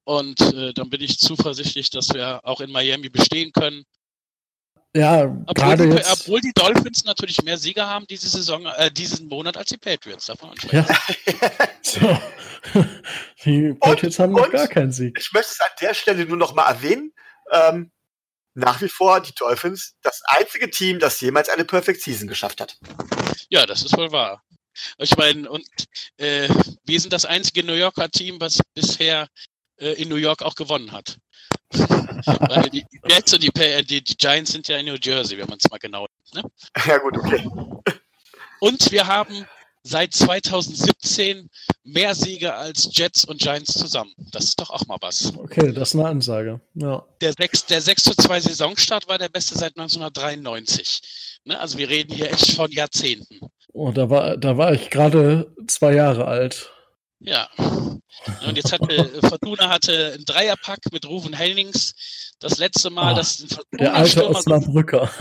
Und 0.04 0.38
äh, 0.40 0.74
dann 0.74 0.90
bin 0.90 1.00
ich 1.00 1.18
zuversichtlich, 1.18 1.88
dass 1.88 2.10
wir 2.10 2.44
auch 2.44 2.60
in 2.60 2.70
Miami 2.70 3.08
bestehen 3.08 3.52
können. 3.52 3.84
Ja, 4.94 5.26
gerade 5.54 5.88
die, 5.88 5.96
jetzt. 5.96 6.12
Obwohl 6.12 6.40
die 6.40 6.52
Dolphins 6.52 7.04
natürlich 7.04 7.42
mehr 7.42 7.56
Sieger 7.56 7.86
haben 7.86 8.06
diese 8.08 8.28
Saison, 8.28 8.66
äh, 8.66 8.90
diesen 8.90 9.28
Monat 9.28 9.56
als 9.56 9.68
die 9.68 9.78
Patriots. 9.78 10.28
Man 10.28 10.54
ja. 10.72 10.86
so. 11.82 12.20
Die 13.44 13.72
Patriots 13.72 14.18
und, 14.18 14.22
haben 14.22 14.32
noch 14.32 14.50
gar 14.50 14.68
keinen 14.68 14.92
Sieg. 14.92 15.16
Ich 15.18 15.32
möchte 15.32 15.52
es 15.52 15.60
an 15.60 15.70
der 15.80 15.94
Stelle 15.94 16.26
nur 16.26 16.36
noch 16.36 16.54
mal 16.54 16.68
erwähnen. 16.68 17.10
Ähm, 17.50 17.90
nach 18.54 18.82
wie 18.82 18.88
vor 18.88 19.20
die 19.20 19.32
Dolphins 19.34 19.94
das 20.02 20.20
einzige 20.26 20.68
Team, 20.68 20.98
das 20.98 21.20
jemals 21.20 21.48
eine 21.48 21.64
Perfect 21.64 22.02
Season 22.02 22.28
geschafft 22.28 22.60
hat. 22.60 22.76
Ja, 23.48 23.64
das 23.64 23.82
ist 23.82 23.96
wohl 23.96 24.12
wahr. 24.12 24.42
Ich 24.98 25.16
meine, 25.16 25.48
und 25.50 25.66
äh, 26.18 26.48
wir 26.84 27.00
sind 27.00 27.12
das 27.12 27.24
einzige 27.24 27.64
New 27.64 27.74
Yorker 27.74 28.10
Team, 28.10 28.40
was 28.40 28.60
bisher 28.74 29.28
äh, 29.78 29.92
in 29.92 30.08
New 30.08 30.16
York 30.16 30.42
auch 30.42 30.54
gewonnen 30.54 30.92
hat. 30.92 31.16
Weil 32.26 32.70
die 32.70 32.84
Jets 33.08 33.32
und 33.32 33.42
die, 33.42 33.50
die, 33.50 34.02
die, 34.02 34.16
Giants 34.16 34.52
sind 34.52 34.68
ja 34.68 34.78
in 34.78 34.86
New 34.86 34.96
Jersey, 35.00 35.38
wenn 35.38 35.48
man 35.48 35.58
es 35.62 35.70
mal 35.70 35.78
genau 35.78 36.06
nimmt. 36.32 36.44
Ne? 36.44 36.50
Ja, 36.86 36.98
gut, 36.98 37.16
okay. 37.16 37.48
Und 38.60 38.92
wir 38.92 39.06
haben 39.06 39.46
seit 39.82 40.12
2017 40.14 41.48
mehr 41.84 42.14
Siege 42.14 42.54
als 42.54 42.90
Jets 42.92 43.24
und 43.24 43.40
Giants 43.40 43.72
zusammen. 43.72 44.12
Das 44.32 44.44
ist 44.44 44.60
doch 44.60 44.70
auch 44.70 44.86
mal 44.86 44.98
was. 45.00 45.32
Okay, 45.36 45.72
das 45.72 45.90
ist 45.90 45.94
eine 45.94 46.08
Ansage. 46.08 46.60
Ja. 46.74 47.02
Der 47.20 47.32
6, 47.32 47.66
der 47.66 47.80
6 47.80 48.02
zu 48.02 48.14
2 48.14 48.40
Saisonstart 48.40 49.08
war 49.08 49.18
der 49.18 49.28
beste 49.28 49.56
seit 49.56 49.78
1993. 49.78 51.40
Ne? 51.44 51.58
Also 51.58 51.78
wir 51.78 51.88
reden 51.88 52.12
hier 52.14 52.30
echt 52.30 52.52
von 52.52 52.70
Jahrzehnten. 52.70 53.40
Oh, 53.72 53.92
da 53.92 54.10
war, 54.10 54.36
da 54.36 54.56
war 54.56 54.72
ich 54.72 54.90
gerade 54.90 55.54
zwei 55.66 55.94
Jahre 55.94 56.26
alt. 56.26 56.72
Ja. 57.20 57.48
Und 58.46 58.56
jetzt 58.56 58.72
hatte 58.72 59.20
Fortuna 59.28 59.68
hatte 59.68 60.12
einen 60.14 60.24
Dreierpack 60.24 60.92
mit 60.92 61.06
Ruven 61.06 61.32
Hennings. 61.32 61.94
Das 62.40 62.58
letzte 62.58 62.90
Mal, 62.90 63.12
oh, 63.12 63.16
dass 63.16 63.46
der 63.72 63.94
alte 63.94 64.28
Osnabrücker. 64.28 65.10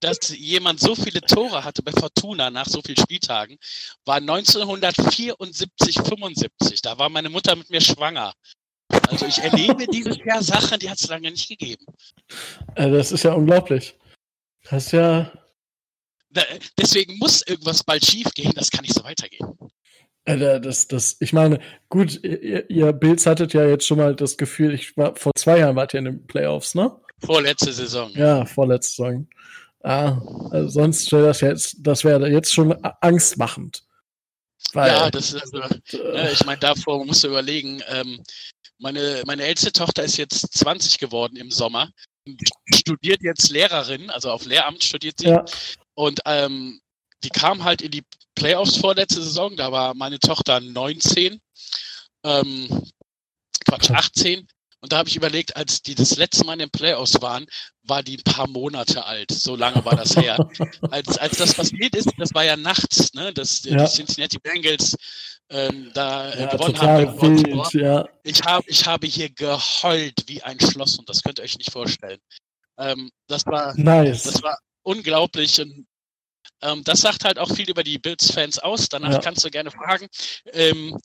dass 0.00 0.36
jemand 0.36 0.78
so 0.80 0.94
viele 0.94 1.20
Tore 1.22 1.64
hatte 1.64 1.82
bei 1.82 1.92
Fortuna 1.92 2.50
nach 2.50 2.66
so 2.66 2.82
vielen 2.82 2.98
Spieltagen, 2.98 3.56
war 4.04 4.16
1974, 4.16 5.96
75. 5.96 6.82
Da 6.82 6.98
war 6.98 7.08
meine 7.08 7.30
Mutter 7.30 7.56
mit 7.56 7.70
mir 7.70 7.80
schwanger. 7.80 8.34
Also 9.08 9.26
ich 9.26 9.38
erlebe 9.38 9.86
dieses 9.86 10.18
Jahr 10.18 10.42
Sachen, 10.42 10.78
die 10.78 10.90
hat 10.90 10.98
es 10.98 11.08
lange 11.08 11.30
nicht 11.30 11.48
gegeben. 11.48 11.84
Äh, 12.74 12.90
das 12.90 13.12
ist 13.12 13.24
ja 13.24 13.32
unglaublich. 13.32 13.96
Das 14.64 14.86
ist 14.86 14.92
ja. 14.92 15.32
deswegen 16.78 17.18
muss 17.18 17.42
irgendwas 17.42 17.82
bald 17.82 18.04
schief 18.04 18.30
gehen, 18.34 18.52
das 18.54 18.70
kann 18.70 18.82
nicht 18.82 18.94
so 18.94 19.02
weitergehen. 19.02 19.58
Das, 20.26 20.88
das, 20.88 21.16
ich 21.20 21.32
meine, 21.32 21.60
gut, 21.88 22.22
ihr, 22.24 22.68
ihr 22.68 22.92
Bills 22.92 23.26
hattet 23.26 23.52
ja 23.52 23.64
jetzt 23.64 23.86
schon 23.86 23.98
mal 23.98 24.16
das 24.16 24.36
Gefühl, 24.36 24.74
ich 24.74 24.96
war 24.96 25.14
vor 25.14 25.32
zwei 25.36 25.60
Jahren 25.60 25.76
wart 25.76 25.94
ihr 25.94 25.98
in 25.98 26.06
den 26.06 26.26
Playoffs, 26.26 26.74
ne? 26.74 26.90
Vorletzte 27.24 27.72
Saison. 27.72 28.10
Ja, 28.12 28.44
vorletzte 28.44 28.96
Saison. 28.96 29.28
Ah, 29.84 30.20
also 30.50 30.68
sonst 30.68 31.12
wäre 31.12 31.26
das 31.26 31.40
jetzt, 31.42 31.76
das 31.78 32.02
wäre 32.02 32.28
jetzt 32.28 32.52
schon 32.52 32.72
angstmachend. 33.00 33.84
Weil, 34.72 34.90
ja, 34.90 35.10
das 35.12 35.32
ist, 35.32 35.54
also, 35.54 35.58
äh, 35.92 36.32
ich 36.32 36.44
meine, 36.44 36.58
davor 36.58 37.04
musst 37.04 37.22
du 37.22 37.28
überlegen, 37.28 37.80
ähm, 37.88 38.20
meine, 38.78 39.22
meine 39.26 39.44
älteste 39.44 39.72
Tochter 39.72 40.02
ist 40.02 40.16
jetzt 40.16 40.58
20 40.58 40.98
geworden 40.98 41.36
im 41.36 41.52
Sommer, 41.52 41.90
studiert 42.74 43.22
jetzt 43.22 43.50
Lehrerin, 43.50 44.10
also 44.10 44.30
auf 44.30 44.44
Lehramt 44.44 44.82
studiert 44.82 45.20
sie. 45.20 45.28
Ja. 45.28 45.44
Und 45.94 46.20
ähm, 46.26 46.80
die 47.24 47.30
kam 47.30 47.64
halt 47.64 47.82
in 47.82 47.90
die 47.90 48.04
Playoffs 48.34 48.76
vorletzte 48.76 49.22
Saison, 49.22 49.56
da 49.56 49.72
war 49.72 49.94
meine 49.94 50.18
Tochter 50.18 50.60
19, 50.60 51.40
ähm, 52.24 52.82
Quatsch, 53.64 53.90
18. 53.90 54.46
Und 54.80 54.92
da 54.92 54.98
habe 54.98 55.08
ich 55.08 55.16
überlegt, 55.16 55.56
als 55.56 55.82
die 55.82 55.94
das 55.94 56.16
letzte 56.16 56.44
Mal 56.44 56.52
in 56.52 56.58
den 56.60 56.70
Playoffs 56.70 57.20
waren, 57.20 57.46
war 57.82 58.02
die 58.02 58.18
ein 58.18 58.22
paar 58.22 58.46
Monate 58.46 59.04
alt. 59.04 59.32
So 59.32 59.56
lange 59.56 59.84
war 59.84 59.96
das 59.96 60.16
her. 60.16 60.36
als, 60.90 61.18
als 61.18 61.38
das 61.38 61.54
passiert 61.54 61.96
ist, 61.96 62.10
das 62.18 62.34
war 62.34 62.44
ja 62.44 62.56
nachts, 62.56 63.12
ne, 63.14 63.32
dass 63.32 63.64
ja. 63.64 63.78
die 63.78 63.90
Cincinnati 63.90 64.38
Bengals 64.38 64.94
ähm, 65.48 65.90
da 65.94 66.30
äh, 66.30 66.42
ja, 66.42 66.46
gewonnen 66.50 66.80
haben. 66.80 67.20
Wild, 67.20 67.72
ja. 67.74 68.08
ich, 68.22 68.42
hab, 68.42 68.68
ich 68.68 68.86
habe 68.86 69.06
hier 69.06 69.30
geheult 69.30 70.22
wie 70.26 70.42
ein 70.42 70.60
Schloss 70.60 70.98
und 70.98 71.08
das 71.08 71.22
könnt 71.22 71.38
ihr 71.38 71.44
euch 71.44 71.58
nicht 71.58 71.72
vorstellen. 71.72 72.20
Ähm, 72.78 73.10
das 73.28 73.46
war, 73.46 73.74
nice. 73.76 74.24
das 74.24 74.42
war 74.42 74.58
unglaublich 74.82 75.60
und 75.60 75.86
ähm, 76.62 76.82
das 76.84 77.00
sagt 77.00 77.24
halt 77.24 77.38
auch 77.38 77.54
viel 77.54 77.68
über 77.68 77.82
die 77.82 77.98
Bills-Fans 77.98 78.58
aus. 78.58 78.88
Danach 78.88 79.12
ja. 79.12 79.18
kannst 79.20 79.44
du 79.44 79.50
gerne 79.50 79.70
fragen. 79.70 80.08
Ähm, 80.52 80.96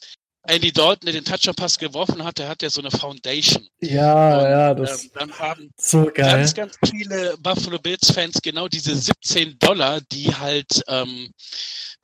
Andy 0.44 0.72
Dalton, 0.72 1.06
der 1.06 1.14
den 1.14 1.26
Touchdown-Pass 1.26 1.78
geworfen 1.78 2.24
hat, 2.24 2.40
der 2.40 2.50
hat 2.50 2.64
ja 2.64 2.70
so 2.70 2.82
eine 2.82 2.90
Foundation. 2.90 3.68
Ja, 3.80 4.40
und, 4.40 4.44
ja, 4.44 4.74
das 4.74 5.04
ähm, 5.04 5.12
dann 5.14 5.32
haben 5.38 5.72
so 5.78 6.06
geil. 6.06 6.14
ganz, 6.16 6.54
ganz 6.56 6.78
viele 6.90 7.38
Buffalo 7.38 7.78
Bills-Fans 7.78 8.42
genau 8.42 8.68
diese 8.68 8.96
17 8.96 9.60
Dollar, 9.60 10.02
die 10.12 10.34
halt 10.34 10.82
ähm, 10.88 11.32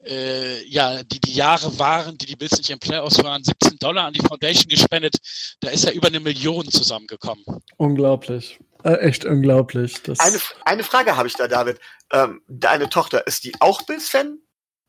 äh, 0.05 0.63
ja, 0.65 1.03
die 1.03 1.19
die 1.19 1.33
Jahre 1.33 1.77
waren, 1.79 2.17
die 2.17 2.27
die 2.27 2.35
Bills 2.35 2.57
nicht 2.57 2.69
im 2.69 2.79
Playoffs 2.79 3.23
waren, 3.23 3.43
17 3.43 3.77
Dollar 3.79 4.05
an 4.05 4.13
die 4.13 4.21
Foundation 4.21 4.67
gespendet. 4.69 5.15
Da 5.59 5.69
ist 5.69 5.85
ja 5.85 5.91
über 5.91 6.07
eine 6.07 6.19
Million 6.19 6.69
zusammengekommen. 6.69 7.43
Unglaublich. 7.77 8.59
Äh, 8.83 8.97
echt 8.97 9.25
unglaublich. 9.25 9.95
eine, 10.19 10.39
eine 10.65 10.83
Frage 10.83 11.17
habe 11.17 11.27
ich 11.27 11.33
da, 11.33 11.47
David. 11.47 11.79
Ähm, 12.11 12.41
deine 12.47 12.89
Tochter, 12.89 13.27
ist 13.27 13.43
die 13.43 13.53
auch 13.59 13.81
Bills-Fan 13.83 14.39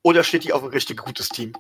oder 0.03 0.23
steht 0.23 0.45
die 0.45 0.53
auf 0.53 0.63
ein 0.63 0.71
richtig 0.71 0.99
gutes 0.99 1.29
Team? 1.29 1.53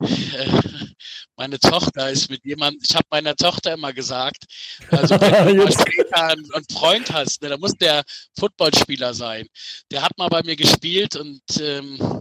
meine 1.36 1.58
Tochter 1.58 2.10
ist 2.10 2.30
mit 2.30 2.44
jemandem, 2.44 2.82
ich 2.82 2.94
habe 2.94 3.06
meiner 3.10 3.36
Tochter 3.36 3.74
immer 3.74 3.92
gesagt, 3.92 4.44
also 4.90 5.20
wenn 5.20 5.56
du 5.56 5.64
einen, 6.12 6.64
Freund 6.72 7.12
hast, 7.12 7.42
ne, 7.42 7.50
dann 7.50 7.60
muss 7.60 7.74
der 7.74 8.02
Footballspieler 8.38 9.14
sein. 9.14 9.46
Der 9.90 10.02
hat 10.02 10.16
mal 10.18 10.28
bei 10.28 10.42
mir 10.42 10.56
gespielt 10.56 11.16
und 11.16 11.42
ähm, 11.60 12.20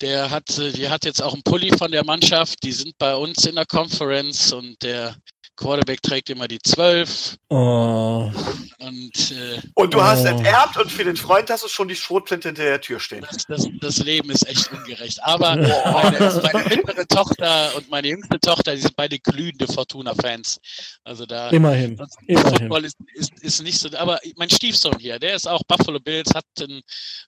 der 0.00 0.30
hat, 0.30 0.56
die 0.56 0.88
hat 0.88 1.04
jetzt 1.04 1.22
auch 1.22 1.34
einen 1.34 1.42
Pulli 1.42 1.76
von 1.76 1.90
der 1.90 2.04
Mannschaft, 2.04 2.62
die 2.62 2.72
sind 2.72 2.96
bei 2.98 3.14
uns 3.14 3.44
in 3.46 3.56
der 3.56 3.66
Conference 3.66 4.52
und 4.52 4.80
der 4.82 5.16
Quarterback 5.58 6.00
trägt 6.02 6.30
immer 6.30 6.46
die 6.46 6.60
12. 6.60 7.36
Oh. 7.48 8.30
Und, 8.78 9.32
äh, 9.32 9.60
und 9.74 9.92
du 9.92 9.98
oh. 9.98 10.02
hast 10.02 10.24
enterbt 10.24 10.76
und 10.76 10.90
für 10.90 11.02
den 11.02 11.16
Freund 11.16 11.50
hast 11.50 11.64
du 11.64 11.68
schon 11.68 11.88
die 11.88 11.96
Schrotflinte 11.96 12.48
hinter 12.48 12.62
der 12.62 12.80
Tür 12.80 13.00
stehen. 13.00 13.26
Das, 13.28 13.44
das, 13.46 13.68
das 13.80 13.98
Leben 13.98 14.30
ist 14.30 14.48
echt 14.48 14.72
ungerecht. 14.72 15.18
Aber 15.24 15.56
meine, 15.56 16.40
meine 16.42 16.68
mittlere 16.68 17.06
Tochter 17.08 17.74
und 17.76 17.90
meine 17.90 18.06
jüngste 18.06 18.38
Tochter, 18.38 18.76
die 18.76 18.82
sind 18.82 18.94
beide 18.94 19.18
glühende 19.18 19.66
Fortuna-Fans. 19.66 20.60
Also 21.02 21.26
da. 21.26 21.50
Immerhin. 21.50 21.98
Immerhin. 22.28 22.58
Football 22.58 22.84
ist, 22.84 22.96
ist, 23.14 23.32
ist 23.42 23.62
nicht 23.62 23.80
so. 23.80 23.88
Aber 23.98 24.20
mein 24.36 24.50
Stiefsohn 24.50 24.96
hier, 25.00 25.18
der 25.18 25.34
ist 25.34 25.48
auch 25.48 25.62
Buffalo 25.66 25.98
Bills, 25.98 26.32
hat 26.36 26.44
ein, 26.60 26.82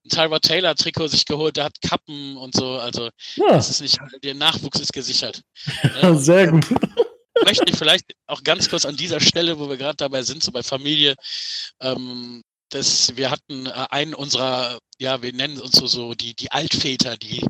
ein 0.04 0.08
Tyra 0.08 0.38
Taylor-Trikot 0.38 1.08
sich 1.08 1.24
geholt, 1.24 1.56
der 1.56 1.64
hat 1.64 1.80
Kappen 1.82 2.36
und 2.36 2.54
so. 2.54 2.78
Also, 2.78 3.10
ja. 3.34 3.48
das 3.48 3.70
ist 3.70 3.80
nicht, 3.80 3.98
der 4.22 4.34
Nachwuchs 4.34 4.78
ist 4.78 4.92
gesichert. 4.92 5.42
Sehr 6.14 6.46
gut 6.46 6.66
möchte 7.44 7.64
ich 7.68 7.76
vielleicht 7.76 8.04
auch 8.26 8.42
ganz 8.42 8.68
kurz 8.68 8.84
an 8.84 8.96
dieser 8.96 9.20
Stelle, 9.20 9.58
wo 9.58 9.68
wir 9.68 9.76
gerade 9.76 9.96
dabei 9.96 10.22
sind, 10.22 10.42
so 10.42 10.52
bei 10.52 10.62
Familie, 10.62 11.14
ähm, 11.80 12.42
dass 12.70 13.16
wir 13.16 13.30
hatten 13.30 13.66
äh, 13.66 13.86
einen 13.90 14.14
unserer, 14.14 14.78
ja, 14.98 15.22
wir 15.22 15.32
nennen 15.32 15.60
uns 15.60 15.72
so, 15.72 15.86
so 15.86 16.14
die, 16.14 16.34
die 16.34 16.50
Altväter, 16.52 17.16
die 17.16 17.44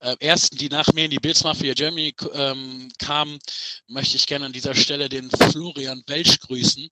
äh, 0.00 0.16
ersten, 0.18 0.56
die 0.58 0.68
nach 0.68 0.92
mir 0.92 1.04
in 1.04 1.10
die 1.10 1.18
Bills 1.18 1.44
Mafia 1.44 1.74
Germany 1.74 2.12
ähm, 2.34 2.90
kamen, 2.98 3.38
möchte 3.86 4.16
ich 4.16 4.26
gerne 4.26 4.46
an 4.46 4.52
dieser 4.52 4.74
Stelle 4.74 5.08
den 5.08 5.30
Florian 5.30 6.02
Welsch 6.06 6.40
grüßen. 6.40 6.88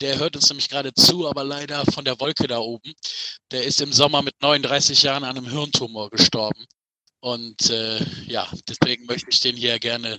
Der 0.00 0.18
hört 0.18 0.36
uns 0.36 0.48
nämlich 0.48 0.68
gerade 0.68 0.92
zu, 0.94 1.28
aber 1.28 1.44
leider 1.44 1.84
von 1.86 2.04
der 2.04 2.18
Wolke 2.18 2.48
da 2.48 2.58
oben. 2.58 2.92
Der 3.52 3.64
ist 3.64 3.80
im 3.80 3.92
Sommer 3.92 4.22
mit 4.22 4.34
39 4.42 5.02
Jahren 5.02 5.24
an 5.24 5.36
einem 5.38 5.48
Hirntumor 5.48 6.10
gestorben. 6.10 6.64
Und 7.20 7.70
äh, 7.70 8.04
ja, 8.26 8.50
deswegen 8.68 9.04
möchte 9.06 9.28
ich 9.30 9.40
den 9.40 9.56
hier 9.56 9.78
gerne 9.78 10.18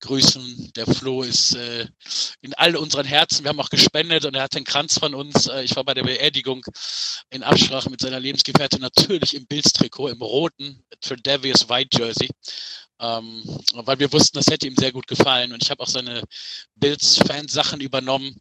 grüßen. 0.00 0.72
Der 0.74 0.86
Flo 0.86 1.22
ist 1.22 1.54
äh, 1.54 1.86
in 2.40 2.54
all 2.54 2.76
unseren 2.76 3.06
Herzen. 3.06 3.44
Wir 3.44 3.50
haben 3.50 3.60
auch 3.60 3.70
gespendet 3.70 4.24
und 4.24 4.34
er 4.34 4.42
hat 4.42 4.54
den 4.54 4.64
Kranz 4.64 4.98
von 4.98 5.14
uns. 5.14 5.46
Äh, 5.46 5.62
ich 5.62 5.76
war 5.76 5.84
bei 5.84 5.94
der 5.94 6.04
Beerdigung 6.04 6.64
in 7.30 7.42
Absprache 7.42 7.90
mit 7.90 8.00
seiner 8.00 8.20
Lebensgefährtin 8.20 8.80
natürlich 8.80 9.34
im 9.34 9.46
Bildstrikot, 9.46 10.08
im 10.08 10.22
roten 10.22 10.84
Tredavious 11.00 11.68
White 11.68 11.98
Jersey. 11.98 12.28
Ähm, 13.00 13.42
weil 13.72 13.98
wir 13.98 14.12
wussten, 14.12 14.36
das 14.36 14.48
hätte 14.48 14.66
ihm 14.66 14.76
sehr 14.76 14.92
gut 14.92 15.06
gefallen. 15.06 15.52
Und 15.52 15.62
ich 15.62 15.70
habe 15.70 15.82
auch 15.82 15.88
seine 15.88 16.22
Bills-Fansachen 16.74 17.80
übernommen. 17.80 18.38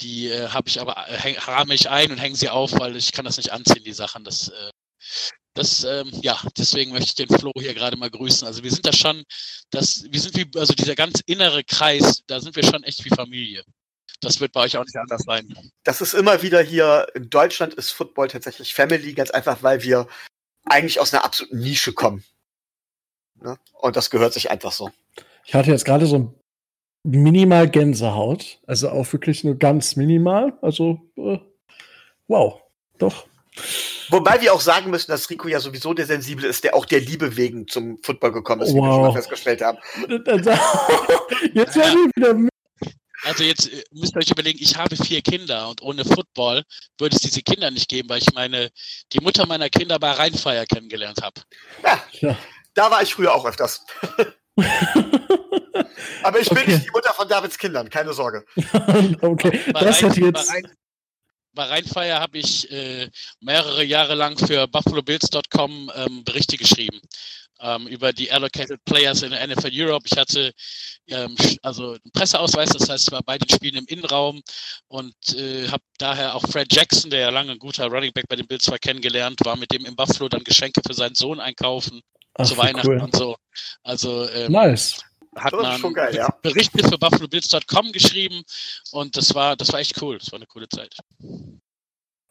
Die 0.00 0.28
äh, 0.28 0.48
habe 0.48 0.68
ich 0.68 0.80
aber, 0.80 0.96
äh, 1.08 1.38
rahme 1.38 1.74
ich 1.74 1.88
ein 1.88 2.10
und 2.10 2.18
hänge 2.18 2.34
sie 2.34 2.48
auf, 2.48 2.72
weil 2.78 2.96
ich 2.96 3.12
kann 3.12 3.24
das 3.24 3.36
nicht 3.36 3.52
anziehen, 3.52 3.84
die 3.84 3.92
Sachen. 3.92 4.24
Das 4.24 4.48
äh, 4.48 4.70
das, 5.60 5.84
ähm, 5.84 6.10
ja, 6.22 6.40
deswegen 6.56 6.92
möchte 6.92 7.22
ich 7.22 7.28
den 7.28 7.38
Flo 7.38 7.52
hier 7.58 7.74
gerade 7.74 7.96
mal 7.96 8.10
grüßen. 8.10 8.46
Also 8.46 8.62
wir 8.62 8.70
sind 8.70 8.86
da 8.86 8.92
schon, 8.92 9.24
das, 9.70 10.06
wir 10.10 10.18
sind 10.18 10.34
wie, 10.36 10.58
also 10.58 10.72
dieser 10.72 10.94
ganz 10.94 11.20
innere 11.26 11.62
Kreis, 11.64 12.22
da 12.26 12.40
sind 12.40 12.56
wir 12.56 12.64
schon 12.64 12.82
echt 12.82 13.04
wie 13.04 13.10
Familie. 13.10 13.62
Das 14.22 14.40
wird 14.40 14.52
bei 14.52 14.62
euch 14.62 14.78
auch 14.78 14.84
nicht 14.84 14.96
anders 14.96 15.22
sein. 15.22 15.54
Das 15.84 16.00
ist 16.00 16.14
immer 16.14 16.42
wieder 16.42 16.62
hier, 16.62 17.06
in 17.14 17.28
Deutschland 17.28 17.74
ist 17.74 17.90
Football 17.90 18.28
tatsächlich 18.28 18.72
Family, 18.72 19.12
ganz 19.12 19.30
einfach, 19.30 19.62
weil 19.62 19.82
wir 19.82 20.08
eigentlich 20.64 20.98
aus 20.98 21.12
einer 21.12 21.24
absoluten 21.24 21.60
Nische 21.60 21.92
kommen. 21.92 22.24
Ne? 23.42 23.58
Und 23.74 23.96
das 23.96 24.08
gehört 24.08 24.32
sich 24.32 24.50
einfach 24.50 24.72
so. 24.72 24.90
Ich 25.44 25.54
hatte 25.54 25.70
jetzt 25.70 25.84
gerade 25.84 26.06
so 26.06 26.18
ein 26.18 26.34
minimal 27.02 27.68
Gänsehaut. 27.68 28.60
Also 28.66 28.88
auch 28.88 29.12
wirklich 29.12 29.44
nur 29.44 29.58
ganz 29.58 29.96
minimal. 29.96 30.58
Also, 30.62 31.00
äh, 31.16 31.38
wow, 32.28 32.62
doch. 32.98 33.26
Wobei 34.10 34.40
wir 34.40 34.52
auch 34.52 34.60
sagen 34.60 34.90
müssen, 34.90 35.10
dass 35.10 35.30
Rico 35.30 35.48
ja 35.48 35.60
sowieso 35.60 35.94
der 35.94 36.06
Sensible 36.06 36.46
ist, 36.46 36.64
der 36.64 36.74
auch 36.74 36.84
der 36.84 37.00
Liebe 37.00 37.36
wegen 37.36 37.66
zum 37.68 37.98
Football 38.02 38.32
gekommen 38.32 38.62
ist, 38.62 38.72
wow. 38.72 38.76
wie 38.76 38.80
wir 38.80 38.92
schon 38.92 39.02
mal 39.02 39.12
festgestellt 39.12 39.62
haben. 39.62 39.78
Jetzt 41.54 41.76
werden 41.76 42.10
wir 42.14 42.16
wieder 42.16 42.50
also 43.22 43.44
jetzt 43.44 43.70
äh, 43.72 43.84
müsst 43.92 44.14
ihr 44.14 44.20
euch 44.20 44.30
überlegen, 44.30 44.58
ich 44.60 44.76
habe 44.76 44.96
vier 44.96 45.20
Kinder 45.22 45.68
und 45.68 45.82
ohne 45.82 46.04
Football 46.04 46.64
würde 46.98 47.16
es 47.16 47.22
diese 47.22 47.42
Kinder 47.42 47.70
nicht 47.70 47.88
geben, 47.88 48.08
weil 48.08 48.18
ich 48.18 48.32
meine, 48.34 48.70
die 49.12 49.20
Mutter 49.20 49.46
meiner 49.46 49.68
Kinder 49.68 49.98
bei 49.98 50.12
Rheinfeier 50.12 50.64
kennengelernt 50.66 51.20
habe. 51.22 51.42
Ja, 51.82 52.02
ja, 52.20 52.36
da 52.74 52.90
war 52.90 53.02
ich 53.02 53.14
früher 53.14 53.34
auch 53.34 53.44
öfters. 53.44 53.84
Aber 56.22 56.40
ich 56.40 56.48
bin 56.48 56.58
okay. 56.58 56.72
nicht 56.72 56.86
die 56.86 56.90
Mutter 56.90 57.12
von 57.14 57.28
Davids 57.28 57.58
Kindern, 57.58 57.88
keine 57.88 58.12
Sorge. 58.12 58.44
okay, 59.20 59.60
das 59.72 60.02
hat 60.02 60.16
jetzt. 60.16 60.48
Bei, 60.48 60.54
Rhein, 60.54 60.72
bei 61.52 61.64
Rheinfeier 61.64 62.20
habe 62.20 62.38
ich 62.38 62.70
äh, 62.70 63.08
mehrere 63.40 63.84
Jahre 63.84 64.14
lang 64.14 64.38
für 64.38 64.66
BuffaloBills.com 64.68 65.92
ähm, 65.94 66.24
Berichte 66.24 66.56
geschrieben 66.56 67.00
ähm, 67.60 67.86
über 67.86 68.12
die 68.12 68.30
Allocated 68.30 68.84
Players 68.84 69.22
in 69.22 69.30
der 69.30 69.46
NFL 69.46 69.70
Europe. 69.72 70.06
Ich 70.10 70.16
hatte 70.16 70.52
ähm, 71.08 71.36
also 71.62 71.92
einen 71.92 72.12
Presseausweis, 72.12 72.70
das 72.70 72.88
heißt, 72.88 73.08
ich 73.08 73.12
war 73.12 73.22
bei 73.22 73.38
den 73.38 73.48
Spielen 73.48 73.76
im 73.76 73.86
Innenraum 73.86 74.40
und 74.88 75.14
äh, 75.36 75.68
habe 75.68 75.82
daher 75.98 76.34
auch 76.34 76.46
Fred 76.46 76.72
Jackson, 76.72 77.10
der 77.10 77.20
ja 77.20 77.30
lange 77.30 77.52
ein 77.52 77.58
guter 77.58 77.86
Running 77.86 78.12
Back 78.12 78.28
bei 78.28 78.36
den 78.36 78.46
Bills 78.46 78.70
war, 78.70 78.78
kennengelernt, 78.78 79.40
war 79.44 79.56
mit 79.56 79.72
dem 79.72 79.84
im 79.84 79.96
Buffalo 79.96 80.28
dann 80.28 80.44
Geschenke 80.44 80.80
für 80.86 80.94
seinen 80.94 81.14
Sohn 81.14 81.40
einkaufen 81.40 82.00
Ach, 82.34 82.46
zu 82.46 82.56
Weihnachten 82.56 82.88
cool. 82.88 83.00
und 83.00 83.14
so. 83.14 83.36
Also 83.82 84.28
ähm, 84.30 84.52
nice 84.52 85.00
hat 85.36 85.52
man 85.52 85.94
geil, 85.94 86.14
ja. 86.14 86.28
Berichte 86.42 86.82
für 86.82 86.98
BuffaloBills.com 86.98 87.92
geschrieben 87.92 88.42
und 88.92 89.16
das 89.16 89.34
war, 89.34 89.56
das 89.56 89.72
war 89.72 89.80
echt 89.80 90.00
cool. 90.02 90.18
Das 90.18 90.32
war 90.32 90.38
eine 90.38 90.46
coole 90.46 90.68
Zeit. 90.68 90.96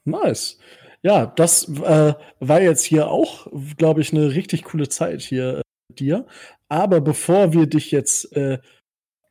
Nice. 0.05 0.57
Ja, 1.01 1.25
das 1.25 1.69
äh, 1.69 2.13
war 2.39 2.61
jetzt 2.61 2.83
hier 2.83 3.07
auch, 3.09 3.47
glaube 3.77 4.01
ich, 4.01 4.11
eine 4.11 4.33
richtig 4.33 4.63
coole 4.63 4.89
Zeit 4.89 5.21
hier 5.21 5.59
äh, 5.59 5.93
dir. 5.93 6.25
Aber 6.67 6.99
bevor 7.01 7.53
wir 7.53 7.67
dich 7.67 7.91
jetzt 7.91 8.35
äh, 8.35 8.59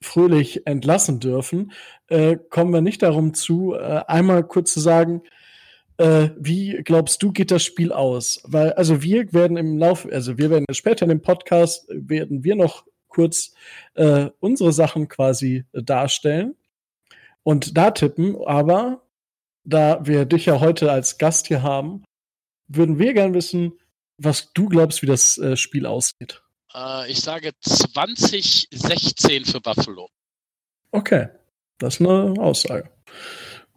fröhlich 0.03 0.67
entlassen 0.67 1.21
dürfen, 1.21 1.73
äh, 2.09 2.37
kommen 2.51 2.73
wir 2.73 2.81
nicht 2.81 3.03
darum 3.03 3.35
zu, 3.35 3.75
äh, 3.75 4.03
einmal 4.07 4.45
kurz 4.45 4.73
zu 4.73 4.81
sagen, 4.81 5.23
äh, 5.99 6.31
wie 6.39 6.81
glaubst 6.85 7.23
du, 7.23 7.33
geht 7.33 7.51
das 7.51 7.65
Spiel 7.65 7.93
aus? 7.93 8.41
Weil, 8.45 8.73
also 8.73 9.03
wir 9.03 9.33
werden 9.33 9.57
im 9.57 9.77
Laufe, 9.79 10.11
also 10.11 10.39
wir 10.39 10.49
werden 10.51 10.65
später 10.73 11.03
in 11.03 11.11
dem 11.11 11.23
Podcast, 11.23 11.87
werden 11.89 12.45
wir 12.45 12.55
noch 12.55 12.85
kurz 13.09 13.55
äh, 13.95 14.31
unsere 14.41 14.73
Sachen 14.73 15.09
quasi 15.09 15.65
äh, 15.73 15.83
darstellen 15.83 16.57
und 17.43 17.77
da 17.77 17.91
tippen, 17.91 18.37
aber 18.47 19.03
da 19.65 20.05
wir 20.07 20.25
dich 20.25 20.47
ja 20.47 20.61
heute 20.61 20.91
als 20.91 21.19
Gast 21.19 21.47
hier 21.47 21.63
haben, 21.63 22.05
würden 22.69 22.99
wir 22.99 23.15
gern 23.15 23.35
wissen, 23.35 23.79
was 24.17 24.53
du 24.53 24.69
glaubst, 24.69 25.03
wie 25.03 25.07
das 25.07 25.39
äh, 25.39 25.57
Spiel 25.57 25.87
ausgeht. 25.87 26.43
Äh, 26.75 27.11
ich 27.11 27.21
sage 27.21 27.53
2016 27.61 29.45
für 29.45 29.61
Buffalo. 29.61 30.09
Okay, 30.91 31.29
das 31.79 31.95
ist 31.95 32.01
eine 32.01 32.35
Aussage. 32.39 32.91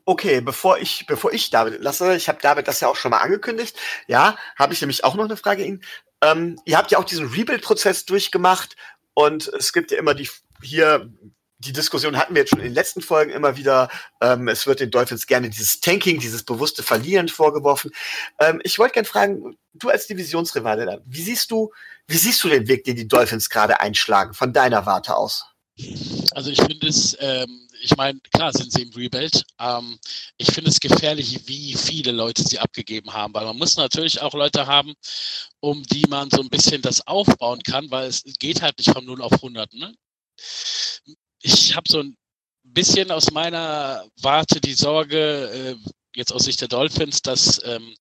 Okay, 0.06 0.42
bevor 0.42 0.80
ich, 0.80 1.06
bevor 1.08 1.32
ich 1.32 1.50
David 1.52 1.82
lasse, 1.82 2.16
ich 2.16 2.28
habe 2.28 2.40
David 2.42 2.68
das 2.68 2.80
ja 2.80 2.88
auch 2.88 2.96
schon 2.96 3.12
mal 3.12 3.20
angekündigt. 3.20 3.78
Ja, 4.08 4.36
habe 4.58 4.74
ich 4.74 4.82
nämlich 4.82 5.04
auch 5.04 5.16
noch 5.16 5.26
eine 5.26 5.38
Frage 5.38 5.64
Ihnen. 5.64 5.84
Ähm, 6.24 6.60
ihr 6.66 6.78
habt 6.78 6.92
ja 6.92 6.98
auch 6.98 7.04
diesen 7.04 7.28
Rebuild-Prozess 7.28 8.06
durchgemacht 8.06 8.76
und 9.14 9.48
es 9.48 9.74
gibt 9.74 9.92
ja 9.92 9.98
immer 9.98 10.14
die 10.14 10.30
hier 10.62 11.10
die 11.64 11.74
Diskussion 11.74 12.18
hatten 12.18 12.34
wir 12.34 12.42
jetzt 12.42 12.50
schon 12.50 12.60
in 12.60 12.66
den 12.66 12.74
letzten 12.74 13.02
Folgen 13.02 13.32
immer 13.32 13.56
wieder. 13.56 13.90
Ähm, 14.20 14.48
es 14.48 14.66
wird 14.66 14.80
den 14.80 14.90
Dolphins 14.90 15.28
gerne 15.28 15.50
dieses 15.50 15.80
Tanking, 15.80 16.20
dieses 16.20 16.44
bewusste 16.44 16.82
Verlieren 16.82 17.28
vorgeworfen. 17.28 17.92
Ähm, 18.40 18.60
ich 18.64 18.80
wollte 18.80 18.96
gerne 18.96 19.08
fragen, 19.08 19.58
du 19.74 19.90
als 19.90 20.08
Divisionsrivale, 20.08 21.02
wie 21.06 21.22
siehst 21.22 21.52
du, 21.52 21.72
wie 22.08 22.18
siehst 22.18 22.44
du 22.44 22.50
den 22.50 22.68
Weg, 22.68 22.84
den 22.84 22.96
die 22.96 23.08
Dolphins 23.08 23.50
gerade 23.50 23.80
einschlagen, 23.80 24.34
von 24.34 24.54
deiner 24.54 24.86
Warte 24.88 25.16
aus? 25.16 25.46
Also 26.34 26.50
ich 26.50 26.62
finde 26.62 26.88
es, 26.88 27.16
ähm, 27.20 27.68
ich 27.82 27.96
meine, 27.98 28.20
klar 28.34 28.54
sind 28.54 28.72
sie 28.72 28.84
im 28.84 28.94
Rebuild. 28.94 29.44
Ähm, 29.60 30.00
ich 30.38 30.52
finde 30.52 30.70
es 30.70 30.80
gefährlich, 30.80 31.48
wie 31.48 31.74
viele 31.76 32.12
Leute 32.12 32.44
sie 32.44 32.60
abgegeben 32.60 33.14
haben, 33.14 33.34
weil 33.34 33.46
man 33.46 33.58
muss 33.58 33.76
natürlich 33.76 34.22
auch 34.22 34.34
Leute 34.34 34.68
haben, 34.68 34.94
um 35.60 35.84
die 35.84 36.06
man 36.10 36.30
so 36.30 36.42
ein 36.42 36.50
bisschen 36.50 36.82
das 36.82 37.06
aufbauen 37.08 37.62
kann, 37.64 37.90
weil 37.92 38.08
es 38.08 38.24
geht 38.40 38.62
halt 38.62 38.78
nicht 38.78 38.92
von 38.92 39.06
0 39.06 39.22
auf 39.22 39.34
100. 39.34 39.74
Ne? 39.74 39.94
ich 41.42 41.76
habe 41.76 41.90
so 41.90 42.00
ein 42.02 42.18
bisschen 42.64 43.12
aus 43.12 43.32
meiner 43.32 44.06
Warte 44.22 44.62
die 44.62 44.74
Sorge, 44.74 45.78
äh, 45.80 45.92
jetzt 46.16 46.34
aus 46.34 46.44
Sicht 46.44 46.62
der 46.62 46.68
Dolphins, 46.68 47.22
dass 47.22 47.62
ähm, 47.64 47.96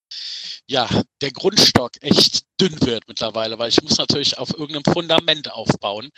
ja 0.67 0.89
der 1.21 1.31
Grundstock 1.31 1.91
echt 2.01 2.43
dünn 2.59 2.79
wird 2.81 3.07
mittlerweile, 3.07 3.57
weil 3.59 3.69
ich 3.69 3.81
muss 3.81 3.97
natürlich 3.97 4.37
auf 4.37 4.51
irgendeinem 4.51 4.93
Fundament 4.93 5.51
aufbauen. 5.51 6.09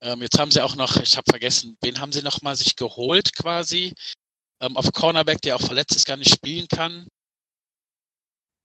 Ähm, 0.00 0.22
jetzt 0.22 0.38
haben 0.38 0.50
sie 0.50 0.62
auch 0.62 0.76
noch, 0.76 0.96
ich 0.96 1.16
habe 1.16 1.30
vergessen, 1.30 1.76
wen 1.80 2.00
haben 2.00 2.12
sie 2.12 2.22
noch 2.22 2.42
mal 2.42 2.56
sich 2.56 2.76
geholt 2.76 3.34
quasi 3.36 3.92
ähm, 4.60 4.76
auf 4.76 4.90
Cornerback, 4.92 5.40
der 5.42 5.56
auch 5.56 5.60
verletzt 5.60 5.96
ist, 5.96 6.06
gar 6.06 6.16
nicht 6.16 6.32
spielen 6.32 6.66
kann. 6.68 7.06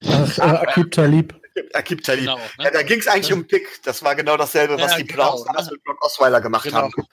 Ach, 0.06 0.38
äh, 0.38 0.42
Akib 0.42 0.92
Talib. 0.92 1.34
Akib 1.74 2.04
Talib. 2.04 2.22
Genau, 2.22 2.38
ne? 2.38 2.44
ja, 2.60 2.72
da 2.72 2.84
ging 2.84 3.00
es 3.00 3.08
eigentlich 3.08 3.34
um 3.34 3.48
Pick. 3.48 3.82
Das 3.84 4.04
war 4.04 4.16
genau 4.16 4.38
dasselbe, 4.38 4.80
was 4.80 4.92
ja, 4.92 4.98
die 4.98 5.06
Browns 5.06 5.44
genau, 5.44 5.60
ne? 5.60 5.70
mit 5.72 5.84
Brock 5.84 6.06
Osweiler 6.06 6.40
gemacht 6.40 6.64
genau. 6.64 6.78
haben 6.78 7.08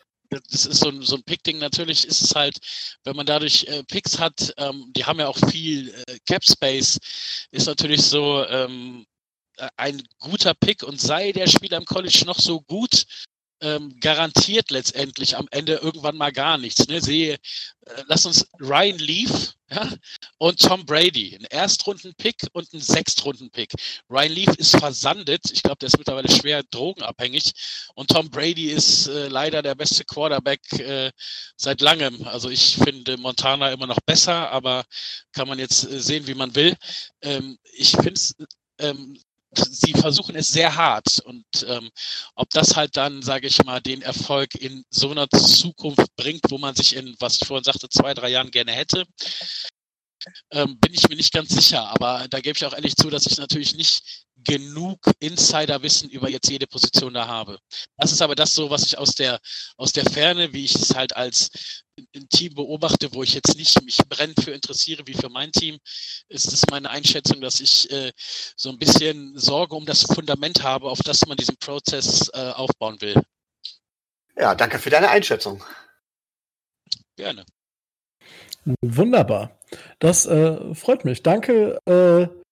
das 0.50 0.66
ist 0.66 0.80
so 0.80 0.88
ein, 0.88 1.02
so 1.02 1.16
ein 1.16 1.22
Pick-Ding. 1.24 1.58
Natürlich 1.58 2.04
ist 2.06 2.22
es 2.22 2.34
halt, 2.34 2.58
wenn 3.04 3.16
man 3.16 3.26
dadurch 3.26 3.64
äh, 3.64 3.82
Picks 3.84 4.18
hat, 4.18 4.52
ähm, 4.56 4.90
die 4.96 5.04
haben 5.04 5.18
ja 5.18 5.28
auch 5.28 5.38
viel 5.50 5.90
äh, 5.90 6.18
Cap-Space, 6.26 6.98
ist 7.50 7.66
natürlich 7.66 8.02
so 8.02 8.44
ähm, 8.46 9.06
ein 9.76 10.02
guter 10.18 10.54
Pick 10.54 10.82
und 10.82 11.00
sei 11.00 11.32
der 11.32 11.46
Spieler 11.46 11.78
im 11.78 11.84
College 11.84 12.24
noch 12.26 12.38
so 12.38 12.60
gut, 12.62 13.04
ähm, 13.60 13.98
garantiert 14.00 14.70
letztendlich 14.70 15.36
am 15.36 15.48
Ende 15.50 15.74
irgendwann 15.74 16.16
mal 16.16 16.32
gar 16.32 16.58
nichts. 16.58 16.86
Ne? 16.88 17.00
Sehe, 17.00 17.34
äh, 17.34 17.38
lass 18.08 18.26
uns 18.26 18.46
Ryan 18.60 18.98
Leaf 18.98 19.54
ja, 19.74 19.92
und 20.38 20.60
Tom 20.60 20.84
Brady, 20.84 21.36
ein 21.36 21.44
Erstrunden-Pick 21.44 22.36
und 22.52 22.72
ein 22.72 22.80
Sechstrunden-Pick. 22.80 23.72
Ryan 24.10 24.32
Leaf 24.32 24.54
ist 24.56 24.76
versandet. 24.76 25.42
Ich 25.52 25.62
glaube, 25.62 25.78
der 25.78 25.88
ist 25.88 25.98
mittlerweile 25.98 26.30
schwer 26.30 26.62
drogenabhängig. 26.70 27.52
Und 27.94 28.10
Tom 28.10 28.30
Brady 28.30 28.70
ist 28.70 29.06
äh, 29.08 29.28
leider 29.28 29.62
der 29.62 29.74
beste 29.74 30.04
Quarterback 30.04 30.60
äh, 30.72 31.10
seit 31.56 31.80
langem. 31.80 32.26
Also 32.26 32.50
ich 32.50 32.76
finde 32.76 33.16
Montana 33.16 33.72
immer 33.72 33.86
noch 33.86 34.00
besser, 34.06 34.50
aber 34.50 34.84
kann 35.32 35.48
man 35.48 35.58
jetzt 35.58 35.84
äh, 35.84 36.00
sehen, 36.00 36.26
wie 36.26 36.34
man 36.34 36.54
will. 36.54 36.76
Ähm, 37.22 37.58
ich 37.72 37.90
finde 37.90 38.14
es 38.14 38.34
ähm, 38.78 39.18
sie 39.58 39.92
versuchen 39.92 40.36
es 40.36 40.48
sehr 40.48 40.74
hart. 40.76 41.20
Und 41.20 41.44
ähm, 41.66 41.90
ob 42.34 42.50
das 42.50 42.76
halt 42.76 42.96
dann, 42.96 43.22
sage 43.22 43.46
ich 43.46 43.64
mal, 43.64 43.80
den 43.80 44.02
Erfolg 44.02 44.54
in 44.54 44.84
so 44.90 45.10
einer 45.10 45.28
Zukunft 45.28 46.14
bringt, 46.16 46.42
wo 46.50 46.58
man 46.58 46.74
sich 46.74 46.96
in, 46.96 47.14
was 47.18 47.40
ich 47.40 47.46
vorhin 47.46 47.64
sagte, 47.64 47.88
zwei, 47.88 48.14
drei 48.14 48.30
Jahren 48.30 48.50
gerne 48.50 48.72
hätte, 48.72 49.04
ähm, 50.50 50.78
bin 50.80 50.94
ich 50.94 51.08
mir 51.08 51.16
nicht 51.16 51.32
ganz 51.32 51.50
sicher. 51.50 51.82
Aber 51.88 52.26
da 52.28 52.40
gebe 52.40 52.56
ich 52.56 52.64
auch 52.64 52.72
ehrlich 52.72 52.96
zu, 52.96 53.10
dass 53.10 53.26
ich 53.26 53.38
natürlich 53.38 53.74
nicht 53.74 54.23
genug 54.44 54.98
Insiderwissen 55.20 56.10
über 56.10 56.28
jetzt 56.28 56.50
jede 56.50 56.66
Position 56.66 57.14
da 57.14 57.26
habe. 57.26 57.58
Das 57.96 58.12
ist 58.12 58.22
aber 58.22 58.34
das 58.34 58.54
so, 58.54 58.70
was 58.70 58.86
ich 58.86 58.98
aus 58.98 59.14
der, 59.14 59.40
aus 59.76 59.92
der 59.92 60.04
Ferne, 60.04 60.52
wie 60.52 60.64
ich 60.64 60.74
es 60.74 60.94
halt 60.94 61.16
als 61.16 61.50
ein 62.14 62.28
Team 62.28 62.54
beobachte, 62.54 63.12
wo 63.14 63.22
ich 63.22 63.34
jetzt 63.34 63.56
nicht 63.56 63.82
mich 63.84 63.98
brennend 64.08 64.42
für 64.42 64.50
interessiere 64.50 65.06
wie 65.06 65.14
für 65.14 65.28
mein 65.28 65.52
Team, 65.52 65.78
ist 66.28 66.52
es 66.52 66.62
meine 66.70 66.90
Einschätzung, 66.90 67.40
dass 67.40 67.60
ich 67.60 67.90
äh, 67.90 68.12
so 68.56 68.70
ein 68.70 68.78
bisschen 68.78 69.38
Sorge 69.38 69.76
um 69.76 69.86
das 69.86 70.02
Fundament 70.02 70.62
habe, 70.62 70.90
auf 70.90 71.00
das 71.00 71.26
man 71.26 71.36
diesen 71.36 71.56
Prozess 71.56 72.30
äh, 72.34 72.50
aufbauen 72.50 73.00
will. 73.00 73.20
Ja, 74.36 74.54
danke 74.54 74.78
für 74.78 74.90
deine 74.90 75.10
Einschätzung. 75.10 75.62
Gerne. 77.16 77.44
Wunderbar. 78.82 79.58
Das 79.98 80.26
äh, 80.26 80.74
freut 80.74 81.04
mich. 81.04 81.22
Danke 81.22 81.78
äh, 81.86 82.43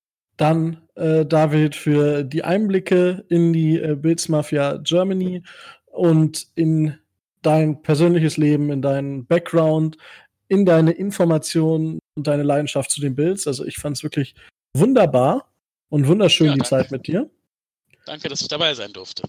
dann, 0.42 0.82
äh, 0.96 1.24
David, 1.24 1.76
für 1.76 2.24
die 2.24 2.42
Einblicke 2.42 3.24
in 3.28 3.52
die 3.52 3.78
äh, 3.78 3.94
Bills 3.94 4.28
Mafia 4.28 4.78
Germany 4.78 5.44
und 5.86 6.48
in 6.56 6.98
dein 7.42 7.82
persönliches 7.82 8.36
Leben, 8.36 8.70
in 8.70 8.82
deinen 8.82 9.24
Background, 9.26 9.96
in 10.48 10.66
deine 10.66 10.92
Informationen 10.92 12.00
und 12.16 12.26
deine 12.26 12.42
Leidenschaft 12.42 12.90
zu 12.90 13.00
den 13.00 13.14
Bills. 13.14 13.46
Also 13.46 13.64
ich 13.64 13.76
fand 13.76 13.96
es 13.96 14.02
wirklich 14.02 14.34
wunderbar 14.76 15.48
und 15.90 16.08
wunderschön 16.08 16.48
ja, 16.48 16.54
die 16.54 16.62
Zeit 16.62 16.90
mit 16.90 17.06
dir. 17.06 17.30
Danke, 18.04 18.28
dass 18.28 18.40
ich 18.40 18.48
dabei 18.48 18.74
sein 18.74 18.92
durfte. 18.92 19.22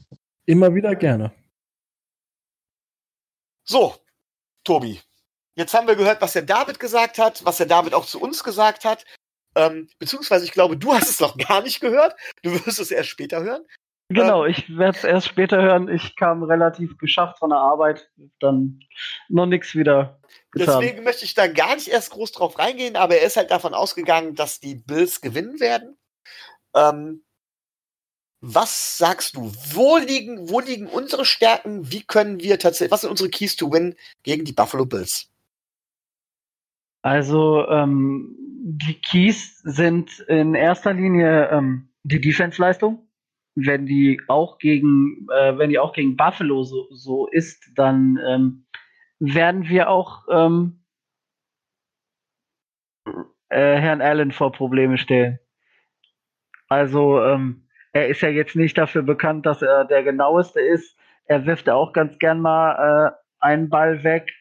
Immer 0.45 0.73
wieder 0.73 0.95
gerne. 0.95 1.31
So, 3.65 3.95
Tobi, 4.63 4.99
jetzt 5.55 5.73
haben 5.73 5.87
wir 5.87 5.95
gehört, 5.95 6.21
was 6.21 6.33
der 6.33 6.41
David 6.41 6.79
gesagt 6.79 7.19
hat, 7.19 7.45
was 7.45 7.57
der 7.57 7.67
David 7.67 7.93
auch 7.93 8.05
zu 8.05 8.19
uns 8.19 8.43
gesagt 8.43 8.83
hat. 8.83 9.05
Ähm, 9.55 9.87
beziehungsweise, 9.99 10.45
ich 10.45 10.51
glaube, 10.51 10.77
du 10.77 10.93
hast 10.93 11.09
es 11.09 11.19
noch 11.19 11.37
gar 11.37 11.61
nicht 11.61 11.79
gehört. 11.79 12.15
Du 12.41 12.51
wirst 12.65 12.79
es 12.79 12.91
erst 12.91 13.09
später 13.09 13.43
hören. 13.43 13.63
Genau, 14.09 14.45
ähm, 14.45 14.51
ich 14.51 14.77
werde 14.77 14.97
es 14.97 15.03
erst 15.03 15.27
später 15.27 15.61
hören. 15.61 15.87
Ich 15.89 16.15
kam 16.15 16.43
relativ 16.43 16.97
geschafft 16.97 17.39
von 17.39 17.49
der 17.49 17.59
Arbeit, 17.59 18.09
dann 18.39 18.79
noch 19.29 19.45
nichts 19.45 19.75
wieder. 19.75 20.19
Getan. 20.51 20.81
Deswegen 20.81 21.03
möchte 21.03 21.25
ich 21.25 21.33
da 21.33 21.47
gar 21.47 21.75
nicht 21.75 21.87
erst 21.87 22.11
groß 22.11 22.31
drauf 22.31 22.59
reingehen, 22.59 22.95
aber 22.95 23.15
er 23.15 23.25
ist 23.25 23.37
halt 23.37 23.51
davon 23.51 23.73
ausgegangen, 23.73 24.35
dass 24.35 24.59
die 24.59 24.75
Bills 24.75 25.21
gewinnen 25.21 25.59
werden. 25.59 25.97
Ähm, 26.75 27.23
was 28.45 28.97
sagst 28.97 29.37
du? 29.37 29.51
Wo 29.71 29.97
liegen, 29.97 30.49
wo 30.49 30.59
liegen 30.59 30.87
unsere 30.87 31.25
Stärken? 31.25 31.91
Wie 31.91 32.03
können 32.03 32.41
wir 32.41 32.59
tatsächlich, 32.59 32.91
was 32.91 33.01
sind 33.01 33.09
unsere 33.09 33.29
Keys 33.29 33.55
to 33.55 33.71
win 33.71 33.95
gegen 34.23 34.43
die 34.43 34.51
Buffalo 34.51 34.85
Bills? 34.85 35.29
Also, 37.03 37.65
ähm, 37.67 38.42
die 38.65 39.01
Keys 39.01 39.59
sind 39.59 40.19
in 40.21 40.55
erster 40.55 40.93
Linie 40.93 41.49
ähm, 41.49 41.89
die 42.03 42.21
Defense-Leistung. 42.21 43.09
Wenn 43.55 43.85
die 43.85 44.21
auch 44.29 44.57
gegen, 44.57 45.27
äh, 45.31 45.57
wenn 45.57 45.69
die 45.69 45.79
auch 45.79 45.91
gegen 45.91 46.15
Buffalo 46.15 46.63
so, 46.63 46.87
so 46.91 47.27
ist, 47.27 47.71
dann 47.75 48.17
ähm, 48.25 48.65
werden 49.19 49.67
wir 49.67 49.89
auch 49.89 50.23
ähm, 50.31 50.85
äh, 53.49 53.75
Herrn 53.75 54.01
Allen 54.01 54.31
vor 54.31 54.53
Probleme 54.53 54.97
stellen. 54.97 55.39
Also, 56.69 57.21
ähm, 57.21 57.67
er 57.91 58.07
ist 58.07 58.21
ja 58.21 58.29
jetzt 58.29 58.55
nicht 58.55 58.77
dafür 58.77 59.03
bekannt, 59.03 59.45
dass 59.45 59.61
er 59.61 59.85
der 59.85 60.03
genaueste 60.03 60.61
ist. 60.61 60.97
Er 61.25 61.45
wirft 61.45 61.67
ja 61.67 61.75
auch 61.75 61.91
ganz 61.91 62.17
gern 62.17 62.39
mal 62.39 63.11
äh, 63.11 63.11
einen 63.39 63.69
Ball 63.69 64.03
weg. 64.03 64.31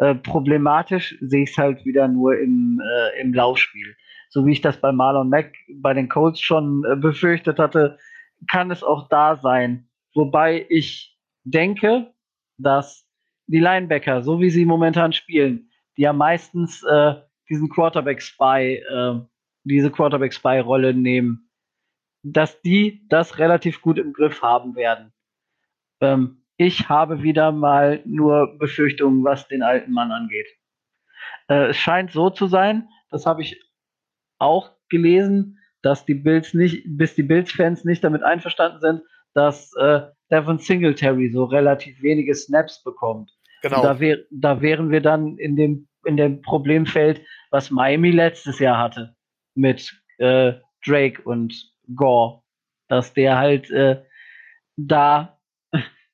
Äh, 0.00 0.14
problematisch 0.14 1.14
sehe 1.20 1.42
ich 1.42 1.50
es 1.50 1.58
halt 1.58 1.84
wieder 1.84 2.08
nur 2.08 2.38
im, 2.38 2.80
äh, 2.82 3.20
im 3.20 3.34
Laufspiel. 3.34 3.94
So 4.30 4.46
wie 4.46 4.52
ich 4.52 4.62
das 4.62 4.80
bei 4.80 4.92
Marlon 4.92 5.28
Mack 5.28 5.52
bei 5.74 5.92
den 5.92 6.08
Colts 6.08 6.40
schon 6.40 6.84
äh, 6.90 6.96
befürchtet 6.96 7.58
hatte, 7.58 7.98
kann 8.50 8.70
es 8.70 8.82
auch 8.82 9.08
da 9.08 9.36
sein. 9.36 9.90
Wobei 10.14 10.64
ich 10.70 11.18
denke, 11.44 12.14
dass 12.56 13.06
die 13.46 13.58
Linebacker, 13.58 14.22
so 14.22 14.40
wie 14.40 14.48
sie 14.48 14.64
momentan 14.64 15.12
spielen, 15.12 15.68
die 15.98 16.02
ja 16.02 16.14
meistens 16.14 16.82
äh, 16.82 17.16
diesen 17.50 17.68
Quarterback-Spy, 17.68 18.76
äh, 18.76 19.20
diese 19.64 19.90
Quarterback-Spy-Rolle 19.90 20.94
nehmen, 20.94 21.50
dass 22.22 22.62
die 22.62 23.06
das 23.10 23.38
relativ 23.38 23.82
gut 23.82 23.98
im 23.98 24.14
Griff 24.14 24.40
haben 24.40 24.76
werden. 24.76 25.12
Ähm, 26.00 26.39
ich 26.60 26.90
habe 26.90 27.22
wieder 27.22 27.52
mal 27.52 28.02
nur 28.04 28.58
Befürchtungen, 28.58 29.24
was 29.24 29.48
den 29.48 29.62
alten 29.62 29.92
Mann 29.92 30.12
angeht. 30.12 30.46
Äh, 31.48 31.68
es 31.68 31.78
scheint 31.78 32.10
so 32.10 32.28
zu 32.28 32.48
sein, 32.48 32.86
das 33.10 33.24
habe 33.24 33.40
ich 33.40 33.58
auch 34.38 34.70
gelesen, 34.90 35.58
dass 35.80 36.04
die 36.04 36.12
Bills 36.12 36.52
nicht, 36.52 36.84
bis 36.84 37.14
die 37.14 37.22
Bills-Fans 37.22 37.86
nicht 37.86 38.04
damit 38.04 38.22
einverstanden 38.22 38.78
sind, 38.80 39.02
dass 39.32 39.74
äh, 39.76 40.02
Devon 40.30 40.58
Singletary 40.58 41.30
so 41.32 41.44
relativ 41.44 42.02
wenige 42.02 42.34
Snaps 42.34 42.82
bekommt. 42.82 43.30
Genau. 43.62 43.82
Da, 43.82 43.98
wär, 43.98 44.18
da 44.30 44.60
wären 44.60 44.90
wir 44.90 45.00
dann 45.00 45.38
in 45.38 45.56
dem, 45.56 45.88
in 46.04 46.18
dem 46.18 46.42
Problemfeld, 46.42 47.22
was 47.50 47.70
Miami 47.70 48.10
letztes 48.10 48.58
Jahr 48.58 48.76
hatte, 48.76 49.16
mit 49.54 49.98
äh, 50.18 50.52
Drake 50.84 51.22
und 51.22 51.72
Gore, 51.96 52.42
dass 52.88 53.14
der 53.14 53.38
halt 53.38 53.70
äh, 53.70 54.02
da 54.76 55.39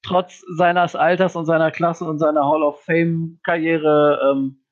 trotz 0.06 0.44
seines 0.56 0.94
Alters 0.94 1.36
und 1.36 1.46
seiner 1.46 1.70
Klasse 1.70 2.04
und 2.04 2.18
seiner 2.18 2.44
Hall 2.44 2.62
of 2.62 2.82
Fame 2.82 3.38
Karriere 3.42 4.20
ähm, 4.32 4.62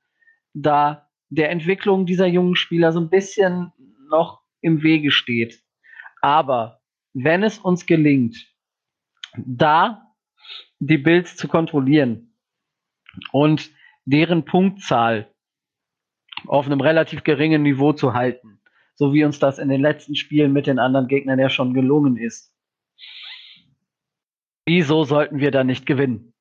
da 0.54 1.08
der 1.28 1.50
Entwicklung 1.50 2.06
dieser 2.06 2.26
jungen 2.26 2.54
Spieler 2.54 2.92
so 2.92 3.00
ein 3.00 3.10
bisschen 3.10 3.72
noch 4.08 4.42
im 4.60 4.82
Wege 4.82 5.10
steht. 5.10 5.62
Aber 6.22 6.80
wenn 7.12 7.42
es 7.42 7.58
uns 7.58 7.86
gelingt, 7.86 8.36
da 9.36 10.14
die 10.78 10.98
Bills 10.98 11.36
zu 11.36 11.48
kontrollieren 11.48 12.36
und 13.32 13.70
deren 14.04 14.44
Punktzahl 14.44 15.28
auf 16.46 16.66
einem 16.66 16.80
relativ 16.80 17.24
geringen 17.24 17.62
Niveau 17.62 17.92
zu 17.92 18.14
halten, 18.14 18.60
so 18.94 19.12
wie 19.12 19.24
uns 19.24 19.38
das 19.40 19.58
in 19.58 19.68
den 19.68 19.80
letzten 19.80 20.14
Spielen 20.14 20.52
mit 20.52 20.66
den 20.66 20.78
anderen 20.78 21.08
Gegnern 21.08 21.38
ja 21.38 21.48
schon 21.48 21.74
gelungen 21.74 22.16
ist. 22.16 22.53
Wieso 24.66 25.04
sollten 25.04 25.38
wir 25.38 25.50
da 25.50 25.64
nicht 25.64 25.86
gewinnen? 25.86 26.32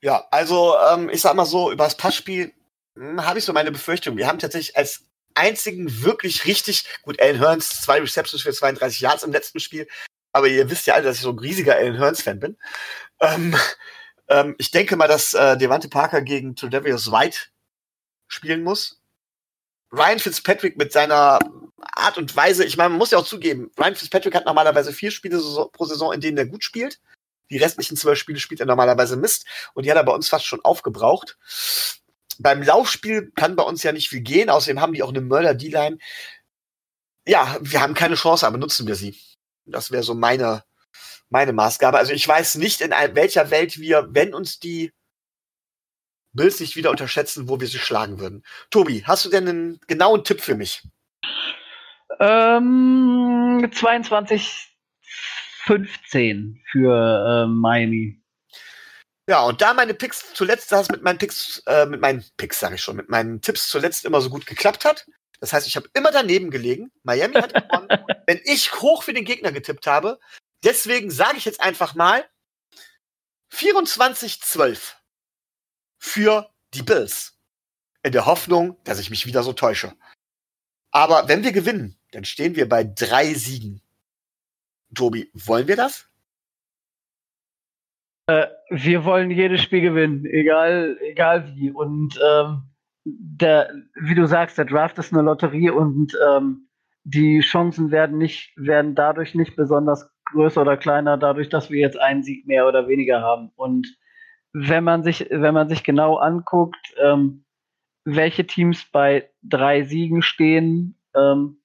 Ja, 0.00 0.26
also 0.30 0.76
ähm, 0.92 1.10
ich 1.10 1.20
sag 1.20 1.34
mal 1.34 1.44
so, 1.44 1.72
über 1.72 1.84
das 1.84 1.96
Passspiel 1.96 2.52
hm, 2.96 3.24
habe 3.24 3.38
ich 3.38 3.44
so 3.44 3.52
meine 3.52 3.72
Befürchtung. 3.72 4.16
Wir 4.16 4.28
haben 4.28 4.38
tatsächlich 4.38 4.76
als 4.76 5.04
einzigen 5.34 6.02
wirklich 6.02 6.46
richtig, 6.46 6.84
gut, 7.02 7.20
Alan 7.20 7.38
Hearns, 7.38 7.80
zwei 7.80 8.00
Receptions 8.00 8.42
für 8.42 8.52
32 8.52 9.00
Yards 9.00 9.22
im 9.22 9.32
letzten 9.32 9.60
Spiel, 9.60 9.88
aber 10.32 10.48
ihr 10.48 10.70
wisst 10.70 10.86
ja 10.86 10.94
alle, 10.94 11.04
dass 11.04 11.16
ich 11.16 11.22
so 11.22 11.30
ein 11.30 11.38
riesiger 11.38 11.76
Alan 11.76 11.98
Hearns-Fan 11.98 12.40
bin. 12.40 12.56
Ähm, 13.20 13.56
ähm, 14.28 14.54
ich 14.58 14.70
denke 14.70 14.96
mal, 14.96 15.08
dass 15.08 15.34
äh, 15.34 15.56
Devante 15.56 15.88
Parker 15.88 16.22
gegen 16.22 16.56
Tredavious 16.56 17.10
White 17.10 17.38
spielen 18.28 18.62
muss. 18.62 19.00
Ryan 19.92 20.18
Fitzpatrick 20.18 20.76
mit 20.76 20.92
seiner 20.92 21.38
Art 21.80 22.18
und 22.18 22.34
Weise, 22.34 22.64
ich 22.64 22.76
meine, 22.76 22.90
man 22.90 22.98
muss 22.98 23.10
ja 23.10 23.18
auch 23.18 23.26
zugeben, 23.26 23.70
Ryan 23.78 23.94
Fitzpatrick 23.94 24.34
hat 24.34 24.46
normalerweise 24.46 24.92
vier 24.92 25.10
Spiele 25.10 25.38
pro 25.72 25.84
Saison, 25.84 26.12
in 26.12 26.20
denen 26.20 26.38
er 26.38 26.46
gut 26.46 26.64
spielt. 26.64 27.00
Die 27.50 27.58
restlichen 27.58 27.96
zwölf 27.96 28.18
Spiele 28.18 28.40
spielt 28.40 28.60
er 28.60 28.66
normalerweise 28.66 29.16
Mist 29.16 29.46
und 29.74 29.84
die 29.84 29.90
hat 29.90 29.96
er 29.96 30.04
bei 30.04 30.12
uns 30.12 30.28
fast 30.28 30.44
schon 30.44 30.64
aufgebraucht. 30.64 31.38
Beim 32.38 32.62
Laufspiel 32.62 33.32
kann 33.34 33.56
bei 33.56 33.62
uns 33.62 33.82
ja 33.82 33.92
nicht 33.92 34.10
viel 34.10 34.20
gehen, 34.20 34.50
außerdem 34.50 34.80
haben 34.80 34.92
die 34.92 35.02
auch 35.02 35.08
eine 35.08 35.20
Mörder-D-Line. 35.20 35.98
Ja, 37.26 37.56
wir 37.60 37.80
haben 37.80 37.94
keine 37.94 38.14
Chance, 38.14 38.46
aber 38.46 38.58
nutzen 38.58 38.86
wir 38.86 38.94
sie. 38.94 39.18
Das 39.64 39.90
wäre 39.90 40.02
so 40.02 40.14
meine, 40.14 40.64
meine 41.30 41.52
Maßgabe. 41.52 41.98
Also 41.98 42.12
ich 42.12 42.26
weiß 42.26 42.56
nicht, 42.56 42.80
in 42.80 42.90
welcher 42.90 43.50
Welt 43.50 43.78
wir, 43.78 44.08
wenn 44.10 44.34
uns 44.34 44.58
die 44.58 44.92
Bills 46.32 46.60
nicht 46.60 46.76
wieder 46.76 46.90
unterschätzen, 46.90 47.48
wo 47.48 47.60
wir 47.60 47.66
sie 47.66 47.78
schlagen 47.78 48.20
würden. 48.20 48.44
Tobi, 48.70 49.04
hast 49.04 49.24
du 49.24 49.30
denn 49.30 49.48
einen 49.48 49.80
genauen 49.86 50.24
Tipp 50.24 50.40
für 50.40 50.54
mich? 50.54 50.82
Ähm, 52.20 53.70
22, 53.72 54.76
15 55.64 56.62
für 56.70 57.44
äh, 57.44 57.46
Miami. 57.46 58.20
Ja, 59.28 59.42
und 59.44 59.60
da 59.60 59.74
meine 59.74 59.92
Picks 59.92 60.32
zuletzt, 60.32 60.72
das 60.72 60.88
mit 60.88 61.02
meinen 61.02 61.18
Picks, 61.18 61.62
äh, 61.66 61.84
mit 61.84 62.00
meinen 62.00 62.24
Picks 62.38 62.60
sage 62.60 62.76
ich 62.76 62.80
schon, 62.80 62.96
mit 62.96 63.10
meinen 63.10 63.42
Tipps 63.42 63.68
zuletzt 63.68 64.06
immer 64.06 64.22
so 64.22 64.30
gut 64.30 64.46
geklappt 64.46 64.86
hat. 64.86 65.06
Das 65.40 65.52
heißt, 65.52 65.66
ich 65.66 65.76
habe 65.76 65.88
immer 65.92 66.10
daneben 66.10 66.50
gelegen. 66.50 66.90
Miami 67.02 67.34
hat 67.34 67.52
gewonnen, 67.52 67.88
wenn 68.26 68.40
ich 68.44 68.72
hoch 68.80 69.02
für 69.02 69.12
den 69.12 69.26
Gegner 69.26 69.52
getippt 69.52 69.86
habe. 69.86 70.18
Deswegen 70.64 71.10
sage 71.10 71.36
ich 71.36 71.44
jetzt 71.44 71.60
einfach 71.60 71.94
mal 71.94 72.24
24-12 73.52 74.94
für 75.98 76.50
die 76.72 76.82
Bills. 76.82 77.34
In 78.02 78.12
der 78.12 78.26
Hoffnung, 78.26 78.82
dass 78.84 78.98
ich 78.98 79.10
mich 79.10 79.26
wieder 79.26 79.42
so 79.42 79.52
täusche. 79.52 79.94
Aber 80.90 81.28
wenn 81.28 81.44
wir 81.44 81.52
gewinnen, 81.52 81.97
dann 82.12 82.24
stehen 82.24 82.56
wir 82.56 82.68
bei 82.68 82.84
drei 82.84 83.34
Siegen. 83.34 83.80
Tobi, 84.94 85.30
wollen 85.34 85.68
wir 85.68 85.76
das? 85.76 86.08
Äh, 88.26 88.46
wir 88.70 89.04
wollen 89.04 89.30
jedes 89.30 89.62
Spiel 89.62 89.80
gewinnen, 89.80 90.24
egal, 90.26 90.98
egal 91.02 91.54
wie. 91.54 91.70
Und 91.70 92.18
ähm, 92.22 92.62
der, 93.04 93.70
wie 93.94 94.14
du 94.14 94.26
sagst, 94.26 94.58
der 94.58 94.64
Draft 94.64 94.98
ist 94.98 95.12
eine 95.12 95.22
Lotterie 95.22 95.70
und 95.70 96.16
ähm, 96.28 96.68
die 97.04 97.40
Chancen 97.40 97.90
werden 97.90 98.18
nicht, 98.18 98.52
werden 98.56 98.94
dadurch 98.94 99.34
nicht 99.34 99.56
besonders 99.56 100.10
größer 100.26 100.60
oder 100.60 100.76
kleiner, 100.76 101.16
dadurch, 101.16 101.48
dass 101.48 101.70
wir 101.70 101.80
jetzt 101.80 101.98
einen 101.98 102.22
Sieg 102.22 102.46
mehr 102.46 102.66
oder 102.66 102.86
weniger 102.86 103.22
haben. 103.22 103.50
Und 103.56 103.96
wenn 104.52 104.84
man 104.84 105.02
sich, 105.02 105.26
wenn 105.30 105.54
man 105.54 105.68
sich 105.68 105.84
genau 105.84 106.16
anguckt, 106.16 106.94
ähm, 106.98 107.44
welche 108.04 108.46
Teams 108.46 108.84
bei 108.90 109.30
drei 109.42 109.84
Siegen 109.84 110.20
stehen, 110.22 110.98
ähm, 111.14 111.57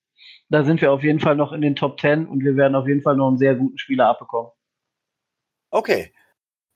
da 0.53 0.63
sind 0.63 0.81
wir 0.81 0.91
auf 0.91 1.01
jeden 1.01 1.19
Fall 1.19 1.35
noch 1.35 1.51
in 1.51 1.61
den 1.61 1.75
Top 1.75 1.97
Ten 1.97 2.27
und 2.27 2.43
wir 2.43 2.55
werden 2.55 2.75
auf 2.75 2.87
jeden 2.87 3.01
Fall 3.01 3.15
noch 3.15 3.27
einen 3.27 3.39
sehr 3.39 3.55
guten 3.55 3.79
Spieler 3.79 4.07
abbekommen. 4.07 4.51
Okay. 5.71 6.13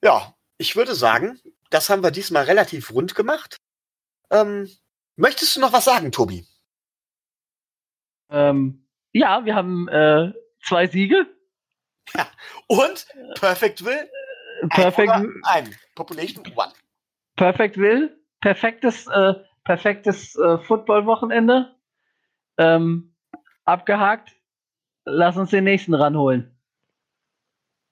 Ja, 0.03 0.33
ich 0.57 0.75
würde 0.75 0.95
sagen, 0.95 1.39
das 1.69 1.87
haben 1.87 2.01
wir 2.01 2.09
diesmal 2.09 2.45
relativ 2.45 2.91
rund 2.91 3.13
gemacht. 3.13 3.57
Ähm, 4.31 4.67
möchtest 5.15 5.55
du 5.55 5.59
noch 5.59 5.73
was 5.73 5.85
sagen, 5.85 6.11
Tobi? 6.11 6.43
Ähm, 8.31 8.87
ja, 9.13 9.45
wir 9.45 9.53
haben 9.53 9.87
äh, 9.89 10.33
zwei 10.63 10.87
Siege. 10.87 11.27
Ja. 12.15 12.27
Und 12.65 13.05
Perfect 13.35 13.85
Will? 13.85 14.09
Perfect, 14.69 15.11
ein, 15.11 15.31
ein. 15.43 15.75
Population 15.93 16.43
One. 16.55 16.73
Perfect 17.35 17.77
Will. 17.77 18.19
Perfektes, 18.41 19.05
äh, 19.05 19.35
perfektes 19.65 20.35
äh, 20.35 20.57
Football-Wochenende. 20.57 21.75
Ähm, 22.57 23.13
abgehakt. 23.67 24.33
Lass 25.05 25.37
uns 25.37 25.51
den 25.51 25.63
nächsten 25.63 25.93
ranholen. 25.93 26.57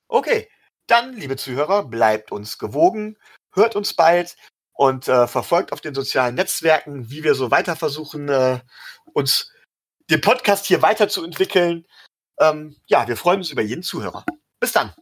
Okay, 0.08 0.50
dann, 0.88 1.14
liebe 1.14 1.36
Zuhörer, 1.36 1.84
bleibt 1.84 2.32
uns 2.32 2.58
gewogen, 2.58 3.18
hört 3.54 3.76
uns 3.76 3.94
bald 3.94 4.36
und 4.74 5.08
äh, 5.08 5.28
verfolgt 5.28 5.72
auf 5.72 5.82
den 5.82 5.96
sozialen 5.96 6.36
Netzwerken, 6.36 7.10
wie 7.10 7.24
wir 7.24 7.36
so 7.36 7.50
weiter 7.52 7.76
versuchen, 7.76 8.30
äh, 8.30 8.60
uns 9.14 9.52
den 10.10 10.22
Podcast 10.22 10.66
hier 10.66 10.82
weiterzuentwickeln. 10.82 11.88
Ähm, 12.40 12.76
ja, 12.86 13.08
wir 13.08 13.18
freuen 13.18 13.40
uns 13.40 13.50
über 13.50 13.62
jeden 13.62 13.84
Zuhörer. 13.84 14.26
Bis 14.60 14.74
dann. 14.74 14.94